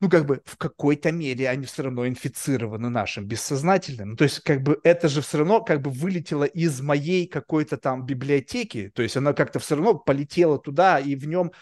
ну, 0.00 0.10
как 0.10 0.26
бы 0.26 0.42
в 0.44 0.56
какой-то 0.56 1.10
мере 1.10 1.48
они 1.48 1.64
все 1.64 1.84
равно 1.84 2.06
инфицированы 2.06 2.90
нашим 2.90 3.26
бессознательным. 3.26 4.10
Ну, 4.10 4.16
то 4.16 4.24
есть, 4.24 4.40
как 4.40 4.62
бы 4.62 4.78
это 4.84 5.08
же 5.08 5.22
все 5.22 5.38
равно 5.38 5.62
как 5.62 5.80
бы 5.80 5.90
вылетело 5.90 6.44
из 6.44 6.80
моей 6.80 7.26
какой-то 7.26 7.78
там 7.78 8.04
библиотеки, 8.04 8.90
то 8.94 9.02
есть 9.02 9.16
она 9.16 9.32
как-то 9.32 9.58
все 9.58 9.76
равно 9.76 9.94
полетела 9.94 10.58
туда, 10.58 10.98
и 10.98 11.14
в 11.16 11.26
нем 11.26 11.52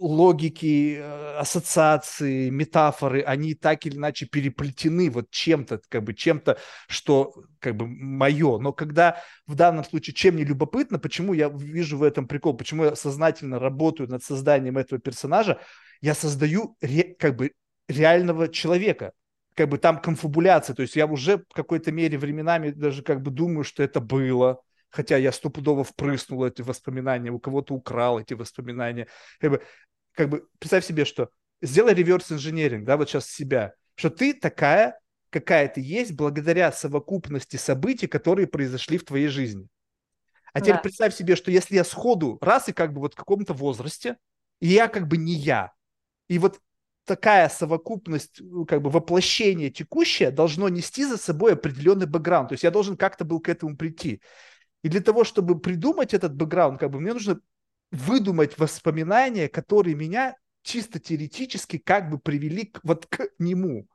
логики, 0.00 0.96
э, 0.98 1.36
ассоциации, 1.38 2.48
метафоры, 2.48 3.20
они 3.22 3.54
так 3.54 3.84
или 3.86 3.96
иначе 3.96 4.26
переплетены 4.26 5.10
вот 5.10 5.30
чем-то, 5.30 5.82
как 5.88 6.04
бы 6.04 6.14
чем-то, 6.14 6.58
что 6.88 7.34
как 7.58 7.76
бы 7.76 7.86
мое. 7.86 8.58
Но 8.58 8.72
когда 8.72 9.22
в 9.46 9.54
данном 9.54 9.84
случае, 9.84 10.14
чем 10.14 10.34
мне 10.34 10.44
любопытно, 10.44 10.98
почему 10.98 11.34
я 11.34 11.48
вижу 11.50 11.98
в 11.98 12.02
этом 12.02 12.26
прикол, 12.26 12.56
почему 12.56 12.84
я 12.84 12.96
сознательно 12.96 13.58
работаю 13.58 14.08
над 14.08 14.24
созданием 14.24 14.78
этого 14.78 15.00
персонажа, 15.00 15.60
я 16.00 16.14
создаю 16.14 16.76
ре, 16.80 17.14
как 17.18 17.36
бы 17.36 17.52
реального 17.86 18.48
человека, 18.48 19.12
как 19.54 19.68
бы 19.68 19.76
там 19.76 20.00
конфабуляция, 20.00 20.74
то 20.74 20.82
есть 20.82 20.96
я 20.96 21.06
уже 21.06 21.38
в 21.38 21.54
какой-то 21.54 21.92
мере 21.92 22.16
временами 22.16 22.70
даже 22.70 23.02
как 23.02 23.20
бы 23.20 23.30
думаю, 23.30 23.64
что 23.64 23.82
это 23.82 24.00
было, 24.00 24.62
хотя 24.90 25.16
я 25.16 25.32
стопудово 25.32 25.84
впрыснул 25.84 26.44
эти 26.44 26.62
воспоминания, 26.62 27.30
у 27.30 27.38
кого-то 27.38 27.74
украл 27.74 28.18
эти 28.18 28.34
воспоминания. 28.34 29.06
Как 29.40 29.50
бы 29.50 29.62
как 30.12 30.28
бы 30.28 30.46
представь 30.58 30.84
себе, 30.84 31.04
что 31.04 31.30
сделай 31.62 31.94
реверс 31.94 32.32
инженеринг, 32.32 32.84
да, 32.84 32.96
вот 32.96 33.08
сейчас 33.08 33.28
себя, 33.28 33.74
что 33.94 34.10
ты 34.10 34.34
такая, 34.34 34.98
какая 35.30 35.68
ты 35.68 35.80
есть, 35.80 36.12
благодаря 36.12 36.72
совокупности 36.72 37.56
событий, 37.56 38.06
которые 38.06 38.46
произошли 38.46 38.98
в 38.98 39.04
твоей 39.04 39.28
жизни. 39.28 39.68
А 40.52 40.60
теперь 40.60 40.74
да. 40.74 40.80
представь 40.80 41.14
себе, 41.14 41.36
что 41.36 41.50
если 41.50 41.76
я 41.76 41.84
сходу 41.84 42.38
раз 42.40 42.68
и 42.68 42.72
как 42.72 42.92
бы 42.92 43.00
вот 43.00 43.14
в 43.14 43.16
каком-то 43.16 43.54
возрасте, 43.54 44.16
и 44.60 44.68
я 44.68 44.88
как 44.88 45.06
бы 45.06 45.16
не 45.16 45.34
я, 45.34 45.72
и 46.28 46.38
вот 46.38 46.60
такая 47.04 47.48
совокупность, 47.48 48.40
ну, 48.40 48.64
как 48.64 48.82
бы 48.82 48.90
воплощение 48.90 49.70
текущее 49.70 50.30
должно 50.30 50.68
нести 50.68 51.04
за 51.04 51.16
собой 51.16 51.54
определенный 51.54 52.06
бэкграунд. 52.06 52.50
То 52.50 52.52
есть 52.52 52.64
я 52.64 52.70
должен 52.70 52.96
как-то 52.96 53.24
был 53.24 53.40
к 53.40 53.48
этому 53.48 53.76
прийти. 53.76 54.20
И 54.82 54.88
для 54.88 55.00
того, 55.00 55.24
чтобы 55.24 55.58
придумать 55.58 56.14
этот 56.14 56.34
бэкграунд, 56.36 56.78
как 56.78 56.90
бы 56.90 57.00
мне 57.00 57.12
нужно 57.12 57.40
выдумать 57.90 58.58
воспоминания, 58.58 59.48
которые 59.48 59.94
меня 59.94 60.36
чисто 60.62 60.98
теоретически 60.98 61.78
как 61.78 62.10
бы 62.10 62.18
привели 62.18 62.66
к, 62.66 62.80
вот 62.82 63.06
к 63.06 63.28
нему. 63.38 63.88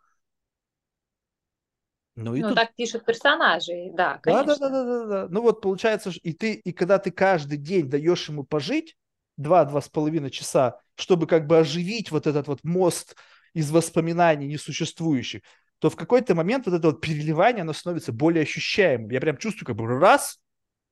Ну, 2.16 2.34
и 2.34 2.42
ну 2.42 2.50
тут... 2.50 2.58
так 2.58 2.76
пишут 2.76 3.06
персонажи, 3.06 3.92
да, 3.94 4.20
конечно. 4.20 4.56
Да, 4.58 4.70
да, 4.70 4.70
да, 4.70 4.84
да, 4.84 5.06
да. 5.06 5.28
Ну 5.30 5.42
вот 5.42 5.62
получается, 5.62 6.12
и 6.24 6.34
ты, 6.34 6.54
и 6.54 6.72
когда 6.72 6.98
ты 6.98 7.12
каждый 7.12 7.58
день 7.58 7.90
даешь 7.90 8.30
ему 8.30 8.44
пожить, 8.44 8.96
два-два 9.38 9.82
с 9.82 9.90
половиной 9.90 10.32
часа, 10.32 10.80
чтобы 10.96 11.28
как 11.28 11.46
бы 11.46 11.58
оживить 11.58 12.12
вот 12.12 12.26
этот 12.26 12.48
вот 12.48 12.64
мост 12.64 13.18
из 13.54 13.70
воспоминаний 13.70 14.48
несуществующих, 14.48 15.42
то 15.80 15.90
в 15.90 15.98
какой-то 15.98 16.36
момент 16.36 16.68
вот 16.68 16.76
это 16.76 16.88
вот 16.88 17.02
переливание, 17.02 17.64
оно 17.64 17.74
становится 17.74 18.14
более 18.14 18.44
ощущаемым. 18.44 19.10
Я 19.10 19.20
прям 19.20 19.38
чувствую 19.38 19.68
как 19.68 19.76
бы 19.76 19.88
раз, 20.00 20.40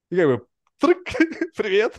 и 0.10 0.18
как 0.18 0.28
бы 0.28 0.48
Трык, 0.84 1.08
привет. 1.56 1.98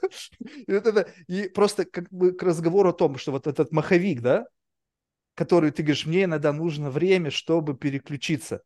И, 0.66 0.70
вот 0.70 0.87
это, 0.87 1.11
и 1.26 1.49
просто 1.49 1.87
как 1.87 2.11
бы 2.11 2.32
к 2.32 2.43
разговору 2.43 2.91
о 2.91 2.93
том, 2.93 3.16
что 3.16 3.32
вот 3.32 3.47
этот 3.47 3.72
маховик, 3.72 4.20
да, 4.20 4.47
который 5.35 5.70
ты 5.70 5.82
говоришь, 5.82 6.05
мне 6.05 6.24
иногда 6.24 6.53
нужно 6.53 6.91
время, 6.91 7.30
чтобы 7.30 7.74
переключиться. 7.74 8.61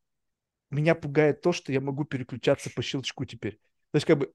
Меня 0.70 0.96
пугает 0.96 1.40
то, 1.40 1.52
что 1.52 1.70
я 1.70 1.80
могу 1.80 2.04
переключаться 2.04 2.68
по 2.74 2.82
щелчку 2.82 3.26
теперь. 3.26 3.60
То 3.92 3.96
есть 3.96 4.06
как 4.06 4.18
бы 4.18 4.32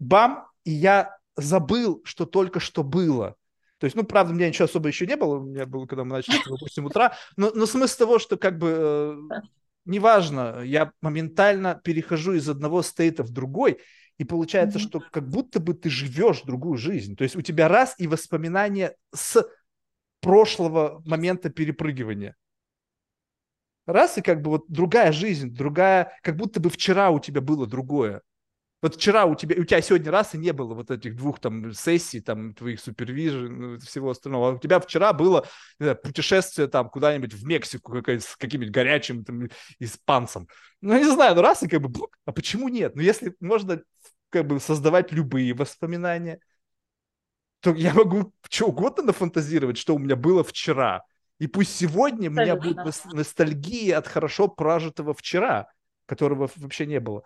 бам, 0.00 0.48
и 0.64 0.72
я 0.72 1.16
забыл, 1.36 2.02
что 2.04 2.26
только 2.26 2.58
что 2.58 2.82
было. 2.82 3.36
То 3.78 3.84
есть, 3.84 3.94
ну, 3.94 4.02
правда, 4.02 4.32
у 4.32 4.36
меня 4.36 4.48
ничего 4.48 4.64
особо 4.64 4.88
еще 4.88 5.06
не 5.06 5.16
было, 5.16 5.36
у 5.36 5.44
меня 5.44 5.66
было, 5.66 5.86
когда 5.86 6.02
мы 6.02 6.16
начали, 6.16 6.36
допустим, 6.48 6.86
утра, 6.86 7.16
но, 7.36 7.52
но 7.54 7.66
смысл 7.66 7.98
того, 7.98 8.18
что 8.18 8.36
как 8.36 8.58
бы 8.58 9.20
э, 9.30 9.40
неважно, 9.84 10.62
я 10.64 10.92
моментально 11.00 11.80
перехожу 11.82 12.34
из 12.34 12.48
одного 12.48 12.82
стейта 12.82 13.22
в 13.22 13.30
другой, 13.30 13.78
и 14.22 14.24
получается, 14.24 14.78
mm-hmm. 14.78 14.82
что 14.82 15.00
как 15.00 15.28
будто 15.28 15.58
бы 15.58 15.74
ты 15.74 15.90
живешь 15.90 16.42
другую 16.42 16.76
жизнь. 16.78 17.16
То 17.16 17.24
есть 17.24 17.34
у 17.34 17.42
тебя 17.42 17.66
раз 17.66 17.96
и 17.98 18.06
воспоминания 18.06 18.94
с 19.12 19.44
прошлого 20.20 21.02
момента 21.04 21.50
перепрыгивания. 21.50 22.36
Раз 23.84 24.18
и 24.18 24.22
как 24.22 24.40
бы 24.40 24.50
вот 24.50 24.66
другая 24.68 25.10
жизнь, 25.10 25.52
другая, 25.52 26.16
как 26.22 26.36
будто 26.36 26.60
бы 26.60 26.70
вчера 26.70 27.10
у 27.10 27.18
тебя 27.18 27.40
было 27.40 27.66
другое. 27.66 28.22
Вот 28.82 28.96
вчера 28.96 29.26
у 29.26 29.36
тебя, 29.36 29.54
у 29.60 29.64
тебя 29.64 29.80
сегодня 29.80 30.10
раз 30.10 30.34
и 30.34 30.38
не 30.38 30.52
было 30.52 30.74
вот 30.74 30.90
этих 30.90 31.14
двух 31.14 31.38
там 31.38 31.72
сессий, 31.72 32.20
там 32.20 32.52
твоих 32.52 32.80
супервижен, 32.80 33.60
ну, 33.60 33.78
всего 33.78 34.10
остального. 34.10 34.48
А 34.48 34.52
у 34.54 34.58
тебя 34.58 34.80
вчера 34.80 35.12
было 35.12 35.46
знаю, 35.78 35.96
путешествие 35.96 36.66
там 36.66 36.90
куда-нибудь 36.90 37.32
в 37.32 37.44
Мексику 37.44 37.96
с 37.96 38.36
каким-нибудь 38.36 38.74
горячим 38.74 39.24
там 39.24 39.48
испанцем. 39.78 40.48
Ну, 40.80 40.98
не 40.98 41.04
знаю, 41.04 41.36
ну 41.36 41.42
раз 41.42 41.62
и 41.62 41.68
как 41.68 41.80
бы, 41.80 42.08
а 42.24 42.32
почему 42.32 42.68
нет? 42.68 42.96
Ну, 42.96 43.02
если 43.02 43.36
можно 43.38 43.80
как 44.30 44.48
бы 44.48 44.58
создавать 44.58 45.12
любые 45.12 45.54
воспоминания, 45.54 46.40
то 47.60 47.72
я 47.74 47.94
могу 47.94 48.32
что 48.50 48.66
угодно 48.66 49.04
нафантазировать, 49.04 49.78
что 49.78 49.94
у 49.94 49.98
меня 49.98 50.16
было 50.16 50.42
вчера. 50.42 51.04
И 51.38 51.46
пусть 51.46 51.76
сегодня 51.76 52.30
у 52.30 52.32
меня 52.32 52.56
будет 52.56 52.78
ностальгия 53.12 53.98
от 53.98 54.08
хорошо 54.08 54.48
прожитого 54.48 55.14
вчера, 55.14 55.68
которого 56.06 56.50
вообще 56.56 56.86
не 56.86 56.98
было. 56.98 57.22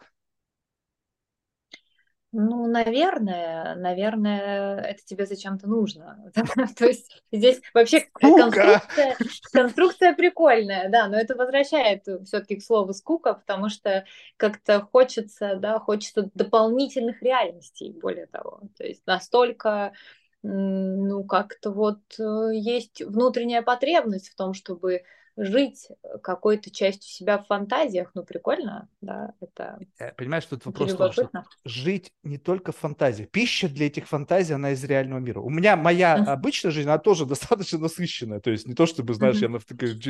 Ну, 2.38 2.66
наверное, 2.66 3.74
наверное, 3.76 4.78
это 4.78 5.02
тебе 5.06 5.24
зачем-то 5.24 5.66
нужно. 5.66 6.30
То 6.76 6.84
есть 6.84 7.22
здесь 7.32 7.62
вообще 7.72 8.02
конструкция, 8.12 9.16
конструкция 9.52 10.12
прикольная, 10.12 10.90
да, 10.90 11.08
но 11.08 11.16
это 11.16 11.34
возвращает 11.34 12.02
все-таки 12.26 12.56
к 12.56 12.62
слову 12.62 12.92
скука, 12.92 13.32
потому 13.32 13.70
что 13.70 14.04
как-то 14.36 14.82
хочется, 14.82 15.56
да, 15.56 15.78
хочется 15.78 16.30
дополнительных 16.34 17.22
реальностей, 17.22 17.96
более 17.98 18.26
того. 18.26 18.60
То 18.76 18.84
есть 18.84 19.00
настолько 19.06 19.94
ну, 20.42 21.24
как-то 21.24 21.70
вот 21.70 22.00
э, 22.18 22.50
есть 22.52 23.00
внутренняя 23.00 23.62
потребность 23.62 24.28
в 24.28 24.36
том, 24.36 24.52
чтобы 24.52 25.04
жить 25.36 25.88
какой-то 26.22 26.70
частью 26.70 27.10
себя 27.10 27.38
в 27.38 27.46
фантазиях, 27.46 28.10
ну, 28.14 28.24
прикольно, 28.24 28.88
да, 29.00 29.34
это... 29.40 29.78
Э, 29.98 30.12
понимаешь, 30.12 30.46
тут 30.46 30.64
вопрос 30.64 30.92
в 30.92 30.96
том, 30.96 31.12
что 31.12 31.30
жить 31.64 32.12
не 32.22 32.38
только 32.38 32.72
в 32.72 32.76
фантазиях. 32.76 33.30
Пища 33.30 33.68
для 33.68 33.86
этих 33.86 34.08
фантазий, 34.08 34.54
она 34.54 34.70
из 34.70 34.82
реального 34.84 35.18
мира. 35.18 35.40
У 35.40 35.50
меня 35.50 35.76
моя 35.76 36.14
обычная 36.14 36.70
жизнь, 36.70 36.88
она 36.88 36.98
тоже 36.98 37.26
достаточно 37.26 37.78
насыщенная, 37.78 38.40
то 38.40 38.50
есть 38.50 38.66
не 38.66 38.74
то, 38.74 38.86
чтобы, 38.86 39.14
знаешь, 39.14 39.36
я 39.36 39.48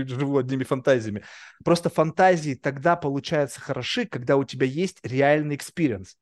живу 0.07 0.39
одними 0.39 0.65
фантазиями. 0.65 1.25
Просто 1.65 1.91
фантазии 1.91 2.55
тогда 2.55 2.97
получаются 2.97 3.61
хороши, 3.61 4.07
когда 4.07 4.37
у 4.37 4.45
тебя 4.45 4.67
есть 4.67 4.99
реальный 5.03 5.57
experience. 5.57 6.17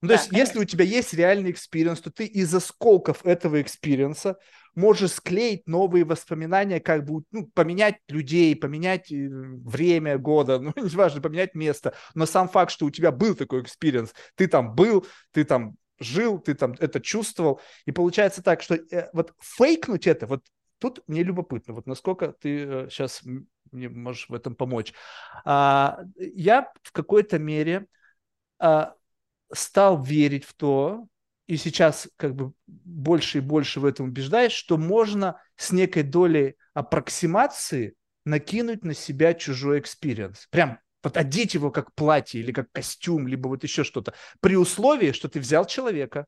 Ну, 0.00 0.08
то 0.08 0.14
да, 0.14 0.14
есть, 0.14 0.30
конечно. 0.30 0.46
если 0.48 0.58
у 0.60 0.64
тебя 0.64 0.84
есть 0.84 1.14
реальный 1.14 1.50
experience, 1.50 2.00
то 2.00 2.10
ты 2.10 2.24
из 2.24 2.54
осколков 2.54 3.24
этого 3.24 3.60
experience 3.60 4.31
а 4.31 4.38
можешь 4.74 5.12
склеить 5.12 5.66
новые 5.66 6.04
воспоминания, 6.04 6.78
как 6.78 7.04
бы 7.04 7.24
ну, 7.32 7.46
поменять 7.48 7.96
людей, 8.08 8.54
поменять 8.54 9.10
э, 9.10 9.28
время 9.28 10.16
года, 10.18 10.58
ну, 10.60 10.72
не 10.76 10.88
важно, 10.96 11.20
поменять 11.20 11.54
место. 11.54 11.94
Но 12.14 12.26
сам 12.26 12.48
факт, 12.48 12.70
что 12.70 12.86
у 12.86 12.90
тебя 12.90 13.10
был 13.10 13.34
такой 13.34 13.62
experience, 13.62 14.14
ты 14.36 14.46
там 14.46 14.74
был, 14.74 15.06
ты 15.32 15.44
там 15.44 15.76
жил, 15.98 16.38
ты 16.38 16.54
там 16.54 16.74
это 16.78 17.00
чувствовал. 17.00 17.60
И 17.84 17.92
получается 17.92 18.42
так, 18.42 18.62
что 18.62 18.76
э, 18.76 19.08
вот 19.12 19.34
фейкнуть 19.40 20.06
это, 20.06 20.26
вот 20.26 20.44
тут 20.78 21.02
мне 21.08 21.24
любопытно, 21.24 21.74
вот 21.74 21.86
насколько 21.86 22.32
ты 22.32 22.64
э, 22.64 22.88
сейчас 22.88 23.22
мне 23.72 23.88
можешь 23.88 24.28
в 24.28 24.34
этом 24.34 24.54
помочь. 24.54 24.94
А, 25.44 26.00
я 26.16 26.72
в 26.82 26.92
какой-то 26.92 27.38
мере 27.38 27.86
а, 28.58 28.94
стал 29.52 30.02
верить 30.02 30.44
в 30.44 30.54
то, 30.54 31.06
и 31.46 31.56
сейчас 31.56 32.08
как 32.16 32.34
бы 32.34 32.52
больше 32.66 33.38
и 33.38 33.40
больше 33.40 33.80
в 33.80 33.84
этом 33.84 34.08
убеждаюсь, 34.08 34.52
что 34.52 34.76
можно 34.76 35.40
с 35.56 35.72
некой 35.72 36.02
долей 36.02 36.56
аппроксимации 36.74 37.94
накинуть 38.24 38.84
на 38.84 38.94
себя 38.94 39.32
чужой 39.34 39.80
experience. 39.80 40.46
Прям 40.50 40.78
вот 41.02 41.16
одеть 41.16 41.54
его 41.54 41.70
как 41.70 41.94
платье 41.94 42.40
или 42.40 42.52
как 42.52 42.70
костюм, 42.72 43.26
либо 43.26 43.48
вот 43.48 43.62
еще 43.62 43.82
что-то. 43.82 44.12
При 44.40 44.56
условии, 44.56 45.12
что 45.12 45.28
ты 45.28 45.40
взял 45.40 45.64
человека, 45.64 46.26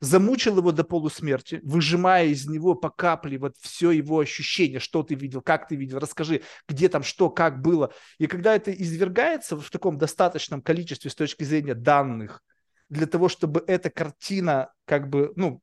замучил 0.00 0.58
его 0.58 0.72
до 0.72 0.84
полусмерти, 0.84 1.60
выжимая 1.62 2.26
из 2.26 2.46
него 2.46 2.74
по 2.74 2.90
капле 2.90 3.38
вот 3.38 3.56
все 3.60 3.90
его 3.90 4.18
ощущение, 4.20 4.80
что 4.80 5.02
ты 5.02 5.14
видел, 5.14 5.42
как 5.42 5.68
ты 5.68 5.76
видел, 5.76 5.98
расскажи, 5.98 6.42
где 6.68 6.88
там 6.88 7.02
что, 7.02 7.30
как 7.30 7.60
было. 7.60 7.92
И 8.18 8.26
когда 8.26 8.54
это 8.54 8.72
извергается 8.72 9.56
в 9.58 9.70
таком 9.70 9.98
достаточном 9.98 10.62
количестве 10.62 11.10
с 11.10 11.14
точки 11.14 11.44
зрения 11.44 11.74
данных, 11.74 12.42
для 12.88 13.06
того, 13.06 13.28
чтобы 13.28 13.64
эта 13.66 13.90
картина 13.90 14.72
как 14.84 15.08
бы, 15.08 15.32
ну, 15.36 15.62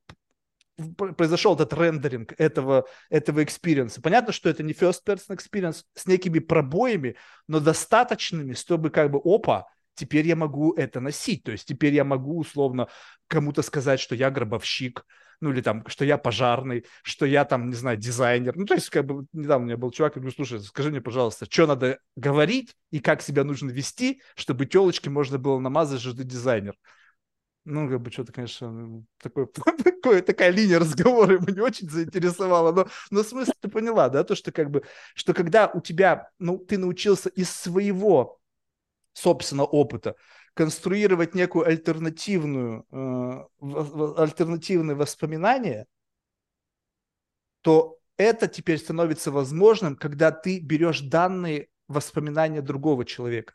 произошел 1.17 1.55
этот 1.55 1.73
рендеринг 1.73 2.33
этого, 2.37 2.87
этого 3.09 3.43
experience 3.43 3.92
а. 3.92 4.01
Понятно, 4.01 4.33
что 4.33 4.49
это 4.49 4.63
не 4.63 4.73
first 4.73 5.01
person 5.05 5.37
experience 5.37 5.83
с 5.93 6.07
некими 6.07 6.39
пробоями, 6.39 7.15
но 7.47 7.59
достаточными, 7.59 8.53
чтобы 8.53 8.89
как 8.89 9.11
бы, 9.11 9.19
опа, 9.23 9.67
теперь 9.95 10.27
я 10.27 10.35
могу 10.35 10.73
это 10.73 10.99
носить. 10.99 11.43
То 11.43 11.51
есть 11.51 11.67
теперь 11.67 11.93
я 11.93 12.03
могу 12.03 12.39
условно 12.39 12.87
кому-то 13.27 13.61
сказать, 13.61 13.99
что 13.99 14.15
я 14.15 14.31
гробовщик, 14.31 15.05
ну 15.39 15.51
или 15.51 15.61
там, 15.61 15.83
что 15.87 16.05
я 16.05 16.17
пожарный, 16.17 16.85
что 17.03 17.25
я 17.25 17.45
там, 17.45 17.69
не 17.69 17.75
знаю, 17.75 17.97
дизайнер. 17.97 18.55
Ну, 18.55 18.65
то 18.65 18.75
есть, 18.75 18.89
как 18.89 19.05
бы, 19.05 19.25
недавно 19.33 19.65
у 19.65 19.67
меня 19.67 19.77
был 19.77 19.91
чувак, 19.91 20.15
я 20.15 20.21
говорю, 20.21 20.35
слушай, 20.35 20.59
скажи 20.61 20.91
мне, 20.91 21.01
пожалуйста, 21.01 21.47
что 21.49 21.67
надо 21.67 21.99
говорить 22.15 22.75
и 22.91 22.99
как 22.99 23.21
себя 23.21 23.43
нужно 23.43 23.71
вести, 23.71 24.21
чтобы 24.35 24.65
телочки 24.65 25.09
можно 25.09 25.37
было 25.39 25.59
намазать, 25.59 26.01
что 26.01 26.15
ты 26.15 26.23
дизайнер. 26.23 26.75
Ну, 27.63 27.87
как 27.87 28.01
бы 28.01 28.11
что-то, 28.11 28.31
конечно, 28.31 29.03
такой, 29.21 29.45
такой, 29.45 30.21
такая 30.21 30.49
линия 30.49 30.79
разговора 30.79 31.35
ему 31.35 31.47
не 31.49 31.61
очень 31.61 31.89
заинтересовала, 31.89 32.71
но, 32.71 32.87
но 33.11 33.23
смысл 33.23 33.51
ты 33.59 33.69
поняла, 33.69 34.09
да, 34.09 34.23
то, 34.23 34.35
что 34.35 34.51
как 34.51 34.71
бы, 34.71 34.83
что 35.13 35.33
когда 35.33 35.67
у 35.67 35.79
тебя, 35.79 36.31
ну, 36.39 36.57
ты 36.57 36.79
научился 36.79 37.29
из 37.29 37.51
своего 37.51 38.39
собственного 39.13 39.67
опыта 39.67 40.15
конструировать 40.55 41.35
некую 41.35 41.67
альтернативную, 41.67 42.85
э, 42.91 44.17
альтернативные 44.17 44.95
воспоминания, 44.95 45.85
то 47.61 47.99
это 48.17 48.47
теперь 48.47 48.79
становится 48.79 49.31
возможным, 49.31 49.95
когда 49.95 50.31
ты 50.31 50.59
берешь 50.59 51.01
данные 51.01 51.67
воспоминания 51.87 52.61
другого 52.61 53.05
человека 53.05 53.53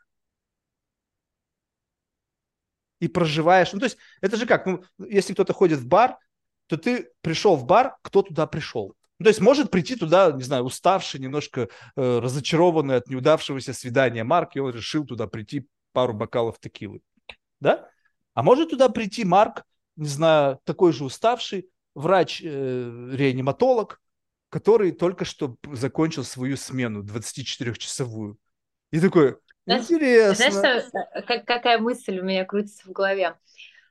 и 2.99 3.07
проживаешь. 3.07 3.73
Ну, 3.73 3.79
то 3.79 3.85
есть 3.85 3.97
это 4.21 4.37
же 4.37 4.45
как, 4.45 4.65
ну, 4.65 4.83
если 4.97 5.33
кто-то 5.33 5.53
ходит 5.53 5.79
в 5.79 5.87
бар, 5.87 6.17
то 6.67 6.77
ты 6.77 7.09
пришел 7.21 7.55
в 7.55 7.65
бар, 7.65 7.95
кто 8.01 8.21
туда 8.21 8.45
пришел. 8.47 8.95
Ну, 9.19 9.23
то 9.23 9.29
есть 9.29 9.41
может 9.41 9.71
прийти 9.71 9.95
туда, 9.95 10.31
не 10.31 10.43
знаю, 10.43 10.63
уставший, 10.63 11.19
немножко 11.19 11.69
э, 11.95 12.19
разочарованный 12.19 12.97
от 12.97 13.07
неудавшегося 13.07 13.73
свидания 13.73 14.23
Марк, 14.23 14.55
и 14.55 14.59
он 14.59 14.71
решил 14.71 15.05
туда 15.05 15.27
прийти 15.27 15.67
пару 15.91 16.13
бокалов 16.13 16.59
текилы. 16.59 17.01
Да? 17.59 17.89
А 18.35 18.43
может 18.43 18.69
туда 18.69 18.89
прийти 18.89 19.25
Марк, 19.25 19.63
не 19.95 20.07
знаю, 20.07 20.59
такой 20.63 20.93
же 20.93 21.03
уставший, 21.03 21.69
врач-реаниматолог, 21.95 23.93
э, 23.93 23.97
который 24.49 24.91
только 24.91 25.25
что 25.25 25.57
закончил 25.73 26.23
свою 26.23 26.55
смену 26.55 27.01
24-часовую. 27.03 28.37
И 28.91 28.99
такой, 28.99 29.37
Интересно. 29.67 30.49
Знаешь, 30.49 30.83
что, 30.85 30.99
э, 30.99 31.21
как, 31.23 31.45
какая 31.45 31.77
мысль 31.77 32.19
у 32.19 32.23
меня 32.23 32.45
крутится 32.45 32.87
в 32.87 32.91
голове? 32.91 33.35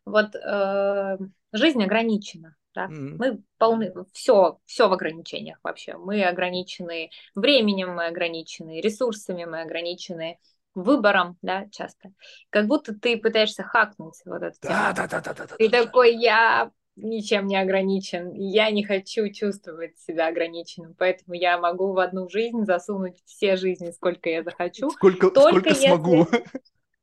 Вот 0.05 0.35
э, 0.35 1.18
жизнь 1.53 1.83
ограничена. 1.83 2.57
Да? 2.74 2.87
Mm-hmm. 2.87 3.16
Мы 3.18 3.43
полны, 3.59 3.93
все, 4.12 4.59
все 4.66 4.89
в 4.89 4.93
ограничениях 4.93 5.59
вообще. 5.62 5.97
Мы 5.97 6.24
ограничены 6.24 7.11
временем, 7.35 7.95
мы 7.95 8.07
ограничены 8.07 8.81
ресурсами, 8.81 9.45
мы 9.45 9.62
ограничены 9.62 10.39
выбором, 10.74 11.39
да, 11.41 11.66
часто. 11.70 12.12
Как 12.51 12.66
будто 12.66 12.95
ты 12.95 13.16
пытаешься 13.16 13.62
хакнуть 13.62 14.20
вот 14.27 14.41
тему. 14.41 14.74
Да, 14.74 14.93
да, 14.93 15.07
да, 15.09 15.20
да, 15.20 15.35
да. 15.35 15.47
Ты 15.57 15.68
да, 15.70 15.85
такой, 15.85 16.14
я 16.16 16.70
ничем 16.97 17.47
не 17.47 17.57
ограничен. 17.57 18.32
Я 18.32 18.70
не 18.70 18.84
хочу 18.84 19.28
чувствовать 19.30 19.99
себя 19.99 20.28
ограниченным, 20.28 20.94
поэтому 20.99 21.34
я 21.34 21.59
могу 21.59 21.92
в 21.92 21.99
одну 21.99 22.28
жизнь 22.28 22.64
засунуть 22.64 23.22
все 23.24 23.57
жизни, 23.57 23.90
сколько 23.90 24.28
я 24.28 24.42
захочу. 24.42 24.90
Сколько, 24.90 25.30
только 25.30 25.51
сколько 25.51 25.68
если... 25.70 25.86
смогу. 25.86 26.26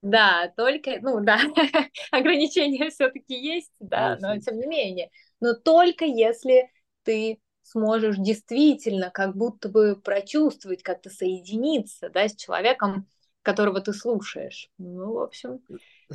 Да, 0.02 0.52
только, 0.58 1.00
ну 1.02 1.22
да, 1.22 1.40
ограничения 2.12 2.90
все-таки 2.90 3.36
есть, 3.36 3.72
да, 3.80 4.18
но 4.20 4.38
тем 4.38 4.60
не 4.60 4.68
менее. 4.68 5.10
Но 5.40 5.54
только 5.54 6.04
если 6.04 6.70
ты 7.04 7.40
сможешь 7.62 8.18
действительно 8.18 9.12
как 9.12 9.34
будто 9.34 9.70
бы 9.70 9.96
прочувствовать, 9.96 10.84
как-то 10.84 11.10
соединиться, 11.10 12.10
да, 12.10 12.28
с 12.28 12.36
человеком, 12.36 13.08
которого 13.44 13.80
ты 13.80 13.94
слушаешь. 13.94 14.70
Ну, 14.78 15.14
в 15.14 15.20
общем, 15.20 15.62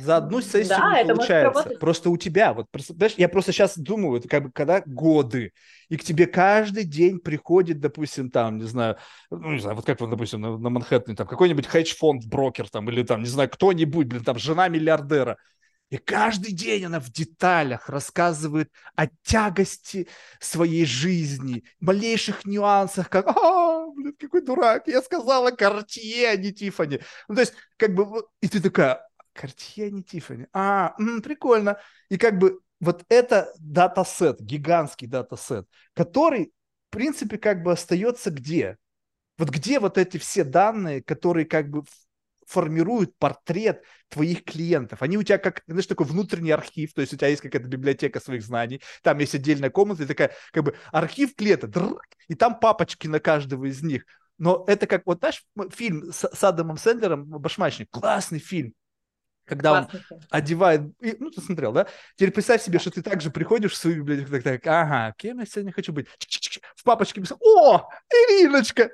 за 0.01 0.17
одну 0.17 0.41
сессию 0.41 0.77
да, 0.77 1.03
не 1.03 1.13
получается. 1.13 1.69
Просто 1.79 2.09
у 2.09 2.17
тебя, 2.17 2.53
вот, 2.53 2.67
понимаешь, 2.71 3.13
я 3.17 3.29
просто 3.29 3.51
сейчас 3.51 3.77
думаю, 3.77 4.19
это 4.19 4.27
как 4.27 4.43
бы 4.43 4.51
когда 4.51 4.81
годы, 4.85 5.53
и 5.89 5.97
к 5.97 6.03
тебе 6.03 6.27
каждый 6.27 6.83
день 6.83 7.19
приходит, 7.19 7.79
допустим, 7.79 8.29
там, 8.29 8.57
не 8.57 8.65
знаю, 8.65 8.97
ну, 9.29 9.51
не 9.51 9.59
знаю, 9.59 9.75
вот 9.75 9.85
как, 9.85 9.97
допустим, 9.99 10.41
на, 10.41 10.57
на 10.57 10.69
Манхэттене, 10.69 11.15
там, 11.15 11.27
какой-нибудь 11.27 11.67
хедж-фонд 11.67 12.25
брокер, 12.25 12.69
там, 12.69 12.89
или 12.89 13.03
там, 13.03 13.21
не 13.21 13.29
знаю, 13.29 13.49
кто-нибудь, 13.49 14.07
блин, 14.07 14.23
там, 14.23 14.37
жена 14.37 14.67
миллиардера, 14.67 15.37
и 15.89 15.97
каждый 15.97 16.53
день 16.53 16.85
она 16.85 16.99
в 16.99 17.11
деталях 17.11 17.89
рассказывает 17.89 18.71
о 18.95 19.07
тягости 19.23 20.07
своей 20.39 20.85
жизни, 20.85 21.63
малейших 21.79 22.45
нюансах, 22.45 23.09
как 23.09 23.25
«А, 23.27 23.87
блин, 23.87 24.15
какой 24.19 24.41
дурак, 24.41 24.87
я 24.87 25.01
сказала 25.01 25.49
Картье, 25.49 26.29
а 26.29 26.35
не 26.35 26.51
Тифани». 26.53 26.99
Ну, 27.27 27.35
то 27.35 27.41
есть, 27.41 27.53
как 27.77 27.95
бы, 27.95 28.23
и 28.41 28.47
ты 28.47 28.61
такая 28.61 29.08
Картье, 29.39 29.89
не 29.89 30.03
Тиффани. 30.03 30.47
А, 30.51 30.93
м, 30.99 31.21
прикольно. 31.21 31.77
И 32.09 32.17
как 32.17 32.37
бы 32.37 32.59
вот 32.81 33.05
это 33.07 33.53
датасет, 33.57 34.41
гигантский 34.41 35.07
датасет, 35.07 35.65
который, 35.93 36.51
в 36.89 36.91
принципе, 36.91 37.37
как 37.37 37.63
бы 37.63 37.71
остается 37.71 38.31
где? 38.31 38.77
Вот 39.37 39.49
где 39.49 39.79
вот 39.79 39.97
эти 39.97 40.17
все 40.17 40.43
данные, 40.43 41.01
которые 41.01 41.45
как 41.45 41.69
бы 41.69 41.83
формируют 42.45 43.15
портрет 43.17 43.83
твоих 44.09 44.43
клиентов. 44.43 45.01
Они 45.03 45.17
у 45.17 45.23
тебя 45.23 45.37
как, 45.37 45.61
знаешь, 45.67 45.85
такой 45.85 46.07
внутренний 46.07 46.51
архив, 46.51 46.93
то 46.93 47.01
есть 47.01 47.13
у 47.13 47.17
тебя 47.17 47.27
есть 47.27 47.41
какая-то 47.41 47.67
библиотека 47.67 48.19
своих 48.19 48.43
знаний, 48.43 48.81
там 49.03 49.19
есть 49.19 49.35
отдельная 49.35 49.69
комната, 49.69 50.03
и 50.03 50.07
такая, 50.07 50.31
как 50.51 50.63
бы, 50.63 50.75
архив 50.91 51.35
клиента, 51.35 51.71
и 52.27 52.35
там 52.35 52.59
папочки 52.59 53.07
на 53.07 53.19
каждого 53.19 53.65
из 53.65 53.83
них. 53.83 54.03
Но 54.39 54.65
это 54.67 54.87
как, 54.87 55.03
вот 55.05 55.19
знаешь, 55.19 55.45
фильм 55.71 56.11
с, 56.11 56.27
с 56.27 56.43
Адамом 56.43 56.77
Сэндлером 56.77 57.25
«Башмачник», 57.25 57.89
классный 57.91 58.39
фильм, 58.39 58.73
когда 59.49 59.81
он 59.81 59.87
одевает, 60.29 60.81
и, 61.01 61.15
ну, 61.19 61.31
ты 61.31 61.41
смотрел, 61.41 61.73
да? 61.73 61.87
Теперь 62.15 62.31
представь 62.31 62.61
себе, 62.61 62.79
что 62.79 62.91
ты 62.91 63.01
также 63.01 63.31
приходишь 63.31 63.73
в 63.73 63.77
свою 63.77 64.03
библиотеку, 64.03 64.31
так, 64.31 64.43
так, 64.43 64.67
ага, 64.67 65.13
кем 65.17 65.39
я 65.39 65.45
сегодня 65.45 65.73
хочу 65.73 65.91
быть? 65.91 66.07
В 66.75 66.83
папочке 66.83 67.19
писал, 67.19 67.37
о, 67.41 67.89
Ириночка! 68.09 68.91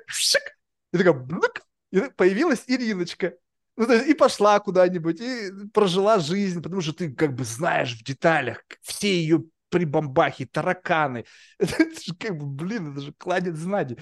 И 0.92 0.98
такая, 0.98 1.12
блык, 1.12 1.62
и 1.92 2.00
появилась 2.16 2.64
Ириночка. 2.66 3.34
Ну, 3.76 3.86
то 3.86 3.92
есть, 3.92 4.08
и 4.08 4.14
пошла 4.14 4.58
куда-нибудь, 4.58 5.20
и 5.20 5.50
прожила 5.72 6.18
жизнь, 6.18 6.62
потому 6.62 6.80
что 6.80 6.94
ты 6.94 7.12
как 7.12 7.34
бы 7.34 7.44
знаешь 7.44 7.94
в 7.94 8.02
деталях 8.02 8.64
все 8.80 9.08
ее 9.08 9.44
прибамбахи, 9.68 10.46
тараканы. 10.46 11.26
Это, 11.58 12.00
же 12.00 12.14
как 12.18 12.38
бы, 12.38 12.46
блин, 12.46 12.92
это 12.92 13.00
же 13.00 13.12
кладет 13.12 13.56
знаний. 13.56 13.98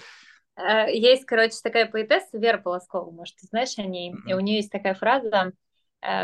Э, 0.57 0.87
есть, 0.93 1.25
короче, 1.25 1.57
такая 1.63 1.87
поэтесса 1.87 2.39
Вера 2.39 2.59
Полоскова, 2.59 3.11
может, 3.11 3.37
ты 3.37 3.47
знаешь 3.47 3.77
о 3.79 3.83
ней? 3.83 4.15
И 4.27 4.35
у 4.35 4.41
нее 4.41 4.59
есть 4.59 4.71
такая 4.71 4.95
фраза 4.95 5.53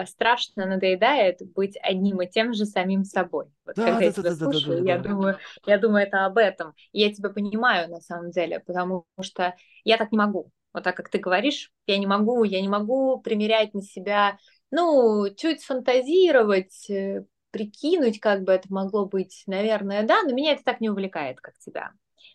страшно 0.06 0.66
надоедает 0.66 1.38
быть 1.54 1.76
одним 1.82 2.20
и 2.20 2.28
тем 2.28 2.54
же 2.54 2.64
самим 2.66 3.04
собой. 3.04 3.46
Вот 3.64 3.76
да, 3.76 3.84
когда 3.84 3.98
да, 3.98 4.04
я 4.04 4.12
тебя 4.12 4.30
да, 4.30 4.36
слушаю, 4.36 4.78
да, 4.78 4.84
да, 4.84 4.92
я, 4.92 4.98
да. 4.98 5.08
Думаю, 5.08 5.38
я 5.66 5.78
думаю, 5.78 6.06
это 6.06 6.26
об 6.26 6.38
этом. 6.38 6.74
И 6.92 7.00
я 7.00 7.12
тебя 7.12 7.30
понимаю 7.30 7.88
на 7.88 8.00
самом 8.00 8.30
деле, 8.30 8.60
потому 8.60 9.06
что 9.20 9.54
я 9.84 9.96
так 9.96 10.12
не 10.12 10.18
могу. 10.18 10.50
Вот 10.72 10.84
так, 10.84 10.96
как 10.96 11.08
ты 11.08 11.18
говоришь, 11.18 11.72
я 11.86 11.98
не 11.98 12.06
могу, 12.06 12.44
я 12.44 12.60
не 12.60 12.68
могу 12.68 13.20
примерять 13.20 13.74
на 13.74 13.82
себя, 13.82 14.38
ну, 14.70 15.26
чуть 15.36 15.64
фантазировать, 15.64 16.88
э, 16.88 17.24
прикинуть, 17.50 18.20
как 18.20 18.44
бы 18.44 18.52
это 18.52 18.72
могло 18.72 19.06
быть, 19.06 19.42
наверное, 19.46 20.04
да, 20.04 20.22
но 20.22 20.32
меня 20.32 20.52
это 20.52 20.62
так 20.62 20.80
не 20.80 20.88
увлекает, 20.88 21.40
как 21.40 21.58
тебя. 21.58 21.90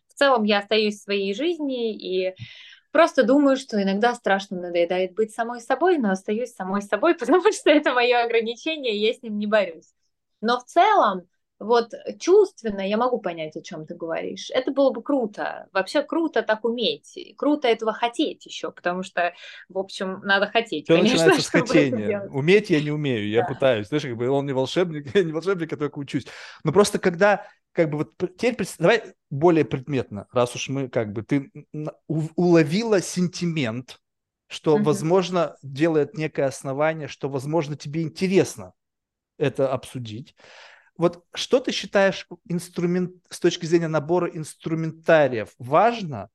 В 0.08 0.14
целом 0.16 0.44
я 0.44 0.60
остаюсь 0.60 0.96
в 0.96 1.04
своей 1.04 1.34
жизни 1.34 1.96
и 1.96 2.36
просто 2.96 3.24
думаю, 3.24 3.58
что 3.58 3.84
иногда 3.84 4.14
страшно 4.16 4.58
надоедает 4.58 5.16
быть 5.16 5.34
самой 5.34 5.60
собой, 5.60 5.98
но 5.98 6.12
остаюсь 6.12 6.54
самой 6.54 6.82
собой, 6.82 7.14
потому 7.20 7.42
что 7.52 7.70
это 7.70 7.92
мое 7.92 8.24
ограничение, 8.24 8.96
и 8.96 9.06
я 9.06 9.14
с 9.14 9.22
ним 9.22 9.38
не 9.38 9.48
борюсь. 9.48 9.94
Но 10.40 10.62
в 10.62 10.64
целом 10.64 11.28
вот 11.60 11.92
чувственно 12.18 12.88
я 12.88 12.96
могу 12.96 13.20
понять, 13.20 13.58
о 13.58 13.62
чем 13.62 13.86
ты 13.86 13.96
говоришь. 13.96 14.50
Это 14.50 14.72
было 14.72 14.92
бы 14.92 15.04
круто. 15.04 15.68
Вообще 15.74 16.04
круто 16.04 16.42
так 16.42 16.64
уметь. 16.64 17.18
Круто 17.38 17.68
этого 17.68 17.92
хотеть 17.92 18.46
еще, 18.46 18.72
потому 18.72 19.04
что, 19.04 19.34
в 19.68 19.78
общем, 19.78 20.22
надо 20.24 20.48
хотеть. 20.48 20.86
Все 20.86 20.96
конечно, 20.96 21.18
начинается 21.18 21.46
с 21.46 21.50
хотения. 21.52 22.22
Уметь 22.32 22.70
я 22.70 22.82
не 22.82 22.92
умею, 22.92 23.28
я 23.28 23.42
да. 23.42 23.48
пытаюсь. 23.48 23.88
Знаешь, 23.88 24.04
как 24.04 24.16
бы 24.16 24.30
он 24.30 24.46
не 24.46 24.54
волшебник, 24.54 25.14
я 25.16 25.24
не 25.24 25.34
волшебник, 25.34 25.70
я 25.70 25.78
только 25.78 26.00
учусь. 26.00 26.28
Но 26.64 26.72
просто 26.72 26.98
когда 26.98 27.46
как 27.76 27.90
бы 27.90 27.98
вот 28.00 28.18
теперь 28.38 28.68
давай 28.80 29.04
более 29.30 29.66
предметно, 29.66 30.28
раз 30.32 30.56
уж 30.56 30.70
мы 30.70 30.88
как 30.88 31.12
бы 31.12 31.24
ты 31.24 31.52
уловила 32.08 33.02
сентимент, 33.02 34.00
что, 34.48 34.78
mm-hmm. 34.78 34.84
возможно, 34.84 35.58
делает 35.62 36.16
некое 36.16 36.46
основание, 36.46 37.08
что, 37.08 37.30
возможно, 37.30 37.76
тебе 37.76 38.04
интересно 38.04 38.74
это 39.38 39.72
обсудить. 39.74 40.36
Вот 40.98 41.26
что 41.34 41.60
ты 41.60 41.74
считаешь 41.74 42.26
инструмент, 42.48 43.12
с 43.30 43.40
точки 43.42 43.66
зрения 43.66 43.90
набора 43.90 44.30
инструментариев 44.30 45.50
важно 45.60 46.30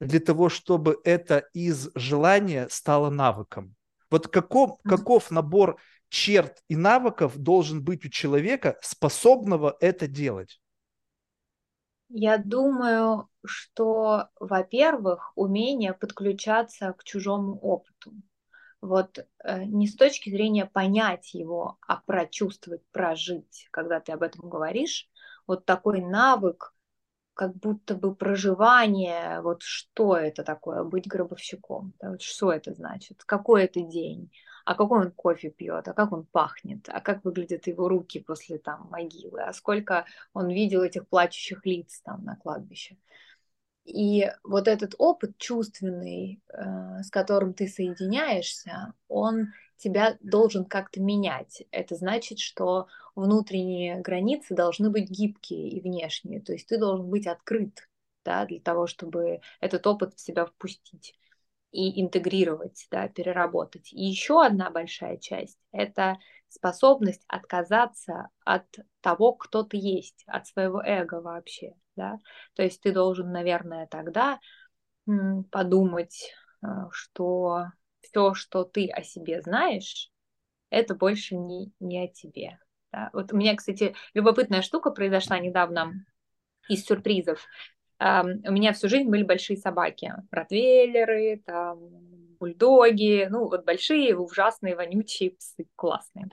для 0.00 0.20
того, 0.20 0.48
чтобы 0.48 0.98
это 1.04 1.44
из 1.52 1.90
желания 1.94 2.68
стало 2.70 3.10
навыком? 3.10 3.74
Вот 4.10 4.28
каков, 4.28 4.78
каков 4.82 5.30
набор 5.30 5.78
черт 6.08 6.62
и 6.68 6.76
навыков 6.76 7.36
должен 7.36 7.84
быть 7.84 8.06
у 8.06 8.08
человека, 8.08 8.78
способного 8.80 9.76
это 9.80 10.06
делать? 10.06 10.60
Я 12.08 12.38
думаю, 12.38 13.28
что, 13.44 14.28
во-первых, 14.38 15.32
умение 15.34 15.92
подключаться 15.92 16.92
к 16.92 17.04
чужому 17.04 17.58
опыту. 17.58 18.12
Вот 18.80 19.18
э, 19.42 19.64
не 19.64 19.88
с 19.88 19.96
точки 19.96 20.30
зрения 20.30 20.66
понять 20.66 21.34
его, 21.34 21.78
а 21.86 21.96
прочувствовать, 21.96 22.82
прожить, 22.92 23.66
когда 23.72 24.00
ты 24.00 24.12
об 24.12 24.22
этом 24.22 24.48
говоришь, 24.48 25.08
вот 25.46 25.64
такой 25.64 26.00
навык, 26.00 26.74
как 27.34 27.54
будто 27.56 27.94
бы 27.94 28.14
проживание, 28.14 29.40
вот 29.42 29.62
что 29.62 30.16
это 30.16 30.44
такое, 30.44 30.84
быть 30.84 31.08
гробовщиком, 31.08 31.94
что 32.20 32.52
это 32.52 32.72
значит, 32.72 33.24
какой 33.24 33.64
это 33.64 33.80
день, 33.82 34.30
а 34.66 34.74
какой 34.74 35.02
он 35.02 35.12
кофе 35.12 35.48
пьет, 35.50 35.86
а 35.86 35.92
как 35.92 36.12
он 36.12 36.24
пахнет, 36.24 36.88
а 36.88 37.00
как 37.00 37.24
выглядят 37.24 37.68
его 37.68 37.88
руки 37.88 38.18
после 38.18 38.58
там 38.58 38.88
могилы, 38.90 39.40
а 39.42 39.52
сколько 39.52 40.06
он 40.34 40.50
видел 40.50 40.82
этих 40.82 41.06
плачущих 41.06 41.64
лиц 41.64 42.00
там 42.04 42.24
на 42.24 42.34
кладбище. 42.34 42.96
И 43.84 44.28
вот 44.42 44.66
этот 44.66 44.96
опыт 44.98 45.38
чувственный, 45.38 46.42
э, 46.48 47.02
с 47.04 47.10
которым 47.10 47.54
ты 47.54 47.68
соединяешься, 47.68 48.92
он 49.06 49.52
тебя 49.76 50.18
должен 50.20 50.64
как-то 50.64 51.00
менять. 51.00 51.62
Это 51.70 51.94
значит, 51.94 52.40
что 52.40 52.88
внутренние 53.14 54.00
границы 54.00 54.56
должны 54.56 54.90
быть 54.90 55.08
гибкие 55.08 55.68
и 55.68 55.80
внешние. 55.80 56.40
То 56.40 56.52
есть 56.52 56.66
ты 56.66 56.76
должен 56.76 57.08
быть 57.08 57.28
открыт 57.28 57.88
да, 58.24 58.44
для 58.46 58.58
того, 58.58 58.88
чтобы 58.88 59.42
этот 59.60 59.86
опыт 59.86 60.14
в 60.14 60.20
себя 60.20 60.44
впустить 60.44 61.14
и 61.76 62.00
интегрировать, 62.00 62.86
да, 62.90 63.08
переработать. 63.08 63.92
И 63.92 64.04
еще 64.04 64.44
одна 64.44 64.70
большая 64.70 65.18
часть– 65.18 65.58
это 65.72 66.18
способность 66.48 67.24
отказаться 67.28 68.28
от 68.44 68.66
того, 69.00 69.34
кто 69.34 69.62
ты 69.62 69.76
есть, 69.76 70.24
от 70.26 70.46
своего 70.46 70.82
эго 70.82 71.20
вообще 71.20 71.74
да, 71.96 72.18
то 72.54 72.62
есть 72.62 72.80
ты 72.82 72.92
должен, 72.92 73.32
наверное, 73.32 73.86
тогда 73.86 74.38
подумать, 75.50 76.32
э, 76.62 76.66
что 76.90 77.66
все, 78.00 78.34
что 78.34 78.64
ты 78.64 78.88
о 78.88 79.02
себе 79.02 79.40
знаешь, 79.40 80.10
это 80.70 80.94
больше 80.94 81.36
не, 81.36 81.72
не 81.80 82.04
о 82.04 82.08
тебе. 82.08 82.58
Да? 82.92 83.10
Вот 83.12 83.32
у 83.32 83.36
меня, 83.36 83.54
кстати, 83.54 83.94
любопытная 84.14 84.62
штука 84.62 84.90
произошла 84.90 85.38
недавно 85.38 85.92
из 86.68 86.84
сюрпризов. 86.84 87.46
У 87.98 88.52
меня 88.52 88.72
всю 88.72 88.88
жизнь 88.88 89.08
были 89.08 89.22
большие 89.22 89.56
собаки, 89.56 90.12
ротвейлеры, 90.30 91.42
там, 91.44 91.78
бульдоги, 92.38 93.26
ну 93.30 93.48
вот 93.48 93.64
большие, 93.64 94.16
ужасные, 94.16 94.76
вонючие 94.76 95.30
псы, 95.32 95.66
классные. 95.76 96.26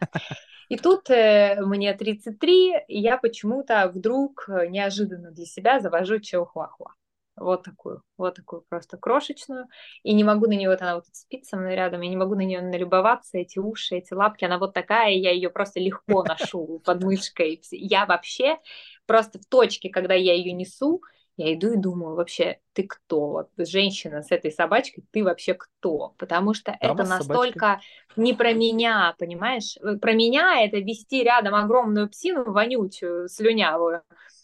И 0.69 0.77
тут 0.77 1.09
э, 1.09 1.61
мне 1.61 1.93
33, 1.93 2.85
и 2.87 2.99
я 2.99 3.17
почему-то 3.17 3.91
вдруг 3.93 4.45
э, 4.47 4.67
неожиданно 4.67 5.31
для 5.31 5.45
себя 5.45 5.79
завожу 5.79 6.19
чихуахуа. 6.19 6.93
Вот 7.35 7.63
такую, 7.63 8.03
вот 8.17 8.35
такую 8.35 8.63
просто 8.69 8.97
крошечную. 8.97 9.67
И 10.03 10.13
не 10.13 10.23
могу 10.23 10.45
на 10.45 10.53
нее, 10.53 10.69
вот 10.69 10.81
она 10.81 10.95
вот 10.95 11.05
спит 11.11 11.45
со 11.45 11.57
мной 11.57 11.75
рядом, 11.75 12.01
я 12.01 12.09
не 12.09 12.15
могу 12.15 12.35
на 12.35 12.41
нее 12.41 12.61
налюбоваться, 12.61 13.37
эти 13.37 13.59
уши, 13.59 13.95
эти 13.95 14.13
лапки, 14.13 14.45
она 14.45 14.59
вот 14.59 14.73
такая, 14.73 15.11
я 15.11 15.31
ее 15.31 15.49
просто 15.49 15.79
легко 15.79 16.23
ношу 16.23 16.79
под 16.85 17.03
мышкой. 17.03 17.61
Я 17.71 18.05
вообще 18.05 18.57
просто 19.05 19.39
в 19.39 19.45
точке, 19.45 19.89
когда 19.89 20.13
я 20.13 20.33
ее 20.33 20.53
несу, 20.53 21.01
я 21.37 21.53
иду 21.53 21.73
и 21.73 21.77
думаю, 21.77 22.15
вообще, 22.15 22.59
ты 22.73 22.83
кто? 22.83 23.29
Вот 23.29 23.49
женщина 23.57 24.21
с 24.21 24.31
этой 24.31 24.51
собачкой, 24.51 25.03
ты 25.11 25.23
вообще 25.23 25.55
кто? 25.55 26.13
Потому 26.17 26.53
что 26.53 26.77
Дама 26.79 26.93
это 26.93 27.09
настолько 27.09 27.81
не 28.15 28.33
про 28.33 28.53
меня, 28.53 29.15
понимаешь? 29.17 29.77
Э, 29.81 29.95
про 29.97 30.13
меня 30.13 30.63
это 30.63 30.77
вести 30.77 31.23
рядом 31.23 31.55
огромную 31.55 32.07
псину 32.09 32.51
вонючую, 32.51 33.29
слюнявую, 33.29 34.03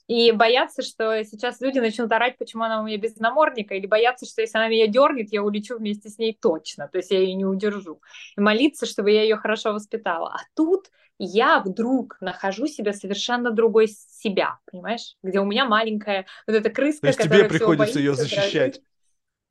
и 0.09 0.31
бояться, 0.31 0.81
что 0.81 1.23
сейчас 1.23 1.61
люди 1.61 1.77
начнут 1.77 2.11
орать, 2.11 2.39
почему 2.39 2.63
она 2.63 2.81
у 2.81 2.85
меня 2.85 2.97
без 2.97 3.17
намордника, 3.17 3.75
или 3.75 3.85
бояться, 3.85 4.25
что 4.25 4.41
если 4.41 4.57
она 4.57 4.67
меня 4.67 4.87
дернет, 4.87 5.31
я 5.31 5.43
улечу 5.43 5.77
вместе 5.77 6.09
с 6.09 6.17
ней 6.17 6.35
точно, 6.41 6.87
то 6.87 6.97
есть 6.97 7.11
я 7.11 7.19
ее 7.19 7.35
не 7.35 7.45
удержу. 7.45 8.01
И 8.35 8.41
молиться, 8.41 8.87
чтобы 8.87 9.11
я 9.11 9.21
ее 9.21 9.37
хорошо 9.37 9.71
воспитала. 9.71 10.29
А 10.33 10.39
тут 10.55 10.87
я 11.19 11.59
вдруг 11.59 12.17
нахожу 12.21 12.65
себя 12.65 12.91
совершенно 12.91 13.51
другой 13.51 13.87
себя, 13.87 14.57
понимаешь? 14.65 15.15
Где 15.21 15.41
у 15.41 15.45
меня 15.45 15.65
маленькая 15.65 16.25
вот 16.47 16.55
эта 16.55 16.71
крыска, 16.71 17.01
То 17.01 17.07
есть 17.09 17.21
тебе 17.21 17.43
приходится 17.43 17.99
ее 17.99 18.15
защищать. 18.15 18.81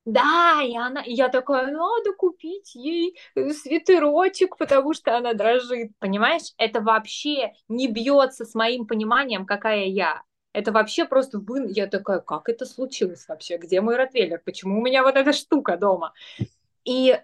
Да, 0.04 0.62
и 0.64 0.74
она, 0.74 1.02
и 1.02 1.12
я 1.12 1.28
такая, 1.28 1.66
надо 1.66 2.14
купить 2.16 2.74
ей 2.74 3.16
э, 3.34 3.50
свитерочек, 3.50 4.56
потому 4.56 4.94
что 4.94 5.14
она 5.14 5.34
дрожит, 5.34 5.92
понимаешь? 5.98 6.54
Это 6.56 6.80
вообще 6.80 7.52
не 7.68 7.88
бьется 7.88 8.46
с 8.46 8.54
моим 8.54 8.86
пониманием, 8.86 9.44
какая 9.44 9.84
я. 9.84 10.22
Это 10.58 10.72
вообще 10.72 11.04
просто 11.04 11.38
вы... 11.38 11.70
Я 11.70 11.86
такая, 11.86 12.18
как 12.18 12.48
это 12.48 12.66
случилось 12.66 13.28
вообще? 13.28 13.58
Где 13.58 13.80
мой 13.80 13.94
ротвейлер? 13.94 14.42
Почему 14.44 14.80
у 14.80 14.82
меня 14.82 15.04
вот 15.04 15.14
эта 15.14 15.32
штука 15.32 15.76
дома? 15.76 16.14
И 16.84 17.16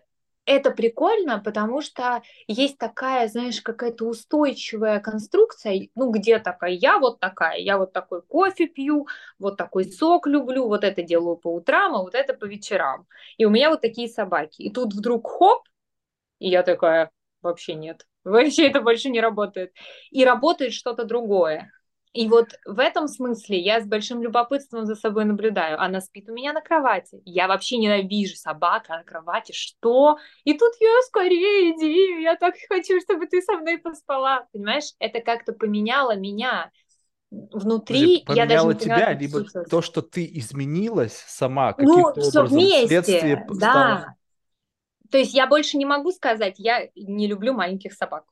это 0.46 0.70
прикольно, 0.70 1.40
потому 1.40 1.82
что 1.82 2.22
есть 2.46 2.78
такая, 2.78 3.26
знаешь, 3.26 3.60
какая-то 3.60 4.04
устойчивая 4.06 5.00
конструкция, 5.00 5.88
ну, 5.96 6.12
где 6.12 6.38
такая, 6.38 6.70
я 6.70 7.00
вот 7.00 7.18
такая, 7.18 7.58
я 7.58 7.76
вот 7.76 7.92
такой 7.92 8.22
кофе 8.22 8.68
пью, 8.68 9.08
вот 9.40 9.56
такой 9.56 9.84
сок 9.84 10.28
люблю, 10.28 10.68
вот 10.68 10.84
это 10.84 11.02
делаю 11.02 11.36
по 11.36 11.52
утрам, 11.52 11.96
а 11.96 12.02
вот 12.02 12.14
это 12.14 12.34
по 12.34 12.44
вечерам. 12.44 13.08
И 13.36 13.46
у 13.46 13.50
меня 13.50 13.68
вот 13.68 13.80
такие 13.80 14.06
собаки. 14.06 14.62
И 14.62 14.70
тут 14.70 14.94
вдруг 14.94 15.26
хоп, 15.26 15.66
и 16.38 16.50
я 16.50 16.62
такая, 16.62 17.10
вообще 17.42 17.74
нет, 17.74 18.06
вообще 18.24 18.68
это 18.68 18.80
больше 18.80 19.10
не 19.10 19.20
работает. 19.20 19.72
И 20.12 20.24
работает 20.24 20.72
что-то 20.72 21.04
другое. 21.04 21.72
И 22.14 22.28
вот 22.28 22.50
в 22.64 22.78
этом 22.78 23.08
смысле 23.08 23.58
я 23.58 23.80
с 23.80 23.86
большим 23.86 24.22
любопытством 24.22 24.86
за 24.86 24.94
собой 24.94 25.24
наблюдаю. 25.24 25.80
Она 25.80 26.00
спит 26.00 26.28
у 26.28 26.32
меня 26.32 26.52
на 26.52 26.60
кровати. 26.60 27.20
Я 27.24 27.48
вообще 27.48 27.76
ненавижу 27.76 28.36
собака 28.36 28.98
на 28.98 29.02
кровати. 29.02 29.50
Что? 29.50 30.18
И 30.44 30.52
тут 30.56 30.74
я 30.80 31.02
скорее 31.08 31.72
иди. 31.72 32.22
Я 32.22 32.36
так 32.36 32.54
хочу, 32.68 33.00
чтобы 33.00 33.26
ты 33.26 33.42
со 33.42 33.54
мной 33.56 33.78
поспала. 33.78 34.46
Понимаешь? 34.52 34.92
Это 35.00 35.18
как-то 35.20 35.52
поменяло 35.52 36.14
меня 36.14 36.70
внутри. 37.32 38.22
Подожди, 38.24 38.40
я 38.40 38.46
даже 38.46 38.66
не 38.68 38.74
тебя, 38.74 38.94
понимаю, 38.94 39.18
либо 39.18 39.44
то, 39.68 39.82
что 39.82 40.00
ты 40.00 40.24
изменилась 40.34 41.16
сама 41.26 41.72
каким-то 41.72 41.98
ну, 41.98 42.08
образом. 42.10 42.46
Вместе, 42.46 42.86
следствие 42.86 43.44
да. 43.48 43.54
Стало... 43.56 44.14
То 45.10 45.18
есть 45.18 45.34
я 45.34 45.48
больше 45.48 45.78
не 45.78 45.84
могу 45.84 46.12
сказать, 46.12 46.54
я 46.58 46.88
не 46.94 47.26
люблю 47.26 47.54
маленьких 47.54 47.92
собак 47.92 48.24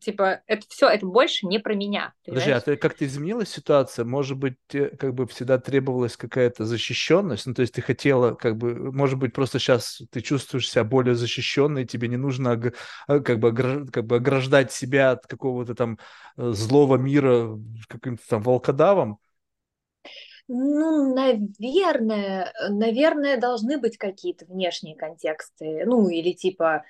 типа, 0.00 0.42
это 0.46 0.66
все, 0.68 0.88
это 0.88 1.06
больше 1.06 1.46
не 1.46 1.58
про 1.58 1.74
меня. 1.74 2.12
Понимаешь? 2.24 2.44
Подожди, 2.44 2.50
а 2.50 2.60
ты 2.60 2.76
как-то 2.76 3.04
изменилась 3.04 3.48
ситуация? 3.48 4.04
Может 4.04 4.38
быть, 4.38 4.56
как 4.68 5.14
бы 5.14 5.26
всегда 5.26 5.58
требовалась 5.58 6.16
какая-то 6.16 6.64
защищенность? 6.64 7.46
Ну, 7.46 7.54
то 7.54 7.62
есть 7.62 7.74
ты 7.74 7.82
хотела, 7.82 8.34
как 8.34 8.56
бы, 8.56 8.92
может 8.92 9.18
быть, 9.18 9.32
просто 9.32 9.58
сейчас 9.58 10.02
ты 10.10 10.20
чувствуешь 10.20 10.70
себя 10.70 10.84
более 10.84 11.14
защищенной, 11.14 11.84
тебе 11.84 12.08
не 12.08 12.16
нужно 12.16 12.60
а, 13.06 13.20
как 13.20 13.38
бы, 13.38 13.54
как 13.90 14.06
бы 14.06 14.16
ограждать 14.16 14.72
себя 14.72 15.12
от 15.12 15.26
какого-то 15.26 15.74
там 15.74 15.98
э, 16.36 16.50
злого 16.50 16.96
мира 16.96 17.58
каким-то 17.88 18.22
там 18.28 18.42
волкодавом? 18.42 19.18
Ну, 20.52 21.14
наверное, 21.14 22.52
наверное, 22.68 23.36
должны 23.36 23.78
быть 23.78 23.96
какие-то 23.96 24.46
внешние 24.46 24.96
контексты. 24.96 25.84
Ну, 25.86 26.08
или 26.08 26.32
типа, 26.32 26.84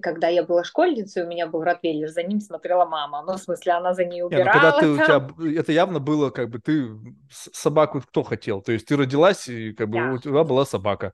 когда 0.00 0.28
я 0.28 0.42
была 0.42 0.64
школьницей, 0.64 1.24
у 1.24 1.26
меня 1.26 1.46
был 1.46 1.62
Ротвейлер, 1.62 2.08
за 2.08 2.22
ним 2.22 2.40
смотрела 2.40 2.86
мама. 2.86 3.22
Ну, 3.22 3.34
в 3.34 3.38
смысле, 3.38 3.72
она 3.72 3.92
за 3.92 4.04
ней 4.04 4.22
убирала. 4.22 4.44
Не, 4.44 4.52
ну, 4.52 4.52
когда 4.52 4.80
ты, 4.80 4.88
у 4.88 4.96
тебя, 4.96 5.60
это 5.60 5.72
явно 5.72 6.00
было, 6.00 6.30
как 6.30 6.48
бы, 6.48 6.58
ты 6.58 6.88
собаку 7.30 8.00
кто 8.00 8.22
хотел? 8.22 8.62
То 8.62 8.72
есть 8.72 8.86
ты 8.86 8.96
родилась, 8.96 9.48
и 9.48 9.72
как 9.72 9.88
бы 9.88 9.98
да. 9.98 10.12
у 10.12 10.18
тебя 10.18 10.44
была 10.44 10.64
собака. 10.64 11.12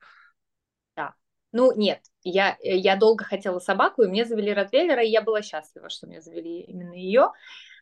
Да. 0.97 1.14
Ну, 1.52 1.76
нет, 1.76 2.01
я, 2.22 2.56
я 2.60 2.94
долго 2.97 3.24
хотела 3.24 3.59
собаку, 3.59 4.02
и 4.02 4.09
мне 4.09 4.24
завели 4.24 4.55
Ротвейлера, 4.55 5.02
и 5.02 5.10
я 5.10 5.22
была 5.22 5.42
счастлива, 5.42 5.88
что 5.88 6.06
мне 6.06 6.20
завели 6.20 6.60
именно 6.60 6.94
ее. 6.94 7.32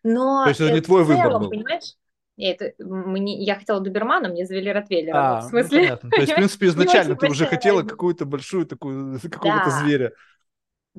Но 0.03 0.45
То 0.45 0.51
есть 0.51 0.61
это 0.61 0.73
не 0.73 0.81
твой 0.81 1.05
целом, 1.05 1.23
выбор 1.23 1.41
был? 1.41 1.51
понимаешь? 1.51 1.97
Это, 2.39 2.73
мне, 2.79 3.43
я 3.43 3.57
хотела 3.57 3.81
добермана, 3.81 4.29
мне 4.29 4.47
завели 4.47 4.73
Ротвейлера. 4.73 5.39
А, 5.39 5.41
в 5.41 5.45
ну, 5.45 5.49
смысле? 5.51 5.81
Ну, 5.81 5.87
понятно. 5.87 6.11
То 6.11 6.17
есть, 6.17 6.33
в 6.33 6.35
принципе, 6.37 6.67
изначально 6.69 7.17
ты 7.17 7.29
уже 7.29 7.47
хотела 7.47 7.83
какую-то 7.83 8.25
большую 8.25 8.65
такую, 8.65 9.21
какого-то 9.21 9.65
да. 9.67 9.71
зверя. 9.71 10.13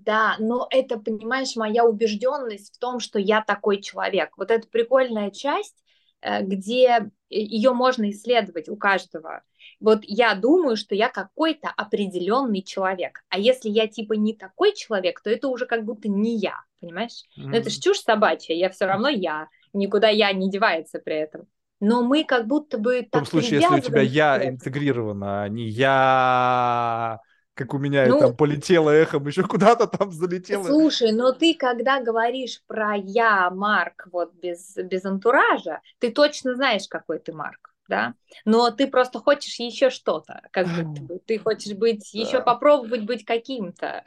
Да, 0.05 0.35
но 0.39 0.67
это, 0.69 0.97
понимаешь, 0.97 1.55
моя 1.55 1.85
убежденность 1.85 2.75
в 2.75 2.79
том, 2.79 2.99
что 2.99 3.19
я 3.19 3.41
такой 3.41 3.81
человек. 3.81 4.33
Вот 4.37 4.51
эта 4.51 4.67
прикольная 4.67 5.31
часть, 5.31 5.75
э, 6.21 6.41
где 6.43 7.09
ее 7.29 7.73
можно 7.73 8.09
исследовать 8.09 8.69
у 8.69 8.75
каждого. 8.75 9.43
Вот 9.79 9.99
я 10.03 10.35
думаю, 10.35 10.77
что 10.77 10.95
я 10.95 11.09
какой-то 11.09 11.69
определенный 11.69 12.61
человек. 12.61 13.23
А 13.29 13.39
если 13.39 13.69
я 13.69 13.87
типа 13.87 14.13
не 14.13 14.33
такой 14.33 14.73
человек, 14.73 15.21
то 15.21 15.29
это 15.29 15.47
уже 15.47 15.65
как 15.65 15.85
будто 15.85 16.09
не 16.09 16.37
я, 16.37 16.55
понимаешь? 16.81 17.23
Mm-hmm. 17.37 17.43
Но 17.45 17.57
это 17.57 17.69
ж 17.69 17.77
чушь 17.77 17.99
собачья, 17.99 18.55
я 18.55 18.69
все 18.69 18.85
равно 18.85 19.09
я 19.09 19.47
никуда 19.73 20.09
я 20.09 20.31
не 20.31 20.49
девается 20.49 20.99
при 20.99 21.15
этом. 21.15 21.47
Но 21.79 22.03
мы 22.03 22.25
как 22.25 22.45
будто 22.47 22.77
бы 22.77 23.01
В 23.01 23.09
том 23.09 23.25
случае, 23.25 23.61
если 23.61 23.75
у 23.75 23.79
тебя 23.79 24.01
я 24.01 24.49
интегрировано, 24.49 25.43
а 25.43 25.49
не 25.49 25.69
я 25.69 27.19
как 27.59 27.73
у 27.73 27.77
меня 27.77 28.07
ну, 28.07 28.17
и 28.17 28.19
там 28.21 28.35
полетело 28.35 28.89
эхом, 28.89 29.27
еще 29.27 29.43
куда-то 29.43 29.85
там 29.85 30.11
залетело. 30.11 30.63
Слушай, 30.63 31.11
но 31.11 31.33
ты 31.33 31.53
когда 31.53 32.01
говоришь 32.01 32.61
про 32.67 32.95
я, 32.95 33.49
Марк, 33.49 34.07
вот 34.11 34.33
без, 34.33 34.75
без 34.77 35.03
антуража, 35.03 35.81
ты 35.99 36.09
точно 36.09 36.55
знаешь, 36.55 36.87
какой 36.87 37.19
ты 37.19 37.33
Марк, 37.33 37.73
да? 37.89 38.13
Но 38.45 38.71
ты 38.71 38.87
просто 38.87 39.19
хочешь 39.19 39.59
еще 39.59 39.89
что-то, 39.89 40.41
как 40.51 40.67
будто 40.67 41.01
бы. 41.01 41.19
Ты 41.19 41.37
хочешь 41.37 41.75
быть, 41.75 42.13
еще 42.13 42.41
попробовать 42.41 43.03
быть 43.03 43.25
каким-то 43.25 44.03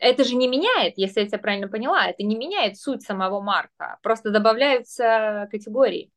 это 0.00 0.22
же 0.22 0.36
не 0.36 0.46
меняет, 0.46 0.94
если 0.96 1.22
я 1.22 1.26
тебя 1.26 1.38
правильно 1.38 1.66
поняла, 1.66 2.06
это 2.06 2.22
не 2.22 2.36
меняет 2.36 2.78
суть 2.78 3.02
самого 3.02 3.40
марка, 3.40 3.98
просто 4.02 4.30
добавляются 4.30 5.48
категории. 5.50 6.12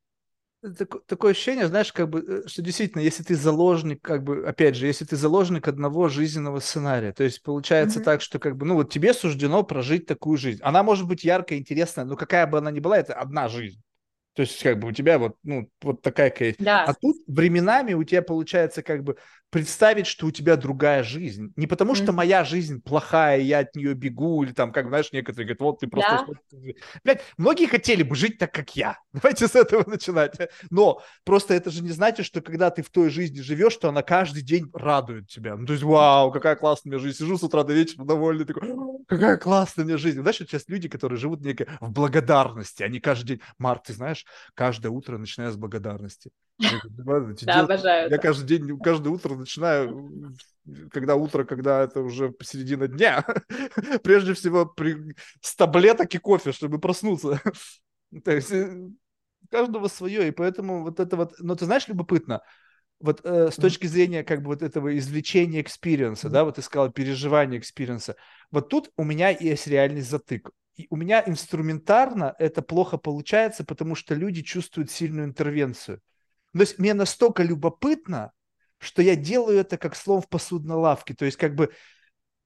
Такое 1.06 1.32
ощущение, 1.32 1.66
знаешь, 1.66 1.92
как 1.92 2.08
бы, 2.08 2.20
э, 2.20 2.48
что 2.48 2.62
действительно, 2.62 3.00
если 3.00 3.24
ты 3.24 3.34
заложник, 3.34 4.00
как 4.00 4.22
бы, 4.22 4.46
опять 4.46 4.76
же, 4.76 4.86
если 4.86 5.04
ты 5.04 5.16
заложник 5.16 5.66
одного 5.66 6.08
жизненного 6.08 6.60
сценария, 6.60 7.12
то 7.12 7.24
есть 7.24 7.42
получается 7.42 7.98
mm-hmm. 7.98 8.04
так, 8.04 8.20
что 8.20 8.38
как 8.38 8.56
бы, 8.56 8.64
ну 8.64 8.74
вот 8.74 8.90
тебе 8.90 9.12
суждено 9.12 9.64
прожить 9.64 10.06
такую 10.06 10.36
жизнь. 10.38 10.60
Она 10.62 10.82
может 10.82 11.08
быть 11.08 11.24
яркая, 11.24 11.58
интересная, 11.58 12.04
но 12.04 12.16
какая 12.16 12.46
бы 12.46 12.58
она 12.58 12.70
ни 12.70 12.78
была, 12.78 12.98
это 12.98 13.14
одна 13.14 13.48
жизнь. 13.48 13.82
То 14.34 14.42
есть, 14.42 14.62
как 14.62 14.78
бы 14.78 14.88
у 14.88 14.92
тебя 14.92 15.18
вот, 15.18 15.36
ну, 15.42 15.68
вот 15.82 16.00
такая 16.00 16.30
какая 16.30 16.54
да. 16.58 16.84
А 16.84 16.94
тут 16.94 17.16
временами 17.26 17.92
у 17.92 18.04
тебя 18.04 18.22
получается 18.22 18.82
как 18.82 19.02
бы 19.02 19.16
представить, 19.52 20.06
что 20.06 20.26
у 20.26 20.30
тебя 20.30 20.56
другая 20.56 21.02
жизнь. 21.02 21.52
Не 21.56 21.66
потому, 21.66 21.94
что 21.94 22.06
mm-hmm. 22.06 22.12
моя 22.12 22.42
жизнь 22.42 22.80
плохая, 22.80 23.38
я 23.38 23.58
от 23.58 23.76
нее 23.76 23.92
бегу, 23.92 24.42
или 24.42 24.52
там, 24.52 24.72
как, 24.72 24.88
знаешь, 24.88 25.12
некоторые 25.12 25.44
говорят, 25.44 25.60
вот 25.60 25.80
ты 25.80 25.88
просто... 25.88 26.26
Да. 26.50 26.72
Блядь, 27.04 27.20
многие 27.36 27.66
хотели 27.66 28.02
бы 28.02 28.16
жить 28.16 28.38
так, 28.38 28.50
как 28.50 28.74
я. 28.74 28.98
Давайте 29.12 29.46
с 29.46 29.54
этого 29.54 29.88
начинать. 29.88 30.38
Но 30.70 31.02
просто 31.24 31.52
это 31.52 31.70
же 31.70 31.82
не 31.82 31.90
значит, 31.90 32.24
что 32.24 32.40
когда 32.40 32.70
ты 32.70 32.82
в 32.82 32.88
той 32.88 33.10
жизни 33.10 33.42
живешь, 33.42 33.76
то 33.76 33.90
она 33.90 34.02
каждый 34.02 34.42
день 34.42 34.70
радует 34.72 35.28
тебя. 35.28 35.54
Ну, 35.54 35.66
то 35.66 35.74
есть, 35.74 35.84
вау, 35.84 36.32
какая 36.32 36.56
классная 36.56 36.90
у 36.90 36.94
меня 36.94 37.02
жизнь. 37.02 37.18
Сижу 37.18 37.36
с 37.36 37.42
утра 37.42 37.62
до 37.62 37.74
вечера 37.74 38.04
довольный, 38.04 38.46
такой, 38.46 38.74
какая 39.06 39.36
классная 39.36 39.84
у 39.84 39.88
меня 39.88 39.98
жизнь. 39.98 40.18
Знаешь, 40.22 40.38
сейчас 40.38 40.64
люди, 40.68 40.88
которые 40.88 41.18
живут 41.18 41.42
некой 41.42 41.66
в 41.82 41.90
благодарности, 41.92 42.82
они 42.82 43.00
каждый 43.00 43.26
день, 43.26 43.40
Марк, 43.58 43.82
ты 43.82 43.92
знаешь, 43.92 44.24
каждое 44.54 44.88
утро 44.88 45.18
начиная 45.18 45.50
с 45.50 45.56
благодарности. 45.56 46.30
Да, 47.42 47.60
обожаю. 47.60 48.10
Я 48.10 48.18
каждый 48.18 48.46
день, 48.46 48.78
каждое 48.78 49.10
утро 49.10 49.41
начинаю, 49.42 50.34
когда 50.90 51.16
утро, 51.16 51.44
когда 51.44 51.82
это 51.82 52.00
уже 52.00 52.30
посередина 52.30 52.88
дня, 52.88 53.24
прежде 54.02 54.34
всего 54.34 54.66
при... 54.66 55.14
с 55.40 55.54
таблеток 55.54 56.14
и 56.14 56.18
кофе, 56.18 56.52
чтобы 56.52 56.78
проснуться. 56.78 57.40
То 58.24 58.32
есть 58.32 58.50
э, 58.50 58.88
каждого 59.50 59.88
свое, 59.88 60.28
и 60.28 60.30
поэтому 60.30 60.82
вот 60.82 60.98
это 61.00 61.16
вот, 61.16 61.34
но 61.38 61.54
ты 61.54 61.66
знаешь, 61.66 61.88
любопытно, 61.88 62.42
вот 63.00 63.20
э, 63.24 63.50
с 63.50 63.56
точки 63.56 63.86
зрения 63.86 64.24
как 64.24 64.42
бы 64.42 64.46
вот 64.46 64.62
этого 64.62 64.96
извлечения 64.96 65.60
experience 65.60 66.18
а, 66.18 66.30
да, 66.30 66.44
вот 66.44 66.56
ты 66.56 66.62
сказал 66.62 66.90
переживания 66.90 67.58
experience 67.58 68.06
а, 68.06 68.16
вот 68.50 68.68
тут 68.68 68.90
у 68.96 69.04
меня 69.04 69.30
есть 69.30 69.66
реальный 69.66 70.02
затык. 70.02 70.50
И 70.76 70.86
у 70.88 70.96
меня 70.96 71.22
инструментарно 71.26 72.34
это 72.38 72.62
плохо 72.62 72.96
получается, 72.96 73.64
потому 73.64 73.94
что 73.94 74.14
люди 74.14 74.42
чувствуют 74.42 74.90
сильную 74.90 75.26
интервенцию. 75.26 76.00
То 76.54 76.60
есть 76.60 76.78
мне 76.78 76.94
настолько 76.94 77.42
любопытно, 77.42 78.32
что 78.82 79.00
я 79.02 79.16
делаю 79.16 79.58
это 79.58 79.78
как 79.78 79.96
слон 79.96 80.20
в 80.20 80.28
посудной 80.28 80.76
лавке. 80.76 81.14
То 81.14 81.24
есть 81.24 81.36
как 81.36 81.54
бы 81.54 81.72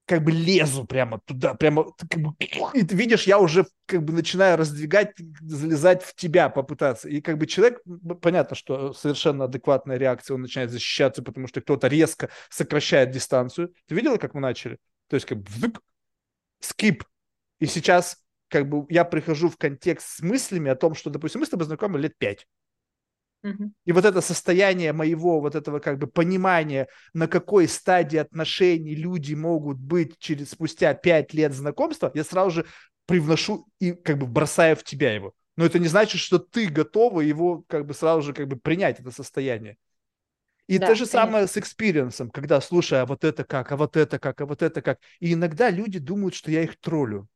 как 0.07 0.23
бы 0.23 0.31
лезу 0.31 0.85
прямо 0.85 1.21
туда, 1.25 1.55
прямо, 1.55 1.93
как 2.09 2.21
бы, 2.21 2.33
и 2.75 2.83
ты 2.85 2.95
видишь, 2.95 3.25
я 3.25 3.41
уже 3.41 3.67
как 3.87 4.05
бы 4.05 4.13
начинаю 4.13 4.57
раздвигать, 4.57 5.17
залезать 5.41 6.05
в 6.05 6.15
тебя 6.15 6.49
попытаться. 6.49 7.09
И 7.09 7.21
как 7.21 7.39
бы 7.39 7.47
человек, 7.47 7.83
понятно, 8.23 8.55
что 8.55 8.93
совершенно 8.93 9.47
адекватная 9.47 9.97
реакция, 9.97 10.37
он 10.37 10.43
начинает 10.43 10.71
защищаться, 10.71 11.23
потому 11.23 11.49
что 11.49 11.61
кто-то 11.61 11.89
резко 11.89 12.31
сокращает 12.51 13.11
дистанцию. 13.11 13.75
Ты 13.89 13.97
видела, 13.97 14.17
как 14.17 14.35
мы 14.35 14.41
начали? 14.41 14.79
То 15.09 15.17
есть 15.17 15.27
как 15.27 15.39
бы 15.39 15.73
скип. 16.61 17.03
И 17.59 17.67
сейчас 17.67 18.19
как 18.49 18.69
бы 18.69 18.87
я 18.89 19.05
прихожу 19.05 19.49
в 19.49 19.57
контекст 19.57 20.19
с 20.19 20.21
мыслями 20.21 20.71
о 20.71 20.77
том, 20.77 20.95
что, 20.95 21.11
допустим, 21.11 21.41
мы 21.41 21.47
с 21.47 21.51
тобой 21.51 21.67
знакомы 21.67 21.99
лет 21.99 22.17
пять. 22.17 22.47
И 23.85 23.93
вот 23.93 24.05
это 24.05 24.21
состояние 24.21 24.93
моего 24.93 25.41
вот 25.41 25.55
этого 25.55 25.79
как 25.79 25.99
бы 25.99 26.07
понимания, 26.07 26.89
на 27.15 27.29
какой 27.29 27.69
стадии 27.69 28.19
отношений 28.19 28.95
люди 28.95 29.35
могут 29.35 29.79
быть 29.79 30.19
через 30.19 30.51
спустя 30.51 30.95
пять 30.95 31.35
лет 31.35 31.55
знакомства, 31.55 32.11
я 32.15 32.25
сразу 32.25 32.51
же 32.51 32.67
привношу 33.07 33.67
и 33.79 33.93
как 33.93 34.19
бы 34.19 34.27
бросаю 34.27 34.77
в 34.77 34.85
тебя 34.85 35.13
его. 35.13 35.33
Но 35.57 35.65
это 35.65 35.79
не 35.79 35.89
значит, 35.89 36.21
что 36.21 36.39
ты 36.39 36.67
готова 36.67 37.21
его 37.21 37.65
как 37.69 37.87
бы 37.87 37.95
сразу 37.95 38.23
же 38.23 38.33
как 38.33 38.49
бы 38.49 38.57
принять 38.57 39.01
это 39.01 39.11
состояние. 39.11 39.77
И 40.67 40.79
да, 40.79 40.89
то 40.89 40.95
же 40.95 41.07
конечно. 41.07 41.21
самое 41.21 41.47
с 41.47 41.57
experience 41.57 42.14
ом, 42.14 42.31
когда, 42.31 42.61
слушай, 42.61 43.01
а 43.01 43.07
вот 43.07 43.23
это 43.25 43.45
как, 43.45 43.71
а 43.71 43.77
вот 43.77 43.97
это 43.97 44.19
как, 44.19 44.41
а 44.41 44.47
вот 44.47 44.63
это 44.63 44.83
как. 44.83 44.99
И 45.21 45.33
иногда 45.33 45.71
люди 45.71 45.99
думают, 45.99 46.35
что 46.35 46.51
я 46.51 46.63
их 46.63 46.79
троллю. 46.81 47.29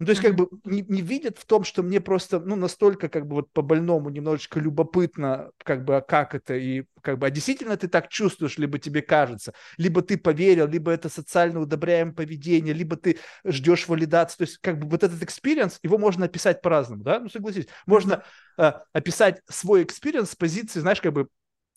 Ну, 0.00 0.06
то 0.06 0.10
есть, 0.10 0.22
как 0.22 0.34
бы 0.34 0.48
не, 0.64 0.82
не 0.82 1.02
видят 1.02 1.38
в 1.38 1.46
том, 1.46 1.62
что 1.62 1.84
мне 1.84 2.00
просто, 2.00 2.40
ну, 2.40 2.56
настолько, 2.56 3.08
как 3.08 3.28
бы, 3.28 3.36
вот 3.36 3.52
по-больному 3.52 4.10
немножечко 4.10 4.58
любопытно, 4.58 5.50
как 5.58 5.84
бы, 5.84 5.96
а 5.96 6.00
как 6.00 6.34
это, 6.34 6.56
и, 6.56 6.84
как 7.00 7.18
бы, 7.18 7.28
а 7.28 7.30
действительно 7.30 7.76
ты 7.76 7.86
так 7.86 8.08
чувствуешь, 8.08 8.58
либо 8.58 8.80
тебе 8.80 9.02
кажется, 9.02 9.54
либо 9.76 10.02
ты 10.02 10.18
поверил, 10.18 10.66
либо 10.66 10.90
это 10.90 11.08
социально 11.08 11.60
одобряемое 11.60 12.12
поведение, 12.12 12.74
либо 12.74 12.96
ты 12.96 13.20
ждешь 13.44 13.86
валидации, 13.86 14.38
то 14.38 14.44
есть, 14.44 14.58
как 14.58 14.80
бы, 14.80 14.88
вот 14.88 15.04
этот 15.04 15.22
experience, 15.22 15.78
его 15.84 15.96
можно 15.96 16.24
описать 16.24 16.60
по-разному, 16.60 17.04
да, 17.04 17.20
ну, 17.20 17.28
согласись, 17.28 17.68
можно 17.86 18.24
э, 18.58 18.72
описать 18.92 19.42
свой 19.48 19.84
experience 19.84 20.30
с 20.30 20.36
позиции, 20.36 20.80
знаешь, 20.80 21.00
как 21.00 21.12
бы, 21.12 21.28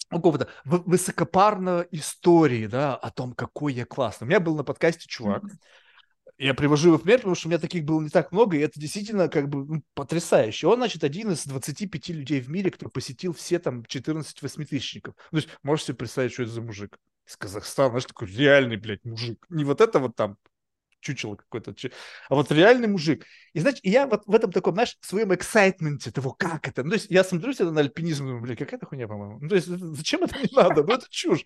какого-то 0.10 0.48
высокопарного 0.64 1.85
истории, 1.91 2.65
да, 2.65 2.95
о 2.95 3.11
том, 3.11 3.34
какой 3.34 3.73
я 3.73 3.85
классный. 3.85 4.26
У 4.26 4.30
меня 4.30 4.39
был 4.39 4.56
на 4.56 4.64
подкасте 4.64 5.06
чувак, 5.06 5.44
mm-hmm 5.44 5.57
я 6.38 6.53
привожу 6.53 6.89
его 6.89 6.97
в 6.97 7.01
пример, 7.01 7.19
потому 7.19 7.35
что 7.35 7.47
у 7.47 7.49
меня 7.49 7.59
таких 7.59 7.84
было 7.84 8.01
не 8.01 8.09
так 8.09 8.31
много, 8.31 8.57
и 8.57 8.61
это 8.61 8.80
действительно 8.80 9.27
как 9.27 9.49
бы 9.49 9.65
ну, 9.65 9.84
потрясающе. 9.95 10.68
Он, 10.68 10.77
значит, 10.77 11.03
один 11.03 11.31
из 11.31 11.45
25 11.45 12.09
людей 12.09 12.39
в 12.41 12.49
мире, 12.49 12.69
кто 12.69 12.89
посетил 12.89 13.34
все 13.34 13.59
там 13.59 13.84
14 13.85 14.41
восьмитысячников. 14.41 15.15
То 15.15 15.38
есть 15.38 15.49
можете 15.64 15.88
себе 15.88 15.97
представить, 15.97 16.34
что 16.34 16.43
это 16.43 16.51
за 16.51 16.61
мужик 16.61 16.97
из 17.27 17.35
Казахстана, 17.38 17.89
знаешь, 17.89 18.05
такой 18.05 18.27
реальный, 18.30 18.77
блядь, 18.77 19.03
мужик. 19.03 19.45
Не 19.49 19.64
вот 19.64 19.81
это 19.81 19.99
вот 19.99 20.15
там 20.15 20.38
чучело 20.99 21.35
какое-то, 21.35 21.73
а 22.30 22.35
вот 22.35 22.51
реальный 22.51 22.88
мужик. 22.88 23.26
И, 23.53 23.59
значит, 23.59 23.80
я 23.84 24.07
вот 24.07 24.23
в 24.26 24.34
этом 24.34 24.51
таком, 24.51 24.73
знаешь, 24.73 24.97
своем 25.01 25.34
эксайтменте 25.34 26.11
того, 26.11 26.34
как 26.34 26.68
это. 26.68 26.84
Ну, 26.84 26.91
то 26.91 26.95
есть 26.95 27.09
я 27.09 27.23
смотрю 27.23 27.53
всегда 27.53 27.72
на 27.72 27.81
альпинизм 27.81 28.26
думаю, 28.26 28.41
блядь, 28.41 28.59
какая-то 28.59 28.85
хуйня, 28.85 29.07
по-моему. 29.07 29.39
Ну, 29.41 29.49
то 29.49 29.55
есть 29.55 29.68
зачем 29.68 30.23
это 30.23 30.38
не 30.38 30.49
надо? 30.55 30.84
Ну, 30.84 30.93
это 30.93 31.05
чушь. 31.09 31.45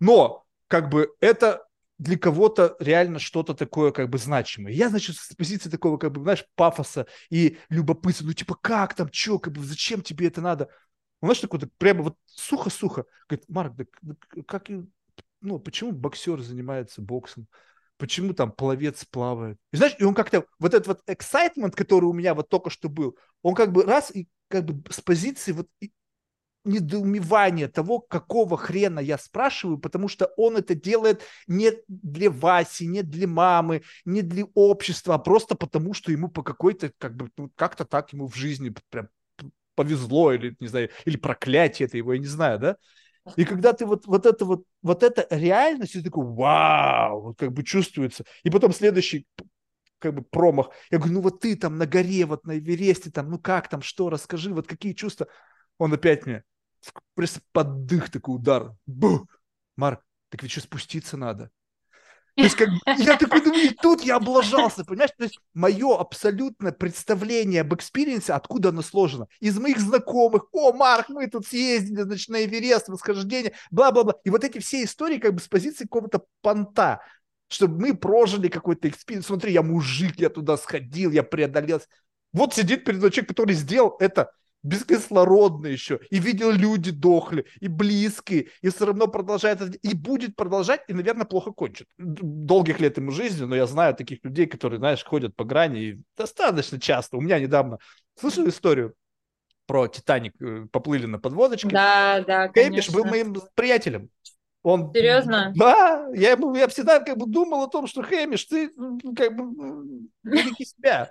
Но, 0.00 0.44
как 0.68 0.88
бы, 0.90 1.10
это 1.20 1.65
для 1.98 2.18
кого-то 2.18 2.76
реально 2.78 3.18
что-то 3.18 3.54
такое 3.54 3.90
как 3.90 4.10
бы 4.10 4.18
значимое. 4.18 4.72
Я, 4.72 4.88
значит, 4.88 5.16
с 5.16 5.34
позиции 5.34 5.70
такого, 5.70 5.96
как 5.96 6.12
бы, 6.12 6.22
знаешь, 6.22 6.44
пафоса 6.54 7.06
и 7.30 7.58
любопытства, 7.68 8.26
ну, 8.26 8.32
типа, 8.32 8.56
как 8.60 8.94
там, 8.94 9.08
что, 9.12 9.38
как 9.38 9.54
бы, 9.54 9.64
зачем 9.64 10.02
тебе 10.02 10.26
это 10.26 10.40
надо? 10.40 10.68
Он, 11.20 11.28
знаешь, 11.28 11.40
такой, 11.40 11.60
прямо 11.78 12.02
вот 12.02 12.16
сухо-сухо. 12.26 13.04
Говорит, 13.28 13.48
Марк, 13.48 13.74
да, 13.76 14.14
как, 14.46 14.68
ну, 15.40 15.58
почему 15.58 15.92
боксер 15.92 16.40
занимается 16.40 17.00
боксом? 17.00 17.48
Почему 17.96 18.34
там 18.34 18.52
пловец 18.52 19.06
плавает? 19.06 19.58
И 19.72 19.78
знаешь, 19.78 19.96
и 19.98 20.04
он 20.04 20.14
как-то, 20.14 20.44
вот 20.58 20.74
этот 20.74 20.86
вот 20.86 21.00
excitement, 21.08 21.70
который 21.70 22.04
у 22.04 22.12
меня 22.12 22.34
вот 22.34 22.50
только 22.50 22.68
что 22.68 22.90
был, 22.90 23.16
он 23.40 23.54
как 23.54 23.72
бы 23.72 23.84
раз 23.84 24.14
и 24.14 24.28
как 24.48 24.66
бы 24.66 24.92
с 24.92 25.00
позиции 25.00 25.52
вот 25.52 25.68
недоумевание 26.66 27.68
того, 27.68 28.00
какого 28.00 28.56
хрена 28.56 29.00
я 29.00 29.18
спрашиваю, 29.18 29.78
потому 29.78 30.08
что 30.08 30.32
он 30.36 30.56
это 30.56 30.74
делает 30.74 31.22
не 31.46 31.72
для 31.88 32.30
Васи, 32.30 32.86
не 32.86 33.02
для 33.02 33.26
мамы, 33.26 33.82
не 34.04 34.22
для 34.22 34.44
общества, 34.54 35.14
а 35.14 35.18
просто 35.18 35.54
потому, 35.54 35.94
что 35.94 36.12
ему 36.12 36.28
по 36.28 36.42
какой-то, 36.42 36.90
как 36.98 37.16
бы, 37.16 37.30
ну, 37.36 37.50
как-то 37.54 37.84
так 37.84 38.12
ему 38.12 38.28
в 38.28 38.36
жизни 38.36 38.74
прям 38.90 39.08
повезло, 39.74 40.32
или, 40.32 40.56
не 40.60 40.66
знаю, 40.66 40.90
или 41.04 41.16
проклятие 41.16 41.86
это 41.86 41.96
его, 41.96 42.12
я 42.12 42.18
не 42.18 42.26
знаю, 42.26 42.58
да? 42.58 42.76
И 43.36 43.44
когда 43.44 43.72
ты 43.72 43.86
вот, 43.86 44.06
вот 44.06 44.24
это 44.24 44.44
вот, 44.44 44.64
вот 44.82 45.02
это 45.02 45.26
реальность, 45.30 45.94
ты 45.94 46.02
такой, 46.02 46.24
вау, 46.26 47.22
вот 47.22 47.38
как 47.38 47.52
бы 47.52 47.64
чувствуется. 47.64 48.24
И 48.44 48.50
потом 48.50 48.72
следующий 48.72 49.26
как 49.98 50.14
бы 50.14 50.22
промах. 50.22 50.70
Я 50.90 50.98
говорю, 50.98 51.14
ну 51.14 51.20
вот 51.22 51.40
ты 51.40 51.56
там 51.56 51.78
на 51.78 51.86
горе, 51.86 52.24
вот 52.26 52.46
на 52.46 52.58
Эвересте, 52.58 53.10
там, 53.10 53.30
ну 53.30 53.38
как 53.38 53.68
там, 53.68 53.82
что, 53.82 54.10
расскажи, 54.10 54.52
вот 54.52 54.66
какие 54.66 54.92
чувства. 54.92 55.26
Он 55.78 55.92
опять 55.92 56.26
мне, 56.26 56.44
просто 57.14 57.40
под 57.52 57.77
дых 57.77 58.10
такой 58.10 58.36
удар. 58.36 58.74
Бу! 58.86 59.26
Марк, 59.76 60.00
так 60.30 60.42
ведь 60.42 60.52
что 60.52 60.60
спуститься 60.60 61.16
надо. 61.16 61.50
То 62.36 62.42
есть, 62.42 62.56
как, 62.56 62.68
я 62.98 63.16
такой 63.16 63.42
думаю, 63.42 63.64
и 63.64 63.70
тут 63.70 64.02
я 64.02 64.16
облажался, 64.16 64.84
понимаешь? 64.84 65.12
То 65.16 65.24
есть, 65.24 65.38
мое 65.54 65.98
абсолютное 65.98 66.70
представление 66.70 67.62
об 67.62 67.74
experience 67.74 68.24
е, 68.24 68.34
откуда 68.34 68.68
оно 68.68 68.82
сложено? 68.82 69.26
Из 69.40 69.58
моих 69.58 69.80
знакомых, 69.80 70.44
о, 70.52 70.74
Марк, 70.74 71.08
мы 71.08 71.28
тут 71.28 71.46
съездили, 71.46 72.02
значит, 72.02 72.28
на 72.28 72.44
Эверест, 72.44 72.88
восхождение, 72.88 73.54
бла-бла-бла. 73.70 74.16
И 74.24 74.28
вот 74.28 74.44
эти 74.44 74.58
все 74.58 74.84
истории 74.84 75.16
как 75.16 75.32
бы 75.32 75.40
с 75.40 75.48
позиции 75.48 75.84
какого-то 75.84 76.26
понта, 76.42 77.00
чтобы 77.48 77.80
мы 77.80 77.96
прожили 77.96 78.48
какой-то 78.48 78.88
experience. 78.90 79.26
Смотри, 79.26 79.54
я 79.54 79.62
мужик, 79.62 80.16
я 80.18 80.28
туда 80.28 80.58
сходил, 80.58 81.12
я 81.12 81.22
преодолел. 81.22 81.80
Вот 82.34 82.52
сидит 82.52 82.84
перед 82.84 83.00
человек, 83.00 83.28
который 83.28 83.54
сделал 83.54 83.96
это 83.98 84.30
бескислородно 84.66 85.68
еще, 85.68 86.00
и 86.10 86.18
видел, 86.18 86.50
люди 86.50 86.90
дохли, 86.90 87.46
и 87.60 87.68
близкие, 87.68 88.48
и 88.62 88.68
все 88.68 88.86
равно 88.86 89.06
продолжает, 89.06 89.60
и 89.82 89.94
будет 89.94 90.34
продолжать, 90.36 90.82
и, 90.88 90.92
наверное, 90.92 91.24
плохо 91.24 91.52
кончит. 91.52 91.86
Долгих 91.98 92.80
лет 92.80 92.96
ему 92.96 93.12
жизни, 93.12 93.44
но 93.44 93.54
я 93.54 93.66
знаю 93.66 93.94
таких 93.94 94.18
людей, 94.24 94.46
которые, 94.46 94.78
знаешь, 94.78 95.04
ходят 95.04 95.36
по 95.36 95.44
грани, 95.44 95.80
и 95.80 96.00
достаточно 96.16 96.80
часто. 96.80 97.16
У 97.16 97.20
меня 97.20 97.38
недавно 97.38 97.78
слышал 98.18 98.48
историю 98.48 98.94
про 99.66 99.88
Титаник, 99.88 100.34
э, 100.40 100.66
поплыли 100.70 101.06
на 101.06 101.18
подводочке. 101.18 101.68
Да, 101.68 102.24
да, 102.26 102.48
Хэмиш 102.48 102.90
был 102.90 103.04
моим 103.04 103.36
приятелем. 103.54 104.10
Он, 104.62 104.92
Серьезно? 104.92 105.52
Да, 105.54 106.08
я, 106.12 106.32
ему, 106.32 106.54
я 106.56 106.66
всегда 106.66 106.98
как 106.98 107.16
бы 107.16 107.26
думал 107.26 107.62
о 107.62 107.68
том, 107.68 107.86
что 107.86 108.02
Хэмиш, 108.02 108.44
ты 108.46 108.70
как 109.16 109.36
бы 109.36 110.08
береги 110.24 110.64
себя. 110.64 111.08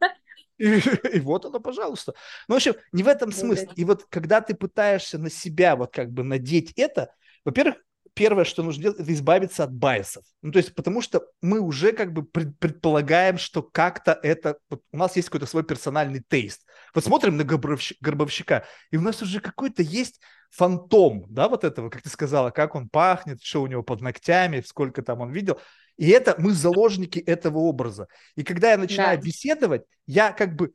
И, 0.57 0.79
и 1.13 1.19
вот 1.19 1.45
оно, 1.45 1.59
пожалуйста. 1.59 2.13
Ну, 2.47 2.55
в 2.55 2.57
общем, 2.57 2.75
не 2.91 3.03
в 3.03 3.07
этом 3.07 3.31
смысл. 3.31 3.67
И 3.75 3.85
вот 3.85 4.05
когда 4.09 4.41
ты 4.41 4.55
пытаешься 4.55 5.17
на 5.17 5.29
себя 5.29 5.75
вот 5.75 5.91
как 5.93 6.11
бы 6.11 6.23
надеть 6.23 6.73
это, 6.75 7.11
во-первых, 7.43 7.75
первое, 8.15 8.45
что 8.45 8.63
нужно 8.63 8.83
делать, 8.83 8.99
это 8.99 9.13
избавиться 9.13 9.63
от 9.65 9.73
байсов. 9.73 10.23
Ну, 10.41 10.51
то 10.51 10.57
есть, 10.57 10.73
потому 10.73 11.01
что 11.01 11.27
мы 11.41 11.59
уже 11.59 11.91
как 11.91 12.13
бы 12.13 12.23
пред, 12.23 12.57
предполагаем, 12.57 13.37
что 13.37 13.61
как-то 13.61 14.17
это... 14.23 14.57
Вот 14.69 14.81
у 14.91 14.97
нас 14.97 15.15
есть 15.15 15.27
какой-то 15.27 15.45
свой 15.45 15.63
персональный 15.63 16.23
тейст. 16.27 16.65
Вот 16.93 17.03
смотрим 17.03 17.35
на 17.37 17.43
Горбовщ, 17.43 17.93
Горбовщика, 17.99 18.65
и 18.89 18.97
у 18.97 19.01
нас 19.01 19.21
уже 19.21 19.41
какой-то 19.41 19.83
есть 19.83 20.21
фантом, 20.49 21.25
да, 21.29 21.49
вот 21.49 21.65
этого, 21.65 21.89
как 21.89 22.01
ты 22.01 22.09
сказала, 22.09 22.49
как 22.49 22.75
он 22.75 22.87
пахнет, 22.87 23.43
что 23.43 23.61
у 23.61 23.67
него 23.67 23.83
под 23.83 24.01
ногтями, 24.01 24.63
сколько 24.65 25.01
там 25.01 25.19
он 25.19 25.31
видел. 25.31 25.59
И 25.97 26.09
это 26.09 26.35
мы 26.37 26.51
заложники 26.51 27.19
этого 27.19 27.59
образа. 27.59 28.07
И 28.35 28.43
когда 28.43 28.71
я 28.71 28.77
начинаю 28.77 29.17
да. 29.17 29.23
беседовать, 29.23 29.83
я 30.05 30.31
как 30.31 30.55
бы 30.55 30.73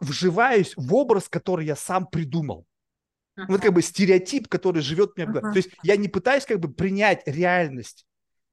вживаюсь 0.00 0.74
в 0.76 0.94
образ, 0.94 1.28
который 1.28 1.66
я 1.66 1.76
сам 1.76 2.06
придумал. 2.06 2.66
Uh-huh. 3.38 3.46
Вот 3.48 3.62
как 3.62 3.72
бы 3.72 3.82
стереотип, 3.82 4.48
который 4.48 4.82
живет 4.82 5.16
меня. 5.16 5.28
Uh-huh. 5.30 5.52
То 5.52 5.56
есть 5.56 5.70
я 5.82 5.96
не 5.96 6.08
пытаюсь 6.08 6.44
как 6.44 6.60
бы 6.60 6.72
принять 6.72 7.22
реальность. 7.26 8.06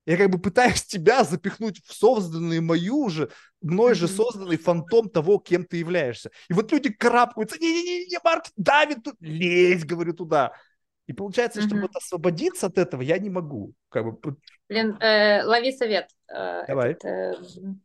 Я 0.06 0.16
как 0.16 0.30
бы 0.30 0.40
пытаюсь 0.40 0.84
тебя 0.86 1.24
запихнуть 1.24 1.84
в 1.86 1.94
созданный 1.94 2.62
мою 2.62 2.98
уже, 3.00 3.30
мной 3.62 3.94
же 3.94 4.08
созданный 4.08 4.58
фантом 4.58 5.10
того, 5.10 5.38
кем 5.38 5.66
ты 5.66 5.78
являешься. 5.78 6.32
И 6.50 6.54
вот 6.54 6.72
люди 6.72 6.92
карабкаются, 6.92 7.58
не-не-не, 7.60 8.20
Марк, 8.24 8.46
Давид, 8.56 9.04
тут 9.04 9.16
лезь, 9.20 9.84
говорю, 9.84 10.14
туда. 10.14 10.54
И 11.08 11.14
получается, 11.14 11.62
чтобы 11.62 11.84
вот 11.84 11.96
освободиться 11.96 12.68
от 12.68 12.78
этого, 12.78 13.02
я 13.02 13.18
не 13.18 13.30
могу. 13.30 13.74
Как 13.90 14.06
бы... 14.06 14.36
Блин, 14.68 14.98
э, 15.00 15.44
лови 15.44 15.72
совет 15.72 16.10
э, 16.28 16.66
Давай. 16.68 16.92
Этот, 16.92 17.06
э, 17.06 17.34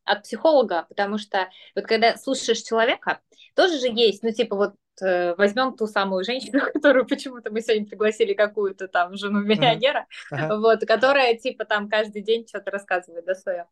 от 0.04 0.22
психолога, 0.24 0.86
потому 0.88 1.18
что 1.18 1.48
вот 1.76 1.86
когда 1.86 2.16
слушаешь 2.16 2.62
человека, 2.62 3.20
тоже 3.54 3.78
же 3.78 3.86
есть, 3.86 4.24
ну 4.24 4.32
типа 4.32 4.56
вот 4.56 4.74
э, 5.00 5.36
возьмем 5.36 5.76
ту 5.76 5.86
самую 5.86 6.24
женщину, 6.24 6.60
которую 6.74 7.06
почему-то 7.06 7.52
мы 7.52 7.60
сегодня 7.60 7.86
пригласили 7.86 8.34
какую-то 8.34 8.88
там 8.88 9.16
жену 9.16 9.40
миллионера, 9.40 10.06
uh-huh. 10.32 10.58
вот, 10.58 10.80
которая 10.84 11.36
типа 11.36 11.64
там 11.64 11.88
каждый 11.88 12.22
день 12.22 12.44
что-то 12.48 12.72
рассказывает, 12.72 13.24
да, 13.24 13.36
свое. 13.36 13.68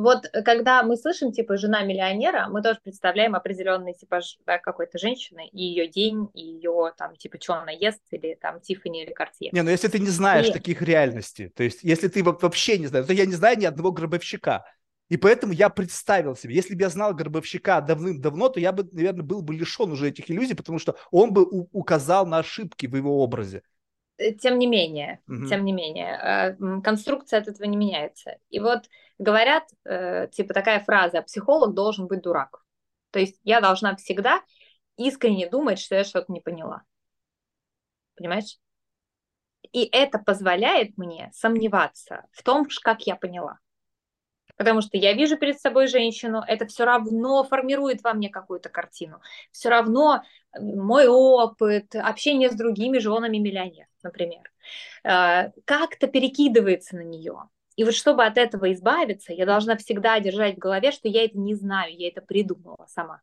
Вот 0.00 0.26
э, 0.32 0.42
когда 0.42 0.82
мы 0.82 0.96
слышим, 0.96 1.32
типа, 1.32 1.56
жена 1.56 1.82
миллионера, 1.82 2.48
мы 2.48 2.62
тоже 2.62 2.80
представляем 2.82 3.34
определенный 3.34 3.94
типаж 3.94 4.38
да, 4.46 4.58
какой-то 4.58 4.98
женщины, 4.98 5.48
и 5.48 5.62
ее 5.62 5.88
день, 5.88 6.28
и 6.34 6.40
ее, 6.40 6.92
там, 6.96 7.16
типа, 7.16 7.38
что 7.40 7.54
она 7.54 7.70
ест, 7.70 8.00
или 8.10 8.34
там 8.40 8.60
Тиффани 8.60 9.04
или 9.04 9.12
Картье. 9.12 9.50
Не, 9.52 9.62
ну 9.62 9.70
если 9.70 9.88
ты 9.88 9.98
не 9.98 10.08
знаешь 10.08 10.48
и... 10.48 10.52
таких 10.52 10.82
реальностей, 10.82 11.48
то 11.48 11.62
есть 11.62 11.82
если 11.82 12.08
ты 12.08 12.24
вообще 12.24 12.78
не 12.78 12.86
знаешь, 12.86 13.06
то 13.06 13.12
я 13.12 13.26
не 13.26 13.34
знаю 13.34 13.58
ни 13.58 13.64
одного 13.64 13.92
гробовщика, 13.92 14.64
и 15.10 15.16
поэтому 15.16 15.52
я 15.52 15.68
представил 15.68 16.36
себе, 16.36 16.54
если 16.54 16.74
бы 16.74 16.82
я 16.82 16.88
знал 16.88 17.12
Горбовщика 17.12 17.80
давным-давно, 17.80 18.48
то 18.48 18.60
я 18.60 18.70
бы, 18.70 18.88
наверное, 18.92 19.24
был 19.24 19.42
бы 19.42 19.54
лишен 19.54 19.90
уже 19.90 20.08
этих 20.08 20.30
иллюзий, 20.30 20.54
потому 20.54 20.78
что 20.78 20.94
он 21.10 21.32
бы 21.32 21.44
указал 21.72 22.26
на 22.26 22.38
ошибки 22.38 22.86
в 22.86 22.94
его 22.94 23.20
образе. 23.20 23.62
Э, 24.20 24.32
тем 24.32 24.58
не 24.58 24.66
менее, 24.66 25.20
угу. 25.26 25.46
тем 25.46 25.64
не 25.64 25.72
менее, 25.72 26.18
э, 26.22 26.80
конструкция 26.82 27.40
от 27.40 27.48
этого 27.48 27.66
не 27.66 27.76
меняется. 27.76 28.36
И 28.50 28.60
вот 28.60 28.82
говорят, 29.18 29.64
э, 29.84 30.28
типа 30.30 30.52
такая 30.52 30.80
фраза, 30.80 31.22
психолог 31.22 31.74
должен 31.74 32.06
быть 32.06 32.20
дурак. 32.20 32.62
То 33.12 33.18
есть 33.18 33.40
я 33.44 33.60
должна 33.60 33.96
всегда 33.96 34.42
искренне 34.96 35.48
думать, 35.48 35.78
что 35.78 35.94
я 35.94 36.04
что-то 36.04 36.30
не 36.32 36.40
поняла. 36.40 36.82
Понимаешь? 38.14 38.58
И 39.72 39.84
это 39.84 40.18
позволяет 40.18 40.98
мне 40.98 41.30
сомневаться 41.32 42.26
в 42.32 42.42
том, 42.42 42.66
как 42.82 43.06
я 43.06 43.16
поняла. 43.16 43.58
Потому 44.60 44.82
что 44.82 44.98
я 44.98 45.14
вижу 45.14 45.38
перед 45.38 45.58
собой 45.58 45.86
женщину, 45.86 46.42
это 46.46 46.66
все 46.66 46.84
равно 46.84 47.44
формирует 47.44 48.02
во 48.02 48.12
мне 48.12 48.28
какую-то 48.28 48.68
картину. 48.68 49.22
Все 49.52 49.70
равно 49.70 50.22
мой 50.52 51.08
опыт, 51.08 51.94
общение 51.94 52.50
с 52.50 52.54
другими 52.54 52.98
женами 52.98 53.38
миллионеров, 53.38 53.88
например, 54.02 54.52
э, 55.02 55.52
как-то 55.64 56.08
перекидывается 56.08 56.96
на 56.96 57.00
нее. 57.00 57.48
И 57.76 57.84
вот 57.84 57.94
чтобы 57.94 58.26
от 58.26 58.36
этого 58.36 58.70
избавиться, 58.74 59.32
я 59.32 59.46
должна 59.46 59.78
всегда 59.78 60.20
держать 60.20 60.56
в 60.56 60.58
голове, 60.58 60.92
что 60.92 61.08
я 61.08 61.24
это 61.24 61.38
не 61.38 61.54
знаю, 61.54 61.96
я 61.96 62.08
это 62.08 62.20
придумала 62.20 62.86
сама. 62.86 63.22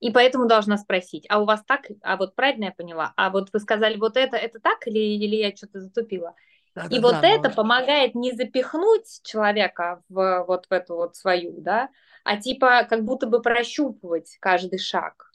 И 0.00 0.10
поэтому 0.10 0.46
должна 0.46 0.76
спросить, 0.76 1.24
а 1.30 1.40
у 1.40 1.46
вас 1.46 1.64
так, 1.66 1.86
а 2.02 2.18
вот 2.18 2.34
правильно 2.34 2.66
я 2.66 2.72
поняла, 2.72 3.14
а 3.16 3.30
вот 3.30 3.48
вы 3.54 3.58
сказали 3.58 3.96
вот 3.96 4.18
это, 4.18 4.36
это 4.36 4.60
так 4.60 4.86
или, 4.86 4.98
или 4.98 5.36
я 5.36 5.56
что-то 5.56 5.80
затупила? 5.80 6.34
Да, 6.74 6.86
и 6.90 6.96
да, 6.96 7.00
вот 7.00 7.20
да, 7.20 7.28
это 7.28 7.48
но... 7.48 7.54
помогает 7.54 8.14
не 8.14 8.32
запихнуть 8.32 9.20
человека 9.22 10.02
в 10.08 10.44
вот 10.46 10.66
в 10.68 10.72
эту 10.72 10.94
вот 10.96 11.16
свою, 11.16 11.60
да, 11.60 11.88
а 12.24 12.36
типа 12.38 12.84
как 12.88 13.04
будто 13.04 13.26
бы 13.26 13.42
прощупывать 13.42 14.36
каждый 14.40 14.78
шаг. 14.78 15.32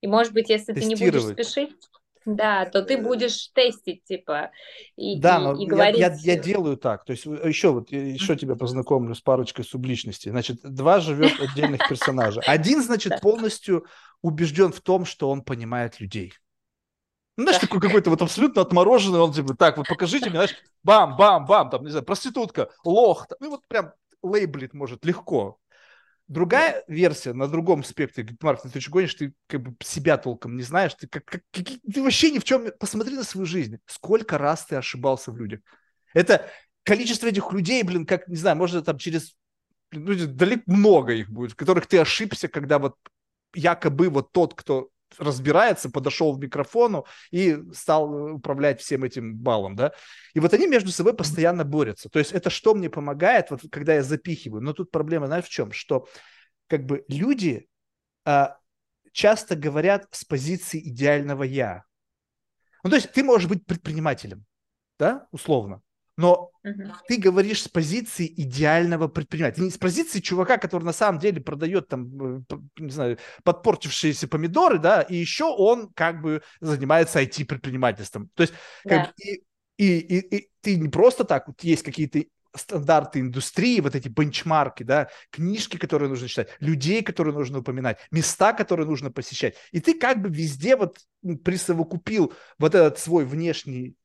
И 0.00 0.06
может 0.06 0.32
быть, 0.32 0.48
если 0.50 0.72
ты 0.72 0.84
не 0.84 0.96
будешь 0.96 1.24
спешить, 1.24 1.76
да, 2.24 2.66
то 2.66 2.82
ты 2.82 2.98
будешь 2.98 3.48
тестить, 3.48 4.04
типа, 4.04 4.50
и, 4.96 5.18
да, 5.18 5.38
и, 5.38 5.40
но 5.40 5.60
и 5.60 5.66
говорить... 5.66 5.98
Я, 5.98 6.08
я, 6.08 6.34
я 6.34 6.36
делаю 6.38 6.76
так. 6.76 7.04
То 7.04 7.12
есть 7.12 7.24
еще 7.24 7.72
вот 7.72 7.90
еще 7.90 8.36
тебя 8.36 8.56
познакомлю 8.56 9.14
с 9.14 9.20
парочкой 9.20 9.64
субличностей. 9.64 10.30
Значит, 10.30 10.60
два 10.62 11.00
живет 11.00 11.32
отдельных 11.40 11.88
персонажа. 11.88 12.40
Один, 12.46 12.82
значит, 12.84 13.20
полностью 13.20 13.86
убежден 14.22 14.72
в 14.72 14.80
том, 14.80 15.04
что 15.04 15.30
он 15.30 15.42
понимает 15.42 16.00
людей. 16.00 16.32
Ну, 17.36 17.44
знаешь, 17.44 17.60
такой 17.60 17.80
какой-то 17.80 18.10
вот 18.10 18.20
абсолютно 18.20 18.62
отмороженный, 18.62 19.18
он 19.18 19.32
типа, 19.32 19.54
так, 19.54 19.78
вот 19.78 19.88
покажите 19.88 20.26
мне, 20.26 20.38
знаешь, 20.38 20.56
бам-бам-бам, 20.82 21.70
там, 21.70 21.82
не 21.84 21.90
знаю, 21.90 22.04
проститутка, 22.04 22.68
лох, 22.84 23.26
ну, 23.40 23.50
вот 23.50 23.66
прям 23.68 23.92
лейблит 24.22 24.74
может 24.74 25.04
легко. 25.04 25.58
Другая 26.28 26.84
версия 26.88 27.32
на 27.32 27.48
другом 27.48 27.84
спектре, 27.84 28.22
говорит, 28.22 28.42
Марк, 28.42 28.62
ты 28.62 28.80
что 28.80 28.90
гонишь, 28.90 29.14
ты 29.14 29.34
как 29.48 29.62
бы 29.62 29.74
себя 29.80 30.18
толком 30.18 30.56
не 30.56 30.62
знаешь, 30.62 30.94
ты, 30.94 31.06
как, 31.06 31.24
как, 31.24 31.42
ты 31.52 32.02
вообще 32.02 32.30
ни 32.30 32.38
в 32.38 32.44
чем, 32.44 32.68
посмотри 32.78 33.16
на 33.16 33.24
свою 33.24 33.46
жизнь, 33.46 33.78
сколько 33.86 34.38
раз 34.38 34.66
ты 34.66 34.76
ошибался 34.76 35.32
в 35.32 35.36
людях. 35.36 35.60
Это 36.14 36.50
количество 36.84 37.26
этих 37.26 37.50
людей, 37.52 37.82
блин, 37.82 38.06
как, 38.06 38.28
не 38.28 38.36
знаю, 38.36 38.56
может, 38.56 38.84
там 38.84 38.98
через 38.98 39.36
ну, 39.90 40.14
далеко 40.14 40.62
много 40.66 41.12
их 41.12 41.30
будет, 41.30 41.52
в 41.52 41.56
которых 41.56 41.86
ты 41.86 41.98
ошибся, 41.98 42.48
когда 42.48 42.78
вот 42.78 42.96
якобы 43.54 44.08
вот 44.08 44.32
тот, 44.32 44.54
кто 44.54 44.88
разбирается, 45.18 45.90
подошел 45.90 46.36
к 46.36 46.42
микрофону 46.42 47.06
и 47.30 47.58
стал 47.72 48.34
управлять 48.34 48.80
всем 48.80 49.04
этим 49.04 49.36
балом, 49.36 49.76
да. 49.76 49.92
И 50.34 50.40
вот 50.40 50.52
они 50.54 50.66
между 50.66 50.90
собой 50.90 51.14
постоянно 51.14 51.64
борются. 51.64 52.08
То 52.08 52.18
есть 52.18 52.32
это 52.32 52.50
что 52.50 52.74
мне 52.74 52.90
помогает, 52.90 53.50
вот 53.50 53.62
когда 53.70 53.94
я 53.94 54.02
запихиваю. 54.02 54.62
Но 54.62 54.72
тут 54.72 54.90
проблема, 54.90 55.26
знаешь, 55.26 55.44
в 55.44 55.50
чем? 55.50 55.72
Что 55.72 56.06
как 56.68 56.86
бы 56.86 57.04
люди 57.08 57.68
а, 58.24 58.56
часто 59.12 59.56
говорят 59.56 60.06
с 60.10 60.24
позиции 60.24 60.80
идеального 60.88 61.42
я. 61.42 61.84
Ну, 62.82 62.90
то 62.90 62.96
есть 62.96 63.12
ты 63.12 63.22
можешь 63.22 63.48
быть 63.48 63.64
предпринимателем, 63.64 64.44
да, 64.98 65.26
условно, 65.30 65.82
но 66.16 66.50
uh-huh. 66.64 66.92
ты 67.08 67.16
говоришь 67.16 67.62
с 67.62 67.68
позиции 67.68 68.32
идеального 68.36 69.08
предпринимателя, 69.08 69.64
не 69.64 69.70
с 69.70 69.78
позиции 69.78 70.20
чувака, 70.20 70.58
который 70.58 70.84
на 70.84 70.92
самом 70.92 71.18
деле 71.18 71.40
продает 71.40 71.88
там, 71.88 72.36
э, 72.38 72.56
не 72.78 72.90
знаю, 72.90 73.18
подпортившиеся 73.44 74.28
помидоры, 74.28 74.78
да, 74.78 75.02
и 75.02 75.16
еще 75.16 75.44
он 75.44 75.90
как 75.94 76.20
бы 76.20 76.42
занимается 76.60 77.22
IT-предпринимательством. 77.22 78.30
То 78.34 78.42
есть, 78.42 78.52
как 78.84 79.08
yeah. 79.08 79.12
и, 79.16 79.42
и, 79.78 79.98
и, 79.98 80.36
и 80.36 80.48
ты 80.60 80.76
не 80.76 80.88
просто 80.88 81.24
так, 81.24 81.48
вот 81.48 81.62
есть 81.62 81.82
какие-то 81.82 82.22
стандарты 82.54 83.20
индустрии, 83.20 83.80
вот 83.80 83.94
эти 83.94 84.08
бенчмарки, 84.08 84.82
да, 84.82 85.08
книжки, 85.30 85.76
которые 85.76 86.08
нужно 86.08 86.28
читать, 86.28 86.48
людей, 86.60 87.02
которые 87.02 87.34
нужно 87.34 87.58
упоминать, 87.58 87.98
места, 88.10 88.52
которые 88.52 88.86
нужно 88.86 89.10
посещать. 89.10 89.54
И 89.70 89.80
ты 89.80 89.94
как 89.94 90.20
бы 90.20 90.28
везде 90.28 90.76
вот 90.76 90.98
присовокупил 91.44 92.32
вот 92.58 92.74
этот 92.74 92.98
свой 92.98 93.24
внешний 93.24 93.96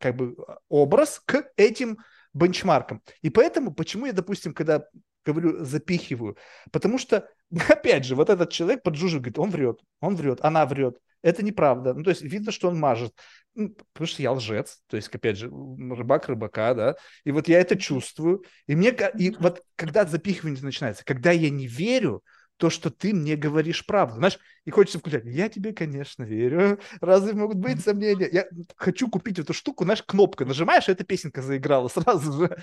как 0.00 0.16
бы 0.16 0.36
образ 0.68 1.20
к 1.24 1.50
этим 1.56 1.98
бенчмаркам. 2.32 3.02
И 3.22 3.30
поэтому, 3.30 3.72
почему 3.72 4.06
я, 4.06 4.12
допустим, 4.12 4.54
когда 4.54 4.84
говорю 5.24 5.64
запихиваю, 5.64 6.36
потому 6.72 6.98
что, 6.98 7.28
опять 7.68 8.04
же, 8.04 8.14
вот 8.14 8.30
этот 8.30 8.50
человек 8.50 8.82
поджужит, 8.82 9.20
говорит, 9.20 9.38
он 9.38 9.50
врет, 9.50 9.80
он 10.00 10.16
врет, 10.16 10.40
она 10.42 10.66
врет, 10.66 10.98
это 11.24 11.42
неправда. 11.42 11.94
Ну, 11.94 12.04
то 12.04 12.10
есть 12.10 12.22
видно, 12.22 12.52
что 12.52 12.68
он 12.68 12.78
мажет. 12.78 13.12
Ну, 13.54 13.74
потому 13.92 14.06
что 14.06 14.22
я 14.22 14.32
лжец. 14.32 14.80
То 14.88 14.96
есть, 14.96 15.08
опять 15.08 15.38
же, 15.38 15.48
рыбак 15.48 16.28
рыбака, 16.28 16.74
да. 16.74 16.96
И 17.24 17.32
вот 17.32 17.48
я 17.48 17.60
это 17.60 17.76
чувствую. 17.76 18.44
И 18.66 18.76
мне, 18.76 18.94
и 19.18 19.30
вот 19.40 19.62
когда 19.74 20.04
запихивание 20.04 20.62
начинается, 20.62 21.04
когда 21.04 21.30
я 21.30 21.48
не 21.50 21.66
верю, 21.66 22.22
то, 22.58 22.70
что 22.70 22.90
ты 22.90 23.14
мне 23.14 23.36
говоришь 23.36 23.84
правду. 23.86 24.16
Знаешь, 24.16 24.38
и 24.64 24.70
хочется 24.70 24.98
включать. 24.98 25.24
Я 25.24 25.48
тебе, 25.48 25.72
конечно, 25.72 26.24
верю. 26.24 26.78
Разве 27.00 27.32
могут 27.32 27.56
быть 27.56 27.82
сомнения? 27.82 28.28
Я 28.30 28.46
хочу 28.76 29.08
купить 29.08 29.38
эту 29.38 29.54
штуку, 29.54 29.84
знаешь, 29.84 30.02
кнопка. 30.02 30.44
Нажимаешь, 30.44 30.88
эта 30.88 31.04
песенка 31.04 31.42
заиграла 31.42 31.88
сразу 31.94 32.32
же. 32.32 32.58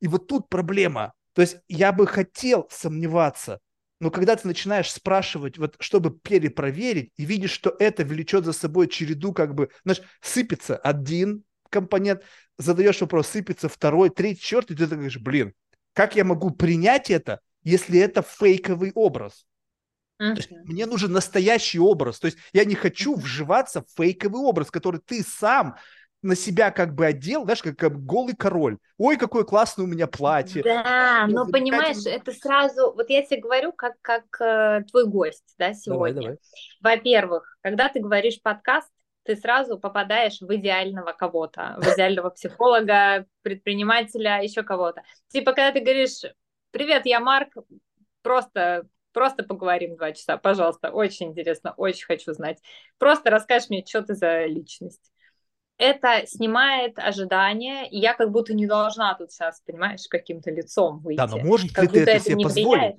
И 0.00 0.08
вот 0.08 0.28
тут 0.28 0.48
проблема. 0.48 1.12
То 1.34 1.42
есть 1.42 1.56
я 1.68 1.92
бы 1.92 2.06
хотел 2.06 2.68
сомневаться, 2.70 3.58
но 4.04 4.10
когда 4.10 4.36
ты 4.36 4.46
начинаешь 4.46 4.92
спрашивать, 4.92 5.56
вот 5.56 5.76
чтобы 5.80 6.10
перепроверить, 6.10 7.10
и 7.16 7.24
видишь, 7.24 7.52
что 7.52 7.74
это 7.78 8.04
влечет 8.04 8.44
за 8.44 8.52
собой 8.52 8.86
череду, 8.86 9.32
как 9.32 9.54
бы, 9.54 9.70
знаешь, 9.82 10.02
сыпется 10.20 10.76
один 10.76 11.42
компонент, 11.70 12.22
задаешь 12.58 13.00
вопрос, 13.00 13.28
сыпется 13.28 13.70
второй, 13.70 14.10
третий, 14.10 14.42
четвертый, 14.42 14.74
и 14.74 14.76
ты 14.76 14.86
говоришь, 14.88 15.16
блин, 15.16 15.54
как 15.94 16.16
я 16.16 16.24
могу 16.24 16.50
принять 16.50 17.10
это, 17.10 17.40
если 17.62 17.98
это 17.98 18.20
фейковый 18.20 18.92
образ? 18.94 19.46
Uh-huh. 20.20 20.36
есть, 20.36 20.50
мне 20.50 20.84
нужен 20.84 21.10
настоящий 21.10 21.78
образ. 21.78 22.20
То 22.20 22.26
есть 22.26 22.36
я 22.52 22.66
не 22.66 22.74
хочу 22.74 23.14
вживаться 23.14 23.80
в 23.80 23.86
фейковый 23.96 24.42
образ, 24.42 24.70
который 24.70 25.00
ты 25.00 25.22
сам 25.22 25.76
на 26.24 26.34
себя 26.34 26.70
как 26.70 26.94
бы 26.94 27.04
одел, 27.04 27.44
знаешь, 27.44 27.62
как, 27.62 27.76
как 27.76 28.02
голый 28.04 28.34
король. 28.34 28.78
Ой, 28.96 29.16
какое 29.18 29.44
классное 29.44 29.84
у 29.84 29.86
меня 29.86 30.06
платье. 30.06 30.62
Да, 30.62 31.26
но 31.28 31.46
понимаешь, 31.46 32.06
это 32.06 32.32
сразу, 32.32 32.92
вот 32.94 33.10
я 33.10 33.22
тебе 33.22 33.40
говорю, 33.40 33.72
как, 33.72 33.94
как 34.00 34.24
э, 34.40 34.84
твой 34.90 35.06
гость, 35.06 35.54
да, 35.58 35.74
сегодня. 35.74 36.14
Давай, 36.14 36.38
давай. 36.82 36.96
Во-первых, 36.96 37.58
когда 37.60 37.90
ты 37.90 38.00
говоришь 38.00 38.40
подкаст, 38.42 38.90
ты 39.24 39.36
сразу 39.36 39.78
попадаешь 39.78 40.40
в 40.40 40.54
идеального 40.54 41.12
кого-то, 41.12 41.76
в 41.78 41.94
идеального 41.94 42.30
психолога, 42.30 43.26
предпринимателя, 43.42 44.42
еще 44.42 44.62
кого-то. 44.62 45.02
Типа, 45.28 45.52
когда 45.52 45.72
ты 45.72 45.80
говоришь, 45.80 46.22
привет, 46.70 47.04
я 47.04 47.20
Марк, 47.20 47.54
просто 48.22 48.88
Просто 49.12 49.44
поговорим 49.44 49.94
два 49.94 50.10
часа, 50.10 50.36
пожалуйста. 50.36 50.90
Очень 50.90 51.28
интересно, 51.28 51.72
очень 51.76 52.04
хочу 52.04 52.32
знать. 52.32 52.58
Просто 52.98 53.30
расскажешь 53.30 53.70
мне, 53.70 53.84
что 53.86 54.02
ты 54.02 54.14
за 54.14 54.46
личность 54.46 55.12
это 55.78 56.26
снимает 56.26 56.98
ожидания, 56.98 57.88
и 57.88 57.98
я 57.98 58.14
как 58.14 58.30
будто 58.30 58.54
не 58.54 58.66
должна 58.66 59.14
тут 59.14 59.32
сейчас, 59.32 59.60
понимаешь, 59.66 60.06
каким-то 60.08 60.50
лицом 60.50 61.00
выйти. 61.00 61.18
Да, 61.18 61.26
но 61.26 61.38
может 61.38 61.72
как 61.72 61.92
ли 61.92 62.04
ты 62.04 62.10
это 62.10 62.24
себе 62.24 62.42
позволить? 62.42 62.80
Влияет. 62.80 62.96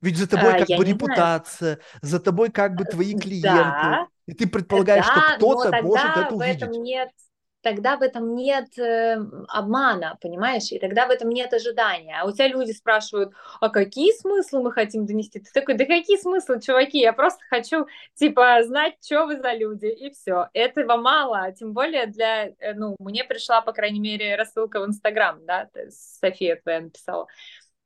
Ведь 0.00 0.18
за 0.18 0.28
тобой 0.28 0.54
а, 0.54 0.58
как 0.58 0.76
бы 0.76 0.84
репутация, 0.84 1.74
знаю. 1.76 1.78
за 2.02 2.20
тобой 2.20 2.50
как 2.50 2.74
бы 2.74 2.84
твои 2.84 3.14
клиенты. 3.18 3.48
Да, 3.48 4.06
и 4.26 4.34
ты 4.34 4.46
предполагаешь, 4.46 5.06
да, 5.06 5.12
что 5.12 5.36
кто-то 5.36 5.82
может 5.82 6.16
это 6.16 6.34
увидеть. 6.34 6.60
в 6.60 6.62
этом 6.62 6.82
нет 6.82 7.08
тогда 7.64 7.96
в 7.96 8.02
этом 8.02 8.34
нет 8.34 8.78
э, 8.78 9.16
обмана, 9.48 10.18
понимаешь, 10.20 10.70
и 10.70 10.78
тогда 10.78 11.06
в 11.06 11.10
этом 11.10 11.30
нет 11.30 11.52
ожидания. 11.52 12.20
А 12.20 12.26
у 12.26 12.30
тебя 12.30 12.46
люди 12.46 12.72
спрашивают, 12.72 13.32
а 13.60 13.70
какие 13.70 14.12
смыслы 14.12 14.62
мы 14.62 14.70
хотим 14.70 15.06
донести? 15.06 15.40
Ты 15.40 15.50
такой, 15.52 15.74
да 15.74 15.86
какие 15.86 16.18
смыслы, 16.18 16.60
чуваки, 16.60 16.98
я 16.98 17.14
просто 17.14 17.40
хочу, 17.48 17.86
типа, 18.14 18.62
знать, 18.64 18.94
что 19.04 19.24
вы 19.24 19.38
за 19.40 19.54
люди, 19.54 19.86
и 19.86 20.10
все. 20.10 20.48
Этого 20.52 20.96
мало, 20.96 21.50
тем 21.52 21.72
более 21.72 22.06
для, 22.06 22.48
э, 22.48 22.74
ну, 22.74 22.96
мне 22.98 23.24
пришла, 23.24 23.62
по 23.62 23.72
крайней 23.72 24.00
мере, 24.00 24.36
рассылка 24.36 24.80
в 24.80 24.86
Инстаграм, 24.86 25.44
да, 25.46 25.68
София 26.20 26.56
твоя 26.56 26.82
написала. 26.82 27.26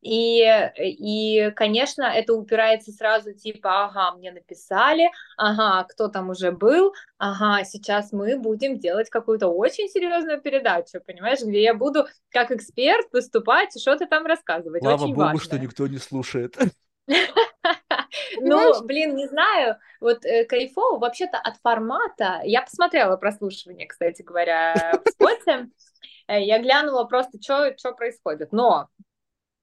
И, 0.01 0.45
и, 0.77 1.51
конечно, 1.57 2.03
это 2.03 2.35
упирается 2.35 2.93
сразу 2.93 3.33
типа, 3.33 3.87
ага, 3.87 4.17
мне 4.17 4.31
написали, 4.31 5.11
ага, 5.37 5.85
кто 5.89 6.09
там 6.09 6.31
уже 6.31 6.53
был, 6.53 6.95
ага, 7.19 7.65
сейчас 7.65 8.13
мы 8.13 8.39
будем 8.39 8.79
делать 8.79 9.11
какую-то 9.11 9.49
очень 9.49 9.89
серьезную 9.89 10.41
передачу, 10.41 11.01
понимаешь, 11.05 11.41
где 11.43 11.63
я 11.63 11.75
буду 11.75 12.07
как 12.31 12.53
эксперт 12.53 13.07
выступать 13.13 13.75
и 13.75 13.81
что-то 13.81 14.07
там 14.07 14.25
рассказывать. 14.25 14.83
Слава 14.83 15.03
очень 15.03 15.15
богу, 15.15 15.27
важно. 15.27 15.41
что 15.41 15.59
никто 15.59 15.87
не 15.87 15.99
слушает. 15.99 16.57
Ну, 18.41 18.83
блин, 18.85 19.17
не 19.17 19.27
знаю, 19.27 19.77
вот 20.01 20.25
э, 20.25 20.45
кайфово 20.45 20.99
вообще-то 20.99 21.39
от 21.39 21.57
формата. 21.57 22.41
Я 22.45 22.63
посмотрела 22.63 23.17
прослушивание, 23.17 23.87
кстати 23.87 24.23
говоря, 24.23 24.93
в 25.05 25.11
споте. 25.11 25.69
Э, 26.29 26.43
я 26.43 26.59
глянула 26.61 27.05
просто, 27.05 27.39
что 27.41 27.93
происходит. 27.95 28.53
Но 28.53 28.89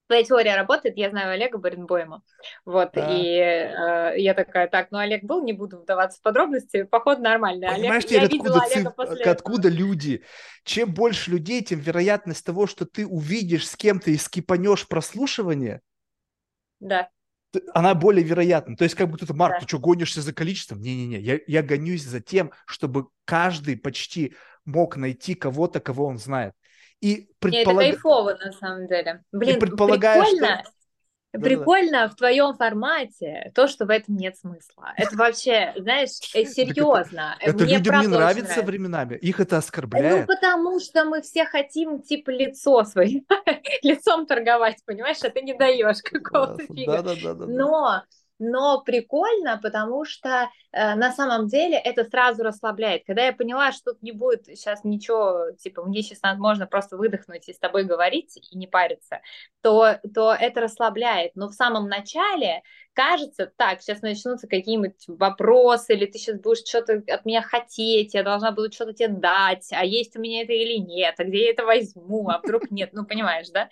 твоя 0.07 0.23
теория 0.23 0.56
работает, 0.56 0.98
я 0.98 1.10
знаю 1.10 1.32
Олега 1.32 1.57
Баренбойма, 1.57 2.22
вот, 2.65 2.91
да. 2.94 3.07
и 3.11 3.38
э, 3.38 4.19
я 4.19 4.34
такая, 4.34 4.68
так, 4.68 4.91
ну 4.91 4.99
Олег 4.99 5.23
был, 5.23 5.44
не 5.44 5.53
буду 5.53 5.80
вдаваться 5.80 6.19
в 6.19 6.22
подробности, 6.22 6.84
поход 6.84 7.19
нормальный. 7.19 7.68
Понимаешь, 7.68 8.06
Олег, 8.06 8.32
я 8.32 8.38
откуда, 8.38 8.61
Олега 8.61 8.91
после 8.91 9.26
откуда 9.26 9.69
люди? 9.69 10.23
Чем 10.64 10.94
больше 10.94 11.32
людей, 11.32 11.64
тем 11.64 11.80
вероятность 11.80 12.45
того, 12.45 12.68
что 12.68 12.86
ты 12.86 13.06
увидишь 13.06 13.68
с 13.68 13.76
кем-то 13.76 14.11
и 14.11 14.18
скипанешь 14.18 14.88
прослушивание, 14.88 15.82
да. 16.80 17.10
она 17.73 17.95
более 17.95 18.23
вероятна. 18.23 18.76
То 18.76 18.84
есть 18.84 18.95
как 18.95 19.10
бы 19.10 19.18
кто-то, 19.18 19.34
Марк, 19.34 19.56
да. 19.56 19.60
ты 19.61 19.68
что, 19.68 19.80
гонишься 19.80 20.22
за 20.22 20.34
количеством? 20.34 20.82
Не-не-не, 20.82 21.19
я, 21.19 21.40
я 21.48 21.64
гонюсь 21.64 22.03
за 22.03 22.22
тем, 22.22 22.52
чтобы 22.65 23.07
каждый 23.26 23.77
почти 23.77 24.36
мог 24.65 24.98
найти 24.98 25.36
кого-то, 25.36 25.80
кого 25.80 26.06
он 26.06 26.18
знает 26.18 26.53
и 27.01 27.30
предполаг... 27.39 27.84
Это 27.84 27.91
кайфово, 27.91 28.38
на 28.43 28.51
самом 28.51 28.88
деле. 28.88 29.23
Блин, 29.31 29.59
прикольно. 29.59 30.63
Что... 30.63 30.72
Прикольно 31.39 32.09
в 32.09 32.15
твоем 32.15 32.55
формате 32.55 33.51
то, 33.53 33.67
что 33.67 33.85
в 33.85 33.89
этом 33.89 34.15
нет 34.15 34.38
смысла. 34.38 34.93
Это 34.95 35.17
вообще, 35.17 35.73
знаешь, 35.77 36.11
э, 36.34 36.45
серьезно. 36.45 37.35
Это 37.39 37.63
Мне 37.63 37.77
людям 37.77 38.01
не 38.01 38.07
нравится 38.07 38.61
временами. 38.61 39.15
Их 39.15 39.39
это 39.39 39.57
оскорбляет. 39.57 40.27
Ну, 40.27 40.34
потому 40.34 40.80
что 40.80 41.03
мы 41.05 41.22
все 41.22 41.45
хотим, 41.45 42.01
типа, 42.01 42.30
лицо 42.30 42.84
свое, 42.85 43.23
лицом 43.84 44.26
торговать, 44.26 44.77
понимаешь, 44.85 45.17
а 45.23 45.30
ты 45.30 45.41
не 45.41 45.53
даешь 45.53 46.01
какого-то 46.01 46.63
фига. 46.73 47.01
Да, 47.01 47.15
да, 47.15 47.34
да, 47.34 47.45
Но 47.45 48.03
но 48.40 48.82
прикольно, 48.82 49.60
потому 49.62 50.06
что 50.06 50.49
э, 50.72 50.95
на 50.95 51.12
самом 51.12 51.48
деле 51.48 51.78
это 51.78 52.03
сразу 52.03 52.44
расслабляет. 52.44 53.03
Когда 53.06 53.26
я 53.26 53.34
поняла, 53.34 53.72
что 53.72 53.94
тут 53.94 54.02
не 54.02 54.12
будет 54.12 54.45
сейчас 54.45 54.84
ничего, 54.84 55.52
типа, 55.57 55.84
мне 55.84 56.02
сейчас 56.02 56.22
надо, 56.22 56.40
можно 56.40 56.68
просто 56.68 56.98
выдохнуть 56.98 57.48
и 57.48 57.53
с 57.53 57.60
тобой 57.60 57.84
говорить 57.84 58.38
и 58.52 58.57
не 58.57 58.68
париться, 58.68 59.22
то, 59.62 59.99
то 60.14 60.34
это 60.34 60.62
расслабляет. 60.62 61.32
Но 61.36 61.48
в 61.48 61.53
самом 61.53 61.88
начале 61.88 62.62
кажется, 62.95 63.51
так, 63.57 63.81
сейчас 63.81 64.01
начнутся 64.01 64.47
какие-нибудь 64.47 65.05
вопросы, 65.07 65.93
или 65.93 66.05
ты 66.05 66.17
сейчас 66.17 66.39
будешь 66.39 66.65
что-то 66.65 67.03
от 67.07 67.26
меня 67.26 67.41
хотеть, 67.41 68.13
я 68.13 68.23
должна 68.23 68.51
буду 68.51 68.72
что-то 68.72 68.93
тебе 68.93 69.09
дать, 69.09 69.67
а 69.72 69.84
есть 69.84 70.15
у 70.15 70.22
меня 70.22 70.43
это 70.43 70.53
или 70.53 70.77
нет, 70.77 71.15
а 71.17 71.23
где 71.26 71.45
я 71.45 71.51
это 71.51 71.65
возьму, 71.65 72.30
а 72.30 72.39
вдруг 72.39 72.72
нет, 72.72 72.91
ну, 72.93 73.05
понимаешь, 73.05 73.49
да? 73.49 73.69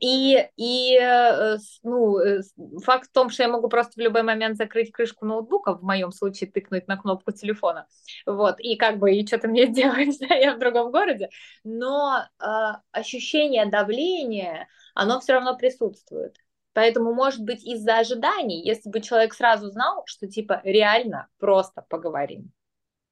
И, 0.00 0.46
и 0.56 0.98
э, 1.00 1.56
ну, 1.82 2.18
э, 2.18 2.42
факт 2.84 3.08
в 3.08 3.12
том, 3.12 3.30
что 3.30 3.42
я 3.42 3.48
могу 3.48 3.68
просто 3.68 3.92
в 3.96 4.02
любой 4.02 4.22
момент 4.22 4.56
закрыть 4.56 4.92
крышку 4.92 5.24
ноутбука, 5.24 5.74
в 5.74 5.82
моем 5.82 6.12
случае 6.12 6.50
тыкнуть 6.50 6.86
на 6.86 6.98
кнопку 6.98 7.32
телефона, 7.32 7.86
вот, 8.26 8.60
и 8.60 8.76
как 8.76 8.98
бы, 8.98 9.14
и 9.14 9.26
что-то 9.26 9.48
мне 9.48 9.66
сделать, 9.72 10.20
я 10.20 10.54
в 10.54 10.58
другом 10.58 10.92
городе, 10.92 11.30
но 11.64 12.24
э, 12.40 12.46
ощущение 12.92 13.64
давления, 13.66 14.68
оно 14.94 15.18
все 15.20 15.32
равно 15.32 15.56
присутствует. 15.56 16.36
Поэтому, 16.74 17.14
может 17.14 17.40
быть, 17.40 17.64
из-за 17.64 17.98
ожиданий, 17.98 18.62
если 18.62 18.90
бы 18.90 19.00
человек 19.00 19.32
сразу 19.32 19.70
знал, 19.70 20.02
что 20.06 20.26
типа 20.26 20.60
реально 20.64 21.28
просто 21.38 21.84
поговорим, 21.88 22.52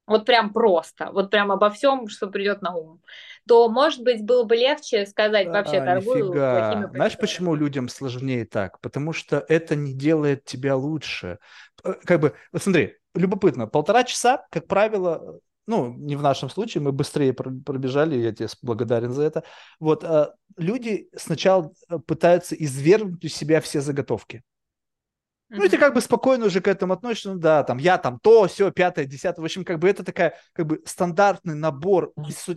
вот 0.05 0.25
прям 0.25 0.51
просто, 0.51 1.11
вот 1.11 1.31
прям 1.31 1.51
обо 1.51 1.69
всем, 1.69 2.07
что 2.09 2.27
придет 2.27 2.61
на 2.61 2.75
ум, 2.75 3.01
то, 3.47 3.69
может 3.69 4.03
быть, 4.03 4.23
было 4.23 4.43
бы 4.43 4.55
легче 4.55 5.05
сказать 5.05 5.47
вообще 5.47 5.77
а, 5.77 5.85
торгую 5.85 6.25
нифига. 6.25 6.59
плохими 6.59 6.95
Знаешь, 6.95 7.17
почему 7.17 7.55
людям 7.55 7.87
сложнее 7.87 8.45
так? 8.45 8.79
Потому 8.81 9.13
что 9.13 9.43
это 9.47 9.75
не 9.75 9.93
делает 9.93 10.43
тебя 10.43 10.75
лучше. 10.75 11.39
Э, 11.85 11.93
как 12.05 12.19
бы, 12.19 12.33
вот 12.51 12.61
смотри, 12.61 12.97
любопытно, 13.15 13.67
полтора 13.67 14.03
часа, 14.03 14.45
как 14.51 14.67
правило, 14.67 15.39
ну, 15.67 15.93
не 15.93 16.15
в 16.15 16.21
нашем 16.21 16.49
случае, 16.49 16.83
мы 16.83 16.91
быстрее 16.91 17.33
пробежали, 17.33 18.15
я 18.15 18.31
тебе 18.33 18.49
благодарен 18.61 19.11
за 19.11 19.23
это. 19.23 19.43
Вот, 19.79 20.03
а, 20.03 20.33
люди 20.57 21.09
сначала 21.15 21.71
э, 21.89 21.99
пытаются 21.99 22.55
извергнуть 22.55 23.23
из 23.23 23.33
себя 23.33 23.61
все 23.61 23.81
заготовки. 23.81 24.43
Ну, 25.55 25.63
и 25.63 25.69
ты 25.69 25.77
как 25.77 25.93
бы 25.93 26.01
спокойно 26.01 26.47
уже 26.47 26.61
к 26.61 26.67
этому 26.67 26.93
относишься, 26.93 27.31
ну 27.31 27.39
да, 27.39 27.63
там, 27.63 27.77
я 27.77 27.99
там 27.99 28.19
то, 28.19 28.47
все, 28.47 28.71
пятое, 28.71 29.05
десятое, 29.05 29.43
в 29.43 29.45
общем, 29.45 29.63
как 29.63 29.77
бы 29.77 29.87
это 29.87 30.03
такая, 30.03 30.35
как 30.51 30.65
бы 30.65 30.81
стандартный 30.83 31.53
набор 31.53 32.11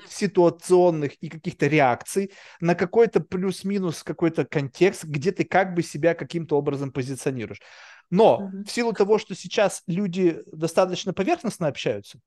ситуационных 0.09 1.15
и 1.16 1.28
каких-то 1.28 1.66
реакций 1.66 2.33
на 2.59 2.74
какой-то 2.74 3.20
плюс-минус 3.20 4.03
какой-то 4.03 4.47
контекст, 4.47 5.05
где 5.05 5.31
ты 5.31 5.45
как 5.45 5.74
бы 5.74 5.83
себя 5.83 6.15
каким-то 6.15 6.57
образом 6.57 6.91
позиционируешь. 6.91 7.61
Но 8.09 8.51
в 8.66 8.70
силу 8.70 8.95
того, 8.95 9.19
что 9.19 9.35
сейчас 9.35 9.83
люди 9.87 10.43
достаточно 10.51 11.12
поверхностно 11.12 11.66
общаются, 11.66 12.19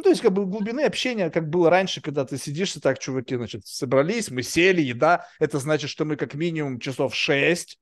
ну, 0.00 0.04
то 0.04 0.08
есть, 0.08 0.22
как 0.22 0.32
бы 0.32 0.46
глубины 0.46 0.80
общения, 0.86 1.28
как 1.28 1.50
было 1.50 1.68
раньше, 1.68 2.00
когда 2.00 2.24
ты 2.24 2.38
сидишь 2.38 2.74
и 2.74 2.80
так, 2.80 2.98
чуваки, 2.98 3.36
значит, 3.36 3.66
собрались, 3.66 4.30
мы 4.30 4.42
сели, 4.42 4.80
еда, 4.80 5.26
это 5.38 5.58
значит, 5.58 5.90
что 5.90 6.06
мы 6.06 6.16
как 6.16 6.32
минимум 6.32 6.80
часов 6.80 7.14
шесть 7.14 7.78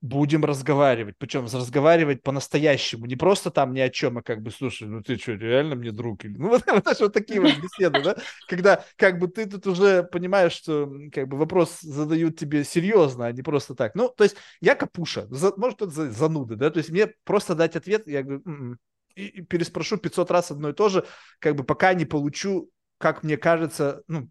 будем 0.00 0.44
разговаривать. 0.44 1.14
Причем 1.16 1.44
разговаривать 1.44 2.24
по-настоящему. 2.24 3.06
Не 3.06 3.14
просто 3.14 3.52
там 3.52 3.72
ни 3.72 3.78
о 3.78 3.88
чем, 3.88 4.18
а 4.18 4.22
как 4.22 4.42
бы, 4.42 4.50
слушай, 4.50 4.88
ну 4.88 5.00
ты 5.00 5.16
что, 5.16 5.34
реально 5.34 5.76
мне 5.76 5.92
друг? 5.92 6.24
Ну 6.24 6.48
вот, 6.50 6.64
вот, 6.66 7.00
вот 7.00 7.12
такие 7.12 7.40
вот 7.40 7.54
беседы, 7.54 8.02
да? 8.02 8.16
Когда 8.48 8.84
как 8.96 9.20
бы 9.20 9.28
ты 9.28 9.46
тут 9.46 9.66
уже 9.68 10.02
понимаешь, 10.02 10.52
что 10.52 10.92
как 11.12 11.28
бы 11.28 11.36
вопрос 11.38 11.80
задают 11.82 12.36
тебе 12.36 12.64
серьезно, 12.64 13.26
а 13.26 13.32
не 13.32 13.42
просто 13.42 13.76
так. 13.76 13.94
Ну, 13.94 14.08
то 14.08 14.24
есть 14.24 14.36
я 14.60 14.74
капуша, 14.74 15.28
за, 15.30 15.52
может, 15.56 15.82
это 15.82 16.10
зануда, 16.10 16.56
да? 16.56 16.70
То 16.70 16.78
есть 16.78 16.90
мне 16.90 17.06
просто 17.24 17.54
дать 17.54 17.76
ответ, 17.76 18.08
я 18.08 18.24
говорю, 18.24 18.42
м-м", 18.44 18.78
и, 19.14 19.42
переспрошу 19.42 19.96
500 19.96 20.30
раз 20.30 20.50
одно 20.50 20.70
и 20.70 20.72
то 20.72 20.88
же, 20.88 21.06
как 21.38 21.56
бы 21.56 21.64
пока 21.64 21.94
не 21.94 22.04
получу, 22.04 22.70
как 22.98 23.22
мне 23.22 23.36
кажется, 23.36 24.02
ну, 24.08 24.28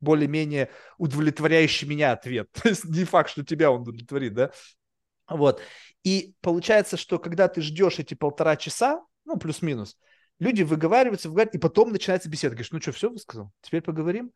более-менее 0.00 0.70
удовлетворяющий 0.98 1.88
меня 1.88 2.12
ответ. 2.12 2.48
То 2.62 2.68
есть 2.68 2.84
не 2.84 3.04
факт, 3.04 3.30
что 3.30 3.44
тебя 3.44 3.70
он 3.70 3.82
удовлетворит, 3.82 4.34
да? 4.34 4.50
Вот. 5.28 5.62
И 6.04 6.34
получается, 6.40 6.96
что 6.96 7.18
когда 7.18 7.48
ты 7.48 7.62
ждешь 7.62 7.98
эти 7.98 8.14
полтора 8.14 8.56
часа, 8.56 9.02
ну, 9.24 9.38
плюс-минус, 9.38 9.96
люди 10.40 10.62
выговариваются, 10.62 11.28
выговариваются, 11.28 11.58
и 11.58 11.60
потом 11.60 11.92
начинается 11.92 12.28
беседа. 12.28 12.54
Говоришь, 12.54 12.72
ну 12.72 12.80
что, 12.80 12.92
все 12.92 13.08
высказал? 13.08 13.52
Теперь 13.62 13.82
поговорим? 13.82 14.32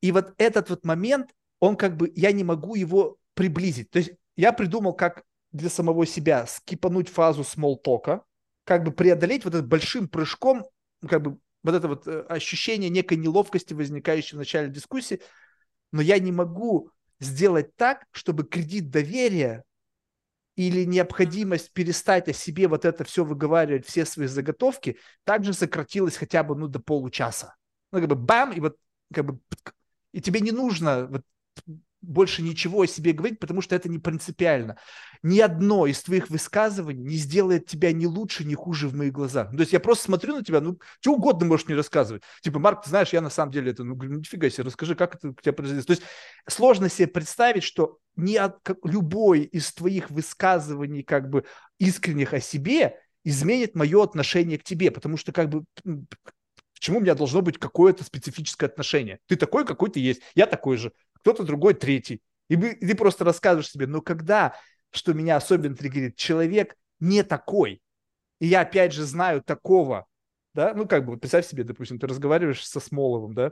И 0.00 0.12
вот 0.12 0.34
этот 0.38 0.70
вот 0.70 0.84
момент, 0.84 1.30
он 1.60 1.76
как 1.76 1.96
бы, 1.96 2.10
я 2.16 2.32
не 2.32 2.44
могу 2.44 2.74
его 2.74 3.18
приблизить. 3.34 3.90
То 3.90 3.98
есть 3.98 4.12
я 4.36 4.52
придумал, 4.52 4.94
как 4.94 5.24
для 5.52 5.70
самого 5.70 6.06
себя 6.06 6.46
скипануть 6.46 7.08
фазу 7.08 7.44
смолтока, 7.44 8.24
как 8.66 8.82
бы 8.82 8.90
преодолеть 8.90 9.44
вот 9.44 9.54
этот 9.54 9.68
большим 9.68 10.08
прыжком, 10.08 10.66
как 11.08 11.22
бы 11.22 11.38
вот 11.62 11.74
это 11.74 11.86
вот 11.86 12.06
э, 12.08 12.20
ощущение 12.28 12.90
некой 12.90 13.16
неловкости, 13.16 13.72
возникающей 13.72 14.34
в 14.34 14.38
начале 14.38 14.68
дискуссии, 14.68 15.22
но 15.92 16.02
я 16.02 16.18
не 16.18 16.32
могу 16.32 16.90
сделать 17.20 17.74
так, 17.76 18.04
чтобы 18.10 18.42
кредит 18.44 18.90
доверия 18.90 19.62
или 20.56 20.84
необходимость 20.84 21.72
перестать 21.72 22.28
о 22.28 22.32
себе 22.32 22.66
вот 22.66 22.84
это 22.84 23.04
все 23.04 23.24
выговаривать, 23.24 23.86
все 23.86 24.04
свои 24.04 24.26
заготовки, 24.26 24.98
также 25.22 25.52
сократилась 25.52 26.16
хотя 26.16 26.42
бы 26.42 26.56
ну, 26.56 26.66
до 26.66 26.80
получаса. 26.80 27.54
Ну, 27.92 28.00
как 28.00 28.08
бы 28.08 28.16
бам, 28.16 28.52
и 28.52 28.58
вот 28.58 28.76
как 29.14 29.26
бы 29.26 29.38
и 30.10 30.20
тебе 30.20 30.40
не 30.40 30.50
нужно 30.50 31.06
вот, 31.06 31.22
больше 32.06 32.42
ничего 32.42 32.82
о 32.82 32.86
себе 32.86 33.12
говорить, 33.12 33.38
потому 33.38 33.60
что 33.60 33.74
это 33.74 33.88
не 33.88 33.98
принципиально. 33.98 34.76
Ни 35.22 35.40
одно 35.40 35.86
из 35.86 36.02
твоих 36.02 36.30
высказываний 36.30 37.02
не 37.02 37.16
сделает 37.16 37.66
тебя 37.66 37.92
ни 37.92 38.06
лучше, 38.06 38.44
ни 38.44 38.54
хуже 38.54 38.88
в 38.88 38.94
моих 38.94 39.12
глазах. 39.12 39.50
То 39.50 39.60
есть 39.60 39.72
я 39.72 39.80
просто 39.80 40.04
смотрю 40.04 40.36
на 40.36 40.44
тебя, 40.44 40.60
ну, 40.60 40.78
что 41.00 41.14
угодно 41.14 41.46
можешь 41.46 41.66
мне 41.66 41.76
рассказывать. 41.76 42.22
Типа, 42.42 42.58
Марк, 42.58 42.82
ты 42.84 42.90
знаешь, 42.90 43.12
я 43.12 43.20
на 43.20 43.30
самом 43.30 43.52
деле 43.52 43.72
это, 43.72 43.84
ну, 43.84 43.94
нифига 43.96 44.48
себе, 44.48 44.64
расскажи, 44.64 44.94
как 44.94 45.16
это 45.16 45.30
у 45.30 45.34
тебя 45.34 45.52
произойдет. 45.52 45.86
То 45.86 45.92
есть 45.92 46.02
сложно 46.48 46.88
себе 46.88 47.08
представить, 47.08 47.64
что 47.64 47.98
ни 48.14 48.36
от, 48.36 48.58
как, 48.62 48.78
любой 48.84 49.40
из 49.40 49.72
твоих 49.72 50.10
высказываний, 50.10 51.02
как 51.02 51.28
бы, 51.28 51.44
искренних 51.78 52.32
о 52.32 52.40
себе, 52.40 52.98
изменит 53.24 53.74
мое 53.74 54.02
отношение 54.02 54.58
к 54.58 54.62
тебе, 54.64 54.90
потому 54.90 55.16
что, 55.16 55.32
как 55.32 55.48
бы, 55.48 55.64
к 55.84 56.78
чему 56.78 56.98
у 56.98 57.00
меня 57.00 57.14
должно 57.14 57.42
быть 57.42 57.58
какое-то 57.58 58.04
специфическое 58.04 58.68
отношение? 58.68 59.18
Ты 59.26 59.36
такой, 59.36 59.64
какой 59.64 59.90
ты 59.90 59.98
есть, 59.98 60.20
я 60.34 60.46
такой 60.46 60.76
же 60.76 60.92
кто-то 61.26 61.42
другой 61.42 61.74
третий. 61.74 62.22
И, 62.48 62.56
ты 62.56 62.94
просто 62.94 63.24
рассказываешь 63.24 63.68
себе, 63.68 63.88
но 63.88 64.00
когда, 64.00 64.54
что 64.92 65.12
меня 65.12 65.34
особенно 65.34 65.74
триггерит, 65.74 66.14
человек 66.14 66.76
не 67.00 67.24
такой, 67.24 67.82
и 68.38 68.46
я 68.46 68.60
опять 68.60 68.92
же 68.92 69.02
знаю 69.02 69.42
такого, 69.42 70.06
да, 70.54 70.72
ну 70.72 70.86
как 70.86 71.04
бы, 71.04 71.12
вот 71.12 71.20
представь 71.20 71.44
себе, 71.44 71.64
допустим, 71.64 71.98
ты 71.98 72.06
разговариваешь 72.06 72.64
со 72.64 72.78
Смоловым, 72.78 73.34
да, 73.34 73.50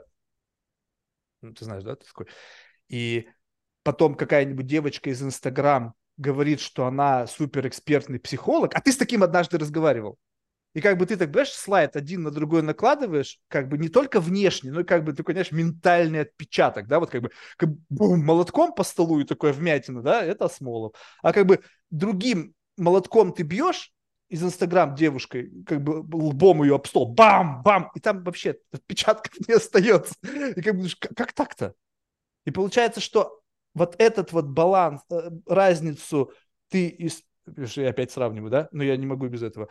ну 1.41 1.53
ты 1.53 1.65
знаешь, 1.65 1.83
да, 1.83 1.97
ты 1.97 2.05
такой, 2.05 2.27
и 2.87 3.27
потом 3.83 4.15
какая-нибудь 4.15 4.65
девочка 4.65 5.09
из 5.09 5.21
Инстаграм 5.21 5.95
говорит, 6.15 6.61
что 6.61 6.85
она 6.85 7.27
суперэкспертный 7.27 8.21
психолог, 8.21 8.73
а 8.73 8.79
ты 8.79 8.93
с 8.93 8.97
таким 8.97 9.21
однажды 9.21 9.57
разговаривал. 9.57 10.17
И 10.75 10.81
как 10.81 10.97
бы 10.97 11.05
ты 11.05 11.15
так, 11.15 11.31
знаешь, 11.31 11.53
слайд 11.53 11.95
один 11.95 12.23
на 12.23 12.31
другой 12.31 12.61
накладываешь, 12.61 13.39
как 13.47 13.69
бы 13.69 13.77
не 13.77 13.87
только 13.87 14.19
внешне, 14.19 14.71
но 14.71 14.81
и 14.81 14.83
как 14.83 15.05
бы 15.05 15.13
такой, 15.13 15.33
знаешь, 15.33 15.51
ментальный 15.51 16.19
отпечаток, 16.21 16.87
да, 16.87 16.99
вот 16.99 17.09
как 17.09 17.21
бы, 17.21 17.31
как 17.55 17.69
бум, 17.89 18.23
молотком 18.23 18.73
по 18.73 18.83
столу 18.83 19.21
и 19.21 19.23
такое 19.23 19.53
вмятина, 19.53 20.01
да, 20.01 20.21
это 20.21 20.49
Смолов. 20.49 20.93
А 21.23 21.31
как 21.31 21.47
бы 21.47 21.61
другим 21.89 22.53
молотком 22.77 23.33
ты 23.33 23.43
бьешь, 23.43 23.93
из 24.27 24.43
Инстаграм 24.43 24.95
девушкой, 24.95 25.49
как 25.65 25.81
бы 25.81 26.03
лбом 26.13 26.63
ее 26.63 26.75
об 26.75 26.87
стол, 26.87 27.13
бам, 27.13 27.61
бам, 27.63 27.91
и 27.95 27.99
там 27.99 28.23
вообще 28.23 28.57
отпечатков 28.73 29.31
не 29.47 29.53
остается. 29.53 30.15
И 30.55 30.61
как 30.61 30.77
бы, 30.77 30.87
как, 30.99 31.15
как 31.15 31.33
так-то? 31.33 31.73
И 32.43 32.51
получается, 32.51 32.99
что 32.99 33.41
вот 33.73 33.95
этот 33.97 34.31
вот 34.31 34.45
баланс, 34.45 35.01
э, 35.11 35.29
разницу 35.45 36.31
ты 36.69 36.87
из... 36.87 37.21
Я 37.75 37.89
опять 37.89 38.11
сравниваю, 38.11 38.49
да? 38.49 38.67
Но 38.71 38.83
я 38.83 38.97
не 38.97 39.05
могу 39.05 39.27
без 39.27 39.43
этого. 39.43 39.69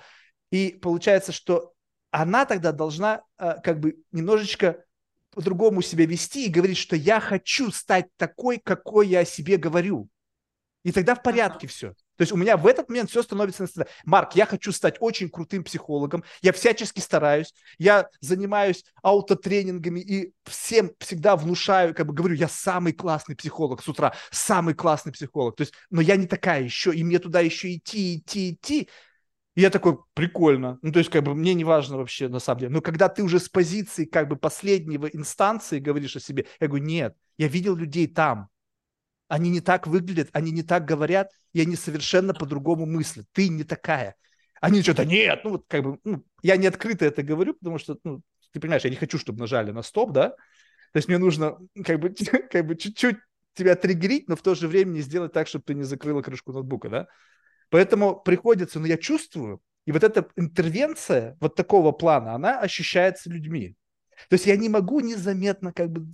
И 0.54 0.70
получается, 0.80 1.32
что 1.32 1.72
она 2.12 2.44
тогда 2.44 2.70
должна 2.70 3.22
э, 3.38 3.56
как 3.64 3.80
бы 3.80 3.96
немножечко 4.12 4.84
по-другому 5.32 5.82
себя 5.82 6.06
вести 6.06 6.46
и 6.46 6.48
говорить, 6.48 6.76
что 6.76 6.94
я 6.94 7.18
хочу 7.18 7.72
стать 7.72 8.06
такой, 8.16 8.60
какой 8.62 9.08
я 9.08 9.20
о 9.20 9.24
себе 9.24 9.56
говорю. 9.56 10.08
И 10.84 10.92
тогда 10.92 11.16
в 11.16 11.24
порядке 11.24 11.66
все. 11.66 11.88
То 11.90 12.22
есть 12.22 12.30
у 12.30 12.36
меня 12.36 12.56
в 12.56 12.68
этот 12.68 12.88
момент 12.88 13.10
все 13.10 13.24
становится 13.24 13.66
на 13.74 13.86
Марк, 14.04 14.36
я 14.36 14.46
хочу 14.46 14.70
стать 14.70 14.94
очень 15.00 15.28
крутым 15.28 15.64
психологом, 15.64 16.22
я 16.40 16.52
всячески 16.52 17.00
стараюсь, 17.00 17.52
я 17.78 18.08
занимаюсь 18.20 18.84
аутотренингами 19.02 19.98
и 19.98 20.34
всем 20.44 20.92
всегда 21.00 21.34
внушаю, 21.34 21.96
как 21.96 22.06
бы 22.06 22.14
говорю, 22.14 22.36
я 22.36 22.46
самый 22.46 22.92
классный 22.92 23.34
психолог 23.34 23.82
с 23.82 23.88
утра, 23.88 24.14
самый 24.30 24.74
классный 24.74 25.10
психолог. 25.10 25.56
То 25.56 25.62
есть, 25.62 25.74
но 25.90 26.00
я 26.00 26.14
не 26.14 26.28
такая 26.28 26.62
еще, 26.62 26.94
и 26.94 27.02
мне 27.02 27.18
туда 27.18 27.40
еще 27.40 27.74
идти, 27.74 28.18
идти, 28.18 28.52
идти. 28.52 28.88
И 29.54 29.60
я 29.60 29.70
такой, 29.70 29.98
прикольно. 30.14 30.78
Ну, 30.82 30.90
то 30.92 30.98
есть, 30.98 31.10
как 31.10 31.22
бы, 31.22 31.34
мне 31.34 31.54
не 31.54 31.64
важно 31.64 31.96
вообще, 31.96 32.28
на 32.28 32.40
самом 32.40 32.60
деле. 32.60 32.72
Но 32.72 32.80
когда 32.80 33.08
ты 33.08 33.22
уже 33.22 33.38
с 33.38 33.48
позиции, 33.48 34.04
как 34.04 34.28
бы, 34.28 34.36
последнего 34.36 35.06
инстанции 35.06 35.78
говоришь 35.78 36.16
о 36.16 36.20
себе, 36.20 36.46
я 36.60 36.66
говорю, 36.66 36.84
нет, 36.84 37.16
я 37.38 37.46
видел 37.46 37.76
людей 37.76 38.08
там. 38.08 38.48
Они 39.28 39.50
не 39.50 39.60
так 39.60 39.86
выглядят, 39.86 40.28
они 40.32 40.50
не 40.50 40.62
так 40.62 40.84
говорят, 40.84 41.30
и 41.52 41.60
они 41.60 41.76
совершенно 41.76 42.34
по-другому 42.34 42.84
мыслят. 42.84 43.26
Ты 43.32 43.48
не 43.48 43.64
такая. 43.64 44.16
Они 44.60 44.82
что-то, 44.82 45.04
нет, 45.04 45.40
ну, 45.44 45.50
вот, 45.50 45.64
как 45.68 45.82
бы, 45.84 45.98
ну, 46.04 46.24
я 46.42 46.56
не 46.56 46.66
открыто 46.66 47.04
это 47.04 47.22
говорю, 47.22 47.54
потому 47.54 47.78
что, 47.78 47.96
ну, 48.02 48.22
ты 48.52 48.60
понимаешь, 48.60 48.84
я 48.84 48.90
не 48.90 48.96
хочу, 48.96 49.18
чтобы 49.18 49.40
нажали 49.40 49.70
на 49.70 49.82
стоп, 49.82 50.12
да? 50.12 50.30
То 50.30 50.96
есть 50.96 51.08
мне 51.08 51.18
нужно, 51.18 51.58
как 51.84 52.00
бы, 52.00 52.14
как 52.50 52.66
бы 52.66 52.76
чуть-чуть 52.76 53.16
тебя 53.54 53.76
триггерить, 53.76 54.28
но 54.28 54.36
в 54.36 54.42
то 54.42 54.54
же 54.54 54.68
время 54.68 54.90
не 54.90 55.00
сделать 55.00 55.32
так, 55.32 55.48
чтобы 55.48 55.64
ты 55.64 55.74
не 55.74 55.84
закрыла 55.84 56.22
крышку 56.22 56.52
ноутбука, 56.52 56.88
да? 56.88 57.06
Поэтому 57.70 58.20
приходится, 58.20 58.80
но 58.80 58.86
я 58.86 58.96
чувствую, 58.96 59.60
и 59.86 59.92
вот 59.92 60.02
эта 60.02 60.28
интервенция 60.36 61.36
вот 61.40 61.54
такого 61.54 61.92
плана, 61.92 62.34
она 62.34 62.60
ощущается 62.60 63.30
людьми. 63.30 63.76
То 64.28 64.34
есть 64.34 64.46
я 64.46 64.56
не 64.56 64.68
могу 64.68 65.00
незаметно 65.00 65.72
как 65.72 65.90
бы 65.90 66.06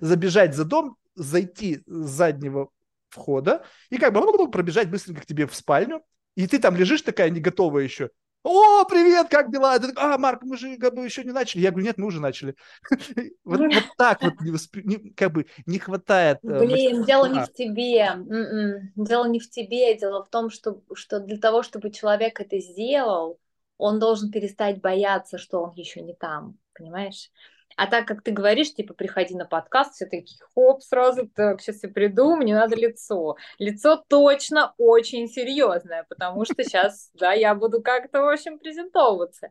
забежать 0.00 0.54
за 0.54 0.64
дом, 0.64 0.96
зайти 1.14 1.82
с 1.86 2.08
заднего 2.08 2.70
входа 3.10 3.64
и 3.90 3.98
как 3.98 4.12
бы 4.12 4.50
пробежать 4.50 4.88
быстренько 4.88 5.22
к 5.22 5.26
тебе 5.26 5.46
в 5.46 5.54
спальню 5.54 6.02
И 6.36 6.46
ты 6.46 6.58
там 6.58 6.76
лежишь 6.76 7.02
такая 7.02 7.30
не 7.30 7.40
готовая 7.40 7.82
еще. 7.84 8.10
О, 8.44 8.84
привет, 8.84 9.28
как 9.28 9.50
дела? 9.52 9.78
Ты 9.78 9.88
такой, 9.88 10.14
а, 10.14 10.16
Марк, 10.18 10.42
мы 10.42 10.56
же 10.56 10.76
как 10.78 10.94
бы 10.94 11.04
еще 11.04 11.24
не 11.24 11.32
начали. 11.32 11.62
Я 11.62 11.70
говорю, 11.70 11.86
нет, 11.86 11.98
мы 11.98 12.06
уже 12.06 12.20
начали. 12.20 12.54
Вот, 13.44 13.60
так 13.96 14.22
вот 14.22 14.34
как 15.16 15.32
бы 15.32 15.46
не 15.66 15.78
хватает. 15.78 16.38
Э, 16.44 16.60
Блин, 16.60 17.04
дело 17.04 17.26
не 17.26 17.40
в 17.40 17.52
тебе. 17.52 18.00
М-м. 18.00 18.92
Дело 18.96 19.26
не 19.26 19.40
в 19.40 19.50
тебе. 19.50 19.96
Дело 19.96 20.24
в 20.24 20.28
том, 20.28 20.50
что 20.50 20.80
для 21.20 21.38
того, 21.38 21.62
чтобы 21.62 21.90
человек 21.90 22.40
это 22.40 22.58
сделал, 22.60 23.38
он 23.76 23.98
должен 23.98 24.30
перестать 24.30 24.80
бояться, 24.80 25.38
что 25.38 25.62
он 25.62 25.72
еще 25.74 26.00
не 26.00 26.14
там. 26.14 26.58
Понимаешь? 26.74 27.30
А 27.78 27.86
так 27.86 28.08
как 28.08 28.22
ты 28.22 28.32
говоришь, 28.32 28.74
типа, 28.74 28.92
приходи 28.92 29.36
на 29.36 29.44
подкаст, 29.44 29.94
все 29.94 30.06
такие, 30.06 30.36
хоп, 30.52 30.82
сразу, 30.82 31.28
так, 31.28 31.60
сейчас 31.60 31.84
я 31.84 31.88
приду, 31.88 32.34
мне 32.34 32.52
надо 32.52 32.74
лицо. 32.74 33.36
Лицо 33.60 34.02
точно 34.08 34.74
очень 34.78 35.28
серьезное, 35.28 36.04
потому 36.08 36.44
что 36.44 36.56
сейчас, 36.64 37.08
да, 37.14 37.32
я 37.34 37.54
буду 37.54 37.80
как-то, 37.80 38.22
в 38.22 38.28
общем, 38.30 38.58
презентовываться. 38.58 39.50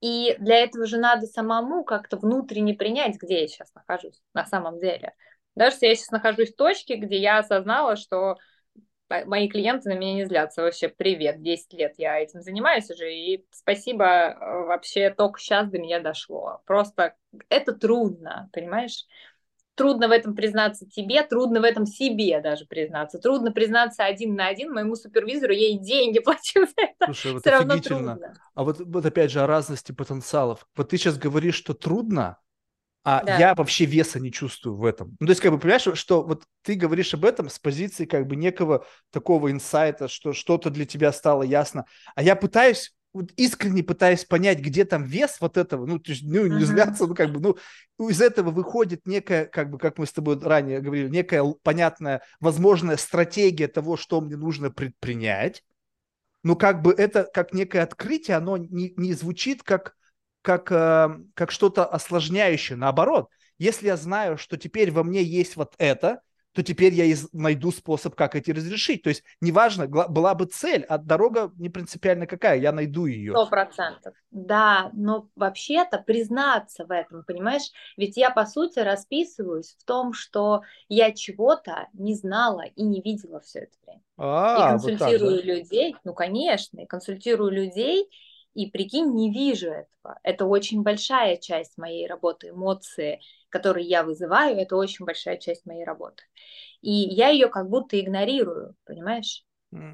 И 0.00 0.36
для 0.38 0.58
этого 0.58 0.86
же 0.86 0.98
надо 0.98 1.26
самому 1.26 1.82
как-то 1.82 2.16
внутренне 2.18 2.74
принять, 2.74 3.16
где 3.20 3.40
я 3.40 3.48
сейчас 3.48 3.74
нахожусь 3.74 4.22
на 4.32 4.46
самом 4.46 4.78
деле. 4.78 5.16
Даже 5.56 5.74
если 5.74 5.86
я 5.88 5.96
сейчас 5.96 6.12
нахожусь 6.12 6.52
в 6.52 6.56
точке, 6.56 6.94
где 6.94 7.18
я 7.18 7.38
осознала, 7.38 7.96
что 7.96 8.36
мои 9.08 9.48
клиенты 9.48 9.88
на 9.88 9.94
меня 9.94 10.14
не 10.14 10.24
злятся. 10.24 10.62
Вообще, 10.62 10.88
привет, 10.88 11.42
10 11.42 11.72
лет 11.74 11.94
я 11.98 12.18
этим 12.18 12.42
занимаюсь 12.42 12.90
уже, 12.90 13.12
и 13.12 13.44
спасибо, 13.50 14.04
э, 14.04 14.64
вообще 14.66 15.10
только 15.10 15.38
сейчас 15.38 15.68
до 15.68 15.78
меня 15.78 16.00
дошло. 16.00 16.60
Просто 16.66 17.14
это 17.48 17.72
трудно, 17.72 18.50
понимаешь? 18.52 19.04
Трудно 19.74 20.08
в 20.08 20.10
этом 20.10 20.34
признаться 20.34 20.88
тебе, 20.88 21.22
трудно 21.22 21.60
в 21.60 21.64
этом 21.64 21.84
себе 21.84 22.40
даже 22.40 22.64
признаться. 22.64 23.18
Трудно 23.18 23.52
признаться 23.52 24.04
один 24.04 24.34
на 24.34 24.48
один 24.48 24.72
моему 24.72 24.96
супервизору, 24.96 25.52
я 25.52 25.68
ей 25.68 25.78
деньги 25.78 26.18
плачу 26.24 26.66
за 26.66 26.74
это. 26.76 27.04
Слушай, 27.06 27.32
вот 27.32 27.42
Все 27.42 27.56
офигительно. 27.56 28.34
А 28.54 28.64
вот, 28.64 28.80
вот 28.80 29.04
опять 29.04 29.30
же 29.30 29.40
о 29.40 29.46
разности 29.46 29.92
потенциалов. 29.92 30.66
Вот 30.74 30.88
ты 30.88 30.96
сейчас 30.96 31.18
говоришь, 31.18 31.56
что 31.56 31.74
трудно, 31.74 32.38
а 33.08 33.22
да. 33.22 33.38
я 33.38 33.54
вообще 33.54 33.84
веса 33.84 34.18
не 34.18 34.32
чувствую 34.32 34.76
в 34.76 34.84
этом. 34.84 35.16
Ну, 35.20 35.26
то 35.28 35.30
есть, 35.30 35.40
как 35.40 35.52
бы, 35.52 35.60
понимаешь, 35.60 35.86
что 35.96 36.24
вот 36.24 36.42
ты 36.62 36.74
говоришь 36.74 37.14
об 37.14 37.24
этом 37.24 37.48
с 37.48 37.56
позиции 37.56 38.04
как 38.04 38.26
бы 38.26 38.34
некого 38.34 38.84
такого 39.12 39.52
инсайта, 39.52 40.08
что 40.08 40.32
что-то 40.32 40.70
для 40.70 40.86
тебя 40.86 41.12
стало 41.12 41.44
ясно. 41.44 41.84
А 42.16 42.22
я 42.24 42.34
пытаюсь 42.34 42.96
вот 43.12 43.30
искренне 43.36 43.84
пытаюсь 43.84 44.24
понять, 44.24 44.58
где 44.58 44.84
там 44.84 45.04
вес 45.04 45.36
вот 45.40 45.56
этого, 45.56 45.86
ну, 45.86 46.00
то 46.00 46.10
есть, 46.10 46.24
ну, 46.24 46.46
не 46.46 46.64
uh-huh. 46.64 46.66
зляться, 46.66 47.06
ну, 47.06 47.14
как 47.14 47.32
бы, 47.32 47.56
ну, 47.96 48.08
из 48.08 48.20
этого 48.20 48.50
выходит 48.50 49.06
некая, 49.06 49.46
как 49.46 49.70
бы, 49.70 49.78
как 49.78 49.98
мы 49.98 50.06
с 50.06 50.12
тобой 50.12 50.38
ранее 50.40 50.80
говорили, 50.80 51.08
некая 51.08 51.44
понятная, 51.62 52.22
возможная 52.40 52.96
стратегия 52.96 53.68
того, 53.68 53.96
что 53.96 54.20
мне 54.20 54.36
нужно 54.36 54.72
предпринять, 54.72 55.62
но 56.42 56.56
как 56.56 56.82
бы 56.82 56.92
это, 56.92 57.22
как 57.32 57.54
некое 57.54 57.84
открытие, 57.84 58.36
оно 58.36 58.56
не, 58.56 58.92
не 58.96 59.14
звучит 59.14 59.62
как 59.62 59.94
как, 60.46 60.70
э, 60.70 61.08
как 61.34 61.50
что-то 61.50 61.84
осложняющее. 61.84 62.78
Наоборот, 62.78 63.28
если 63.58 63.88
я 63.88 63.96
знаю, 63.96 64.38
что 64.38 64.56
теперь 64.56 64.92
во 64.92 65.02
мне 65.02 65.20
есть 65.22 65.56
вот 65.56 65.74
это, 65.78 66.20
то 66.52 66.62
теперь 66.62 66.94
я 66.94 67.04
из- 67.04 67.28
найду 67.32 67.72
способ, 67.72 68.14
как 68.14 68.34
эти 68.36 68.52
разрешить. 68.52 69.02
То 69.02 69.10
есть, 69.10 69.24
неважно, 69.42 69.88
была 69.88 70.34
бы 70.34 70.46
цель, 70.46 70.84
а 70.88 70.98
дорога 70.98 71.52
не 71.56 71.68
принципиально 71.68 72.26
какая, 72.26 72.58
я 72.58 72.72
найду 72.72 73.06
ее. 73.06 73.32
Сто 73.32 73.46
процентов. 73.46 74.14
Да, 74.30 74.90
но 74.94 75.28
вообще-то 75.34 75.98
признаться 75.98 76.86
в 76.86 76.92
этом, 76.92 77.24
понимаешь? 77.24 77.70
Ведь 77.96 78.16
я, 78.16 78.30
по 78.30 78.46
сути, 78.46 78.78
расписываюсь 78.78 79.76
в 79.80 79.84
том, 79.84 80.12
что 80.14 80.62
я 80.88 81.12
чего-то 81.12 81.88
не 81.92 82.14
знала 82.14 82.62
и 82.62 82.82
не 82.84 83.02
видела 83.02 83.40
все 83.40 83.60
это 83.60 83.72
время. 83.84 84.00
А, 84.16 84.54
и 84.56 84.70
консультирую 84.70 85.30
вот 85.32 85.36
так, 85.36 85.46
да? 85.46 85.54
людей, 85.54 85.96
ну, 86.04 86.14
конечно, 86.14 86.80
и 86.80 86.86
консультирую 86.86 87.50
людей, 87.50 88.08
и 88.56 88.70
прикинь, 88.70 89.12
не 89.14 89.30
вижу 89.30 89.68
этого. 89.68 90.18
Это 90.22 90.46
очень 90.46 90.82
большая 90.82 91.36
часть 91.36 91.76
моей 91.76 92.06
работы, 92.06 92.48
эмоции, 92.48 93.20
которые 93.50 93.86
я 93.86 94.02
вызываю, 94.02 94.56
это 94.56 94.76
очень 94.76 95.04
большая 95.04 95.36
часть 95.36 95.66
моей 95.66 95.84
работы. 95.84 96.24
И 96.80 96.90
я 96.90 97.28
ее 97.28 97.48
как 97.48 97.68
будто 97.68 98.00
игнорирую, 98.00 98.74
понимаешь? 98.84 99.44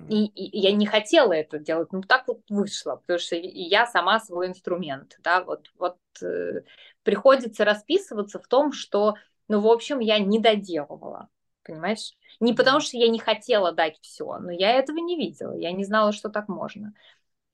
И, 0.08 0.26
и 0.26 0.60
я 0.60 0.72
не 0.72 0.86
хотела 0.86 1.32
это 1.32 1.58
делать, 1.58 1.92
ну 1.92 2.02
так 2.02 2.28
вот 2.28 2.42
вышло, 2.48 2.96
потому 2.96 3.18
что 3.18 3.36
я 3.36 3.86
сама 3.86 4.20
свой 4.20 4.46
инструмент, 4.46 5.16
да, 5.20 5.42
вот, 5.42 5.70
вот 5.76 5.96
э, 6.22 6.62
приходится 7.02 7.64
расписываться 7.64 8.38
в 8.38 8.46
том, 8.46 8.72
что, 8.72 9.14
ну, 9.48 9.60
в 9.60 9.66
общем, 9.66 9.98
я 10.00 10.18
не 10.18 10.38
доделывала, 10.38 11.28
понимаешь? 11.64 12.12
Не 12.40 12.52
потому 12.52 12.80
что 12.80 12.96
я 12.96 13.08
не 13.08 13.18
хотела 13.18 13.72
дать 13.72 13.98
все, 14.02 14.38
но 14.38 14.52
я 14.52 14.72
этого 14.72 14.98
не 14.98 15.16
видела, 15.16 15.52
я 15.52 15.72
не 15.72 15.84
знала, 15.84 16.12
что 16.12 16.28
так 16.28 16.48
можно. 16.48 16.92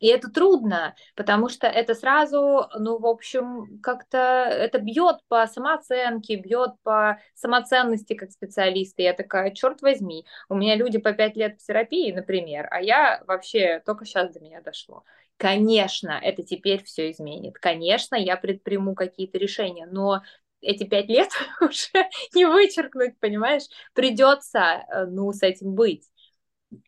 И 0.00 0.06
это 0.08 0.30
трудно, 0.30 0.94
потому 1.16 1.48
что 1.48 1.66
это 1.66 1.94
сразу, 1.94 2.68
ну, 2.78 2.98
в 2.98 3.06
общем, 3.06 3.80
как-то 3.82 4.18
это 4.18 4.78
бьет 4.78 5.16
по 5.28 5.46
самооценке, 5.46 6.36
бьет 6.36 6.72
по 6.82 7.18
самоценности 7.34 8.14
как 8.14 8.30
специалиста. 8.30 9.02
Я 9.02 9.12
такая, 9.12 9.50
черт 9.50 9.82
возьми, 9.82 10.24
у 10.48 10.54
меня 10.54 10.76
люди 10.76 10.98
по 10.98 11.12
пять 11.12 11.36
лет 11.36 11.60
в 11.60 11.66
терапии, 11.66 12.12
например, 12.12 12.68
а 12.70 12.80
я 12.80 13.22
вообще 13.26 13.82
только 13.84 14.04
сейчас 14.04 14.32
до 14.32 14.40
меня 14.40 14.60
дошло. 14.60 15.04
Конечно, 15.36 16.18
это 16.22 16.42
теперь 16.42 16.82
все 16.84 17.10
изменит. 17.10 17.58
Конечно, 17.58 18.16
я 18.16 18.36
предприму 18.36 18.94
какие-то 18.94 19.38
решения, 19.38 19.86
но 19.86 20.22
эти 20.60 20.84
пять 20.84 21.08
лет 21.08 21.28
уже 21.60 22.08
не 22.34 22.44
вычеркнуть, 22.44 23.18
понимаешь? 23.20 23.64
Придется, 23.94 24.84
э, 24.92 25.06
ну, 25.06 25.32
с 25.32 25.42
этим 25.42 25.74
быть. 25.74 26.08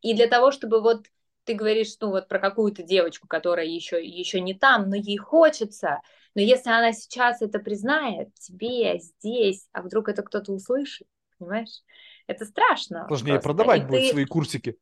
И 0.03 0.15
для 0.15 0.27
того, 0.27 0.51
чтобы 0.51 0.81
вот 0.81 1.07
ты 1.51 1.57
говоришь, 1.57 1.97
ну 2.01 2.11
вот 2.11 2.29
про 2.29 2.39
какую-то 2.39 2.85
девочку, 2.85 3.27
которая 3.27 3.67
еще, 3.67 4.05
еще 4.05 4.41
не 4.41 4.55
там, 4.55 4.89
но 4.89 4.95
ей 4.95 5.17
хочется, 5.17 6.01
но 6.37 6.43
если 6.43 6.71
она 6.71 6.93
сейчас 6.93 7.43
это 7.43 7.59
признает 7.59 8.33
тебе 8.35 9.01
здесь, 9.01 9.67
а 9.73 9.83
вдруг 9.83 10.09
это 10.09 10.23
кто-то 10.23 10.53
услышит, 10.53 11.09
понимаешь? 11.39 11.83
Это 12.29 12.45
страшно. 12.45 13.05
Сложнее 13.09 13.41
просто. 13.41 13.49
продавать 13.49 13.83
и 13.83 13.85
будет 13.85 14.01
ты... 14.03 14.11
свои 14.11 14.25
курсики. 14.27 14.77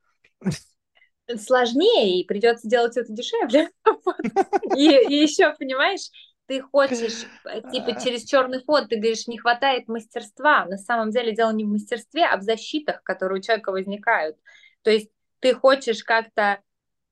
Сложнее, 1.36 2.20
и 2.20 2.26
придется 2.26 2.68
делать 2.68 2.98
это 2.98 3.10
дешевле. 3.12 3.70
И, 4.76 4.82
еще, 4.82 5.54
понимаешь, 5.58 6.10
ты 6.46 6.60
хочешь, 6.60 7.26
типа, 7.72 7.98
через 8.02 8.24
черный 8.24 8.62
ход, 8.62 8.88
ты 8.88 8.96
говоришь, 8.96 9.26
не 9.26 9.38
хватает 9.38 9.88
мастерства. 9.88 10.66
На 10.66 10.76
самом 10.76 11.10
деле 11.10 11.34
дело 11.34 11.50
не 11.52 11.64
в 11.64 11.68
мастерстве, 11.68 12.26
а 12.26 12.36
в 12.36 12.42
защитах, 12.42 13.02
которые 13.02 13.40
у 13.40 13.42
человека 13.42 13.72
возникают. 13.72 14.36
То 14.82 14.90
есть 14.90 15.10
ты 15.40 15.54
хочешь 15.54 16.02
как-то 16.04 16.60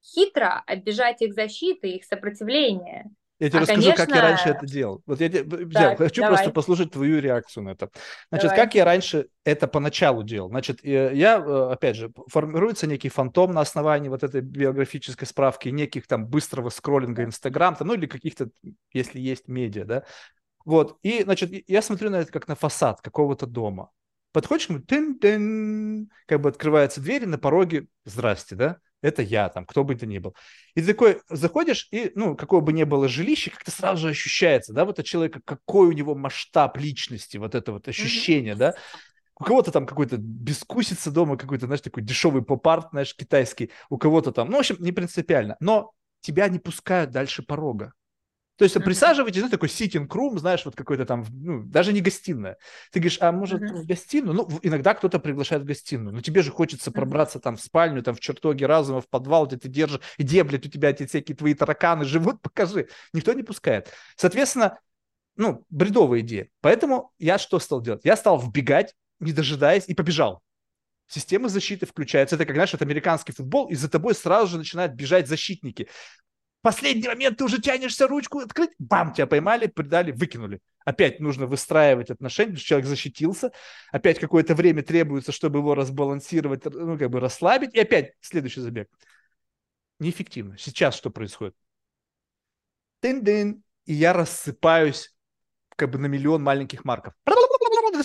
хитро 0.02 0.62
оббежать 0.66 1.22
их 1.22 1.34
защиты, 1.34 1.90
их 1.90 2.04
сопротивления. 2.04 3.10
Я 3.38 3.50
тебе 3.50 3.58
а, 3.58 3.60
расскажу, 3.62 3.82
конечно... 3.82 4.06
как 4.06 4.14
я 4.14 4.22
раньше 4.22 4.48
это 4.48 4.66
делал. 4.66 5.02
Вот 5.04 5.20
я 5.20 5.28
тебе, 5.28 5.66
так, 5.66 5.98
хочу 5.98 6.22
давай. 6.22 6.36
просто 6.36 6.52
послушать 6.52 6.92
твою 6.92 7.20
реакцию 7.20 7.64
на 7.64 7.70
это. 7.70 7.90
Значит, 8.30 8.50
давай. 8.50 8.64
как 8.64 8.74
я 8.74 8.84
раньше 8.86 9.28
это 9.44 9.68
поначалу 9.68 10.22
делал? 10.22 10.48
Значит, 10.48 10.82
я, 10.82 11.36
э, 11.36 11.72
опять 11.72 11.96
же, 11.96 12.12
формируется 12.28 12.86
некий 12.86 13.10
фантом 13.10 13.52
на 13.52 13.60
основании 13.60 14.08
вот 14.08 14.22
этой 14.22 14.40
биографической 14.40 15.26
справки, 15.26 15.68
неких 15.68 16.06
там 16.06 16.26
быстрого 16.26 16.70
скроллинга 16.70 17.24
Инстаграм, 17.24 17.76
ну 17.80 17.92
или 17.92 18.06
каких-то, 18.06 18.48
если 18.92 19.20
есть 19.20 19.48
медиа, 19.48 19.84
да. 19.84 20.04
Вот, 20.64 20.98
и, 21.02 21.22
значит, 21.22 21.50
я 21.68 21.82
смотрю 21.82 22.10
на 22.10 22.16
это 22.16 22.32
как 22.32 22.48
на 22.48 22.54
фасад 22.54 23.02
какого-то 23.02 23.46
дома. 23.46 23.90
Подходишь, 24.36 24.68
тын 24.86 25.18
-тын, 25.18 26.08
как 26.26 26.42
бы 26.42 26.50
открывается 26.50 27.00
дверь, 27.00 27.22
и 27.22 27.26
на 27.26 27.38
пороге 27.38 27.86
«Здрасте», 28.04 28.54
да? 28.54 28.76
Это 29.00 29.22
я 29.22 29.48
там, 29.48 29.64
кто 29.64 29.82
бы 29.82 29.94
это 29.94 30.04
ни 30.04 30.18
был. 30.18 30.36
И 30.74 30.82
ты 30.82 30.88
такой 30.88 31.22
заходишь, 31.30 31.88
и, 31.90 32.12
ну, 32.14 32.36
какое 32.36 32.60
бы 32.60 32.74
ни 32.74 32.84
было 32.84 33.08
жилище, 33.08 33.50
как-то 33.50 33.70
сразу 33.70 34.02
же 34.02 34.08
ощущается, 34.10 34.74
да, 34.74 34.84
вот 34.84 34.98
у 34.98 35.02
человека, 35.02 35.40
какой 35.42 35.88
у 35.88 35.92
него 35.92 36.14
масштаб 36.14 36.76
личности, 36.76 37.38
вот 37.38 37.54
это 37.54 37.72
вот 37.72 37.88
ощущение, 37.88 38.52
mm-hmm. 38.52 38.58
да. 38.58 38.74
У 39.40 39.44
кого-то 39.44 39.72
там 39.72 39.86
какой-то 39.86 40.18
бескусица 40.18 41.10
дома, 41.10 41.38
какой-то, 41.38 41.64
знаешь, 41.64 41.80
такой 41.80 42.02
дешевый 42.02 42.42
поп-арт, 42.42 42.88
знаешь, 42.90 43.16
китайский, 43.16 43.70
у 43.88 43.96
кого-то 43.96 44.32
там, 44.32 44.50
ну, 44.50 44.58
в 44.58 44.60
общем, 44.60 44.76
не 44.80 44.92
принципиально. 44.92 45.56
Но 45.60 45.92
тебя 46.20 46.50
не 46.50 46.58
пускают 46.58 47.10
дальше 47.10 47.42
порога. 47.42 47.94
То 48.56 48.64
есть 48.64 48.76
mm-hmm. 48.76 48.84
присаживайтесь, 48.84 49.42
ну, 49.42 49.50
такой 49.50 49.68
sitting 49.68 50.08
room, 50.08 50.38
знаешь, 50.38 50.64
вот 50.64 50.74
какой-то 50.74 51.04
там, 51.04 51.24
ну, 51.30 51.62
даже 51.62 51.92
не 51.92 52.00
гостиная. 52.00 52.56
Ты 52.90 53.00
говоришь, 53.00 53.18
а 53.20 53.30
может 53.32 53.60
mm-hmm. 53.60 53.82
в 53.82 53.86
гостиную? 53.86 54.34
Ну, 54.34 54.48
иногда 54.62 54.94
кто-то 54.94 55.18
приглашает 55.18 55.62
в 55.62 55.66
гостиную, 55.66 56.14
но 56.14 56.22
тебе 56.22 56.42
же 56.42 56.50
хочется 56.50 56.90
пробраться 56.90 57.38
там 57.38 57.56
в 57.56 57.60
спальню, 57.60 58.02
там 58.02 58.14
в 58.14 58.20
чертоге 58.20 58.66
разума, 58.66 59.00
в 59.00 59.08
подвал, 59.08 59.46
где 59.46 59.56
ты 59.58 59.68
держишь, 59.68 60.00
где, 60.18 60.42
блядь, 60.42 60.66
у 60.66 60.70
тебя 60.70 60.90
эти 60.90 61.06
всякие 61.06 61.36
твои 61.36 61.54
тараканы 61.54 62.04
живут, 62.04 62.40
покажи. 62.42 62.88
Никто 63.12 63.32
не 63.34 63.42
пускает. 63.42 63.92
Соответственно, 64.16 64.78
ну, 65.36 65.64
бредовая 65.68 66.20
идея. 66.20 66.48
Поэтому 66.62 67.12
я 67.18 67.38
что 67.38 67.58
стал 67.58 67.82
делать? 67.82 68.00
Я 68.04 68.16
стал 68.16 68.38
вбегать, 68.38 68.94
не 69.20 69.32
дожидаясь, 69.32 69.84
и 69.86 69.94
побежал. 69.94 70.42
Система 71.08 71.48
защиты 71.48 71.86
включается. 71.86 72.34
Это 72.34 72.46
как, 72.46 72.56
знаешь, 72.56 72.74
это 72.74 72.84
американский 72.84 73.32
футбол, 73.32 73.68
и 73.68 73.74
за 73.74 73.88
тобой 73.88 74.14
сразу 74.14 74.52
же 74.52 74.58
начинают 74.58 74.94
бежать 74.94 75.28
защитники 75.28 75.88
последний 76.66 77.06
момент 77.06 77.38
ты 77.38 77.44
уже 77.44 77.60
тянешься 77.60 78.08
ручку 78.08 78.40
открыть, 78.40 78.70
бам, 78.80 79.12
тебя 79.12 79.28
поймали, 79.28 79.68
придали, 79.68 80.10
выкинули. 80.10 80.58
Опять 80.84 81.20
нужно 81.20 81.46
выстраивать 81.46 82.10
отношения, 82.10 82.56
человек 82.56 82.88
защитился, 82.88 83.52
опять 83.92 84.18
какое-то 84.18 84.56
время 84.56 84.82
требуется, 84.82 85.30
чтобы 85.30 85.60
его 85.60 85.76
разбалансировать, 85.76 86.64
ну, 86.64 86.98
как 86.98 87.08
бы 87.10 87.20
расслабить, 87.20 87.72
и 87.72 87.78
опять 87.78 88.14
следующий 88.20 88.62
забег. 88.62 88.88
неэффективно. 90.00 90.58
Сейчас 90.58 90.96
что 90.96 91.10
происходит? 91.10 91.54
Тын-дын, 93.00 93.62
и 93.84 93.94
я 93.94 94.12
рассыпаюсь 94.12 95.14
как 95.76 95.90
бы 95.90 95.98
на 95.98 96.06
миллион 96.06 96.42
маленьких 96.42 96.84
марков. 96.84 97.14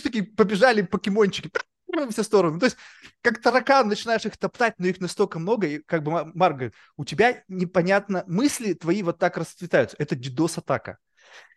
Такие 0.03 0.23
побежали 0.23 0.83
покемончики 0.83 1.49
во 1.91 2.09
все 2.09 2.23
стороны. 2.23 2.59
То 2.59 2.65
есть, 2.65 2.77
как 3.21 3.41
таракан, 3.41 3.87
начинаешь 3.87 4.25
их 4.25 4.37
топтать, 4.37 4.75
но 4.77 4.87
их 4.87 4.99
настолько 4.99 5.39
много, 5.39 5.67
и 5.67 5.79
как 5.79 6.03
бы 6.03 6.31
Марк 6.33 6.55
говорит, 6.55 6.73
у 6.97 7.05
тебя 7.05 7.43
непонятно, 7.47 8.23
мысли 8.27 8.73
твои 8.73 9.03
вот 9.03 9.19
так 9.19 9.37
расцветаются. 9.37 9.95
Это 9.99 10.15
дидос-атака. 10.15 10.97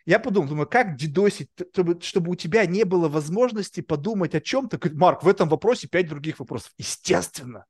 Я 0.07 0.19
подумал, 0.19 0.49
думаю, 0.49 0.67
как 0.67 0.97
дидосить, 0.97 1.49
чтобы, 1.73 2.01
чтобы 2.03 2.33
у 2.33 2.35
тебя 2.35 2.67
не 2.67 2.85
было 2.85 3.09
возможности 3.09 3.81
подумать 3.81 4.35
о 4.35 4.41
чем-то. 4.41 4.79
Марк, 4.93 5.23
в 5.23 5.29
этом 5.29 5.49
вопросе 5.49 5.89
пять 5.89 6.09
других 6.09 6.41
вопросов. 6.41 6.73
Естественно. 6.77 7.65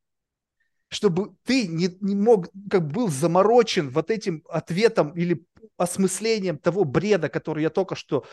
Чтобы 0.89 1.35
ты 1.45 1.67
не, 1.67 1.97
не 2.01 2.15
мог, 2.15 2.49
как 2.71 2.89
был 2.89 3.09
заморочен 3.09 3.91
вот 3.91 4.11
этим 4.11 4.43
ответом 4.49 5.13
или 5.13 5.45
осмыслением 5.77 6.59
того 6.59 6.85
бреда, 6.85 7.29
который 7.29 7.63
я 7.63 7.71
только 7.71 7.95
что 7.95 8.25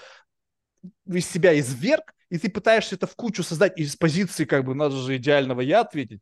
из 1.05 1.29
себя 1.29 1.57
изверг, 1.59 2.13
и 2.29 2.37
ты 2.37 2.49
пытаешься 2.49 2.95
это 2.95 3.07
в 3.07 3.15
кучу 3.15 3.43
создать 3.43 3.77
из 3.77 3.95
позиции, 3.95 4.45
как 4.45 4.65
бы, 4.65 4.73
надо 4.73 4.95
же 4.95 5.17
идеального 5.17 5.61
я 5.61 5.81
ответить, 5.81 6.21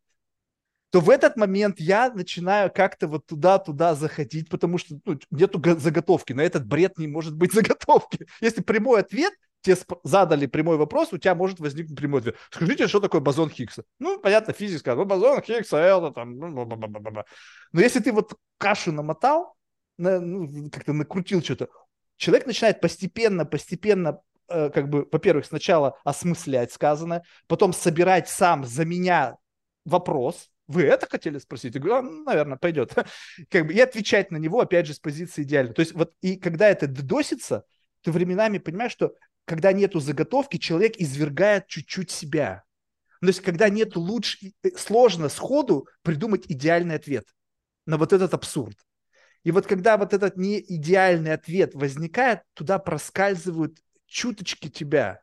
то 0.91 1.01
в 1.01 1.09
этот 1.09 1.35
момент 1.35 1.79
я 1.79 2.11
начинаю 2.11 2.71
как-то 2.71 3.07
вот 3.07 3.25
туда-туда 3.27 3.93
заходить, 3.93 4.49
потому 4.49 4.77
что 4.77 4.99
ну, 5.05 5.19
нету 5.29 5.61
заготовки. 5.79 6.33
На 6.33 6.41
этот 6.41 6.65
бред 6.65 6.97
не 6.97 7.07
может 7.07 7.35
быть 7.35 7.53
заготовки. 7.53 8.27
Если 8.41 8.61
прямой 8.61 9.01
ответ, 9.01 9.33
тебе 9.61 9.77
задали 10.03 10.47
прямой 10.47 10.77
вопрос, 10.77 11.13
у 11.13 11.17
тебя 11.17 11.35
может 11.35 11.59
возникнуть 11.59 11.97
прямой 11.97 12.21
ответ. 12.21 12.37
Скажите, 12.49 12.87
что 12.87 12.99
такое 12.99 13.21
бозон 13.21 13.49
Хиггса? 13.49 13.83
Ну, 13.99 14.19
понятно, 14.19 14.53
физика. 14.53 14.95
Ну, 14.95 15.05
бозон 15.05 15.41
Хиггса, 15.41 15.77
это 15.77 16.11
там... 16.11 16.37
Ну, 16.37 16.65
Но 17.71 17.81
если 17.81 17.99
ты 17.99 18.11
вот 18.11 18.33
кашу 18.57 18.91
намотал, 18.91 19.55
на, 19.97 20.19
ну, 20.19 20.69
как-то 20.71 20.93
накрутил 20.93 21.43
что-то, 21.43 21.69
человек 22.15 22.47
начинает 22.47 22.81
постепенно, 22.81 23.45
постепенно 23.45 24.21
как 24.49 24.89
бы, 24.89 25.07
во-первых, 25.11 25.45
сначала 25.45 25.97
осмыслять 26.03 26.71
сказанное, 26.71 27.23
потом 27.47 27.73
собирать 27.73 28.27
сам 28.29 28.65
за 28.65 28.85
меня 28.85 29.37
вопрос, 29.85 30.49
вы 30.69 30.83
это 30.83 31.07
хотели 31.09 31.39
спросить? 31.39 31.73
Я 31.73 31.81
говорю, 31.81 31.95
а, 31.95 32.01
ну, 32.03 32.23
наверное, 32.23 32.57
пойдет. 32.57 32.93
Как 33.49 33.65
бы, 33.65 33.73
и 33.73 33.79
отвечать 33.79 34.29
на 34.29 34.37
него, 34.37 34.61
опять 34.61 34.85
же, 34.85 34.93
с 34.93 34.99
позиции 34.99 35.41
идеально. 35.41 35.73
То 35.73 35.79
есть 35.79 35.93
вот 35.93 36.13
и 36.21 36.35
когда 36.35 36.69
это 36.69 36.85
додосится, 36.85 37.63
ты 38.01 38.11
временами 38.11 38.59
понимаешь, 38.59 38.91
что 38.91 39.13
когда 39.45 39.71
нету 39.73 39.99
заготовки, 39.99 40.57
человек 40.57 40.93
извергает 40.97 41.65
чуть-чуть 41.67 42.11
себя. 42.11 42.63
То 43.19 43.27
есть 43.27 43.41
когда 43.41 43.67
нету 43.67 43.99
лучше, 43.99 44.53
э, 44.63 44.69
сложно 44.77 45.27
сходу 45.27 45.87
придумать 46.03 46.45
идеальный 46.47 46.95
ответ 46.95 47.25
на 47.87 47.97
вот 47.97 48.13
этот 48.13 48.35
абсурд. 48.35 48.77
И 49.43 49.51
вот 49.51 49.65
когда 49.65 49.97
вот 49.97 50.13
этот 50.13 50.37
не 50.37 50.59
идеальный 50.59 51.33
ответ 51.33 51.73
возникает, 51.73 52.41
туда 52.53 52.77
проскальзывают 52.77 53.79
чуточки 54.09 54.69
тебя, 54.69 55.21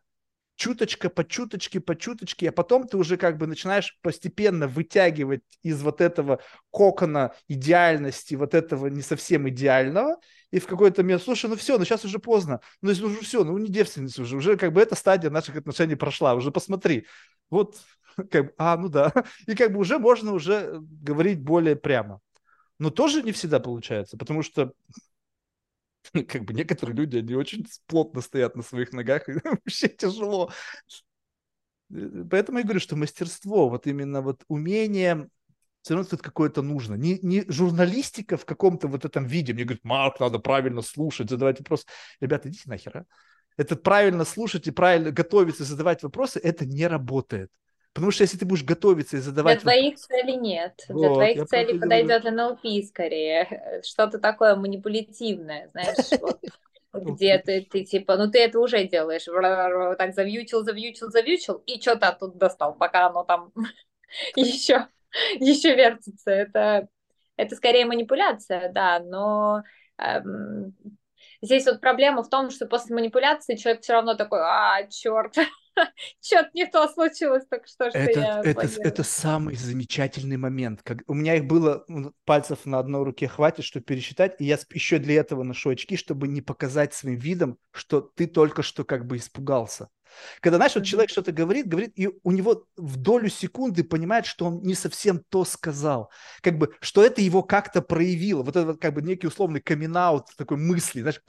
чуточка 0.57 1.11
по 1.11 1.25
чуточке, 1.25 1.81
по 1.81 1.95
чуточке, 1.95 2.49
а 2.49 2.53
потом 2.53 2.89
ты 2.89 2.97
уже 2.97 3.17
как 3.17 3.37
бы 3.37 3.47
начинаешь 3.47 3.99
постепенно 4.03 4.67
вытягивать 4.67 5.43
из 5.63 5.83
вот 5.83 6.01
этого 6.01 6.41
кокона 6.71 7.35
идеальности, 7.47 8.35
вот 8.35 8.55
этого 8.55 8.87
не 8.87 9.03
совсем 9.03 9.49
идеального, 9.49 10.17
и 10.51 10.59
в 10.59 10.67
какой-то 10.67 11.03
момент, 11.03 11.23
слушай, 11.23 11.49
ну 11.49 11.57
все, 11.57 11.79
ну 11.79 11.85
сейчас 11.85 12.05
уже 12.05 12.19
поздно, 12.19 12.61
ну 12.81 12.91
уже 12.91 13.21
все, 13.21 13.45
ну 13.45 13.57
не 13.59 13.69
девственница 13.69 14.23
уже, 14.23 14.37
уже 14.37 14.57
как 14.57 14.73
бы 14.73 14.81
эта 14.81 14.95
стадия 14.95 15.31
наших 15.31 15.57
отношений 15.57 15.95
прошла, 15.95 16.35
уже 16.35 16.51
посмотри, 16.51 17.07
вот, 17.51 17.77
как 18.31 18.47
бы, 18.47 18.55
а, 18.57 18.77
ну 18.77 18.89
да, 18.89 19.13
и 19.47 19.55
как 19.55 19.73
бы 19.73 19.79
уже 19.79 19.99
можно 19.99 20.33
уже 20.33 20.79
говорить 20.81 21.41
более 21.41 21.77
прямо. 21.77 22.21
Но 22.79 22.91
тоже 22.91 23.23
не 23.23 23.33
всегда 23.33 23.59
получается, 23.59 24.19
потому 24.19 24.43
что 24.43 24.73
как 26.29 26.45
бы 26.45 26.53
некоторые 26.53 26.97
люди, 26.97 27.19
они 27.19 27.35
очень 27.35 27.67
плотно 27.87 28.21
стоят 28.21 28.57
на 28.57 28.63
своих 28.63 28.93
ногах, 28.93 29.29
и 29.29 29.33
вообще 29.45 29.89
тяжело. 29.89 30.51
Э, 31.91 32.25
поэтому 32.31 32.59
я 32.59 32.65
говорю, 32.65 32.81
что 32.81 32.97
мастерство, 32.97 33.69
вот 33.69 33.87
именно 33.87 34.23
вот 34.23 34.45
умение, 34.49 35.29
все 35.83 35.95
равно 35.95 36.09
тут 36.09 36.23
какое-то 36.23 36.63
нужно. 36.63 36.95
Не, 36.95 37.19
не 37.23 37.45
журналистика 37.49 38.37
в 38.37 38.45
каком-то 38.45 38.89
вот 38.89 39.05
этом 39.05 39.25
виде. 39.25 39.53
Мне 39.55 39.65
говорят, 39.65 39.85
Марк, 39.85 40.21
надо 40.21 40.39
правильно 40.39 40.83
слушать, 40.83 41.31
задавать 41.31 41.61
вопросы. 41.61 41.87
Ребята, 42.21 42.49
идите 42.49 42.65
нахер, 42.67 42.99
а? 42.99 43.05
Это 43.57 43.77
правильно 43.77 44.25
слушать 44.25 44.67
и 44.67 44.71
правильно 44.71 45.11
готовиться, 45.13 45.65
задавать 45.65 46.03
вопросы, 46.03 46.39
это 46.41 46.67
не 46.67 46.87
работает. 46.87 47.51
Потому 47.97 48.11
что 48.11 48.25
если 48.25 48.37
ты 48.37 48.45
будешь 48.45 48.63
готовиться 48.63 49.17
и 49.17 49.21
задавать... 49.21 49.63
Для 49.63 49.63
твоих 49.63 49.97
целей 49.97 50.37
нет. 50.37 50.85
Вот, 50.91 50.99
Для 50.99 51.15
твоих 51.15 51.47
целей 51.47 51.79
подойдет 51.79 52.25
НЛП 52.25 52.85
скорее. 52.87 53.81
Что-то 53.83 54.19
такое 54.19 54.55
манипулятивное, 54.55 55.71
знаешь, 55.73 56.11
вот, 56.93 57.03
где 57.05 57.39
ты, 57.39 57.63
ты 57.63 57.85
типа, 57.85 58.19
ну 58.19 58.31
ты 58.31 58.41
это 58.41 58.61
уже 58.61 58.85
делаешь. 58.85 59.25
Так 59.97 60.13
завьючил, 60.13 60.63
завьючил, 60.63 61.11
завьючил, 61.11 61.63
и 61.65 61.81
что-то 61.81 62.09
оттуда 62.09 62.37
достал, 62.37 62.75
пока 62.75 63.07
оно 63.07 63.25
там 63.25 63.51
еще, 64.37 64.89
еще 65.41 65.75
вертится. 65.75 66.31
Это, 66.31 66.89
это 67.39 67.57
скорее 67.57 67.87
манипуляция, 67.87 68.71
да, 68.71 69.01
но 69.01 69.63
эм, 69.97 70.75
здесь 71.41 71.65
вот 71.65 71.81
проблема 71.81 72.23
в 72.23 72.29
том, 72.29 72.51
что 72.51 72.67
после 72.67 72.95
манипуляции 72.95 73.57
человек 73.57 73.81
все 73.81 73.95
равно 73.95 74.17
такой, 74.17 74.41
а, 74.43 74.87
черт, 74.91 75.35
Что-то 76.23 76.51
не 76.55 76.67
то 76.67 76.89
случилось 76.89 77.45
только 77.49 77.67
что, 77.67 77.91
что 77.91 77.99
это, 77.99 78.21
я 78.21 78.41
это, 78.41 78.69
это 78.83 79.03
самый 79.03 79.57
замечательный 79.57 80.37
момент. 80.37 80.83
Как, 80.83 80.99
у 81.07 81.15
меня 81.15 81.37
их 81.37 81.47
было 81.47 81.85
пальцев 82.25 82.65
на 82.65 82.79
одной 82.79 83.05
руке 83.05 83.29
хватит, 83.29 83.65
чтобы 83.65 83.85
пересчитать, 83.85 84.37
и 84.39 84.45
я 84.45 84.59
еще 84.71 84.99
для 84.99 85.17
этого 85.17 85.43
ношу 85.43 85.71
очки, 85.71 85.97
чтобы 85.97 86.29
не 86.29 86.41
показать 86.41 86.95
своим 86.95 87.19
видом, 87.19 87.59
что 87.73 88.01
ты 88.01 88.27
только 88.27 88.63
что 88.63 88.85
как 88.85 89.07
бы 89.07 89.17
испугался. 89.17 89.89
Когда, 90.41 90.57
знаешь, 90.57 90.75
вот 90.75 90.85
человек 90.85 91.11
что-то 91.11 91.33
говорит, 91.33 91.67
говорит, 91.69 91.93
и 91.97 92.09
у 92.23 92.31
него 92.31 92.65
в 92.77 92.97
долю 92.97 93.29
секунды 93.29 93.85
понимает, 93.85 94.27
что 94.27 94.47
он 94.47 94.63
не 94.63 94.75
совсем 94.75 95.23
то 95.29 95.45
сказал. 95.45 96.11
Как 96.43 96.59
бы, 96.59 96.75
что 96.81 97.05
это 97.05 97.21
его 97.21 97.43
как-то 97.43 97.83
проявило. 97.83 98.43
Вот 98.43 98.57
это 98.57 98.67
вот 98.67 98.81
как 98.81 98.95
бы 98.95 99.03
некий 99.03 99.27
условный 99.27 99.61
камин 99.61 99.97
такой 100.37 100.57
мысли, 100.57 101.01
знаешь. 101.01 101.21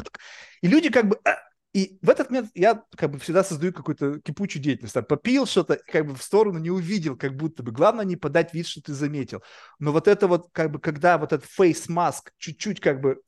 И 0.62 0.68
люди 0.68 0.90
как 0.90 1.08
бы, 1.08 1.20
«А, 1.26 1.38
и 1.74 2.00
в 2.02 2.10
этот 2.10 2.30
момент 2.30 2.50
я 2.56 2.84
как 2.96 3.12
бы 3.12 3.20
всегда 3.20 3.44
создаю 3.44 3.74
какую-то 3.74 4.20
кипучую 4.22 4.64
деятельность. 4.64 4.94
Там, 4.94 5.06
попил 5.06 5.46
что-то, 5.46 5.80
как 5.88 6.08
бы 6.08 6.16
в 6.16 6.24
сторону 6.24 6.60
не 6.60 6.72
увидел, 6.72 7.18
как 7.18 7.36
будто 7.36 7.62
бы. 7.62 7.72
Главное 7.72 8.06
не 8.06 8.16
подать 8.16 8.54
вид, 8.54 8.68
что 8.68 8.82
ты 8.82 8.94
заметил. 8.94 9.44
Но 9.80 9.92
вот 9.92 10.08
это 10.08 10.28
вот, 10.28 10.50
как 10.52 10.72
бы, 10.72 10.80
когда 10.80 11.18
вот 11.18 11.34
этот 11.34 11.48
face 11.48 11.88
mask 11.88 12.30
чуть-чуть 12.38 12.80
как 12.80 13.02
бы 13.02 13.22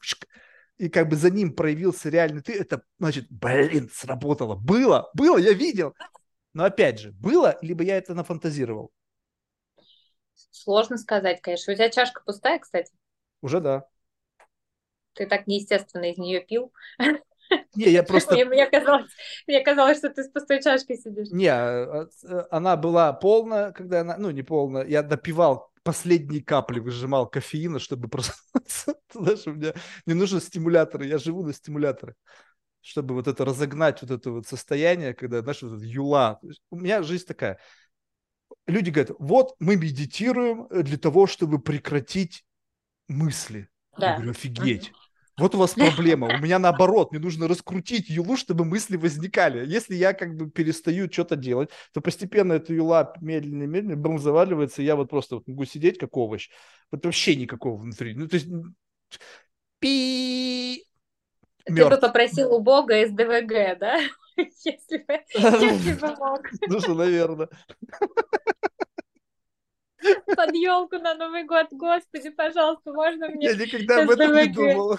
и 0.78 0.88
как 0.88 1.10
бы 1.10 1.18
за 1.18 1.30
ним 1.30 1.54
проявился 1.54 2.10
реальный 2.10 2.42
ты, 2.42 2.54
это 2.54 2.82
значит, 2.98 3.28
блин, 3.30 3.90
сработало. 3.94 4.56
Было, 4.56 5.12
было, 5.14 5.38
я 5.38 5.54
видел. 5.54 5.94
Но 6.54 6.64
опять 6.64 7.00
же, 7.00 7.12
было, 7.12 7.58
либо 7.62 7.84
я 7.84 7.98
это 7.98 8.16
нафантазировал? 8.16 8.92
Сложно 10.52 10.98
сказать, 10.98 11.42
конечно. 11.42 11.74
У 11.74 11.76
тебя 11.76 11.90
чашка 11.90 12.24
пустая, 12.26 12.60
кстати? 12.60 12.92
Уже 13.42 13.60
да. 13.60 13.86
Ты 15.14 15.28
так 15.28 15.48
неестественно 15.48 16.10
из 16.10 16.18
нее 16.18 16.42
пил. 16.42 16.74
Не, 17.76 17.90
я 17.90 18.04
просто... 18.04 18.34
Мне, 18.34 18.46
мне, 18.46 18.66
казалось, 18.68 19.12
мне 19.48 19.64
казалось, 19.64 19.98
что 19.98 20.10
ты 20.10 20.24
с 20.24 20.30
пустой 20.30 20.62
чашкой 20.62 20.98
сидишь. 20.98 21.30
Не, 21.32 21.48
а, 21.48 22.08
а, 22.24 22.48
она 22.52 22.78
была 22.78 23.14
полная, 23.14 23.72
когда 23.72 24.02
она... 24.02 24.18
Ну, 24.18 24.32
не 24.32 24.44
полная. 24.44 24.86
Я 24.86 25.02
допивал 25.04 25.72
последние 25.84 26.44
капли, 26.44 26.80
выжимал 26.80 27.28
кофеина, 27.28 27.80
чтобы 27.80 28.08
просто... 28.08 28.34
Знаешь, 29.14 29.48
у 29.48 29.54
меня 29.54 29.74
не 30.06 30.14
нужны 30.14 30.40
стимуляторы, 30.40 31.06
я 31.06 31.18
живу 31.18 31.44
на 31.44 31.54
стимуляторах. 31.54 32.16
Чтобы 32.82 33.16
вот 33.16 33.28
это 33.28 33.44
разогнать, 33.44 34.02
вот 34.02 34.12
это 34.12 34.32
вот 34.32 34.48
состояние, 34.48 35.14
когда, 35.14 35.42
знаешь, 35.42 35.62
вот 35.62 35.82
юла. 35.82 36.40
У 36.70 36.78
меня 36.78 37.04
жизнь 37.04 37.26
такая. 37.26 37.60
Люди 38.68 38.90
говорят, 38.90 39.16
вот 39.20 39.56
мы 39.60 39.76
медитируем 39.76 40.68
для 40.70 40.98
того, 40.98 41.28
чтобы 41.28 41.60
прекратить 41.60 42.46
мысли. 43.08 43.70
Да. 43.98 44.12
Я 44.12 44.16
говорю, 44.16 44.32
офигеть. 44.32 44.94
Вот 45.40 45.56
у 45.56 45.58
вас 45.58 45.74
проблема. 45.74 46.28
У 46.28 46.38
меня 46.38 46.60
наоборот, 46.60 47.12
мне 47.12 47.20
нужно 47.20 47.48
раскрутить 47.48 48.10
юлу, 48.10 48.38
чтобы 48.38 48.66
мысли 48.66 48.98
возникали. 48.98 49.66
Если 49.66 49.96
я 49.96 50.14
как 50.14 50.36
бы 50.36 50.50
перестаю 50.50 51.12
что-то 51.12 51.36
делать, 51.36 51.70
то 51.94 52.02
постепенно 52.02 52.54
эта 52.54 52.74
юла 52.74 53.14
медленно-медленно 53.22 53.96
бум 53.96 54.20
заваливается, 54.20 54.82
и 54.82 54.86
я 54.86 54.96
вот 54.96 55.10
просто 55.10 55.36
вот 55.36 55.48
могу 55.48 55.66
сидеть 55.66 55.98
как 55.98 56.16
овощ. 56.18 56.50
Вот 56.92 57.06
вообще 57.06 57.36
никакого 57.36 57.78
внутри. 57.78 58.14
Ну, 58.14 58.28
то 58.28 58.36
есть... 58.36 58.48
Пи... 59.80 60.86
Ты 61.66 61.86
бы 61.88 61.98
попросил 61.98 62.54
у 62.54 62.60
Бога 62.60 63.06
СДВГ, 63.08 63.80
да? 63.80 64.00
Если 64.38 64.98
бы, 64.98 65.20
если 65.34 66.00
бы 66.00 66.16
мог. 66.16 66.42
Ну 66.68 66.80
что, 66.80 66.94
наверное. 66.94 67.50
Под 70.36 70.56
елку 70.56 70.98
на 70.98 71.14
Новый 71.16 71.44
год, 71.44 71.68
господи, 71.72 72.30
пожалуйста, 72.30 72.94
можно 72.94 73.30
мне 73.30 73.48
Я 73.48 73.56
никогда 73.56 74.04
об 74.04 74.10
этом 74.10 74.34
не 74.34 74.48
думал. 74.48 74.98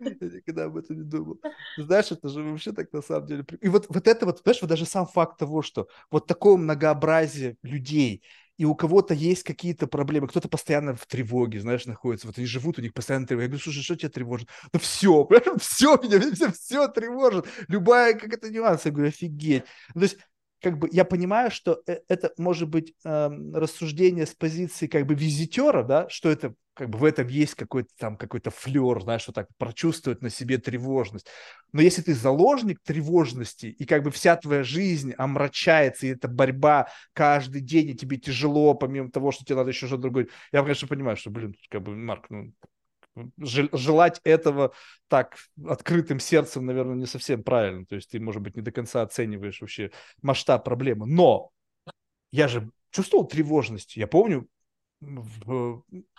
Я 0.00 0.10
никогда 0.10 0.64
об 0.64 0.76
этом 0.76 0.96
не 0.96 1.04
думал. 1.04 1.40
Знаешь, 1.76 2.10
это 2.10 2.28
же 2.28 2.42
вообще 2.42 2.72
так 2.72 2.92
на 2.92 3.02
самом 3.02 3.26
деле... 3.26 3.44
И 3.60 3.68
вот, 3.68 3.86
вот 3.88 4.08
это 4.08 4.26
вот, 4.26 4.40
знаешь, 4.42 4.60
вот 4.60 4.68
даже 4.68 4.86
сам 4.86 5.06
факт 5.06 5.38
того, 5.38 5.62
что 5.62 5.88
вот 6.10 6.26
такое 6.26 6.56
многообразие 6.56 7.56
людей, 7.62 8.22
и 8.56 8.66
у 8.66 8.74
кого-то 8.74 9.14
есть 9.14 9.42
какие-то 9.42 9.86
проблемы, 9.86 10.28
кто-то 10.28 10.48
постоянно 10.48 10.94
в 10.94 11.06
тревоге, 11.06 11.60
знаешь, 11.60 11.86
находится, 11.86 12.26
вот 12.26 12.36
они 12.36 12.46
живут, 12.46 12.78
у 12.78 12.82
них 12.82 12.92
постоянно 12.92 13.26
тревога. 13.26 13.44
Я 13.44 13.48
говорю, 13.48 13.62
слушай, 13.62 13.82
что 13.82 13.96
тебя 13.96 14.10
тревожит? 14.10 14.48
Ну 14.72 14.80
все, 14.80 15.26
все 15.58 15.96
меня, 15.96 16.20
все, 16.34 16.52
все 16.52 16.88
тревожит, 16.88 17.46
любая 17.68 18.12
как 18.14 18.34
это 18.34 18.50
нюанс. 18.50 18.84
Я 18.84 18.90
говорю, 18.90 19.08
офигеть. 19.08 19.64
Ну, 19.94 20.00
то 20.00 20.04
есть 20.04 20.18
как 20.60 20.78
бы 20.78 20.88
я 20.92 21.06
понимаю, 21.06 21.50
что 21.50 21.82
э, 21.86 22.00
это 22.08 22.32
может 22.36 22.68
быть 22.68 22.94
э, 23.02 23.30
рассуждение 23.54 24.26
с 24.26 24.34
позиции 24.34 24.88
как 24.88 25.06
бы 25.06 25.14
визитера, 25.14 25.82
да, 25.82 26.08
что 26.10 26.28
это 26.28 26.54
как 26.80 26.88
бы 26.88 26.96
в 26.96 27.04
этом 27.04 27.28
есть 27.28 27.56
какой-то 27.56 27.90
там 27.98 28.16
какой-то 28.16 28.50
флер, 28.50 29.02
знаешь, 29.02 29.20
что 29.20 29.32
так 29.32 29.48
прочувствовать 29.58 30.22
на 30.22 30.30
себе 30.30 30.56
тревожность. 30.56 31.26
Но 31.72 31.82
если 31.82 32.00
ты 32.00 32.14
заложник 32.14 32.80
тревожности, 32.82 33.66
и 33.66 33.84
как 33.84 34.02
бы 34.02 34.10
вся 34.10 34.34
твоя 34.36 34.62
жизнь 34.62 35.12
омрачается, 35.18 36.06
и 36.06 36.12
это 36.12 36.26
борьба 36.26 36.88
каждый 37.12 37.60
день, 37.60 37.90
и 37.90 37.94
тебе 37.94 38.16
тяжело, 38.16 38.72
помимо 38.72 39.10
того, 39.10 39.30
что 39.30 39.44
тебе 39.44 39.56
надо 39.56 39.68
еще 39.68 39.88
что-то 39.88 40.00
другое, 40.04 40.28
я, 40.52 40.62
конечно, 40.62 40.88
понимаю, 40.88 41.18
что, 41.18 41.28
блин, 41.28 41.54
как 41.68 41.82
бы, 41.82 41.94
Марк, 41.94 42.30
ну, 42.30 42.54
желать 43.42 44.22
этого 44.24 44.72
так 45.08 45.36
открытым 45.62 46.18
сердцем, 46.18 46.64
наверное, 46.64 46.96
не 46.96 47.04
совсем 47.04 47.42
правильно. 47.42 47.84
То 47.84 47.96
есть 47.96 48.10
ты, 48.10 48.20
может 48.20 48.40
быть, 48.40 48.56
не 48.56 48.62
до 48.62 48.72
конца 48.72 49.02
оцениваешь 49.02 49.60
вообще 49.60 49.90
масштаб 50.22 50.64
проблемы. 50.64 51.06
Но 51.06 51.50
я 52.32 52.48
же 52.48 52.70
чувствовал 52.90 53.26
тревожность. 53.26 53.98
Я 53.98 54.06
помню 54.06 54.48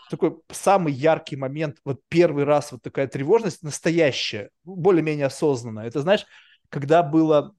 такой 0.10 0.42
самый 0.50 0.94
яркий 0.94 1.36
момент, 1.36 1.78
вот 1.86 2.02
первый 2.10 2.44
раз 2.44 2.72
вот 2.72 2.82
такая 2.82 3.08
тревожность 3.08 3.64
настоящая, 3.64 4.50
более-менее 4.64 5.28
осознанная. 5.28 5.86
Это, 5.86 6.02
знаешь, 6.02 6.26
когда 6.70 7.04
было 7.04 7.56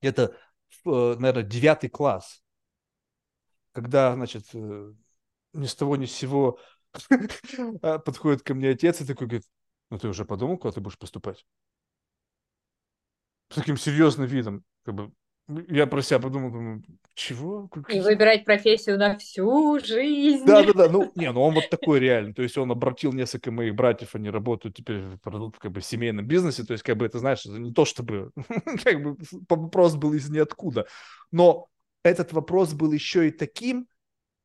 это, 0.00 0.36
наверное, 0.84 1.42
девятый 1.42 1.90
класс, 1.90 2.42
когда, 3.72 4.14
значит, 4.14 4.44
э, 4.54 4.92
ни 5.52 5.66
с 5.66 5.74
того 5.74 5.96
ни 5.96 6.06
с 6.06 6.12
сего 6.12 6.58
а 7.82 7.98
подходит 7.98 8.42
ко 8.42 8.54
мне 8.54 8.70
отец 8.70 9.00
и 9.00 9.06
такой 9.06 9.26
говорит, 9.26 9.48
ну 9.90 9.98
ты 9.98 10.08
уже 10.08 10.24
подумал, 10.24 10.58
куда 10.58 10.72
ты 10.72 10.80
будешь 10.80 10.98
поступать? 10.98 11.44
С 13.48 13.56
таким 13.56 13.76
серьезным 13.76 14.26
видом, 14.26 14.64
как 14.84 14.94
бы, 14.94 15.12
я 15.68 15.86
про 15.86 16.00
себя 16.00 16.18
подумал, 16.20 16.50
думаю, 16.50 16.82
чего? 17.14 17.70
И 17.88 18.00
выбирать 18.00 18.44
профессию 18.44 18.98
на 18.98 19.18
всю 19.18 19.78
жизнь. 19.78 20.44
Да, 20.46 20.62
да, 20.62 20.72
да. 20.72 20.88
Ну, 20.88 21.12
не, 21.16 21.30
ну 21.30 21.42
он 21.42 21.54
вот 21.54 21.68
такой 21.68 22.00
реально. 22.00 22.32
То 22.32 22.42
есть 22.42 22.56
он 22.56 22.70
обратил 22.70 23.12
несколько 23.12 23.50
моих 23.50 23.74
братьев, 23.74 24.14
они 24.14 24.30
работают 24.30 24.76
теперь 24.76 25.02
в 25.22 25.50
как 25.58 25.70
бы 25.70 25.80
семейном 25.82 26.26
бизнесе. 26.26 26.64
То 26.64 26.72
есть, 26.72 26.82
как 26.82 26.96
бы 26.96 27.04
это, 27.04 27.18
знаешь, 27.18 27.44
не 27.44 27.72
то 27.72 27.84
чтобы 27.84 28.30
как 28.84 29.02
бы 29.02 29.16
вопрос 29.48 29.96
был 29.96 30.14
из 30.14 30.30
ниоткуда. 30.30 30.86
Но 31.30 31.68
этот 32.02 32.32
вопрос 32.32 32.72
был 32.72 32.92
еще 32.92 33.28
и 33.28 33.30
таким, 33.30 33.86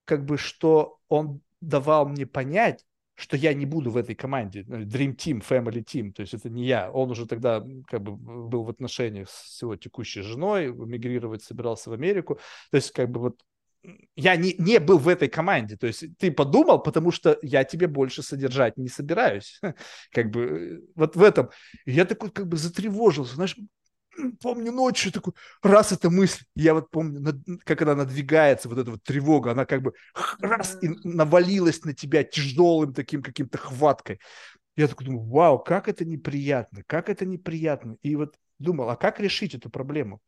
как 0.05 0.25
бы, 0.25 0.37
что 0.37 0.99
он 1.07 1.41
давал 1.61 2.07
мне 2.07 2.25
понять, 2.25 2.85
что 3.19 3.35
я 3.35 3.53
не 3.53 3.65
буду 3.65 3.91
в 3.91 3.97
этой 3.97 4.15
команде, 4.15 4.63
ну, 4.67 4.79
Dream 4.81 5.15
Team, 5.15 5.43
Family 5.47 5.83
Team, 5.83 6.13
то 6.13 6.21
есть 6.21 6.33
это 6.33 6.49
не 6.49 6.65
я. 6.65 6.89
Он 6.89 7.11
уже 7.11 7.25
тогда 7.25 7.63
как 7.87 8.01
бы 8.01 8.15
был 8.15 8.63
в 8.63 8.69
отношениях 8.69 9.29
с 9.29 9.61
его 9.61 9.75
текущей 9.75 10.21
женой, 10.21 10.73
мигрировать 10.73 11.43
собирался 11.43 11.89
в 11.89 11.93
Америку. 11.93 12.39
То 12.71 12.77
есть 12.77 12.91
как 12.91 13.11
бы 13.11 13.19
вот 13.19 13.41
я 14.15 14.35
не, 14.35 14.55
не 14.57 14.79
был 14.79 14.97
в 14.97 15.07
этой 15.07 15.29
команде. 15.29 15.77
То 15.77 15.87
есть 15.87 16.05
ты 16.17 16.31
подумал, 16.31 16.79
потому 16.79 17.11
что 17.11 17.37
я 17.41 17.63
тебе 17.63 17.87
больше 17.87 18.23
содержать 18.23 18.77
не 18.77 18.89
собираюсь. 18.89 19.59
Как 20.11 20.31
бы 20.31 20.41
э, 20.41 20.79
вот 20.95 21.15
в 21.15 21.23
этом. 21.23 21.49
я 21.85 22.05
такой 22.05 22.29
как 22.29 22.47
бы 22.47 22.57
затревожился. 22.57 23.35
Знаешь, 23.35 23.55
помню 24.41 24.71
ночью 24.71 25.11
такой, 25.11 25.33
раз 25.61 25.91
эта 25.91 26.09
мысль, 26.09 26.43
я 26.55 26.73
вот 26.73 26.89
помню, 26.89 27.41
как 27.63 27.81
она 27.81 27.95
надвигается, 27.95 28.69
вот 28.69 28.77
эта 28.77 28.91
вот 28.91 29.03
тревога, 29.03 29.51
она 29.51 29.65
как 29.65 29.81
бы 29.81 29.93
раз 30.39 30.77
и 30.81 30.89
навалилась 31.03 31.83
на 31.85 31.93
тебя 31.93 32.23
тяжелым 32.23 32.93
таким 32.93 33.21
каким-то 33.21 33.57
хваткой. 33.57 34.19
Я 34.75 34.87
такой 34.87 35.07
думаю, 35.07 35.27
вау, 35.27 35.59
как 35.59 35.87
это 35.87 36.05
неприятно, 36.05 36.83
как 36.87 37.09
это 37.09 37.25
неприятно. 37.25 37.97
И 38.01 38.15
вот 38.15 38.35
думал, 38.59 38.89
а 38.89 38.95
как 38.95 39.19
решить 39.19 39.53
эту 39.53 39.69
проблему? 39.69 40.21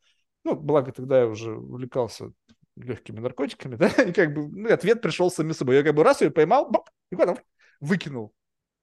Ну, 0.44 0.56
благо 0.56 0.92
тогда 0.92 1.20
я 1.20 1.28
уже 1.28 1.56
увлекался 1.56 2.32
легкими 2.76 3.20
наркотиками, 3.20 3.76
да, 3.78 3.88
и 3.88 4.12
как 4.12 4.34
бы 4.34 4.48
ну, 4.48 4.74
ответ 4.74 5.02
пришел 5.02 5.32
сами 5.32 5.54
собой. 5.54 5.78
Я 5.78 5.84
как 5.84 5.96
бы 5.96 6.04
раз 6.04 6.22
ее 6.22 6.32
поймал, 6.32 6.70
бап, 6.70 6.90
и 7.12 7.16
потом 7.16 7.38
выкинул. 7.80 8.34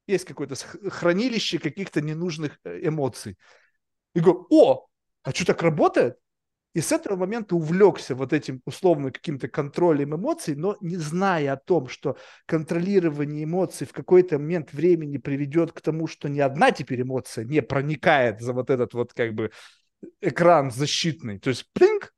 Есть 0.06 0.24
какое-то 0.24 0.54
хранилище 0.54 1.58
каких-то 1.58 2.00
ненужных 2.00 2.58
э, 2.64 2.86
эмоций. 2.88 3.36
И 4.14 4.20
говорю, 4.20 4.46
о, 4.50 4.86
а 5.22 5.32
что 5.32 5.46
так 5.46 5.62
работает? 5.62 6.16
И 6.74 6.80
с 6.80 6.92
этого 6.92 7.16
момента 7.16 7.56
увлекся 7.56 8.14
вот 8.14 8.32
этим 8.32 8.60
условно 8.64 9.10
каким-то 9.10 9.48
контролем 9.48 10.14
эмоций, 10.14 10.54
но 10.54 10.76
не 10.80 10.96
зная 10.96 11.54
о 11.54 11.56
том, 11.56 11.88
что 11.88 12.16
контролирование 12.46 13.44
эмоций 13.44 13.86
в 13.86 13.92
какой-то 13.92 14.38
момент 14.38 14.72
времени 14.72 15.16
приведет 15.16 15.72
к 15.72 15.80
тому, 15.80 16.06
что 16.06 16.28
ни 16.28 16.40
одна 16.40 16.70
теперь 16.70 17.02
эмоция 17.02 17.44
не 17.44 17.62
проникает 17.62 18.40
за 18.40 18.52
вот 18.52 18.70
этот 18.70 18.94
вот 18.94 19.12
как 19.14 19.34
бы 19.34 19.50
экран 20.20 20.70
защитный. 20.70 21.38
То 21.38 21.50
есть, 21.50 21.66
плинк, 21.72 22.12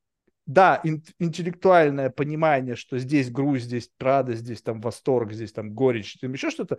да, 0.47 0.81
ин- 0.85 1.05
интеллектуальное 1.19 2.11
понимание, 2.11 2.75
что 2.75 2.99
здесь 2.99 3.31
грусть, 3.31 3.67
здесь 3.67 3.89
радость, 4.01 4.43
здесь 4.43 4.63
там 4.63 4.81
восторг, 4.81 5.33
здесь 5.33 5.53
там 5.53 5.73
горечь, 5.73 6.19
там 6.21 6.33
еще 6.33 6.51
что-то, 6.51 6.79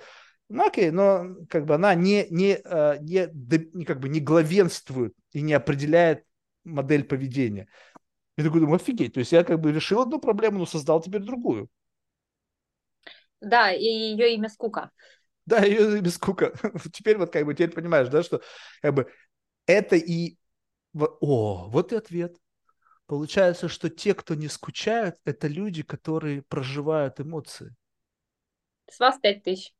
окей, 0.59 0.91
но 0.91 1.35
как 1.49 1.65
бы 1.65 1.75
она 1.75 1.95
не, 1.95 2.27
не, 2.29 2.59
э, 2.63 2.97
не, 3.01 3.29
не, 3.73 3.85
как 3.85 3.99
бы 3.99 4.09
не 4.09 4.19
главенствует 4.19 5.13
и 5.31 5.41
не 5.41 5.53
определяет 5.53 6.25
модель 6.63 7.03
поведения. 7.03 7.67
Я 8.37 8.43
такой 8.43 8.61
думаю, 8.61 8.75
офигеть, 8.75 9.13
то 9.13 9.19
есть 9.19 9.31
я 9.31 9.43
как 9.43 9.59
бы 9.59 9.71
решил 9.71 10.01
одну 10.01 10.19
проблему, 10.19 10.59
но 10.59 10.65
создал 10.65 11.01
теперь 11.01 11.21
другую. 11.21 11.69
Да, 13.39 13.71
и 13.71 13.83
ее 13.83 14.35
имя 14.35 14.49
скука. 14.49 14.91
Да, 15.45 15.63
ее 15.63 15.97
имя 15.97 16.09
скука. 16.09 16.53
Теперь 16.93 17.17
вот 17.17 17.31
как 17.31 17.45
бы 17.45 17.53
теперь 17.55 17.71
понимаешь, 17.71 18.07
да, 18.09 18.21
что 18.21 18.41
как 18.81 18.93
бы 18.93 19.11
это 19.65 19.95
и... 19.95 20.37
О, 20.93 21.67
вот 21.69 21.91
и 21.91 21.95
ответ. 21.95 22.37
Получается, 23.07 23.67
что 23.67 23.89
те, 23.89 24.13
кто 24.13 24.35
не 24.35 24.47
скучают, 24.47 25.17
это 25.25 25.47
люди, 25.47 25.83
которые 25.83 26.43
проживают 26.43 27.19
эмоции. 27.19 27.75
С 28.89 28.99
вас 28.99 29.17
пять 29.19 29.43
тысяч. 29.43 29.73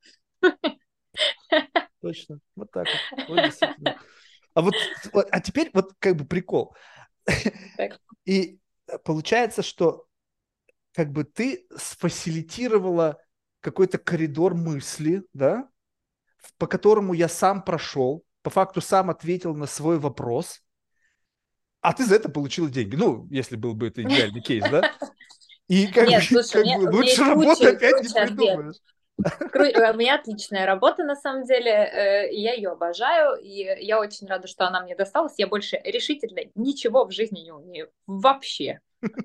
Точно, 2.02 2.40
вот 2.56 2.72
так 2.72 2.88
вот. 3.28 3.40
а 4.54 4.62
вот, 4.62 4.74
а 5.14 5.40
теперь 5.40 5.70
вот 5.74 5.94
как 6.00 6.16
бы 6.16 6.26
прикол. 6.26 6.76
Так. 7.78 8.00
И 8.26 8.60
получается, 9.04 9.62
что 9.62 10.06
как 10.94 11.12
бы 11.12 11.24
ты 11.24 11.66
сфасилитировала 11.76 13.18
какой-то 13.62 13.98
коридор 13.98 14.56
мысли, 14.56 15.24
да, 15.34 15.70
по 16.58 16.68
которому 16.68 17.14
я 17.14 17.28
сам 17.28 17.64
прошел, 17.64 18.26
по 18.42 18.50
факту 18.50 18.82
сам 18.82 19.10
ответил 19.10 19.56
на 19.56 19.68
свой 19.68 20.00
вопрос, 20.00 20.62
а 21.82 21.94
ты 21.94 22.06
за 22.06 22.16
это 22.16 22.30
получила 22.30 22.70
деньги. 22.70 22.96
Ну, 22.96 23.28
если 23.30 23.56
был 23.56 23.74
бы 23.74 23.88
это 23.88 24.04
идеальный 24.04 24.42
кейс, 24.42 24.64
да? 24.70 24.94
И 25.68 25.88
как, 25.88 26.10
Нет, 26.10 26.22
бы, 26.22 26.44
слушай, 26.44 26.52
как 26.52 26.66
мне, 26.66 26.78
бы 26.78 26.96
лучше 26.96 27.24
работы 27.24 27.68
опять 27.70 28.04
не 28.04 28.10
придумаешь. 28.10 28.76
Э, 28.76 29.01
у 29.54 29.98
меня 29.98 30.16
отличная 30.16 30.66
работа, 30.66 31.04
на 31.04 31.16
самом 31.16 31.44
деле, 31.44 31.72
э, 31.72 32.34
я 32.34 32.54
ее 32.54 32.72
обожаю, 32.72 33.36
и 33.42 33.68
я 33.84 34.00
очень 34.00 34.28
рада, 34.28 34.48
что 34.48 34.68
она 34.68 34.82
мне 34.82 34.96
досталась. 34.96 35.34
Я 35.38 35.48
больше 35.48 35.80
решительно 35.84 36.42
ничего 36.56 37.06
в 37.06 37.12
жизни 37.12 37.42
не 37.42 37.52
умею. 37.52 37.90
Вообще. 38.08 38.80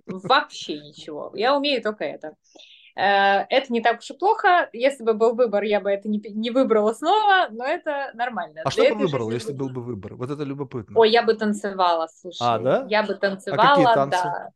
Вообще 0.07 0.79
ничего. 0.79 1.33
Я 1.35 1.57
умею 1.57 1.83
только 1.83 2.05
это. 2.05 2.35
Э, 2.97 3.45
это 3.51 3.73
не 3.73 3.83
так 3.83 3.99
уж 3.99 4.11
и 4.11 4.15
плохо. 4.15 4.69
Если 4.73 5.05
бы 5.05 5.13
был 5.15 5.35
выбор, 5.35 5.63
я 5.63 5.81
бы 5.81 5.91
это 5.91 6.09
не, 6.09 6.19
не 6.19 6.51
выбрала 6.51 6.95
снова, 6.95 7.49
но 7.51 7.65
это 7.65 8.11
нормально. 8.15 8.63
А 8.65 8.71
Для 8.71 8.85
что 8.85 8.95
бы 8.95 9.03
выбрал, 9.03 9.31
если 9.31 9.53
был 9.53 9.69
бы 9.69 9.83
выбор? 9.83 10.15
Вот 10.15 10.31
это 10.31 10.43
любопытно. 10.45 10.99
Ой, 10.99 11.11
я 11.11 11.23
бы 11.23 11.35
танцевала, 11.35 12.09
слушай. 12.09 12.39
А, 12.41 12.59
да? 12.59 12.87
Я 12.89 13.03
бы 13.03 13.15
танцевала, 13.15 13.63
а 13.63 13.75
какие 13.75 13.95
танцы? 13.95 14.19
да. 14.23 14.51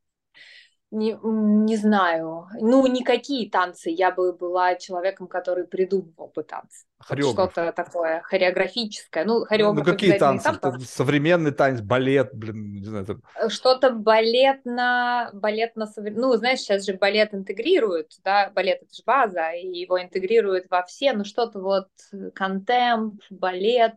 Не, 0.91 1.17
не 1.23 1.77
знаю. 1.77 2.49
Ну, 2.61 2.85
никакие 2.87 3.49
танцы. 3.49 3.91
Я 3.91 4.11
бы 4.11 4.33
была 4.33 4.75
человеком, 4.75 5.29
который 5.29 5.65
придумывал 5.65 6.33
бы 6.35 6.43
танцы. 6.43 6.85
Что-то 7.03 7.73
такое 7.73 8.21
хореографическое. 8.23 9.25
Ну, 9.25 9.45
хореограф 9.45 9.87
Ну, 9.87 9.93
какие 9.93 10.19
танцы? 10.19 10.53
Там, 10.61 10.81
современный 10.81 11.53
танец, 11.53 11.81
балет, 11.81 12.35
блин, 12.35 12.73
не 12.73 12.85
знаю. 12.85 13.07
Там... 13.07 13.23
Э, 13.37 13.49
что-то 13.49 13.91
балетно, 13.91 15.31
балетно, 15.33 15.89
ну, 15.97 16.35
знаешь, 16.37 16.59
сейчас 16.59 16.85
же 16.85 16.95
балет 16.95 17.35
интегрируют, 17.35 18.09
да, 18.25 18.51
балет 18.51 18.83
это 18.83 18.95
же 18.95 19.03
база, 19.07 19.53
и 19.53 19.67
его 19.67 20.03
интегрируют 20.03 20.67
во 20.71 20.83
все, 20.83 21.13
ну, 21.13 21.25
что-то 21.25 21.61
вот 21.61 21.89
контемп, 22.35 23.23
балет, 23.31 23.97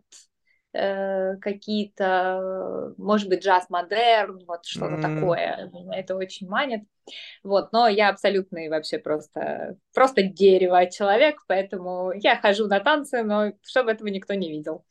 Э, 0.76 1.36
какие-то, 1.36 2.94
может 2.96 3.28
быть, 3.28 3.44
джаз-модерн, 3.44 4.44
вот 4.44 4.66
что-то 4.66 4.96
mm. 4.96 5.02
такое. 5.02 5.70
Это 5.92 6.16
очень 6.16 6.48
манит. 6.48 6.82
Вот, 7.44 7.70
но 7.72 7.86
я 7.86 8.08
абсолютный 8.08 8.68
вообще 8.68 8.98
просто, 8.98 9.76
просто 9.94 10.24
дерево 10.24 10.90
человек, 10.90 11.44
поэтому 11.46 12.10
я 12.12 12.36
хожу 12.36 12.66
на 12.66 12.80
танцы, 12.80 13.22
но 13.22 13.52
чтобы 13.62 13.92
этого 13.92 14.08
никто 14.08 14.34
не 14.34 14.50
видел. 14.50 14.84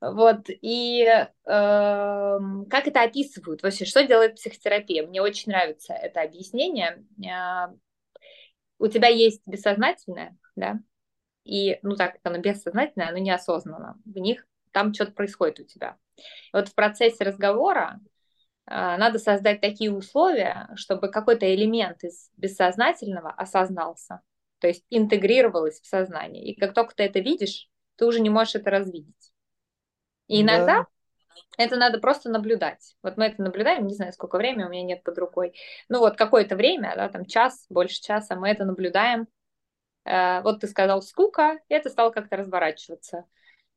Вот, 0.00 0.46
и 0.48 1.04
э, 1.04 1.28
как 1.44 2.88
это 2.88 3.02
описывают 3.02 3.62
вообще, 3.62 3.84
что 3.84 4.04
делает 4.04 4.34
психотерапия? 4.34 5.06
Мне 5.06 5.22
очень 5.22 5.52
нравится 5.52 5.94
это 5.94 6.22
объяснение. 6.22 7.04
Э, 7.24 7.72
у 8.80 8.88
тебя 8.88 9.06
есть 9.06 9.42
бессознательное, 9.46 10.36
да, 10.56 10.80
и, 11.44 11.78
ну 11.82 11.94
так 11.94 12.14
как 12.14 12.20
оно 12.24 12.38
бессознательное, 12.38 13.10
оно 13.10 13.18
неосознанно, 13.18 13.96
в 14.04 14.18
них 14.18 14.44
там 14.74 14.92
что-то 14.92 15.12
происходит 15.12 15.60
у 15.60 15.64
тебя. 15.64 15.96
И 16.16 16.22
вот 16.52 16.68
в 16.68 16.74
процессе 16.74 17.24
разговора 17.24 18.00
э, 18.66 18.74
надо 18.74 19.18
создать 19.18 19.60
такие 19.60 19.92
условия, 19.92 20.68
чтобы 20.74 21.08
какой-то 21.08 21.52
элемент 21.54 22.02
из 22.02 22.30
бессознательного 22.36 23.30
осознался, 23.30 24.20
то 24.58 24.66
есть 24.66 24.84
интегрировалось 24.90 25.80
в 25.80 25.86
сознание. 25.86 26.44
И 26.44 26.58
как 26.58 26.74
только 26.74 26.94
ты 26.94 27.04
это 27.04 27.20
видишь, 27.20 27.70
ты 27.96 28.04
уже 28.04 28.20
не 28.20 28.30
можешь 28.30 28.56
это 28.56 28.70
развидеть. 28.70 29.32
И 30.26 30.42
иногда 30.42 30.80
да. 30.80 30.86
это 31.56 31.76
надо 31.76 31.98
просто 31.98 32.30
наблюдать. 32.30 32.96
Вот 33.02 33.16
мы 33.16 33.26
это 33.26 33.42
наблюдаем, 33.42 33.86
не 33.86 33.94
знаю, 33.94 34.12
сколько 34.12 34.38
времени, 34.38 34.64
у 34.64 34.68
меня 34.68 34.82
нет 34.82 35.04
под 35.04 35.18
рукой. 35.18 35.54
Ну 35.88 36.00
вот 36.00 36.16
какое-то 36.16 36.56
время, 36.56 36.94
да, 36.96 37.08
там 37.08 37.26
час, 37.26 37.66
больше 37.68 38.02
часа, 38.02 38.34
мы 38.34 38.48
это 38.48 38.64
наблюдаем. 38.64 39.28
Э, 40.04 40.40
вот 40.42 40.60
ты 40.60 40.66
сказал 40.66 41.00
скука, 41.00 41.60
и 41.68 41.74
это 41.74 41.90
стало 41.90 42.10
как-то 42.10 42.36
разворачиваться 42.36 43.26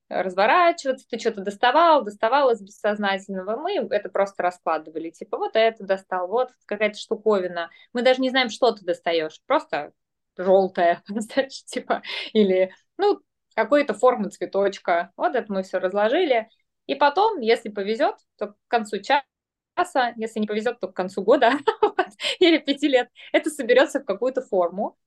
разворачиваться, 0.09 1.07
ты 1.09 1.19
что-то 1.19 1.41
доставал, 1.41 2.03
доставал 2.03 2.51
из 2.51 2.61
бессознательного, 2.61 3.57
мы 3.57 3.73
это 3.91 4.09
просто 4.09 4.43
раскладывали, 4.43 5.09
типа 5.09 5.37
вот 5.37 5.55
это 5.55 5.83
достал, 5.83 6.27
вот 6.27 6.51
какая-то 6.65 6.97
штуковина, 6.97 7.69
мы 7.93 8.01
даже 8.03 8.21
не 8.21 8.29
знаем, 8.29 8.49
что 8.49 8.71
ты 8.71 8.85
достаешь, 8.85 9.41
просто 9.45 9.91
желтая, 10.37 11.03
знаешь, 11.07 11.63
типа, 11.65 12.01
или, 12.33 12.73
ну, 12.97 13.21
какой-то 13.55 13.93
формы 13.93 14.29
цветочка, 14.29 15.11
вот 15.17 15.35
это 15.35 15.51
мы 15.51 15.63
все 15.63 15.79
разложили, 15.79 16.47
и 16.85 16.95
потом, 16.95 17.39
если 17.41 17.69
повезет, 17.69 18.15
то 18.37 18.47
к 18.47 18.55
концу 18.67 18.99
часа, 18.99 20.13
если 20.15 20.39
не 20.39 20.47
повезет, 20.47 20.79
то 20.79 20.87
к 20.87 20.95
концу 20.95 21.21
года 21.21 21.53
или 22.39 22.59
пяти 22.59 22.87
лет, 22.87 23.09
это 23.33 23.49
соберется 23.49 23.99
в 23.99 24.05
какую-то 24.05 24.41
форму, 24.41 24.97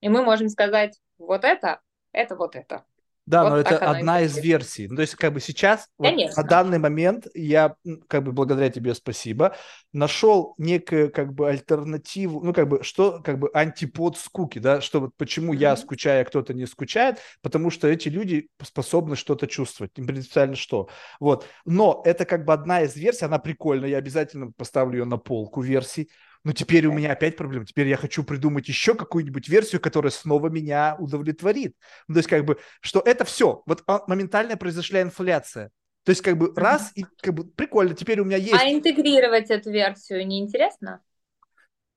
и 0.00 0.08
мы 0.08 0.22
можем 0.22 0.48
сказать, 0.48 1.00
вот 1.18 1.44
это, 1.44 1.80
это 2.12 2.36
вот 2.36 2.54
это. 2.54 2.84
Да, 3.26 3.44
вот 3.44 3.50
но 3.50 3.56
это 3.56 3.78
одна 3.78 4.20
из 4.20 4.36
версий. 4.36 4.86
Ну, 4.86 4.96
то 4.96 5.02
есть, 5.02 5.14
как 5.14 5.32
бы 5.32 5.40
сейчас, 5.40 5.88
вот, 5.96 6.14
на 6.36 6.42
данный 6.42 6.78
момент, 6.78 7.26
я, 7.34 7.74
как 8.06 8.22
бы, 8.22 8.32
благодаря 8.32 8.68
тебе 8.68 8.94
спасибо, 8.94 9.56
нашел 9.92 10.54
некую, 10.58 11.10
как 11.10 11.32
бы, 11.32 11.48
альтернативу, 11.48 12.44
ну, 12.44 12.52
как 12.52 12.68
бы, 12.68 12.82
что, 12.82 13.22
как 13.22 13.38
бы, 13.38 13.50
антипод 13.54 14.18
скуки, 14.18 14.58
да, 14.58 14.82
что 14.82 15.00
вот 15.00 15.12
почему 15.16 15.54
mm-hmm. 15.54 15.58
я 15.58 15.76
скучаю, 15.76 16.22
а 16.22 16.24
кто-то 16.24 16.52
не 16.52 16.66
скучает, 16.66 17.18
потому 17.40 17.70
что 17.70 17.88
эти 17.88 18.08
люди 18.08 18.48
способны 18.62 19.16
что-то 19.16 19.46
чувствовать, 19.46 19.92
принципиально 19.94 20.56
что. 20.56 20.90
Вот. 21.18 21.46
Но 21.64 22.02
это, 22.04 22.26
как 22.26 22.44
бы, 22.44 22.52
одна 22.52 22.82
из 22.82 22.94
версий, 22.94 23.24
она 23.24 23.38
прикольная, 23.38 23.88
я 23.88 23.98
обязательно 23.98 24.52
поставлю 24.52 24.98
ее 24.98 25.04
на 25.06 25.16
полку 25.16 25.62
версий, 25.62 26.10
но 26.44 26.52
теперь 26.52 26.86
у 26.86 26.92
меня 26.92 27.12
опять 27.12 27.36
проблема. 27.36 27.64
Теперь 27.64 27.88
я 27.88 27.96
хочу 27.96 28.22
придумать 28.22 28.68
еще 28.68 28.94
какую-нибудь 28.94 29.48
версию, 29.48 29.80
которая 29.80 30.10
снова 30.10 30.48
меня 30.48 30.94
удовлетворит. 30.98 31.74
Ну, 32.06 32.14
то 32.14 32.18
есть, 32.18 32.28
как 32.28 32.44
бы, 32.44 32.58
что 32.80 33.00
это 33.00 33.24
все. 33.24 33.62
Вот 33.66 33.82
а, 33.86 34.02
моментально 34.06 34.56
произошла 34.56 35.00
инфляция. 35.00 35.70
То 36.04 36.10
есть, 36.10 36.20
как 36.20 36.36
бы, 36.36 36.52
раз, 36.54 36.92
и 36.94 37.06
как 37.22 37.32
бы 37.32 37.44
прикольно, 37.44 37.94
теперь 37.94 38.20
у 38.20 38.24
меня 38.24 38.36
есть... 38.36 38.62
А 38.62 38.70
интегрировать 38.70 39.50
эту 39.50 39.70
версию 39.70 40.26
неинтересно? 40.26 41.00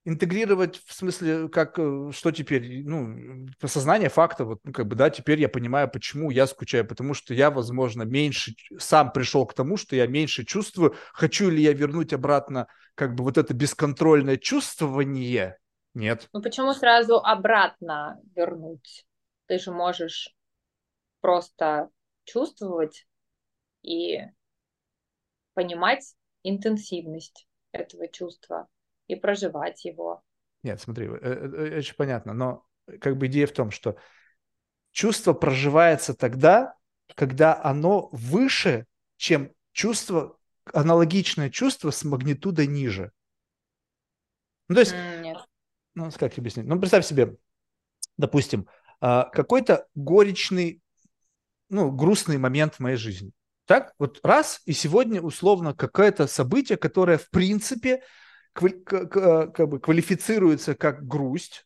Интегрировать 0.07 0.81
в 0.85 0.93
смысле, 0.93 1.49
как, 1.49 1.77
э, 1.77 2.11
что 2.13 2.31
теперь, 2.31 2.83
ну, 2.85 3.45
осознание 3.61 4.09
факта, 4.09 4.45
вот, 4.45 4.59
ну, 4.63 4.71
как 4.71 4.87
бы, 4.87 4.95
да, 4.95 5.09
теперь 5.09 5.39
я 5.41 5.49
понимаю, 5.49 5.89
почему 5.89 6.31
я 6.31 6.47
скучаю, 6.47 6.87
потому 6.87 7.13
что 7.13 7.33
я, 7.33 7.51
возможно, 7.51 8.03
меньше, 8.03 8.55
сам 8.79 9.11
пришел 9.11 9.45
к 9.45 9.53
тому, 9.53 9.75
что 9.75 9.97
я 9.97 10.07
меньше 10.07 10.45
чувствую, 10.45 10.95
хочу 11.11 11.49
ли 11.49 11.61
я 11.61 11.73
вернуть 11.73 12.13
обратно, 12.13 12.67
как 12.95 13.15
бы, 13.15 13.25
вот 13.25 13.37
это 13.37 13.53
бесконтрольное 13.53 14.37
чувствование, 14.37 15.57
нет. 15.93 16.29
Ну, 16.31 16.41
почему 16.41 16.73
сразу 16.73 17.17
обратно 17.17 18.17
вернуть? 18.33 19.05
Ты 19.47 19.59
же 19.59 19.71
можешь 19.71 20.33
просто 21.19 21.89
чувствовать 22.23 23.07
и 23.81 24.21
понимать 25.53 26.15
интенсивность 26.43 27.45
этого 27.73 28.07
чувства 28.07 28.67
и 29.07 29.15
проживать 29.15 29.85
его. 29.85 30.23
Нет, 30.63 30.81
смотри, 30.81 31.07
это 31.07 31.57
э, 31.57 31.77
очень 31.77 31.95
понятно, 31.95 32.33
но 32.33 32.65
как 32.99 33.17
бы 33.17 33.27
идея 33.27 33.47
в 33.47 33.51
том, 33.51 33.71
что 33.71 33.97
чувство 34.91 35.33
проживается 35.33 36.13
тогда, 36.13 36.75
когда 37.15 37.61
оно 37.61 38.09
выше, 38.11 38.85
чем 39.17 39.51
чувство, 39.71 40.37
аналогичное 40.73 41.49
чувство 41.49 41.91
с 41.91 42.03
магнитудой 42.03 42.67
ниже. 42.67 43.11
Ну, 44.67 44.75
то 44.75 44.81
есть, 44.81 44.93
Нет. 45.21 45.37
ну, 45.95 46.09
как 46.11 46.37
объяснить? 46.37 46.65
Ну, 46.65 46.79
представь 46.79 47.05
себе, 47.05 47.37
допустим, 48.17 48.67
а, 48.99 49.25
какой-то 49.25 49.87
горечный, 49.95 50.81
ну, 51.69 51.91
грустный 51.91 52.37
момент 52.37 52.75
в 52.75 52.79
моей 52.79 52.97
жизни. 52.97 53.31
Так, 53.65 53.93
вот 53.99 54.19
раз, 54.23 54.61
и 54.65 54.73
сегодня 54.73 55.21
условно 55.21 55.73
какое-то 55.73 56.27
событие, 56.27 56.77
которое 56.77 57.17
в 57.17 57.29
принципе 57.29 58.01
как 58.57 59.69
бы 59.69 59.79
квалифицируется 59.79 60.75
как 60.75 61.07
грусть. 61.07 61.65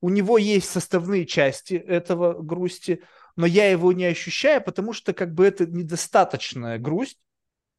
У 0.00 0.08
него 0.08 0.38
есть 0.38 0.70
составные 0.70 1.26
части 1.26 1.74
этого 1.74 2.40
грусти, 2.40 3.02
но 3.36 3.46
я 3.46 3.70
его 3.70 3.92
не 3.92 4.04
ощущаю, 4.06 4.62
потому 4.62 4.92
что 4.92 5.12
как 5.12 5.34
бы 5.34 5.44
это 5.44 5.66
недостаточная 5.66 6.78
грусть, 6.78 7.18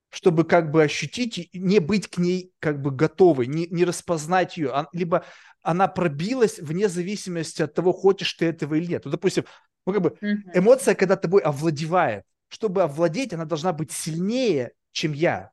чтобы 0.10 0.44
как 0.44 0.72
бы 0.72 0.84
ощутить, 0.84 1.50
не 1.54 1.80
быть 1.80 2.08
к 2.08 2.18
ней 2.18 2.54
как 2.60 2.82
бы 2.82 2.92
готовой, 2.92 3.48
не, 3.48 3.68
не 3.68 3.86
распознать 3.86 4.58
ее, 4.58 4.72
а, 4.72 4.88
либо 4.92 5.26
она 5.62 5.88
пробилась 5.88 6.60
вне 6.60 6.88
зависимости 6.90 7.62
от 7.62 7.74
того, 7.74 7.94
хочешь 7.94 8.34
ты 8.34 8.46
этого 8.46 8.76
или 8.76 8.88
нет. 8.88 9.06
Ну, 9.06 9.12
допустим, 9.12 9.46
ну, 9.86 9.94
как 9.94 10.02
бы 10.02 10.18
эмоция, 10.54 10.96
когда 10.96 11.16
тобой 11.16 11.42
овладевает, 11.42 12.24
чтобы 12.48 12.84
овладеть, 12.84 13.34
она 13.34 13.46
должна 13.46 13.74
быть 13.74 13.92
сильнее, 13.92 14.72
чем 14.92 15.14
я. 15.14 15.52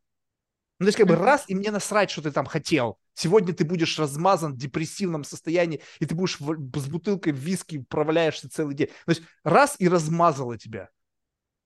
Ну, 0.78 0.84
то 0.84 0.88
есть, 0.88 0.98
как 0.98 1.06
бы 1.08 1.16
раз, 1.16 1.44
и 1.48 1.54
мне 1.54 1.70
насрать, 1.70 2.10
что 2.10 2.22
ты 2.22 2.30
там 2.30 2.44
хотел. 2.44 2.98
Сегодня 3.14 3.54
ты 3.54 3.64
будешь 3.64 3.98
размазан 3.98 4.52
в 4.52 4.58
депрессивном 4.58 5.24
состоянии, 5.24 5.80
и 6.00 6.06
ты 6.06 6.14
будешь 6.14 6.38
в, 6.38 6.78
с 6.78 6.88
бутылкой 6.88 7.32
виски 7.32 7.84
проваляешься 7.88 8.50
целый 8.50 8.74
день. 8.74 8.88
То 9.06 9.10
есть, 9.10 9.22
раз 9.42 9.76
и 9.78 9.88
размазала 9.88 10.58
тебя. 10.58 10.90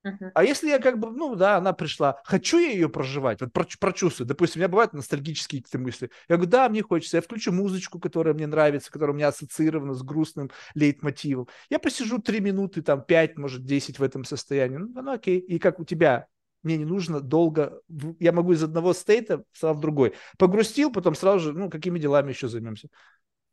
Uh-huh. 0.03 0.31
А 0.33 0.43
если 0.43 0.69
я 0.69 0.79
как 0.79 0.97
бы, 0.97 1.11
ну 1.11 1.35
да, 1.35 1.57
она 1.57 1.73
пришла, 1.73 2.19
хочу 2.23 2.57
я 2.57 2.71
ее 2.71 2.89
проживать, 2.89 3.39
вот 3.39 3.53
про, 3.53 3.67
прочувствовать, 3.79 4.29
допустим, 4.29 4.59
у 4.59 4.61
меня 4.61 4.67
бывают 4.67 4.93
ностальгические 4.93 5.61
какие-то 5.61 5.77
мысли, 5.77 6.09
я 6.27 6.37
говорю, 6.37 6.49
да, 6.49 6.69
мне 6.69 6.81
хочется, 6.81 7.17
я 7.17 7.21
включу 7.21 7.51
музычку, 7.51 7.99
которая 7.99 8.33
мне 8.33 8.47
нравится, 8.47 8.91
которая 8.91 9.13
у 9.13 9.15
меня 9.15 9.27
ассоциирована 9.27 9.93
с 9.93 10.01
грустным 10.01 10.49
лейтмотивом, 10.73 11.47
я 11.69 11.77
посижу 11.77 12.17
три 12.17 12.39
минуты, 12.39 12.81
там, 12.81 13.03
пять, 13.03 13.37
может, 13.37 13.63
десять 13.63 13.99
в 13.99 14.03
этом 14.03 14.23
состоянии, 14.23 14.77
ну, 14.77 14.87
ну 14.87 15.11
окей, 15.11 15.37
и 15.37 15.59
как 15.59 15.79
у 15.79 15.85
тебя, 15.85 16.25
мне 16.63 16.77
не 16.77 16.85
нужно 16.85 17.21
долго, 17.21 17.81
я 18.19 18.31
могу 18.31 18.53
из 18.53 18.63
одного 18.63 18.93
стейта 18.93 19.43
сразу 19.53 19.77
в 19.77 19.81
другой. 19.81 20.13
Погрустил, 20.37 20.91
потом 20.91 21.15
сразу 21.15 21.39
же, 21.39 21.53
ну, 21.53 21.69
какими 21.69 21.99
делами 21.99 22.29
еще 22.29 22.47
займемся. 22.47 22.87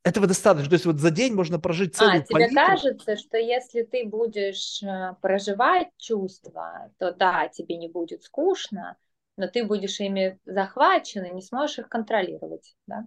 Этого 0.04 0.26
достаточно. 0.26 0.70
То 0.70 0.74
есть 0.74 0.86
вот 0.86 0.98
за 1.00 1.10
день 1.10 1.34
можно 1.34 1.58
прожить 1.58 1.96
целую 1.96 2.20
А, 2.22 2.24
тебе 2.24 2.34
палитру. 2.34 2.54
кажется, 2.54 3.16
что 3.16 3.36
если 3.36 3.82
ты 3.82 4.04
будешь 4.06 4.82
э, 4.82 5.14
проживать 5.20 5.88
чувства, 5.96 6.92
то 6.98 7.12
да, 7.12 7.48
тебе 7.48 7.76
не 7.76 7.88
будет 7.88 8.22
скучно, 8.22 8.96
но 9.36 9.48
ты 9.48 9.64
будешь 9.64 10.00
ими 10.00 10.38
захвачен 10.44 11.24
и 11.24 11.34
не 11.34 11.42
сможешь 11.42 11.78
их 11.80 11.88
контролировать, 11.88 12.76
да? 12.86 13.06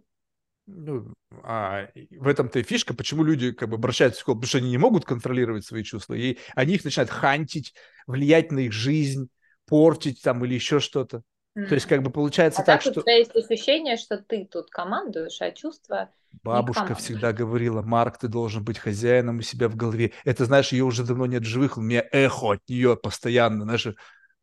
Ну, 0.68 1.14
а 1.44 1.88
в 2.11 2.28
этом-то 2.28 2.60
и 2.60 2.64
фишка, 2.64 2.94
почему 2.94 3.23
люди 3.23 3.52
как 3.52 3.69
бы 3.69 3.76
обращаются 3.76 4.18
в 4.18 4.19
психолога, 4.19 4.41
потому 4.41 4.49
что 4.49 4.57
они 4.60 4.69
не 4.69 4.78
могут 4.78 5.06
контролировать 5.06 5.65
свои 5.65 5.84
чувства, 5.84 6.14
и 6.14 6.38
они 6.56 6.76
их 6.76 6.86
начинают 6.86 7.10
хантить, 7.10 7.73
влиять 8.07 8.52
на 8.52 8.60
их 8.60 8.72
жизнь, 8.72 9.30
портить 9.72 10.22
там 10.22 10.43
или 10.43 10.53
еще 10.53 10.81
что-то. 10.81 11.23
Mm. 11.57 11.68
То 11.68 11.76
есть 11.76 11.88
как 11.88 12.03
бы 12.03 12.11
получается 12.11 12.61
а 12.61 12.65
так, 12.65 12.81
что... 12.81 12.91
у 12.91 13.03
тебя 13.03 13.18
есть 13.18 13.34
ощущение, 13.34 13.95
что 13.95 14.18
ты 14.18 14.45
тут 14.45 14.69
командуешь, 14.69 15.41
а 15.41 15.52
чувства 15.52 16.10
Бабушка 16.43 16.93
всегда 16.95 17.34
говорила, 17.34 17.81
Марк, 17.81 18.18
ты 18.18 18.27
должен 18.27 18.64
быть 18.64 18.80
хозяином 18.80 19.39
у 19.39 19.41
себя 19.41 19.69
в 19.69 19.76
голове. 19.76 20.11
Это, 20.23 20.45
знаешь, 20.45 20.72
ее 20.72 20.84
уже 20.84 21.03
давно 21.03 21.26
нет 21.26 21.43
живых, 21.43 21.77
у 21.77 21.81
меня 21.81 22.06
эхо 22.11 22.53
от 22.53 22.60
нее 22.68 22.98
постоянно, 22.98 23.64
знаешь, 23.64 23.88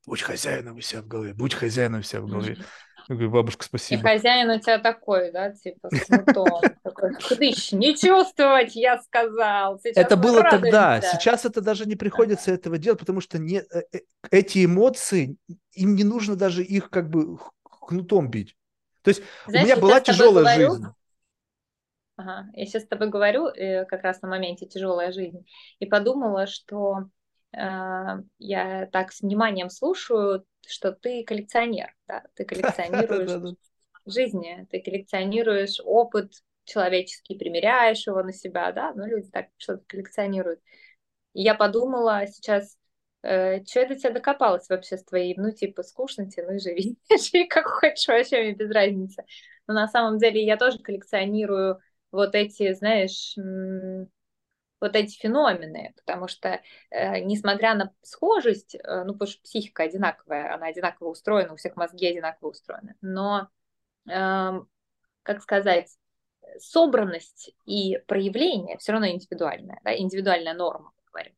будь 0.06 0.22
хозяином 0.22 0.76
у 0.76 0.80
себя 0.80 1.02
в 1.02 1.06
голове, 1.06 1.34
будь 1.34 1.54
хозяином 1.54 2.00
у 2.00 2.02
себя 2.02 2.20
в 2.20 2.26
голове. 2.26 2.54
Mm-hmm. 2.54 2.64
Я 3.08 3.14
говорю, 3.14 3.30
бабушка, 3.30 3.64
спасибо. 3.64 4.00
И 4.00 4.02
хозяин 4.02 4.50
у 4.50 4.60
тебя 4.60 4.78
такой, 4.78 5.32
да, 5.32 5.50
типа 5.50 5.88
с 5.90 6.06
Такой, 6.82 7.14
Тыщ, 7.16 7.72
не 7.72 7.96
чувствовать, 7.96 8.76
я 8.76 9.00
сказал. 9.00 9.78
Сейчас 9.80 9.96
это 9.96 10.16
было 10.16 10.42
тогда. 10.42 11.00
Сейчас 11.00 11.46
это 11.46 11.62
даже 11.62 11.86
не 11.86 11.96
приходится 11.96 12.50
этого 12.50 12.76
делать, 12.76 13.00
потому 13.00 13.22
что 13.22 13.38
не, 13.38 13.60
э, 13.60 13.82
э, 13.92 14.00
эти 14.30 14.66
эмоции, 14.66 15.36
им 15.72 15.94
не 15.94 16.04
нужно 16.04 16.36
даже 16.36 16.62
их 16.62 16.90
как 16.90 17.08
бы 17.08 17.38
кнутом 17.62 18.30
бить. 18.30 18.54
То 19.02 19.08
есть 19.08 19.22
Знаешь, 19.46 19.64
у 19.64 19.66
меня 19.66 19.76
была 19.80 20.00
тяжелая 20.00 20.56
говорю, 20.56 20.74
жизнь. 20.74 20.86
Ага. 22.16 22.50
Я 22.52 22.66
сейчас 22.66 22.82
с 22.82 22.88
тобой 22.88 23.08
говорю 23.08 23.46
э, 23.46 23.86
как 23.86 24.02
раз 24.02 24.20
на 24.20 24.28
моменте 24.28 24.66
тяжелая 24.66 25.12
жизнь 25.12 25.46
и 25.78 25.86
подумала, 25.86 26.46
что 26.46 27.08
я 27.52 28.88
так 28.92 29.12
с 29.12 29.20
вниманием 29.20 29.70
слушаю 29.70 30.44
что 30.68 30.92
ты 30.92 31.24
коллекционер, 31.24 31.94
да, 32.06 32.24
ты 32.34 32.44
коллекционируешь 32.44 33.56
жизни, 34.06 34.66
ты 34.70 34.80
коллекционируешь 34.80 35.80
опыт 35.84 36.32
человеческий, 36.64 37.38
примеряешь 37.38 38.06
его 38.06 38.22
на 38.22 38.32
себя, 38.32 38.70
да, 38.72 38.92
ну, 38.94 39.06
люди 39.06 39.30
так 39.30 39.46
что-то 39.56 39.82
коллекционируют. 39.86 40.60
И 41.32 41.42
я 41.42 41.54
подумала 41.54 42.26
сейчас, 42.26 42.76
э, 43.22 43.64
что 43.64 43.80
это 43.80 43.96
тебя 43.96 44.10
докопалось 44.10 44.68
вообще 44.68 44.98
с 44.98 45.04
твоей, 45.04 45.34
ну, 45.36 45.50
типа, 45.52 45.82
скучно 45.82 46.30
тебе, 46.30 46.46
ну, 46.46 46.54
и 46.54 46.58
живи, 46.58 46.98
живи 47.10 47.46
как 47.48 47.66
хочешь, 47.66 48.06
вообще 48.06 48.42
мне 48.42 48.52
без 48.52 48.70
разницы. 48.70 49.24
Но 49.66 49.74
на 49.74 49.88
самом 49.88 50.18
деле 50.18 50.44
я 50.44 50.56
тоже 50.56 50.78
коллекционирую 50.78 51.80
вот 52.10 52.34
эти, 52.34 52.72
знаешь, 52.74 53.34
вот 54.80 54.96
эти 54.96 55.18
феномены, 55.18 55.94
потому 55.96 56.28
что, 56.28 56.60
э, 56.90 57.20
несмотря 57.20 57.74
на 57.74 57.92
схожесть, 58.02 58.74
э, 58.74 59.04
ну, 59.04 59.12
потому 59.12 59.30
что 59.30 59.42
психика 59.42 59.84
одинаковая, 59.84 60.54
она 60.54 60.66
одинаково 60.66 61.08
устроена, 61.08 61.52
у 61.52 61.56
всех 61.56 61.76
мозги 61.76 62.06
одинаково 62.06 62.50
устроены, 62.50 62.94
но, 63.00 63.48
э, 64.08 64.52
как 65.22 65.42
сказать, 65.42 65.88
собранность 66.58 67.54
и 67.66 67.98
проявление 68.06 68.78
все 68.78 68.92
равно 68.92 69.08
индивидуальная, 69.08 69.80
да, 69.84 69.96
индивидуальная 69.96 70.54
норма, 70.54 70.92
говорим. 71.06 71.34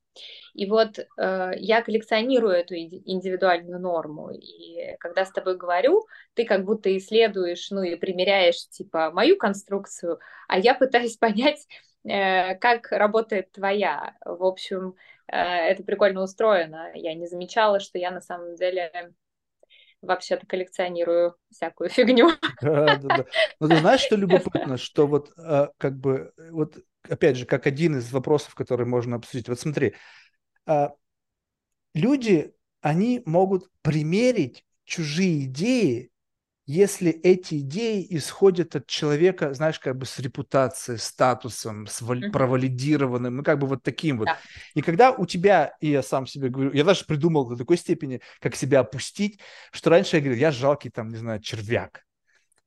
И 0.54 0.66
вот 0.66 0.98
э, 0.98 1.50
я 1.56 1.82
коллекционирую 1.82 2.52
эту 2.52 2.74
индивидуальную 2.74 3.80
норму, 3.80 4.30
и 4.30 4.96
когда 4.98 5.24
с 5.24 5.32
тобой 5.32 5.56
говорю, 5.56 6.06
ты 6.34 6.44
как 6.44 6.64
будто 6.64 6.96
исследуешь, 6.96 7.70
ну 7.70 7.82
и 7.82 7.96
примеряешь, 7.96 8.68
типа, 8.68 9.10
мою 9.12 9.36
конструкцию, 9.36 10.18
а 10.48 10.58
я 10.58 10.74
пытаюсь 10.74 11.16
понять, 11.18 11.66
как 12.04 12.92
работает 12.92 13.52
твоя. 13.52 14.16
В 14.24 14.44
общем, 14.44 14.94
э, 15.28 15.36
это 15.36 15.82
прикольно 15.82 16.22
устроено. 16.22 16.90
Я 16.94 17.14
не 17.14 17.26
замечала, 17.26 17.80
что 17.80 17.98
я 17.98 18.10
на 18.10 18.20
самом 18.20 18.54
деле 18.56 19.12
вообще-то 20.02 20.46
коллекционирую 20.46 21.36
всякую 21.50 21.90
фигню. 21.90 22.30
Да, 22.62 22.96
да, 22.96 23.16
да. 23.16 23.24
Но 23.60 23.68
ты 23.68 23.76
знаешь, 23.76 24.00
что 24.00 24.16
любопытно, 24.16 24.76
что 24.76 25.06
вот 25.06 25.32
э, 25.36 25.68
как 25.78 25.98
бы, 25.98 26.32
вот 26.50 26.78
опять 27.08 27.36
же, 27.36 27.46
как 27.46 27.66
один 27.66 27.98
из 27.98 28.10
вопросов, 28.12 28.54
который 28.54 28.86
можно 28.86 29.16
обсудить. 29.16 29.48
Вот 29.48 29.60
смотри, 29.60 29.94
люди, 31.94 32.54
они 32.80 33.22
могут 33.26 33.68
примерить 33.82 34.64
чужие 34.84 35.44
идеи, 35.44 36.09
если 36.70 37.10
эти 37.10 37.58
идеи 37.60 38.06
исходят 38.10 38.76
от 38.76 38.86
человека, 38.86 39.52
знаешь, 39.54 39.80
как 39.80 39.96
бы 39.96 40.06
с 40.06 40.18
репутацией, 40.20 40.98
статусом, 40.98 41.86
с 41.86 42.00
вали- 42.00 42.30
провалидированным, 42.30 43.36
ну, 43.38 43.42
как 43.42 43.58
бы 43.58 43.66
вот 43.66 43.82
таким 43.82 44.18
вот. 44.18 44.26
Да. 44.26 44.38
И 44.74 44.82
когда 44.82 45.10
у 45.10 45.26
тебя, 45.26 45.74
и 45.80 45.90
я 45.90 46.02
сам 46.02 46.26
себе 46.26 46.48
говорю, 46.48 46.72
я 46.72 46.84
даже 46.84 47.04
придумал 47.04 47.48
до 47.48 47.56
такой 47.56 47.76
степени, 47.76 48.20
как 48.40 48.54
себя 48.54 48.80
опустить, 48.80 49.40
что 49.72 49.90
раньше 49.90 50.16
я 50.16 50.22
говорил, 50.22 50.40
я 50.40 50.52
жалкий 50.52 50.90
там, 50.90 51.08
не 51.08 51.16
знаю, 51.16 51.40
червяк 51.40 52.04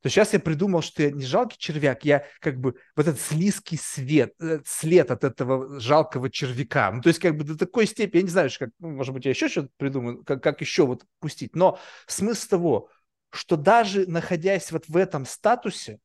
то 0.01 0.09
сейчас 0.09 0.33
я 0.33 0.39
придумал, 0.41 0.81
что 0.81 1.01
я 1.01 1.11
не 1.11 1.23
жалкий 1.23 1.57
червяк, 1.57 2.03
я 2.03 2.25
как 2.41 2.59
бы 2.59 2.75
вот 2.97 3.07
этот 3.07 3.21
слизкий 3.21 3.77
свет, 3.77 4.33
э, 4.41 4.59
след 4.65 5.09
от 5.11 5.23
этого 5.23 5.79
жалкого 5.79 6.29
червяка. 6.29 6.91
Ну, 6.91 7.01
то 7.01 7.07
есть 7.07 7.21
как 7.21 7.37
бы 7.37 7.45
до 7.45 7.57
такой 7.57 7.87
степени, 7.87 8.17
я 8.17 8.23
не 8.23 8.29
знаю, 8.29 8.49
как, 8.59 8.71
ну, 8.79 8.89
может 8.89 9.13
быть, 9.13 9.23
я 9.23 9.31
еще 9.31 9.47
что-то 9.47 9.69
придумаю, 9.77 10.21
как, 10.25 10.43
как 10.43 10.59
еще 10.59 10.85
вот 10.85 11.05
пустить. 11.21 11.55
Но 11.55 11.79
смысл 12.05 12.49
того, 12.49 12.89
что 13.33 13.57
даже 13.57 14.05
находясь 14.07 14.71
вот 14.71 14.87
в 14.87 14.95
этом 14.95 15.25
статусе, 15.25 15.99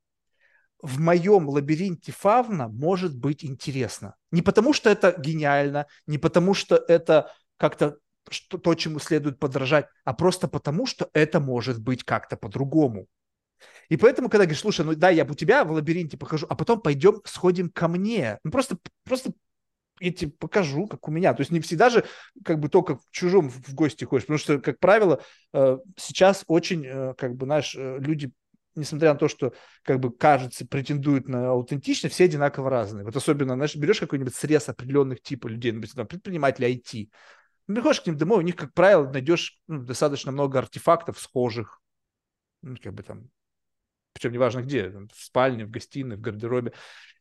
в 0.81 0.99
моем 0.99 1.47
лабиринте 1.47 2.11
фавна 2.11 2.67
может 2.67 3.15
быть 3.15 3.45
интересно. 3.45 4.15
Не 4.31 4.41
потому, 4.41 4.73
что 4.73 4.89
это 4.89 5.13
гениально, 5.17 5.85
не 6.07 6.17
потому, 6.17 6.53
что 6.53 6.75
это 6.87 7.31
как-то 7.57 7.97
то, 8.47 8.75
чему 8.75 8.99
следует 8.99 9.39
подражать, 9.39 9.87
а 10.05 10.13
просто 10.13 10.47
потому, 10.47 10.85
что 10.85 11.09
это 11.13 11.39
может 11.39 11.79
быть 11.79 12.03
как-то 12.03 12.35
по-другому. 12.35 13.07
И 13.89 13.97
поэтому, 13.97 14.29
когда 14.29 14.45
говоришь, 14.45 14.61
слушай, 14.61 14.85
ну 14.85 14.95
да, 14.95 15.09
я 15.09 15.25
у 15.25 15.33
тебя 15.33 15.63
в 15.63 15.71
лабиринте 15.71 16.17
покажу, 16.17 16.47
а 16.49 16.55
потом 16.55 16.81
пойдем, 16.81 17.21
сходим 17.25 17.69
ко 17.69 17.87
мне. 17.87 18.39
Ну 18.43 18.51
просто, 18.51 18.77
просто 19.03 19.33
я 19.99 20.11
тебе 20.11 20.31
покажу, 20.31 20.87
как 20.87 21.07
у 21.07 21.11
меня. 21.11 21.33
То 21.33 21.41
есть 21.41 21.51
не 21.51 21.59
всегда 21.59 21.89
же 21.89 22.05
как 22.43 22.59
бы 22.59 22.69
только 22.69 22.95
в 22.95 23.01
чужом 23.11 23.49
в 23.49 23.73
гости 23.73 24.05
ходишь, 24.05 24.23
потому 24.23 24.39
что, 24.39 24.59
как 24.59 24.79
правило, 24.79 25.21
э, 25.53 25.77
сейчас 25.97 26.43
очень, 26.47 26.85
э, 26.85 27.13
как 27.17 27.35
бы, 27.35 27.45
знаешь, 27.45 27.75
э, 27.75 27.97
люди 27.99 28.31
несмотря 28.75 29.13
на 29.13 29.19
то, 29.19 29.27
что, 29.27 29.53
как 29.83 29.99
бы, 29.99 30.11
кажется, 30.11 30.65
претендуют 30.65 31.27
на 31.27 31.49
аутентичность, 31.49 32.15
все 32.15 32.25
одинаково 32.25 32.69
разные. 32.69 33.03
Вот 33.03 33.15
особенно, 33.15 33.55
знаешь, 33.55 33.75
берешь 33.75 33.99
какой-нибудь 33.99 34.33
срез 34.33 34.69
определенных 34.69 35.21
типов 35.21 35.51
людей, 35.51 35.71
например, 35.73 35.95
там, 35.95 36.07
предприниматели 36.07 36.67
IT, 36.67 37.09
ну, 37.67 37.75
приходишь 37.75 38.01
к 38.01 38.07
ним 38.07 38.17
домой, 38.17 38.39
у 38.39 38.41
них, 38.41 38.55
как 38.55 38.73
правило, 38.73 39.07
найдешь 39.11 39.59
ну, 39.67 39.83
достаточно 39.83 40.31
много 40.31 40.59
артефактов 40.59 41.19
схожих, 41.19 41.81
ну, 42.61 42.75
как 42.81 42.93
бы 42.93 43.03
там 43.03 43.29
причем 44.13 44.31
неважно 44.31 44.61
где, 44.61 44.89
в 44.89 45.09
спальне, 45.15 45.65
в 45.65 45.71
гостиной, 45.71 46.17
в 46.17 46.21
гардеробе. 46.21 46.73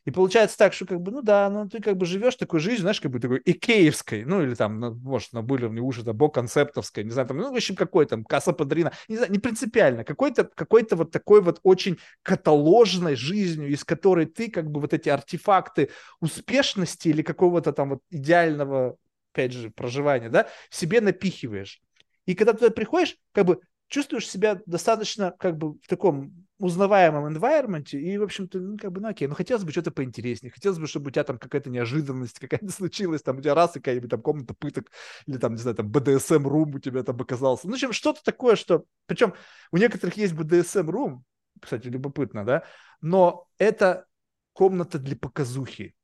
И 0.09 0.11
получается 0.11 0.57
так, 0.57 0.73
что 0.73 0.87
как 0.87 1.03
бы, 1.03 1.13
ну 1.13 1.21
да, 1.21 1.51
ну 1.51 1.69
ты 1.69 1.83
как 1.83 1.99
бы 1.99 2.07
живешь 2.07 2.37
такой 2.37 2.61
жизнью, 2.61 2.81
знаешь, 2.81 2.99
как 2.99 3.11
бы 3.11 3.21
такой 3.21 3.43
икеевской, 3.45 4.25
ну 4.25 4.43
или 4.43 4.55
там, 4.55 4.81
ну, 4.81 4.95
может, 4.95 5.35
на 5.35 5.41
уровне 5.41 5.83
уже, 5.83 6.03
да, 6.03 6.15
бо-концептовской, 6.15 7.05
не 7.05 7.11
знаю, 7.11 7.29
там, 7.29 7.37
ну, 7.37 7.53
в 7.53 7.55
общем, 7.55 7.77
какой 7.77 8.07
там, 8.07 8.25
касса 8.25 8.55
подрина, 8.55 8.93
не 9.09 9.17
знаю, 9.17 9.31
не 9.31 9.39
принципиально, 9.39 10.05
какой-то 10.05 10.45
какой 10.45 10.87
вот 10.91 11.11
такой 11.11 11.43
вот 11.43 11.61
очень 11.63 11.99
каталожной 12.23 13.17
жизнью, 13.17 13.69
из 13.69 13.85
которой 13.85 14.25
ты 14.25 14.51
как 14.51 14.71
бы 14.71 14.81
вот 14.81 14.95
эти 14.95 15.11
артефакты 15.11 15.91
успешности 16.21 17.09
или 17.09 17.21
какого-то 17.21 17.75
там 17.75 17.91
вот 17.91 18.01
идеального, 18.09 18.97
опять 19.35 19.53
же, 19.53 19.69
проживания, 19.69 20.31
да, 20.31 20.49
себе 20.71 21.03
напихиваешь. 21.03 21.83
И 22.25 22.35
когда 22.35 22.55
ты 22.55 22.71
приходишь, 22.71 23.17
как 23.33 23.45
бы 23.45 23.61
чувствуешь 23.89 24.27
себя 24.27 24.59
достаточно 24.65 25.35
как 25.39 25.59
бы 25.59 25.75
в 25.75 25.87
таком 25.87 26.48
узнаваемом 26.59 27.27
environment, 27.33 27.91
и, 27.91 28.19
в 28.19 28.23
общем-то, 28.25 28.59
ну, 28.59 28.77
как 28.77 28.91
бы, 28.91 29.01
ну, 29.01 29.09
окей, 29.09 29.29
ну, 29.29 29.35
хотелось 29.35 29.65
бы 29.65 29.71
что-то 29.71 29.91
поинтереснее, 29.93 30.51
хотелось 30.51 30.79
бы, 30.79 30.87
чтобы 30.87 31.09
у 31.09 31.11
тебя 31.11 31.25
там 31.25 31.39
какая-то 31.39 31.71
неожиданность 31.71 32.39
какая-то 32.39 32.69
случилась, 32.73 33.23
там, 33.23 33.39
у 33.39 33.41
тебя 33.41 33.55
раз 33.55 33.73
какая-нибудь 33.73 34.11
там 34.11 34.21
комната 34.21 34.55
пыток, 34.55 34.91
или 35.27 35.39
там, 35.39 35.53
не 35.53 35.59
знаю, 35.59 35.77
там, 35.77 35.91
BDSM-рум 35.91 36.75
у 36.75 36.79
тебя 36.81 37.03
там 37.05 37.21
оказался. 37.21 37.69
Ну, 37.69 37.75
общем, 37.75 37.93
что-то 37.93 38.23
такое, 38.25 38.57
что... 38.57 38.85
Причем 39.07 39.35
у 39.71 39.77
некоторых 39.77 40.17
есть 40.17 40.35
BDSM-рум, 40.35 41.25
кстати, 41.61 41.87
любопытно, 41.87 42.45
да, 42.45 42.65
но 43.01 43.47
это 43.59 44.07
комната 44.53 44.99
для 44.99 45.17
показухи. 45.17 45.95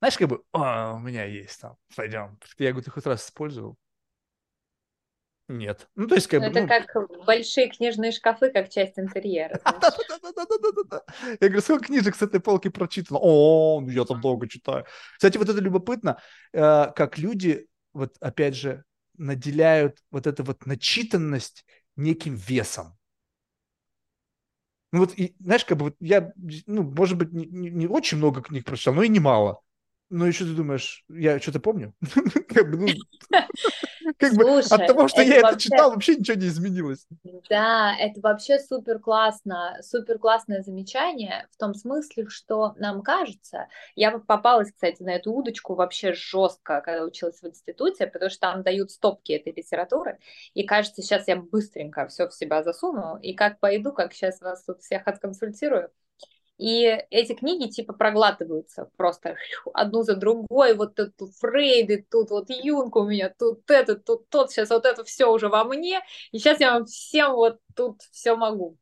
Знаешь, 0.00 0.18
как 0.18 0.28
бы, 0.28 0.42
а, 0.52 0.94
у 0.94 0.98
меня 0.98 1.24
есть 1.24 1.60
там, 1.60 1.76
пойдем. 1.94 2.38
Я 2.58 2.72
говорю, 2.72 2.84
ты 2.84 2.90
хоть 2.90 3.06
раз 3.06 3.24
использовал? 3.24 3.76
Нет. 5.48 5.88
Ну, 5.94 6.08
то 6.08 6.16
есть, 6.16 6.26
как. 6.26 6.42
Это 6.42 6.62
ну... 6.62 6.66
как 6.66 7.24
большие 7.24 7.68
книжные 7.68 8.10
шкафы, 8.10 8.50
как 8.50 8.68
часть 8.68 8.98
интерьера. 8.98 9.60
Я 11.40 11.48
говорю, 11.48 11.60
сколько 11.60 11.86
книжек 11.86 12.16
с 12.16 12.22
этой 12.22 12.40
полки 12.40 12.68
прочитано? 12.68 13.20
О, 13.22 13.80
ну 13.80 13.88
я 13.88 14.04
там 14.04 14.20
долго 14.20 14.48
читаю. 14.48 14.86
Кстати, 15.14 15.38
вот 15.38 15.48
это 15.48 15.60
любопытно, 15.60 16.20
э, 16.52 16.90
как 16.96 17.18
люди, 17.18 17.68
вот 17.92 18.16
опять 18.20 18.56
же, 18.56 18.84
наделяют 19.16 19.98
вот 20.10 20.26
эту 20.26 20.42
вот 20.42 20.66
начитанность 20.66 21.64
неким 21.94 22.34
весом. 22.34 22.96
Ну 24.92 25.00
вот, 25.00 25.12
и, 25.16 25.34
знаешь, 25.38 25.64
как 25.64 25.78
бы 25.78 25.86
вот 25.86 25.96
я, 26.00 26.32
ну, 26.66 26.82
может 26.82 27.18
быть, 27.18 27.32
не, 27.32 27.46
не, 27.46 27.70
не 27.70 27.86
очень 27.86 28.18
много 28.18 28.42
книг 28.42 28.64
прочитал, 28.64 28.94
но 28.94 29.02
и 29.02 29.08
немало. 29.08 29.60
Ну, 30.08 30.24
еще 30.24 30.44
ты 30.44 30.52
думаешь, 30.52 31.04
я 31.08 31.40
что-то 31.40 31.58
помню? 31.58 31.92
Как 32.48 32.70
бы, 32.70 32.78
ну, 32.78 32.86
как 34.18 34.34
бы 34.34 34.58
от 34.58 34.86
того, 34.86 35.08
что 35.08 35.22
я 35.22 35.38
это 35.38 35.58
читал, 35.58 35.90
вообще 35.90 36.16
ничего 36.16 36.38
не 36.38 36.46
изменилось. 36.46 37.06
Да, 37.50 37.94
это 37.98 38.20
вообще 38.20 38.58
супер 38.58 38.98
классно, 38.98 39.76
супер 39.82 40.18
классное 40.18 40.62
замечание 40.62 41.48
в 41.50 41.56
том 41.56 41.74
смысле, 41.74 42.26
что 42.28 42.74
нам 42.76 43.02
кажется, 43.02 43.68
я 43.94 44.18
попалась, 44.18 44.72
кстати, 44.72 45.02
на 45.02 45.10
эту 45.10 45.32
удочку 45.32 45.74
вообще 45.74 46.12
жестко, 46.12 46.80
когда 46.80 47.04
училась 47.04 47.40
в 47.40 47.46
институте, 47.46 48.06
потому 48.06 48.30
что 48.30 48.40
там 48.40 48.62
дают 48.62 48.90
стопки 48.90 49.32
этой 49.32 49.52
литературы, 49.52 50.18
и 50.54 50.64
кажется, 50.64 51.02
сейчас 51.02 51.26
я 51.28 51.36
быстренько 51.36 52.06
все 52.06 52.28
в 52.28 52.34
себя 52.34 52.62
засуну, 52.62 53.18
и 53.18 53.34
как 53.34 53.58
пойду, 53.58 53.92
как 53.92 54.12
сейчас 54.12 54.40
вас 54.40 54.64
тут 54.64 54.82
всех 54.82 55.06
отконсультирую, 55.06 55.90
и 56.58 56.84
эти 57.10 57.34
книги 57.34 57.68
типа 57.68 57.92
проглатываются 57.92 58.90
просто 58.96 59.36
одну 59.74 60.02
за 60.02 60.16
другой. 60.16 60.74
Вот 60.74 60.94
тут, 60.94 61.14
тут 61.16 61.34
Фрейды, 61.36 62.06
тут 62.10 62.30
вот 62.30 62.48
Юнг 62.48 62.96
у 62.96 63.04
меня, 63.04 63.32
тут 63.38 63.70
это, 63.70 63.96
тут 63.96 64.28
тот. 64.30 64.50
Сейчас 64.50 64.70
вот 64.70 64.86
это 64.86 65.04
все 65.04 65.30
уже 65.30 65.48
во 65.48 65.64
мне. 65.64 66.00
И 66.32 66.38
сейчас 66.38 66.60
я 66.60 66.72
вам 66.72 66.86
всем 66.86 67.32
вот 67.32 67.58
тут 67.74 68.00
все 68.10 68.36
могу. 68.36 68.78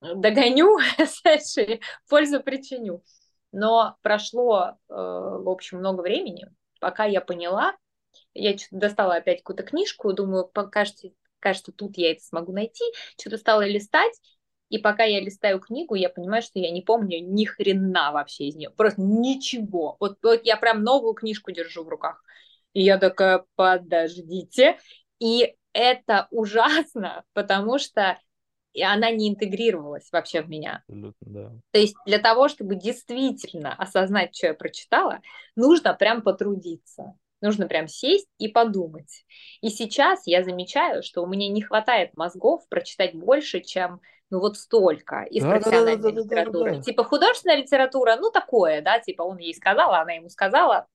Догоню, 0.00 0.78
знаешь, 1.22 1.80
пользу 2.08 2.42
причиню. 2.42 3.02
Но 3.52 3.96
прошло, 4.02 4.72
э, 4.88 4.92
в 4.94 5.48
общем, 5.48 5.78
много 5.78 6.02
времени, 6.02 6.48
пока 6.80 7.04
я 7.04 7.20
поняла, 7.20 7.74
я 8.34 8.56
достала 8.72 9.14
опять 9.14 9.38
какую-то 9.38 9.62
книжку, 9.62 10.12
думаю, 10.12 10.46
кажется, 10.46 11.08
кажется, 11.38 11.72
тут 11.72 11.96
я 11.96 12.12
это 12.12 12.22
смогу 12.22 12.52
найти, 12.52 12.84
что-то 13.18 13.38
стала 13.38 13.64
листать, 13.64 14.12
и 14.68 14.78
пока 14.78 15.04
я 15.04 15.20
листаю 15.20 15.60
книгу, 15.60 15.94
я 15.94 16.08
понимаю, 16.08 16.42
что 16.42 16.58
я 16.58 16.70
не 16.70 16.82
помню 16.82 17.18
ни 17.20 17.44
хрена 17.44 18.12
вообще 18.12 18.44
из 18.44 18.56
нее. 18.56 18.70
Просто 18.70 19.00
ничего. 19.00 19.96
Вот, 20.00 20.18
вот 20.22 20.40
я 20.44 20.56
прям 20.56 20.82
новую 20.82 21.14
книжку 21.14 21.52
держу 21.52 21.84
в 21.84 21.88
руках. 21.88 22.22
И 22.72 22.82
я 22.82 22.98
такая, 22.98 23.44
подождите. 23.54 24.78
И 25.20 25.54
это 25.72 26.28
ужасно, 26.30 27.24
потому 27.32 27.78
что 27.78 28.18
и 28.74 28.82
она 28.82 29.10
не 29.10 29.28
интегрировалась 29.28 30.08
вообще 30.10 30.42
в 30.42 30.48
меня. 30.48 30.82
Абсолютно, 30.88 31.26
да. 31.26 31.52
То 31.70 31.78
есть 31.78 31.94
для 32.06 32.18
того, 32.18 32.48
чтобы 32.48 32.74
действительно 32.74 33.72
осознать, 33.72 34.36
что 34.36 34.48
я 34.48 34.54
прочитала, 34.54 35.20
нужно 35.54 35.94
прям 35.94 36.22
потрудиться. 36.22 37.14
Нужно 37.40 37.68
прям 37.68 37.86
сесть 37.86 38.28
и 38.38 38.48
подумать. 38.48 39.24
И 39.60 39.68
сейчас 39.68 40.26
я 40.26 40.42
замечаю, 40.42 41.02
что 41.02 41.22
у 41.22 41.26
меня 41.26 41.48
не 41.48 41.62
хватает 41.62 42.16
мозгов 42.16 42.66
прочитать 42.68 43.14
больше, 43.14 43.60
чем 43.60 44.00
ну 44.30 44.40
вот 44.40 44.56
столько 44.56 45.22
из 45.22 45.42
да, 45.42 45.50
профессиональной 45.50 45.96
да, 45.96 46.10
да, 46.10 46.20
литературы. 46.22 46.64
Да, 46.64 46.70
да, 46.70 46.76
да. 46.76 46.82
Типа 46.82 47.04
художественная 47.04 47.56
литература, 47.56 48.16
ну 48.16 48.30
такое, 48.30 48.82
да, 48.82 48.98
типа 48.98 49.22
он 49.22 49.38
ей 49.38 49.54
сказал, 49.54 49.92
а 49.92 50.02
она 50.02 50.12
ему 50.12 50.28
сказала, 50.28 50.86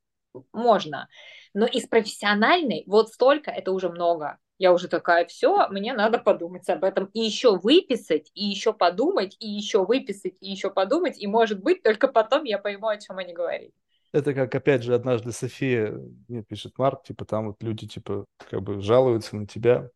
можно. 0.53 1.07
Но 1.53 1.65
из 1.65 1.87
профессиональной 1.87 2.83
вот 2.87 3.09
столько, 3.09 3.51
это 3.51 3.71
уже 3.71 3.89
много. 3.89 4.37
Я 4.57 4.73
уже 4.73 4.89
такая, 4.89 5.25
все, 5.25 5.69
мне 5.69 5.93
надо 5.93 6.19
подумать 6.19 6.67
об 6.69 6.83
этом. 6.83 7.05
И 7.13 7.21
еще 7.21 7.57
выписать, 7.57 8.29
и 8.33 8.43
еще 8.43 8.73
подумать, 8.73 9.37
и 9.39 9.47
еще 9.47 9.85
выписать, 9.85 10.35
и 10.41 10.51
еще 10.51 10.69
подумать. 10.69 11.17
И 11.17 11.27
может 11.27 11.63
быть, 11.63 11.81
только 11.81 12.09
потом 12.09 12.43
я 12.43 12.57
пойму, 12.57 12.89
о 12.89 12.97
чем 12.97 13.17
они 13.17 13.33
говорили. 13.33 13.73
Это 14.11 14.33
как, 14.33 14.53
опять 14.53 14.83
же, 14.83 14.93
однажды 14.95 15.31
София 15.31 15.93
мне 16.27 16.43
пишет, 16.43 16.77
Марк, 16.77 17.03
типа, 17.03 17.25
там 17.25 17.47
вот 17.47 17.63
люди, 17.63 17.87
типа, 17.87 18.25
как 18.49 18.61
бы 18.61 18.81
жалуются 18.81 19.37
на 19.37 19.47
тебя, 19.47 19.89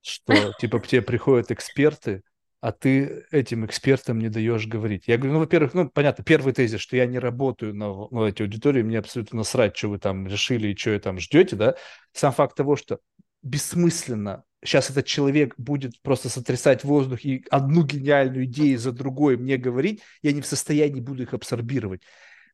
что, 0.00 0.52
типа, 0.58 0.80
к 0.80 0.86
тебе 0.86 1.02
приходят 1.02 1.50
эксперты, 1.50 2.22
а 2.60 2.72
ты 2.72 3.24
этим 3.30 3.64
экспертам 3.64 4.18
не 4.18 4.28
даешь 4.28 4.66
говорить. 4.66 5.04
Я 5.06 5.16
говорю, 5.16 5.34
ну, 5.34 5.38
во-первых, 5.40 5.74
ну, 5.74 5.88
понятно, 5.88 6.24
первый 6.24 6.52
тезис, 6.52 6.80
что 6.80 6.96
я 6.96 7.06
не 7.06 7.18
работаю 7.18 7.74
на, 7.74 7.86
ну, 7.86 8.26
эти 8.26 8.42
аудитории, 8.42 8.82
мне 8.82 8.98
абсолютно 8.98 9.38
насрать, 9.38 9.76
что 9.76 9.88
вы 9.88 9.98
там 9.98 10.26
решили 10.26 10.68
и 10.68 10.76
что 10.76 10.90
вы 10.90 10.98
там 10.98 11.18
ждете, 11.18 11.56
да. 11.56 11.74
Сам 12.12 12.32
факт 12.32 12.56
того, 12.56 12.76
что 12.76 13.00
бессмысленно 13.42 14.44
сейчас 14.62 14.90
этот 14.90 15.06
человек 15.06 15.54
будет 15.56 16.00
просто 16.02 16.28
сотрясать 16.28 16.84
воздух 16.84 17.24
и 17.24 17.44
одну 17.50 17.84
гениальную 17.84 18.44
идею 18.44 18.78
за 18.78 18.92
другой 18.92 19.36
мне 19.36 19.56
говорить, 19.56 20.02
я 20.22 20.32
не 20.32 20.42
в 20.42 20.46
состоянии 20.46 21.00
буду 21.00 21.22
их 21.22 21.34
абсорбировать 21.34 22.02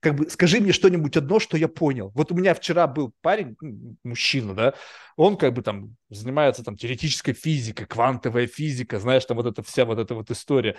как 0.06 0.14
бы 0.14 0.30
скажи 0.30 0.60
мне 0.60 0.70
что-нибудь 0.70 1.16
одно, 1.16 1.40
что 1.40 1.56
я 1.56 1.66
понял. 1.66 2.12
Вот 2.14 2.30
у 2.30 2.36
меня 2.36 2.54
вчера 2.54 2.86
был 2.86 3.12
парень, 3.22 3.56
мужчина, 4.04 4.54
да, 4.54 4.74
он 5.16 5.36
как 5.36 5.52
бы 5.52 5.62
там 5.62 5.96
занимается 6.10 6.62
там 6.62 6.76
теоретической 6.76 7.34
физикой, 7.34 7.86
квантовая 7.86 8.46
физика, 8.46 9.00
знаешь, 9.00 9.24
там 9.24 9.36
вот 9.36 9.46
эта 9.46 9.64
вся 9.64 9.84
вот 9.84 9.98
эта 9.98 10.14
вот 10.14 10.30
история. 10.30 10.76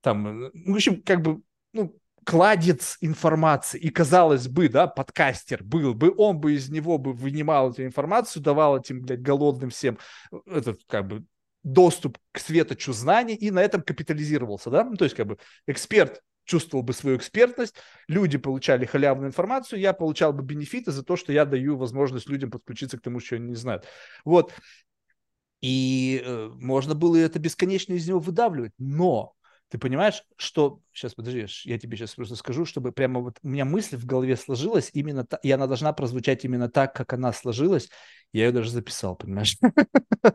Там, 0.00 0.50
ну, 0.54 0.72
в 0.72 0.76
общем, 0.76 1.02
как 1.02 1.20
бы, 1.20 1.42
ну, 1.74 1.94
кладец 2.24 2.96
информации. 3.02 3.78
И 3.78 3.90
казалось 3.90 4.48
бы, 4.48 4.70
да, 4.70 4.86
подкастер 4.86 5.62
был 5.62 5.92
бы, 5.92 6.14
он 6.16 6.40
бы 6.40 6.54
из 6.54 6.70
него 6.70 6.96
бы 6.96 7.12
вынимал 7.12 7.72
эту 7.72 7.84
информацию, 7.84 8.42
давал 8.42 8.78
этим, 8.78 9.02
блядь, 9.02 9.20
голодным 9.20 9.68
всем 9.68 9.98
этот, 10.46 10.80
как 10.86 11.06
бы, 11.06 11.24
доступ 11.62 12.16
к 12.32 12.38
светочу 12.38 12.94
знаний 12.94 13.34
и 13.34 13.50
на 13.50 13.60
этом 13.60 13.82
капитализировался, 13.82 14.70
да, 14.70 14.84
ну, 14.84 14.96
то 14.96 15.04
есть, 15.04 15.14
как 15.14 15.26
бы, 15.26 15.36
эксперт 15.66 16.22
чувствовал 16.50 16.82
бы 16.82 16.92
свою 16.92 17.16
экспертность, 17.16 17.76
люди 18.08 18.36
получали 18.36 18.84
халявную 18.84 19.28
информацию, 19.28 19.78
я 19.78 19.92
получал 19.92 20.32
бы 20.32 20.42
бенефиты 20.42 20.90
за 20.90 21.04
то, 21.04 21.14
что 21.16 21.32
я 21.32 21.44
даю 21.44 21.76
возможность 21.76 22.28
людям 22.28 22.50
подключиться 22.50 22.98
к 22.98 23.02
тому, 23.02 23.20
что 23.20 23.36
они 23.36 23.50
не 23.50 23.54
знают. 23.54 23.84
Вот. 24.24 24.52
И 25.60 26.22
э, 26.24 26.50
можно 26.54 26.94
было 26.96 27.16
это 27.16 27.38
бесконечно 27.38 27.92
из 27.92 28.08
него 28.08 28.18
выдавливать, 28.18 28.72
но 28.78 29.34
ты 29.68 29.78
понимаешь, 29.78 30.24
что... 30.36 30.80
Сейчас, 30.92 31.14
подожди, 31.14 31.46
я 31.64 31.78
тебе 31.78 31.96
сейчас 31.96 32.16
просто 32.16 32.34
скажу, 32.34 32.64
чтобы 32.64 32.90
прямо 32.90 33.20
вот 33.20 33.38
у 33.42 33.48
меня 33.48 33.64
мысль 33.64 33.96
в 33.96 34.04
голове 34.04 34.36
сложилась 34.36 34.90
именно 34.92 35.24
так, 35.24 35.38
и 35.44 35.50
она 35.52 35.68
должна 35.68 35.92
прозвучать 35.92 36.44
именно 36.44 36.68
так, 36.68 36.92
как 36.92 37.12
она 37.12 37.32
сложилась. 37.32 37.88
Я 38.32 38.46
ее 38.46 38.52
даже 38.52 38.70
записал, 38.70 39.14
понимаешь? 39.14 39.56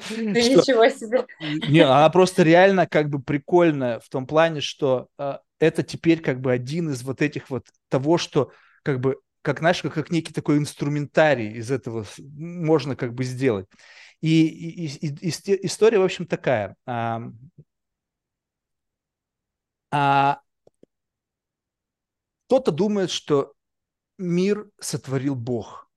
Ничего 0.09 0.87
себе. 0.87 1.25
Не, 1.67 1.81
она 1.81 2.09
просто 2.09 2.43
реально 2.43 2.87
как 2.87 3.09
бы 3.09 3.21
прикольная 3.21 3.99
в 3.99 4.07
том 4.07 4.25
плане, 4.25 4.61
что 4.61 5.09
а, 5.17 5.41
это 5.59 5.83
теперь 5.83 6.21
как 6.21 6.41
бы 6.41 6.51
один 6.51 6.89
из 6.89 7.03
вот 7.03 7.21
этих 7.21 7.49
вот 7.49 7.67
того, 7.89 8.17
что 8.17 8.51
как 8.83 8.99
бы, 8.99 9.19
как, 9.41 9.59
знаешь, 9.59 9.81
как, 9.81 9.93
как 9.93 10.11
некий 10.11 10.33
такой 10.33 10.57
инструментарий 10.57 11.53
из 11.53 11.71
этого 11.71 12.05
можно 12.19 12.95
как 12.95 13.13
бы 13.13 13.23
сделать. 13.23 13.67
И, 14.21 14.47
и, 14.47 14.87
и, 14.87 15.29
и 15.29 15.65
история, 15.65 15.99
в 15.99 16.03
общем, 16.03 16.25
такая. 16.25 16.75
А, 16.85 17.21
а, 19.91 20.41
кто-то 22.47 22.71
думает, 22.71 23.11
что 23.11 23.53
мир 24.17 24.69
сотворил 24.79 25.35
Бог. 25.35 25.89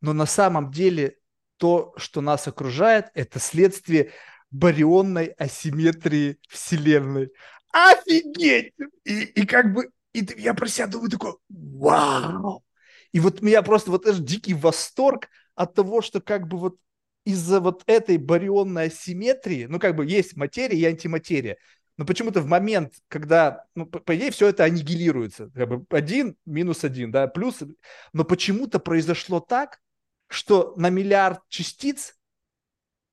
Но 0.00 0.12
на 0.12 0.26
самом 0.26 0.70
деле 0.70 1.18
то, 1.56 1.94
что 1.96 2.20
нас 2.20 2.46
окружает, 2.46 3.06
это 3.14 3.38
следствие 3.38 4.12
барионной 4.50 5.28
асимметрии 5.28 6.38
Вселенной 6.48 7.32
офигеть! 7.74 8.72
И, 9.04 9.24
и 9.24 9.46
как 9.46 9.72
бы, 9.72 9.90
и 10.12 10.26
я 10.38 10.54
про 10.54 10.68
себя 10.68 10.86
думаю 10.86 11.10
такой, 11.10 11.34
вау! 11.48 12.64
И 13.12 13.20
вот 13.20 13.42
меня 13.42 13.62
просто 13.62 13.90
вот 13.90 14.06
этот 14.06 14.24
дикий 14.24 14.54
восторг 14.54 15.28
от 15.54 15.74
того, 15.74 16.02
что 16.02 16.20
как 16.20 16.48
бы 16.48 16.58
вот 16.58 16.76
из-за 17.24 17.60
вот 17.60 17.82
этой 17.86 18.16
барионной 18.16 18.86
асимметрии, 18.86 19.66
ну 19.66 19.78
как 19.78 19.96
бы 19.96 20.06
есть 20.06 20.36
материя 20.36 20.78
и 20.78 20.84
антиматерия, 20.84 21.56
но 21.96 22.04
почему-то 22.04 22.40
в 22.40 22.46
момент, 22.46 22.94
когда, 23.08 23.64
ну, 23.74 23.86
по, 23.86 24.00
по 24.00 24.16
идее, 24.16 24.30
все 24.30 24.48
это 24.48 24.64
аннигилируется, 24.64 25.50
как 25.54 25.68
бы 25.68 25.86
один 25.96 26.36
минус 26.44 26.84
один, 26.84 27.10
да, 27.12 27.28
плюс, 27.28 27.62
но 28.12 28.24
почему-то 28.24 28.78
произошло 28.80 29.40
так, 29.40 29.78
что 30.28 30.74
на 30.76 30.90
миллиард 30.90 31.40
частиц 31.48 32.16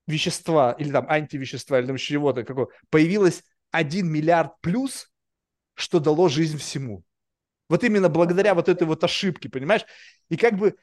вещества 0.08 0.76
или 0.78 0.92
там 0.92 1.06
антивещества 1.10 1.80
или 1.80 1.88
там 1.88 1.98
чего-то 1.98 2.44
какого 2.44 2.70
появилось 2.90 3.44
1 3.72 4.08
миллиард 4.08 4.60
плюс, 4.62 5.10
что 5.76 6.00
дало 6.00 6.30
жизнь 6.30 6.58
всему. 6.58 7.04
Вот 7.72 7.86
именно 7.86 8.10
благодаря 8.10 8.54
вот 8.54 8.68
этой 8.68 8.86
вот 8.86 9.02
ошибке, 9.02 9.48
понимаешь? 9.48 9.86
И 10.28 10.36
как 10.36 10.58
бы, 10.58 10.76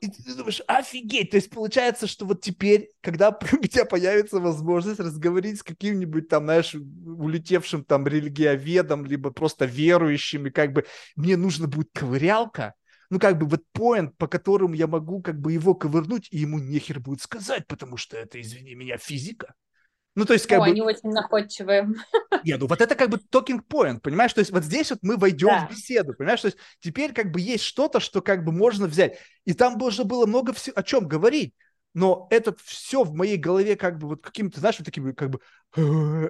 и 0.00 0.08
ты 0.08 0.34
думаешь, 0.34 0.60
офигеть, 0.66 1.30
то 1.30 1.36
есть 1.36 1.50
получается, 1.50 2.08
что 2.08 2.26
вот 2.26 2.40
теперь, 2.40 2.90
когда 3.00 3.28
у 3.52 3.64
тебя 3.64 3.84
появится 3.84 4.40
возможность 4.40 4.98
разговаривать 4.98 5.60
с 5.60 5.62
каким-нибудь 5.62 6.28
там, 6.28 6.44
знаешь, 6.44 6.74
улетевшим 6.74 7.84
там 7.84 8.08
религиоведом, 8.08 9.04
либо 9.04 9.30
просто 9.30 9.66
верующим, 9.66 10.48
и 10.48 10.50
как 10.50 10.72
бы 10.72 10.84
мне 11.14 11.36
нужно 11.36 11.68
будет 11.68 11.90
ковырялка, 11.92 12.74
ну, 13.08 13.20
как 13.20 13.38
бы 13.38 13.46
вот 13.46 13.62
поинт, 13.72 14.16
по 14.16 14.26
которому 14.26 14.74
я 14.74 14.88
могу 14.88 15.22
как 15.22 15.40
бы 15.40 15.52
его 15.52 15.76
ковырнуть, 15.76 16.26
и 16.32 16.38
ему 16.38 16.58
нехер 16.58 16.98
будет 16.98 17.20
сказать, 17.20 17.68
потому 17.68 17.96
что 17.96 18.16
это, 18.16 18.40
извини 18.40 18.74
меня, 18.74 18.98
физика. 18.98 19.54
Ну, 20.14 20.26
то 20.26 20.34
есть, 20.34 20.46
как 20.46 20.58
О, 20.58 20.64
бы... 20.64 20.70
они 20.70 20.82
очень 20.82 21.10
находчивые. 21.10 21.88
Нет, 22.44 22.60
ну 22.60 22.66
вот 22.66 22.80
это 22.80 22.94
как 22.94 23.08
бы 23.08 23.18
talking 23.30 23.60
point, 23.66 24.00
понимаешь? 24.00 24.32
То 24.32 24.40
есть 24.40 24.50
вот 24.50 24.62
здесь 24.62 24.90
вот 24.90 24.98
мы 25.02 25.16
войдем 25.16 25.48
да. 25.48 25.66
в 25.66 25.70
беседу, 25.70 26.14
понимаешь? 26.14 26.42
То 26.42 26.48
есть 26.48 26.58
теперь 26.80 27.12
как 27.12 27.30
бы 27.30 27.40
есть 27.40 27.64
что-то, 27.64 27.98
что 27.98 28.20
как 28.20 28.44
бы 28.44 28.52
можно 28.52 28.86
взять. 28.86 29.18
И 29.44 29.54
там 29.54 29.80
уже 29.80 30.04
было 30.04 30.26
много 30.26 30.52
всего, 30.52 30.78
о 30.78 30.82
чем 30.82 31.08
говорить. 31.08 31.54
Но 31.94 32.26
это 32.30 32.54
все 32.64 33.04
в 33.04 33.14
моей 33.14 33.36
голове 33.36 33.76
как 33.76 33.98
бы 33.98 34.08
вот 34.08 34.22
каким-то, 34.22 34.60
знаешь, 34.60 34.78
вот 34.78 34.86
таким 34.86 35.14
как 35.14 35.30
бы 35.30 35.40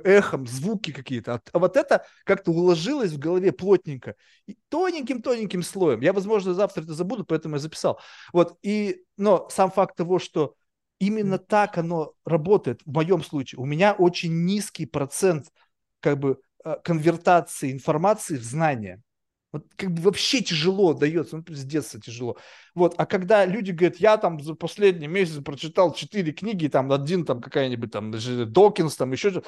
эхом, 0.04 0.46
звуки 0.46 0.92
какие-то. 0.92 1.40
А 1.52 1.58
вот 1.58 1.76
это 1.76 2.04
как-то 2.24 2.50
уложилось 2.50 3.12
в 3.12 3.18
голове 3.18 3.52
плотненько. 3.52 4.16
И 4.46 4.56
тоненьким-тоненьким 4.70 5.62
слоем. 5.62 6.00
Я, 6.00 6.12
возможно, 6.12 6.54
завтра 6.54 6.82
это 6.82 6.94
забуду, 6.94 7.24
поэтому 7.24 7.56
я 7.56 7.60
записал. 7.60 8.00
Вот, 8.32 8.58
и, 8.62 9.04
но 9.16 9.48
сам 9.50 9.70
факт 9.70 9.96
того, 9.96 10.18
что 10.18 10.54
Именно 11.02 11.38
так 11.38 11.78
оно 11.78 12.12
работает 12.24 12.80
в 12.86 12.92
моем 12.92 13.24
случае. 13.24 13.58
У 13.58 13.64
меня 13.64 13.92
очень 13.92 14.44
низкий 14.44 14.86
процент 14.86 15.48
как 15.98 16.20
бы 16.20 16.38
э, 16.64 16.76
конвертации 16.84 17.72
информации 17.72 18.36
в 18.36 18.44
знания. 18.44 19.02
Вот 19.50 19.66
как 19.74 19.90
бы 19.90 20.00
вообще 20.02 20.42
тяжело 20.42 20.94
дается, 20.94 21.38
ну, 21.38 21.44
с 21.52 21.64
детства 21.64 22.00
тяжело. 22.00 22.36
Вот, 22.76 22.94
а 22.98 23.06
когда 23.06 23.44
люди 23.44 23.72
говорят, 23.72 23.96
я 23.96 24.16
там 24.16 24.38
за 24.40 24.54
последний 24.54 25.08
месяц 25.08 25.42
прочитал 25.42 25.92
четыре 25.92 26.30
книги, 26.30 26.68
там 26.68 26.92
один 26.92 27.24
там 27.24 27.40
какая-нибудь 27.40 27.90
там 27.90 28.12
Докинс, 28.12 28.94
там 28.94 29.10
еще 29.10 29.30
что 29.30 29.42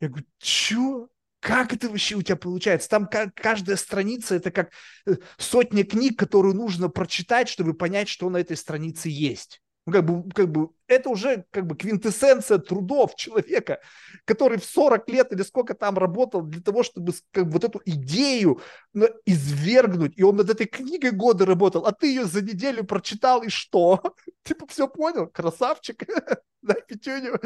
я 0.00 0.08
говорю, 0.08 0.24
чё? 0.38 1.08
Как 1.40 1.74
это 1.74 1.90
вообще 1.90 2.14
у 2.14 2.22
тебя 2.22 2.36
получается? 2.36 2.88
Там 2.88 3.06
каждая 3.34 3.76
страница 3.76 4.36
это 4.36 4.50
как 4.50 4.72
э, 5.06 5.16
сотня 5.36 5.84
книг, 5.84 6.18
которую 6.18 6.54
нужно 6.54 6.88
прочитать, 6.88 7.50
чтобы 7.50 7.74
понять, 7.74 8.08
что 8.08 8.30
на 8.30 8.38
этой 8.38 8.56
странице 8.56 9.10
есть. 9.10 9.60
Ну, 9.86 9.92
как 9.92 10.04
бы, 10.04 10.30
как 10.30 10.50
бы, 10.50 10.70
это 10.86 11.10
уже 11.10 11.44
как 11.50 11.66
бы 11.66 11.76
квинтэссенция 11.76 12.56
трудов 12.58 13.16
человека, 13.16 13.80
который 14.24 14.58
в 14.58 14.64
40 14.64 15.08
лет 15.10 15.32
или 15.32 15.42
сколько 15.42 15.74
там 15.74 15.98
работал 15.98 16.40
для 16.40 16.62
того, 16.62 16.82
чтобы 16.82 17.12
как 17.32 17.44
бы, 17.46 17.52
вот 17.52 17.64
эту 17.64 17.82
идею 17.84 18.60
ну, 18.94 19.08
извергнуть. 19.26 20.16
И 20.16 20.22
он 20.22 20.36
над 20.36 20.48
этой 20.48 20.66
книгой 20.66 21.10
годы 21.10 21.44
работал, 21.44 21.84
а 21.84 21.92
ты 21.92 22.06
ее 22.06 22.24
за 22.24 22.42
неделю 22.42 22.84
прочитал, 22.84 23.42
и 23.42 23.48
что? 23.48 24.00
Типа 24.42 24.66
все 24.66 24.88
понял? 24.88 25.26
Красавчик. 25.26 26.04
Да, 26.64 26.72
Петюню? 26.88 27.38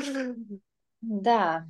Да, 1.01 1.67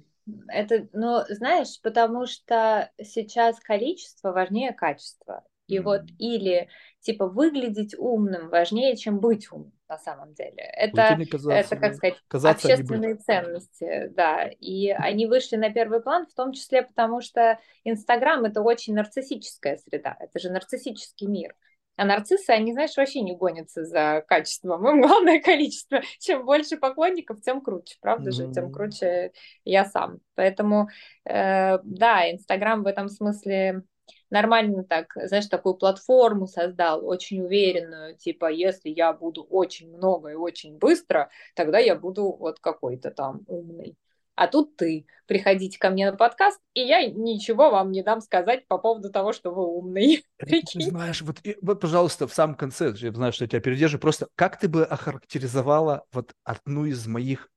это, 0.48 0.86
ну, 0.92 1.24
знаешь, 1.30 1.80
потому 1.80 2.26
что 2.26 2.90
сейчас 3.02 3.58
количество 3.60 4.32
важнее 4.32 4.74
качества. 4.74 5.44
И 5.68 5.78
вот 5.78 6.02
или 6.18 6.68
типа 7.00 7.28
выглядеть 7.28 7.94
умным 7.96 8.48
важнее, 8.48 8.96
чем 8.96 9.20
быть 9.20 9.50
умным 9.52 9.72
на 9.88 9.98
самом 9.98 10.34
деле. 10.34 10.62
Это, 10.76 11.18
это 11.48 11.76
как 11.76 11.94
сказать, 11.94 12.16
казаться 12.28 12.68
общественные 12.68 13.16
ценности, 13.16 14.08
да. 14.14 14.48
И 14.60 14.88
они 14.90 15.26
вышли 15.26 15.56
на 15.56 15.70
первый 15.70 16.02
план, 16.02 16.26
в 16.26 16.34
том 16.34 16.52
числе 16.52 16.82
потому, 16.82 17.20
что 17.20 17.58
Инстаграм 17.84 18.44
это 18.44 18.60
очень 18.60 18.94
нарциссическая 18.94 19.78
среда, 19.78 20.16
это 20.18 20.38
же 20.38 20.50
нарциссический 20.50 21.26
мир. 21.26 21.54
А 21.96 22.04
нарциссы, 22.04 22.50
они, 22.50 22.72
знаешь, 22.72 22.96
вообще 22.96 23.22
не 23.22 23.34
гонятся 23.34 23.84
за 23.84 24.22
качеством. 24.28 24.88
Им 24.88 25.02
главное 25.02 25.40
количество. 25.44 26.00
Чем 26.20 26.46
больше 26.46 26.76
поклонников, 26.76 27.40
тем 27.40 27.60
круче. 27.60 27.96
Правда 28.00 28.30
mm-hmm. 28.30 28.34
же? 28.34 28.52
Тем 28.52 28.72
круче 28.72 29.32
я 29.64 29.84
сам. 29.84 30.20
Поэтому, 30.36 30.90
э, 31.24 31.78
да, 31.82 32.30
Инстаграм 32.30 32.84
в 32.84 32.86
этом 32.86 33.08
смысле 33.08 33.82
нормально 34.30 34.84
так, 34.84 35.12
знаешь, 35.24 35.46
такую 35.46 35.74
платформу 35.74 36.46
создал, 36.46 37.06
очень 37.06 37.42
уверенную, 37.42 38.16
типа, 38.16 38.50
если 38.50 38.90
я 38.90 39.12
буду 39.12 39.42
очень 39.42 39.94
много 39.94 40.30
и 40.30 40.34
очень 40.34 40.78
быстро, 40.78 41.30
тогда 41.54 41.78
я 41.78 41.96
буду 41.96 42.36
вот 42.38 42.60
какой-то 42.60 43.10
там 43.10 43.42
умный. 43.46 43.96
А 44.38 44.46
тут 44.46 44.76
ты 44.76 45.04
приходите 45.26 45.80
ко 45.80 45.90
мне 45.90 46.08
на 46.08 46.16
подкаст, 46.16 46.60
и 46.72 46.80
я 46.80 47.04
ничего 47.10 47.70
вам 47.70 47.90
не 47.90 48.04
дам 48.04 48.20
сказать 48.20 48.68
по 48.68 48.78
поводу 48.78 49.10
того, 49.10 49.32
что 49.32 49.50
вы 49.50 49.66
умный. 49.66 50.24
Знаешь, 50.74 51.22
вот, 51.22 51.38
вот, 51.60 51.80
пожалуйста, 51.80 52.28
в 52.28 52.32
самом 52.32 52.54
конце, 52.54 52.94
я 52.96 53.12
знаю, 53.12 53.32
что 53.32 53.44
я 53.44 53.48
тебя 53.48 53.60
передержу, 53.60 53.98
просто 53.98 54.28
как 54.36 54.60
ты 54.60 54.68
бы 54.68 54.84
охарактеризовала 54.84 56.04
вот 56.12 56.34
одну 56.44 56.84
из 56.84 57.04
моих 57.08 57.50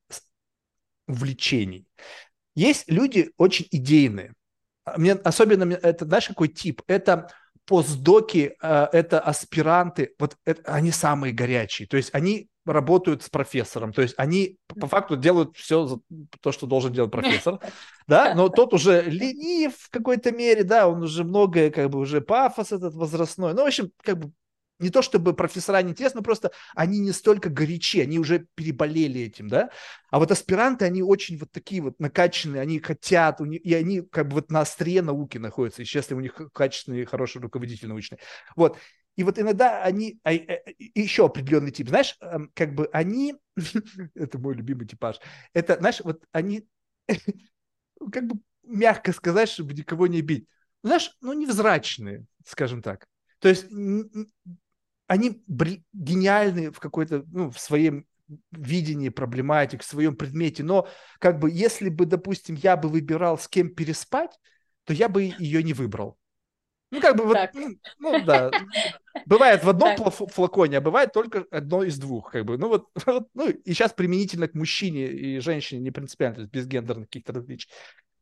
увлечений? 1.07 1.85
Есть 2.55 2.89
люди 2.89 3.31
очень 3.37 3.67
идейные, 3.69 4.33
мне 4.97 5.13
особенно 5.13 5.71
это, 5.73 6.05
знаешь, 6.05 6.27
какой 6.27 6.47
тип? 6.47 6.81
Это 6.87 7.29
постдоки, 7.65 8.55
э, 8.61 8.87
это 8.91 9.19
аспиранты, 9.19 10.13
вот 10.19 10.35
это, 10.45 10.61
они 10.71 10.91
самые 10.91 11.33
горячие. 11.33 11.87
То 11.87 11.97
есть 11.97 12.09
они 12.13 12.49
работают 12.65 13.23
с 13.23 13.29
профессором, 13.29 13.91
то 13.91 14.01
есть 14.01 14.13
они 14.17 14.57
по 14.67 14.87
факту 14.87 15.17
делают 15.17 15.57
все 15.57 15.99
то, 16.41 16.51
что 16.51 16.67
должен 16.67 16.93
делать 16.93 17.11
профессор, 17.11 17.59
да, 18.07 18.35
но 18.35 18.49
тот 18.49 18.73
уже 18.73 19.01
ленив 19.01 19.75
в 19.77 19.89
какой-то 19.89 20.31
мере, 20.31 20.63
да, 20.63 20.87
он 20.87 21.01
уже 21.01 21.23
многое, 21.23 21.71
как 21.71 21.89
бы 21.89 21.99
уже 21.99 22.21
пафос 22.21 22.71
этот 22.71 22.93
возрастной, 22.93 23.53
ну, 23.53 23.63
в 23.63 23.67
общем, 23.67 23.91
как 24.03 24.19
бы 24.19 24.31
не 24.81 24.89
то 24.89 25.01
чтобы 25.01 25.33
профессора 25.33 25.81
не 25.81 25.91
интересны, 25.91 26.21
просто 26.21 26.51
они 26.75 26.99
не 26.99 27.11
столько 27.11 27.49
горячи, 27.49 28.01
они 28.01 28.19
уже 28.19 28.47
переболели 28.55 29.21
этим, 29.21 29.47
да. 29.47 29.69
А 30.09 30.19
вот 30.19 30.31
аспиранты, 30.31 30.85
они 30.85 31.03
очень 31.03 31.37
вот 31.37 31.51
такие 31.51 31.81
вот 31.81 31.99
накачанные, 31.99 32.61
они 32.61 32.79
хотят, 32.79 33.39
и 33.41 33.73
они 33.73 34.01
как 34.01 34.27
бы 34.27 34.35
вот 34.35 34.51
на 34.51 34.61
острие 34.61 35.01
науки 35.01 35.37
находятся, 35.37 35.83
если 35.83 36.13
у 36.13 36.19
них 36.19 36.39
качественный, 36.53 37.05
хороший 37.05 37.41
руководитель 37.41 37.87
научный. 37.87 38.19
Вот. 38.55 38.77
И 39.15 39.23
вот 39.23 39.37
иногда 39.37 39.83
они, 39.83 40.19
а, 40.23 40.31
а, 40.31 40.59
еще 40.95 41.25
определенный 41.25 41.71
тип, 41.71 41.89
знаешь, 41.89 42.17
эм, 42.21 42.49
как 42.55 42.73
бы 42.73 42.89
они, 42.93 43.35
это 44.15 44.39
мой 44.39 44.55
любимый 44.55 44.87
типаж, 44.87 45.19
это, 45.53 45.77
знаешь, 45.77 46.01
вот 46.03 46.23
они, 46.31 46.67
как 48.11 48.25
бы 48.25 48.39
мягко 48.63 49.11
сказать, 49.11 49.49
чтобы 49.49 49.73
никого 49.73 50.07
не 50.07 50.21
бить, 50.21 50.47
знаешь, 50.83 51.15
ну, 51.21 51.33
невзрачные, 51.33 52.25
скажем 52.45 52.81
так. 52.81 53.05
То 53.39 53.49
есть 53.49 53.65
они 55.11 55.43
гениальны 55.91 56.71
в 56.71 56.79
какой-то, 56.79 57.25
ну, 57.33 57.51
в 57.51 57.59
своем 57.59 58.05
видении 58.51 59.09
проблематик, 59.09 59.81
в 59.81 59.85
своем 59.85 60.15
предмете, 60.15 60.63
но 60.63 60.87
как 61.19 61.37
бы 61.37 61.51
если 61.51 61.89
бы, 61.89 62.05
допустим, 62.05 62.55
я 62.55 62.77
бы 62.77 62.87
выбирал, 62.87 63.37
с 63.37 63.49
кем 63.49 63.75
переспать, 63.75 64.39
то 64.85 64.93
я 64.93 65.09
бы 65.09 65.33
ее 65.37 65.63
не 65.63 65.73
выбрал. 65.73 66.17
Ну, 66.91 67.01
как 67.01 67.17
бы 67.17 67.25
вот, 67.25 67.37
ну, 67.53 67.75
ну, 67.99 68.23
да. 68.23 68.51
Бывает 69.25 69.65
в 69.65 69.69
одном 69.69 69.97
так. 69.97 70.13
флаконе, 70.31 70.77
а 70.77 70.81
бывает 70.81 71.11
только 71.11 71.45
одно 71.51 71.83
из 71.83 71.97
двух, 71.97 72.31
как 72.31 72.45
бы. 72.45 72.57
Ну, 72.57 72.69
вот, 72.69 72.87
вот, 73.05 73.27
ну, 73.33 73.49
и 73.49 73.73
сейчас 73.73 73.91
применительно 73.91 74.47
к 74.47 74.53
мужчине 74.53 75.07
и 75.07 75.39
женщине 75.39 75.81
не 75.81 75.91
принципиально, 75.91 76.35
то 76.35 76.41
есть 76.43 76.53
без 76.53 76.67
гендерных 76.67 77.09
каких-то 77.09 77.33
различий. 77.33 77.69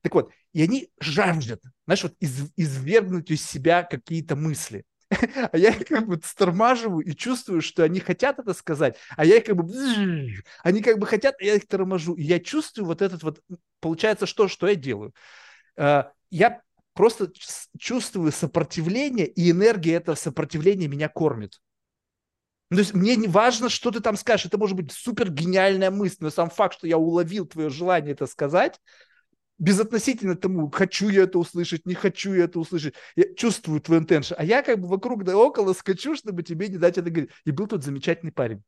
Так 0.01 0.15
вот, 0.15 0.31
и 0.53 0.63
они 0.63 0.89
жаждут, 0.99 1.61
знаешь, 1.85 2.01
вот 2.01 2.13
из, 2.19 2.51
извергнуть 2.57 3.29
из 3.29 3.45
себя 3.45 3.83
какие-то 3.83 4.35
мысли. 4.35 4.85
А 5.09 5.57
я 5.57 5.69
их 5.69 5.87
как 5.87 6.07
бы 6.07 6.19
стормаживаю 6.23 7.03
и 7.03 7.15
чувствую, 7.15 7.61
что 7.61 7.83
они 7.83 7.99
хотят 7.99 8.39
это 8.39 8.53
сказать, 8.53 8.97
а 9.17 9.25
я 9.25 9.37
их 9.37 9.45
как 9.45 9.55
бы... 9.55 9.71
Они 10.63 10.81
как 10.81 10.99
бы 10.99 11.07
хотят, 11.07 11.35
а 11.39 11.43
я 11.43 11.55
их 11.55 11.67
торможу. 11.67 12.13
И 12.13 12.23
я 12.23 12.39
чувствую 12.39 12.85
вот 12.85 13.01
этот 13.01 13.23
вот... 13.23 13.41
Получается, 13.79 14.25
что, 14.25 14.47
что 14.47 14.67
я 14.67 14.75
делаю? 14.75 15.13
А, 15.77 16.11
я 16.29 16.61
просто 16.93 17.31
чувствую 17.77 18.31
сопротивление, 18.31 19.25
и 19.25 19.51
энергия 19.51 19.93
этого 19.93 20.15
сопротивления 20.15 20.87
меня 20.87 21.09
кормит. 21.09 21.59
Ну, 22.69 22.75
то 22.75 22.81
есть 22.81 22.93
мне 22.93 23.15
не 23.15 23.27
важно, 23.27 23.69
что 23.69 23.89
ты 23.89 23.99
там 23.99 24.15
скажешь, 24.15 24.45
это 24.45 24.59
может 24.59 24.75
быть 24.75 24.91
супер 24.91 25.31
гениальная 25.31 25.89
мысль, 25.89 26.17
но 26.19 26.29
сам 26.29 26.51
факт, 26.51 26.77
что 26.77 26.87
я 26.87 26.99
уловил 26.99 27.47
твое 27.47 27.69
желание 27.69 28.11
это 28.11 28.27
сказать, 28.27 28.79
безотносительно 29.59 30.35
тому, 30.35 30.71
хочу 30.71 31.09
я 31.09 31.23
это 31.23 31.37
услышать, 31.37 31.85
не 31.85 31.93
хочу 31.93 32.33
я 32.33 32.45
это 32.45 32.59
услышать, 32.59 32.95
я 33.15 33.33
чувствую 33.35 33.81
твой 33.81 33.99
интеншн, 33.99 34.33
а 34.37 34.43
я 34.43 34.63
как 34.63 34.79
бы 34.79 34.87
вокруг 34.87 35.23
да 35.23 35.37
около 35.37 35.73
скачу, 35.73 36.15
чтобы 36.15 36.43
тебе 36.43 36.69
не 36.69 36.77
дать 36.77 36.97
это 36.97 37.09
говорить. 37.09 37.31
И 37.45 37.51
был 37.51 37.67
тут 37.67 37.83
замечательный 37.83 38.31
парень. 38.31 38.63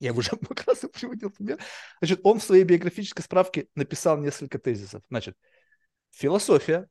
Я 0.00 0.12
уже 0.12 0.32
много 0.40 0.62
раз 0.66 0.84
приводил 0.92 1.30
пример. 1.30 1.58
Значит, 2.00 2.20
он 2.24 2.40
в 2.40 2.44
своей 2.44 2.64
биографической 2.64 3.24
справке 3.24 3.68
написал 3.74 4.18
несколько 4.18 4.58
тезисов. 4.58 5.02
Значит, 5.08 5.36
философия, 6.10 6.88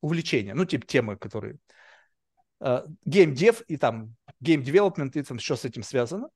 увлечение, 0.00 0.54
ну, 0.54 0.64
типа 0.64 0.86
темы, 0.86 1.16
которые 1.16 1.58
геймдев 3.04 3.60
uh, 3.60 3.64
и 3.66 3.76
там 3.76 4.16
game 4.40 4.60
development 4.60 5.16
и 5.16 5.22
там 5.22 5.38
что 5.38 5.56
с 5.56 5.64
этим 5.64 5.82
связано. 5.82 6.28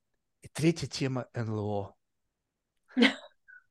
И 0.43 0.49
третья 0.49 0.87
тема 0.87 1.27
НЛО. 1.35 1.96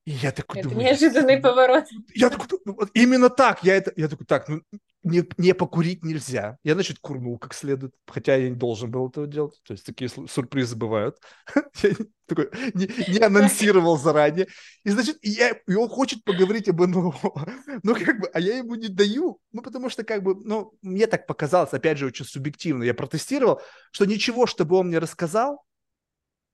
И 0.06 0.12
я 0.12 0.32
такой 0.32 0.60
это 0.60 0.70
думаю... 0.70 0.86
неожиданный 0.86 1.40
поворот. 1.40 1.86
Я 2.14 2.30
такой, 2.30 2.60
вот 2.66 2.92
именно 2.94 3.30
так, 3.30 3.64
я 3.64 3.76
это, 3.76 3.92
я 3.96 4.08
такой, 4.08 4.28
так, 4.28 4.48
ну, 4.48 4.62
не, 5.04 5.24
не 5.38 5.54
покурить 5.54 6.04
нельзя. 6.04 6.58
Я, 6.64 6.76
значит, 6.76 7.00
курнул 7.00 7.40
как 7.40 7.54
следует, 7.54 7.94
хотя 8.08 8.36
я 8.36 8.50
не 8.50 8.56
должен 8.56 8.90
был 8.90 9.08
этого 9.08 9.28
делать. 9.28 9.60
То 9.64 9.74
есть 9.74 9.86
такие 9.86 10.10
сюрпризы 10.10 10.76
бывают. 10.76 11.18
я 11.84 11.92
такой, 12.28 12.50
не, 12.74 12.88
не 13.08 13.20
анонсировал 13.20 13.98
заранее. 13.98 14.48
И, 14.84 14.90
значит, 14.90 15.18
я, 15.24 15.52
и 15.68 15.76
он 15.76 15.90
хочет 15.90 16.24
поговорить 16.24 16.70
об 16.70 16.82
НЛО. 16.82 17.16
ну, 17.84 17.96
как 17.96 18.20
бы, 18.20 18.28
а 18.34 18.40
я 18.40 18.58
ему 18.58 18.76
не 18.76 18.88
даю. 18.88 19.40
Ну, 19.52 19.62
потому 19.62 19.90
что, 19.90 20.04
как 20.04 20.22
бы, 20.24 20.36
ну, 20.36 20.74
мне 20.84 21.08
так 21.08 21.26
показалось, 21.28 21.74
опять 21.74 21.98
же, 21.98 22.06
очень 22.06 22.26
субъективно. 22.26 22.84
Я 22.84 22.94
протестировал, 22.94 23.62
что 23.92 24.06
ничего, 24.06 24.46
чтобы 24.46 24.78
он 24.78 24.88
мне 24.88 25.00
рассказал, 25.00 25.65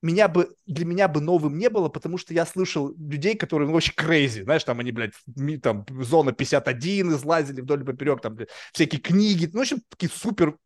меня 0.02 0.28
бы, 0.28 0.56
для 0.66 0.86
меня 0.86 1.08
бы 1.08 1.22
новым 1.22 1.58
не 1.58 1.70
было, 1.70 1.90
потому 1.90 2.18
что 2.18 2.34
я 2.34 2.46
слышал 2.46 2.94
людей, 2.98 3.36
которые 3.36 3.70
ну, 3.70 3.76
очень 3.76 3.94
crazy, 3.94 4.44
знаешь, 4.44 4.64
там 4.64 4.80
они, 4.80 4.92
блядь, 4.92 5.14
там, 5.62 5.86
зона 6.02 6.32
51 6.32 7.16
излазили 7.16 7.62
вдоль 7.62 7.82
и 7.82 7.86
поперек, 7.86 8.22
там, 8.22 8.36
блядь, 8.36 8.50
всякие 8.74 9.00
книги, 9.00 9.50
ну, 9.52 9.60
в 9.60 9.62
общем, 9.62 9.82
такие 9.90 10.10
супер 10.10 10.58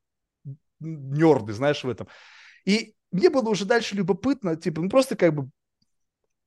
нерды, 0.80 1.54
знаешь, 1.54 1.84
в 1.84 1.90
этом. 1.90 2.08
И 2.66 2.96
мне 3.12 3.30
было 3.30 3.50
уже 3.50 3.66
дальше 3.66 3.96
любопытно, 3.96 4.56
типа, 4.56 4.82
ну, 4.82 4.90
просто 4.90 5.16
как 5.16 5.34
бы 5.34 5.50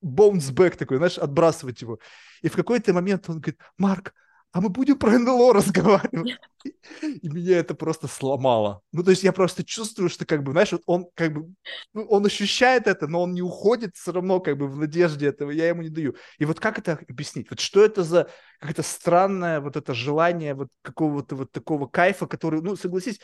bounce 0.03 0.53
back 0.53 0.77
такой, 0.77 0.99
знаешь, 0.99 1.19
отбрасывать 1.19 1.83
его. 1.83 1.99
И 2.43 2.49
в 2.49 2.57
какой-то 2.57 2.93
момент 2.93 3.29
он 3.29 3.41
говорит, 3.41 3.61
Марк, 3.77 4.15
а 4.53 4.61
мы 4.61 4.71
будем 4.71 4.99
про 4.99 5.19
НЛО 5.19 5.53
разговаривать. 5.53 6.39
И 6.65 7.29
меня 7.29 7.59
это 7.59 7.75
просто 7.75 8.09
сломало. 8.09 8.81
Ну, 8.93 9.03
то 9.03 9.11
есть 9.11 9.23
я 9.23 9.33
просто 9.33 9.63
чувствую, 9.63 10.09
что, 10.09 10.25
как 10.25 10.43
бы, 10.43 10.53
знаешь, 10.53 10.73
вот 10.73 10.83
он, 10.87 11.07
как 11.15 11.35
бы, 11.35 11.53
ну, 11.93 12.05
он 12.05 12.25
ощущает 12.25 12.87
это, 12.87 13.07
но 13.07 13.23
он 13.23 13.33
не 13.33 13.43
уходит 13.43 13.95
все 13.95 14.13
равно, 14.13 14.41
как 14.41 14.57
бы, 14.57 14.67
в 14.67 14.77
надежде 14.77 15.27
этого, 15.27 15.51
я 15.51 15.69
ему 15.69 15.83
не 15.83 15.91
даю. 15.91 16.17
И 16.39 16.45
вот 16.45 16.61
как 16.61 16.79
это 16.79 16.99
объяснить? 17.09 17.51
Вот 17.51 17.61
что 17.61 17.85
это 17.85 18.03
за 18.03 18.31
какое-то 18.59 18.83
странное 18.83 19.61
вот 19.61 19.77
это 19.77 19.93
желание 19.93 20.55
вот 20.55 20.69
какого-то 20.83 21.37
вот 21.37 21.53
такого 21.53 21.87
кайфа, 21.87 22.27
который, 22.27 22.63
ну, 22.63 22.75
согласись, 22.75 23.21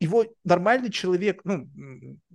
его 0.00 0.26
нормальный 0.42 0.90
человек, 0.90 1.42
ну, 1.44 1.68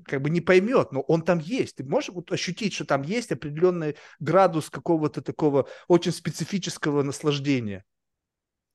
как 0.06 0.22
бы 0.22 0.30
не 0.30 0.40
поймет, 0.40 0.94
но 0.94 1.02
он 1.02 1.22
там 1.22 1.40
есть. 1.40 1.76
Ты 1.76 1.84
можешь 1.84 2.10
вот 2.10 2.32
ощутить, 2.32 2.74
что 2.74 2.86
там 2.86 3.02
есть 3.02 3.34
определенный 3.34 3.98
градус 4.20 4.70
какого-то 4.70 5.22
такого 5.22 5.68
очень 5.90 6.14
специфического 6.14 7.04
наслаждения 7.04 7.84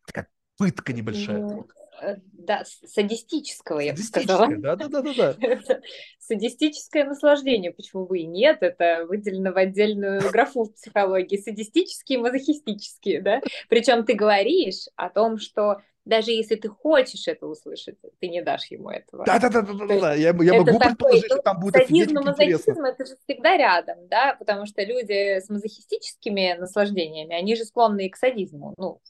такая 0.07 0.29
пытка 0.57 0.93
небольшая. 0.93 1.39
Ну, 1.39 1.67
э, 2.03 2.17
да, 2.33 2.65
садистического, 2.65 3.81
я 3.81 3.93
бы 3.93 3.99
сказала. 3.99 4.49
Да, 4.57 4.77
да, 4.77 4.89
да, 4.89 5.03
да. 5.03 5.35
да. 5.39 5.81
Садистическое 6.19 7.05
наслаждение, 7.05 7.73
почему 7.73 8.07
бы 8.07 8.19
и 8.19 8.27
нет, 8.27 8.59
это 8.63 9.07
выделено 9.09 9.53
в 9.53 9.57
отдельную 9.57 10.21
графу 10.31 10.65
в 10.65 10.75
психологии. 10.75 11.37
Садистические, 11.37 12.19
мазохистические, 12.19 13.21
да. 13.23 13.41
Причем 13.69 14.05
ты 14.05 14.15
говоришь 14.15 14.87
о 14.97 15.09
том, 15.11 15.39
что 15.39 15.79
даже 16.05 16.33
если 16.33 16.57
ты 16.57 16.69
хочешь 16.69 17.29
это 17.29 17.47
услышать, 17.47 17.97
ты 18.19 18.29
не 18.29 18.43
дашь 18.43 18.67
ему 18.67 18.91
этого. 18.91 19.25
Да, 19.25 19.39
да, 19.39 19.49
да, 19.49 19.63
да, 19.63 19.73
да, 19.73 19.87
да. 19.87 20.15
Я, 20.15 20.31
я 20.31 20.55
могу 20.55 20.79
предположить, 20.79 21.27
что 21.27 21.39
там 21.39 21.61
будет 21.61 21.75
садизм 21.75 22.19
и 22.19 22.25
мазохизм 22.25 22.85
это 22.85 23.07
же 23.07 23.17
всегда 23.25 23.57
рядом, 23.57 24.09
да, 24.09 24.35
потому 24.39 24.67
что 24.67 24.83
люди 24.83 25.39
с 25.41 25.49
мазохистическими 25.49 26.57
наслаждениями, 26.59 27.35
они 27.35 27.55
же 27.55 27.65
склонны 27.65 28.07
и 28.07 28.11
к 28.11 28.17
садизму, 28.17 28.75
ну, 28.77 29.01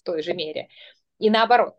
в 0.00 0.02
той 0.02 0.22
же 0.22 0.34
мере. 0.34 0.68
И 1.18 1.30
наоборот. 1.30 1.76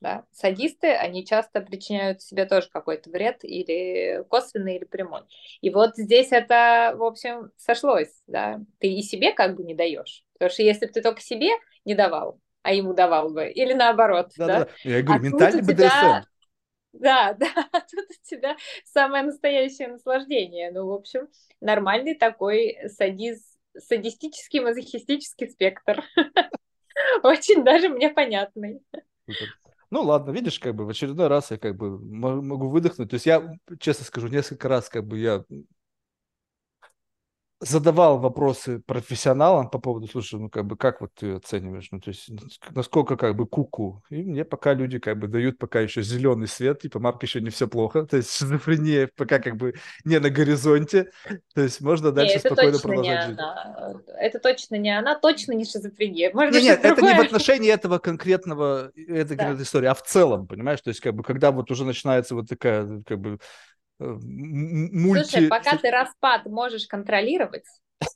Да? 0.00 0.24
Садисты, 0.32 0.88
они 0.88 1.24
часто 1.24 1.60
причиняют 1.60 2.22
себе 2.22 2.44
тоже 2.44 2.68
какой-то 2.68 3.08
вред, 3.08 3.44
или 3.44 4.24
косвенный, 4.28 4.76
или 4.76 4.84
прямой. 4.84 5.22
И 5.60 5.70
вот 5.70 5.96
здесь 5.96 6.32
это, 6.32 6.94
в 6.96 7.04
общем, 7.04 7.52
сошлось. 7.56 8.12
Да? 8.26 8.60
Ты 8.80 8.88
и 8.88 9.02
себе 9.02 9.32
как 9.32 9.54
бы 9.54 9.62
не 9.62 9.74
даешь. 9.74 10.24
Потому 10.32 10.50
что 10.50 10.64
если 10.64 10.86
бы 10.86 10.92
ты 10.92 11.02
только 11.02 11.20
себе 11.20 11.50
не 11.84 11.94
давал, 11.94 12.40
а 12.62 12.74
ему 12.74 12.94
давал 12.94 13.30
бы, 13.30 13.48
или 13.48 13.74
наоборот. 13.74 14.32
Да, 14.36 14.46
да? 14.46 14.58
да. 14.64 14.68
Я 14.82 15.02
говорю, 15.02 15.20
а 15.20 15.24
ментальный 15.24 15.62
БДСМ. 15.62 15.74
Тебя... 15.76 16.24
Да, 16.92 17.32
да, 17.38 17.52
тут 17.72 18.06
у 18.10 18.28
тебя 18.28 18.56
самое 18.84 19.22
настоящее 19.22 19.88
наслаждение. 19.88 20.72
Ну, 20.72 20.86
в 20.86 20.92
общем, 20.92 21.28
нормальный 21.60 22.14
такой 22.16 22.76
садиз, 22.88 23.40
садистический, 23.78 24.60
мазохистический 24.60 25.48
спектр. 25.48 26.04
Очень 27.22 27.64
даже 27.64 27.88
мне 27.88 28.10
понятный. 28.10 28.80
Ну 29.90 30.02
ладно, 30.02 30.30
видишь, 30.30 30.58
как 30.58 30.74
бы 30.74 30.86
в 30.86 30.88
очередной 30.88 31.26
раз 31.28 31.50
я 31.50 31.58
как 31.58 31.76
бы 31.76 31.98
могу 31.98 32.70
выдохнуть. 32.70 33.10
То 33.10 33.14
есть 33.14 33.26
я, 33.26 33.56
честно 33.78 34.06
скажу, 34.06 34.28
несколько 34.28 34.68
раз 34.68 34.88
как 34.88 35.06
бы 35.06 35.18
я 35.18 35.44
задавал 37.62 38.18
вопросы 38.18 38.80
профессионалам 38.80 39.70
по 39.70 39.78
поводу, 39.78 40.08
слушай, 40.08 40.38
ну 40.38 40.50
как 40.50 40.66
бы 40.66 40.76
как 40.76 41.00
вот 41.00 41.10
ты 41.14 41.34
оцениваешь, 41.34 41.88
ну 41.92 42.00
то 42.00 42.10
есть 42.10 42.28
насколько 42.70 43.16
как 43.16 43.36
бы 43.36 43.46
куку, 43.46 44.02
-ку. 44.10 44.16
и 44.16 44.22
мне 44.24 44.44
пока 44.44 44.74
люди 44.74 44.98
как 44.98 45.18
бы 45.18 45.28
дают 45.28 45.58
пока 45.58 45.80
еще 45.80 46.02
зеленый 46.02 46.48
свет, 46.48 46.80
типа 46.80 46.98
Марк 46.98 47.22
еще 47.22 47.40
не 47.40 47.50
все 47.50 47.68
плохо, 47.68 48.04
то 48.04 48.16
есть 48.16 48.32
шизофрения 48.36 49.08
пока 49.16 49.38
как 49.38 49.56
бы 49.56 49.74
не 50.04 50.18
на 50.18 50.28
горизонте, 50.28 51.10
то 51.54 51.62
есть 51.62 51.80
можно 51.80 52.10
дальше 52.10 52.34
нет, 52.34 52.46
спокойно 52.46 52.78
продолжать 52.78 53.26
жить. 53.28 53.38
Она. 53.38 53.94
Это 54.18 54.40
точно 54.40 54.74
не 54.76 54.90
она, 54.90 55.14
точно 55.14 55.52
не 55.52 55.64
шизофрения. 55.64 56.32
Может 56.34 56.54
нет, 56.54 56.82
нет, 56.82 56.84
это 56.84 57.00
не 57.00 57.14
в 57.14 57.20
отношении 57.20 57.70
этого 57.70 57.98
конкретного 57.98 58.90
этой 58.96 59.36
да. 59.36 59.54
истории, 59.54 59.86
а 59.86 59.94
в 59.94 60.02
целом, 60.02 60.48
понимаешь, 60.48 60.80
то 60.80 60.88
есть 60.88 61.00
как 61.00 61.14
бы 61.14 61.22
когда 61.22 61.52
вот 61.52 61.70
уже 61.70 61.84
начинается 61.84 62.34
вот 62.34 62.48
такая 62.48 63.02
как 63.06 63.20
бы 63.20 63.38
Э, 63.38 63.81
мульти... 64.20 65.24
Слушай, 65.24 65.48
пока 65.48 65.76
ты 65.76 65.90
распад 65.90 66.46
можешь 66.46 66.86
контролировать, 66.86 67.66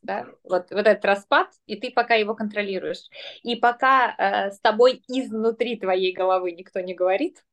да, 0.02 0.26
вот, 0.42 0.70
вот 0.70 0.86
этот 0.86 1.04
распад, 1.04 1.48
и 1.66 1.76
ты 1.76 1.90
пока 1.90 2.14
его 2.14 2.34
контролируешь, 2.34 3.08
и 3.42 3.56
пока 3.56 4.14
э, 4.16 4.50
с 4.50 4.60
тобой 4.60 5.02
изнутри 5.08 5.78
твоей 5.78 6.12
головы 6.12 6.52
никто 6.52 6.80
не 6.80 6.94
говорит, 6.94 7.44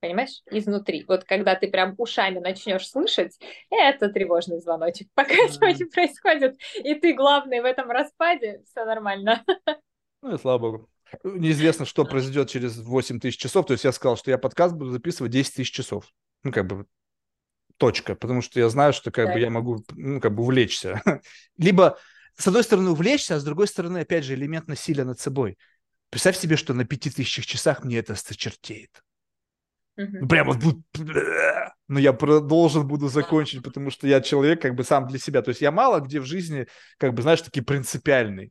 понимаешь, 0.00 0.42
изнутри, 0.50 1.04
вот 1.06 1.24
когда 1.24 1.54
ты 1.54 1.68
прям 1.68 1.94
ушами 1.98 2.38
начнешь 2.38 2.88
слышать, 2.88 3.38
это 3.70 4.08
тревожный 4.08 4.60
звоночек. 4.60 5.08
Пока 5.14 5.34
mm-hmm. 5.34 5.56
этого 5.56 5.70
не 5.70 5.84
происходит, 5.84 6.56
и 6.82 6.94
ты 6.94 7.12
главный 7.12 7.60
в 7.60 7.64
этом 7.64 7.90
распаде, 7.90 8.62
все 8.70 8.84
нормально. 8.84 9.44
Ну 10.22 10.34
и 10.34 10.38
слава 10.38 10.58
богу. 10.58 10.90
Неизвестно, 11.24 11.86
что 11.86 12.04
произойдет 12.04 12.50
через 12.50 12.76
8 12.76 13.20
тысяч 13.20 13.38
часов. 13.38 13.64
То 13.64 13.72
есть 13.72 13.84
я 13.84 13.92
сказал, 13.92 14.18
что 14.18 14.30
я 14.30 14.36
подкаст 14.36 14.74
буду 14.74 14.90
записывать 14.90 15.32
10 15.32 15.54
тысяч 15.54 15.72
часов. 15.72 16.12
Ну, 16.42 16.52
как 16.52 16.66
бы 16.66 16.84
точка, 17.80 18.14
потому 18.14 18.42
что 18.42 18.60
я 18.60 18.68
знаю, 18.68 18.92
что 18.92 19.10
как 19.10 19.28
да. 19.28 19.32
бы 19.32 19.40
я 19.40 19.50
могу, 19.50 19.82
ну, 19.96 20.20
как 20.20 20.34
бы 20.34 20.42
увлечься. 20.42 21.02
Либо, 21.56 21.98
с 22.36 22.46
одной 22.46 22.62
стороны, 22.62 22.90
увлечься, 22.90 23.34
а 23.34 23.40
с 23.40 23.44
другой 23.44 23.66
стороны, 23.66 23.98
опять 23.98 24.24
же, 24.24 24.34
элемент 24.34 24.68
насилия 24.68 25.04
над 25.04 25.18
собой. 25.18 25.56
Представь 26.10 26.36
себе, 26.36 26.56
что 26.56 26.74
на 26.74 26.84
пяти 26.84 27.08
тысячах 27.08 27.46
часах 27.46 27.82
мне 27.82 27.98
это 27.98 28.14
сточертеет. 28.14 29.02
Угу. 29.96 30.28
Прям 30.28 30.46
вот 30.48 30.58
будет... 30.58 30.84
Но 31.88 31.98
я 31.98 32.12
должен 32.12 32.86
буду 32.86 33.08
закончить, 33.08 33.62
потому 33.62 33.90
что 33.90 34.06
я 34.06 34.20
человек 34.20 34.60
как 34.60 34.74
бы 34.74 34.84
сам 34.84 35.06
для 35.06 35.18
себя. 35.18 35.40
То 35.40 35.48
есть 35.48 35.62
я 35.62 35.72
мало 35.72 36.00
где 36.00 36.20
в 36.20 36.26
жизни, 36.26 36.66
как 36.98 37.14
бы, 37.14 37.22
знаешь, 37.22 37.40
такие 37.42 37.64
принципиальные 37.64 38.50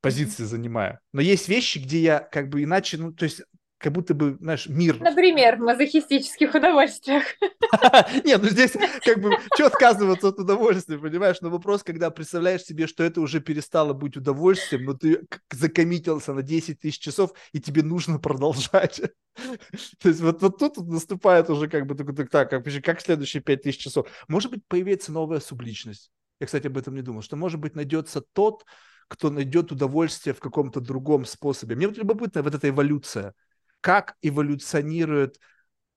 позиции 0.00 0.44
занимаю. 0.44 0.98
Но 1.12 1.20
есть 1.20 1.48
вещи, 1.48 1.78
где 1.78 2.00
я 2.00 2.18
как 2.18 2.48
бы 2.48 2.64
иначе, 2.64 2.98
ну, 2.98 3.12
то 3.12 3.24
есть 3.24 3.42
как 3.80 3.92
будто 3.92 4.12
бы, 4.12 4.36
знаешь, 4.40 4.68
мир... 4.68 5.00
Например, 5.00 5.56
в 5.56 5.60
мазохистических 5.60 6.54
удовольствиях. 6.54 7.24
Нет, 8.24 8.42
ну 8.42 8.48
здесь 8.50 8.72
как 9.02 9.20
бы, 9.20 9.32
что 9.54 9.66
отказываться 9.66 10.28
от 10.28 10.38
удовольствия, 10.38 10.98
понимаешь? 10.98 11.38
Но 11.40 11.48
вопрос, 11.48 11.82
когда 11.82 12.10
представляешь 12.10 12.62
себе, 12.62 12.86
что 12.86 13.02
это 13.02 13.22
уже 13.22 13.40
перестало 13.40 13.94
быть 13.94 14.18
удовольствием, 14.18 14.84
но 14.84 14.92
ты 14.92 15.26
закоммитился 15.50 16.34
на 16.34 16.42
10 16.42 16.78
тысяч 16.78 16.98
часов, 16.98 17.32
и 17.52 17.60
тебе 17.60 17.82
нужно 17.82 18.18
продолжать. 18.18 19.00
То 20.02 20.08
есть 20.08 20.20
вот, 20.20 20.42
вот 20.42 20.58
тут 20.58 20.76
наступает 20.76 21.48
уже 21.48 21.66
как 21.66 21.86
бы 21.86 21.94
так, 21.94 22.30
так, 22.30 22.50
как, 22.50 22.64
как 22.84 23.00
следующие 23.00 23.42
5 23.42 23.62
тысяч 23.62 23.78
часов. 23.78 24.06
Может 24.28 24.50
быть, 24.50 24.60
появится 24.68 25.10
новая 25.10 25.40
субличность. 25.40 26.10
Я, 26.38 26.46
кстати, 26.46 26.66
об 26.66 26.76
этом 26.76 26.94
не 26.94 27.02
думал, 27.02 27.22
что, 27.22 27.36
может 27.36 27.58
быть, 27.58 27.74
найдется 27.74 28.22
тот, 28.34 28.66
кто 29.08 29.30
найдет 29.30 29.72
удовольствие 29.72 30.34
в 30.34 30.40
каком-то 30.40 30.80
другом 30.80 31.24
способе. 31.24 31.76
Мне 31.76 31.88
вот 31.88 31.96
любопытно 31.96 32.42
вот 32.42 32.54
эта 32.54 32.68
эволюция 32.68 33.34
как 33.80 34.16
эволюционирует 34.22 35.38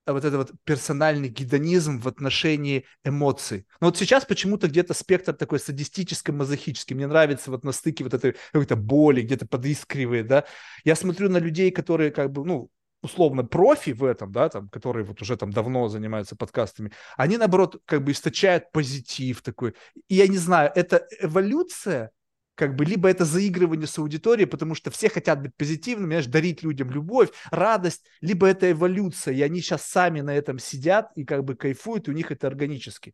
э, 0.06 0.12
вот 0.12 0.26
этот 0.26 0.50
вот 0.50 0.60
персональный 0.64 1.30
гедонизм 1.30 2.00
в 2.00 2.08
отношении 2.08 2.86
эмоций. 3.04 3.66
Но 3.80 3.88
вот 3.88 3.98
сейчас 3.98 4.26
почему-то 4.26 4.68
где-то 4.68 4.94
спектр 4.94 5.34
такой 5.34 5.60
садистическо-мазохический. 5.60 6.96
Мне 6.96 7.08
нравится 7.08 7.52
вот 7.52 7.64
на 7.64 7.72
стыке 7.72 8.04
вот 8.04 8.14
этой 8.14 8.36
какой-то 8.52 8.76
боли, 8.76 9.22
где-то 9.22 9.48
подискривает, 9.48 10.28
да. 10.28 10.46
Я 10.84 10.96
смотрю 10.96 11.30
на 11.30 11.38
людей, 11.38 11.72
которые 11.72 12.12
как 12.12 12.32
бы, 12.32 12.46
ну, 12.46 12.70
условно 13.04 13.44
профи 13.44 13.92
в 13.92 14.04
этом, 14.04 14.32
да, 14.32 14.50
там, 14.50 14.70
которые 14.70 15.06
вот 15.06 15.22
уже 15.22 15.36
там 15.38 15.52
давно 15.52 15.90
занимаются 15.90 16.36
подкастами, 16.36 16.92
они, 17.18 17.38
наоборот, 17.38 17.82
как 17.86 18.04
бы 18.04 18.12
источают 18.12 18.72
позитив 18.72 19.42
такой. 19.42 19.76
И 20.08 20.16
я 20.16 20.28
не 20.28 20.38
знаю, 20.38 20.72
это 20.74 21.06
эволюция 21.20 22.12
как 22.56 22.76
бы 22.76 22.86
либо 22.86 23.10
это 23.10 23.26
заигрывание 23.26 23.88
с 23.88 23.98
аудиторией, 23.98 24.48
потому 24.48 24.76
что 24.76 24.92
все 24.92 25.10
хотят 25.10 25.42
быть 25.42 25.56
позитивными, 25.56 26.12
знаешь, 26.12 26.28
дарить 26.28 26.64
людям 26.64 26.92
любовь, 26.92 27.30
радость, 27.52 28.06
либо 28.22 28.48
это 28.48 28.72
эволюция, 28.72 29.34
и 29.34 29.42
они 29.42 29.62
сейчас 29.62 29.84
сами 29.84 30.22
на 30.22 30.36
этом 30.36 30.60
сидят 30.60 31.12
и 31.16 31.26
как 31.26 31.44
бы 31.44 31.56
кайфуют, 31.56 32.08
и 32.08 32.12
у 32.12 32.14
них 32.14 32.32
это 32.32 32.48
органически. 32.48 33.14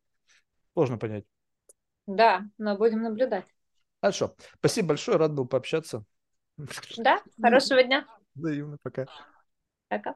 Сложно 0.74 0.98
понять. 0.98 1.26
Да, 2.06 2.45
но 2.57 2.78
будем 2.78 3.02
наблюдать. 3.02 3.45
Хорошо. 4.02 4.36
Спасибо 4.60 4.90
большое, 4.90 5.18
рад 5.18 5.34
был 5.34 5.45
пообщаться. 5.45 6.03
Да, 6.98 7.22
хорошего 7.41 7.84
дня. 7.84 8.06
Взаимно, 8.36 8.78
пока. 8.82 9.06
Пока. 9.90 10.16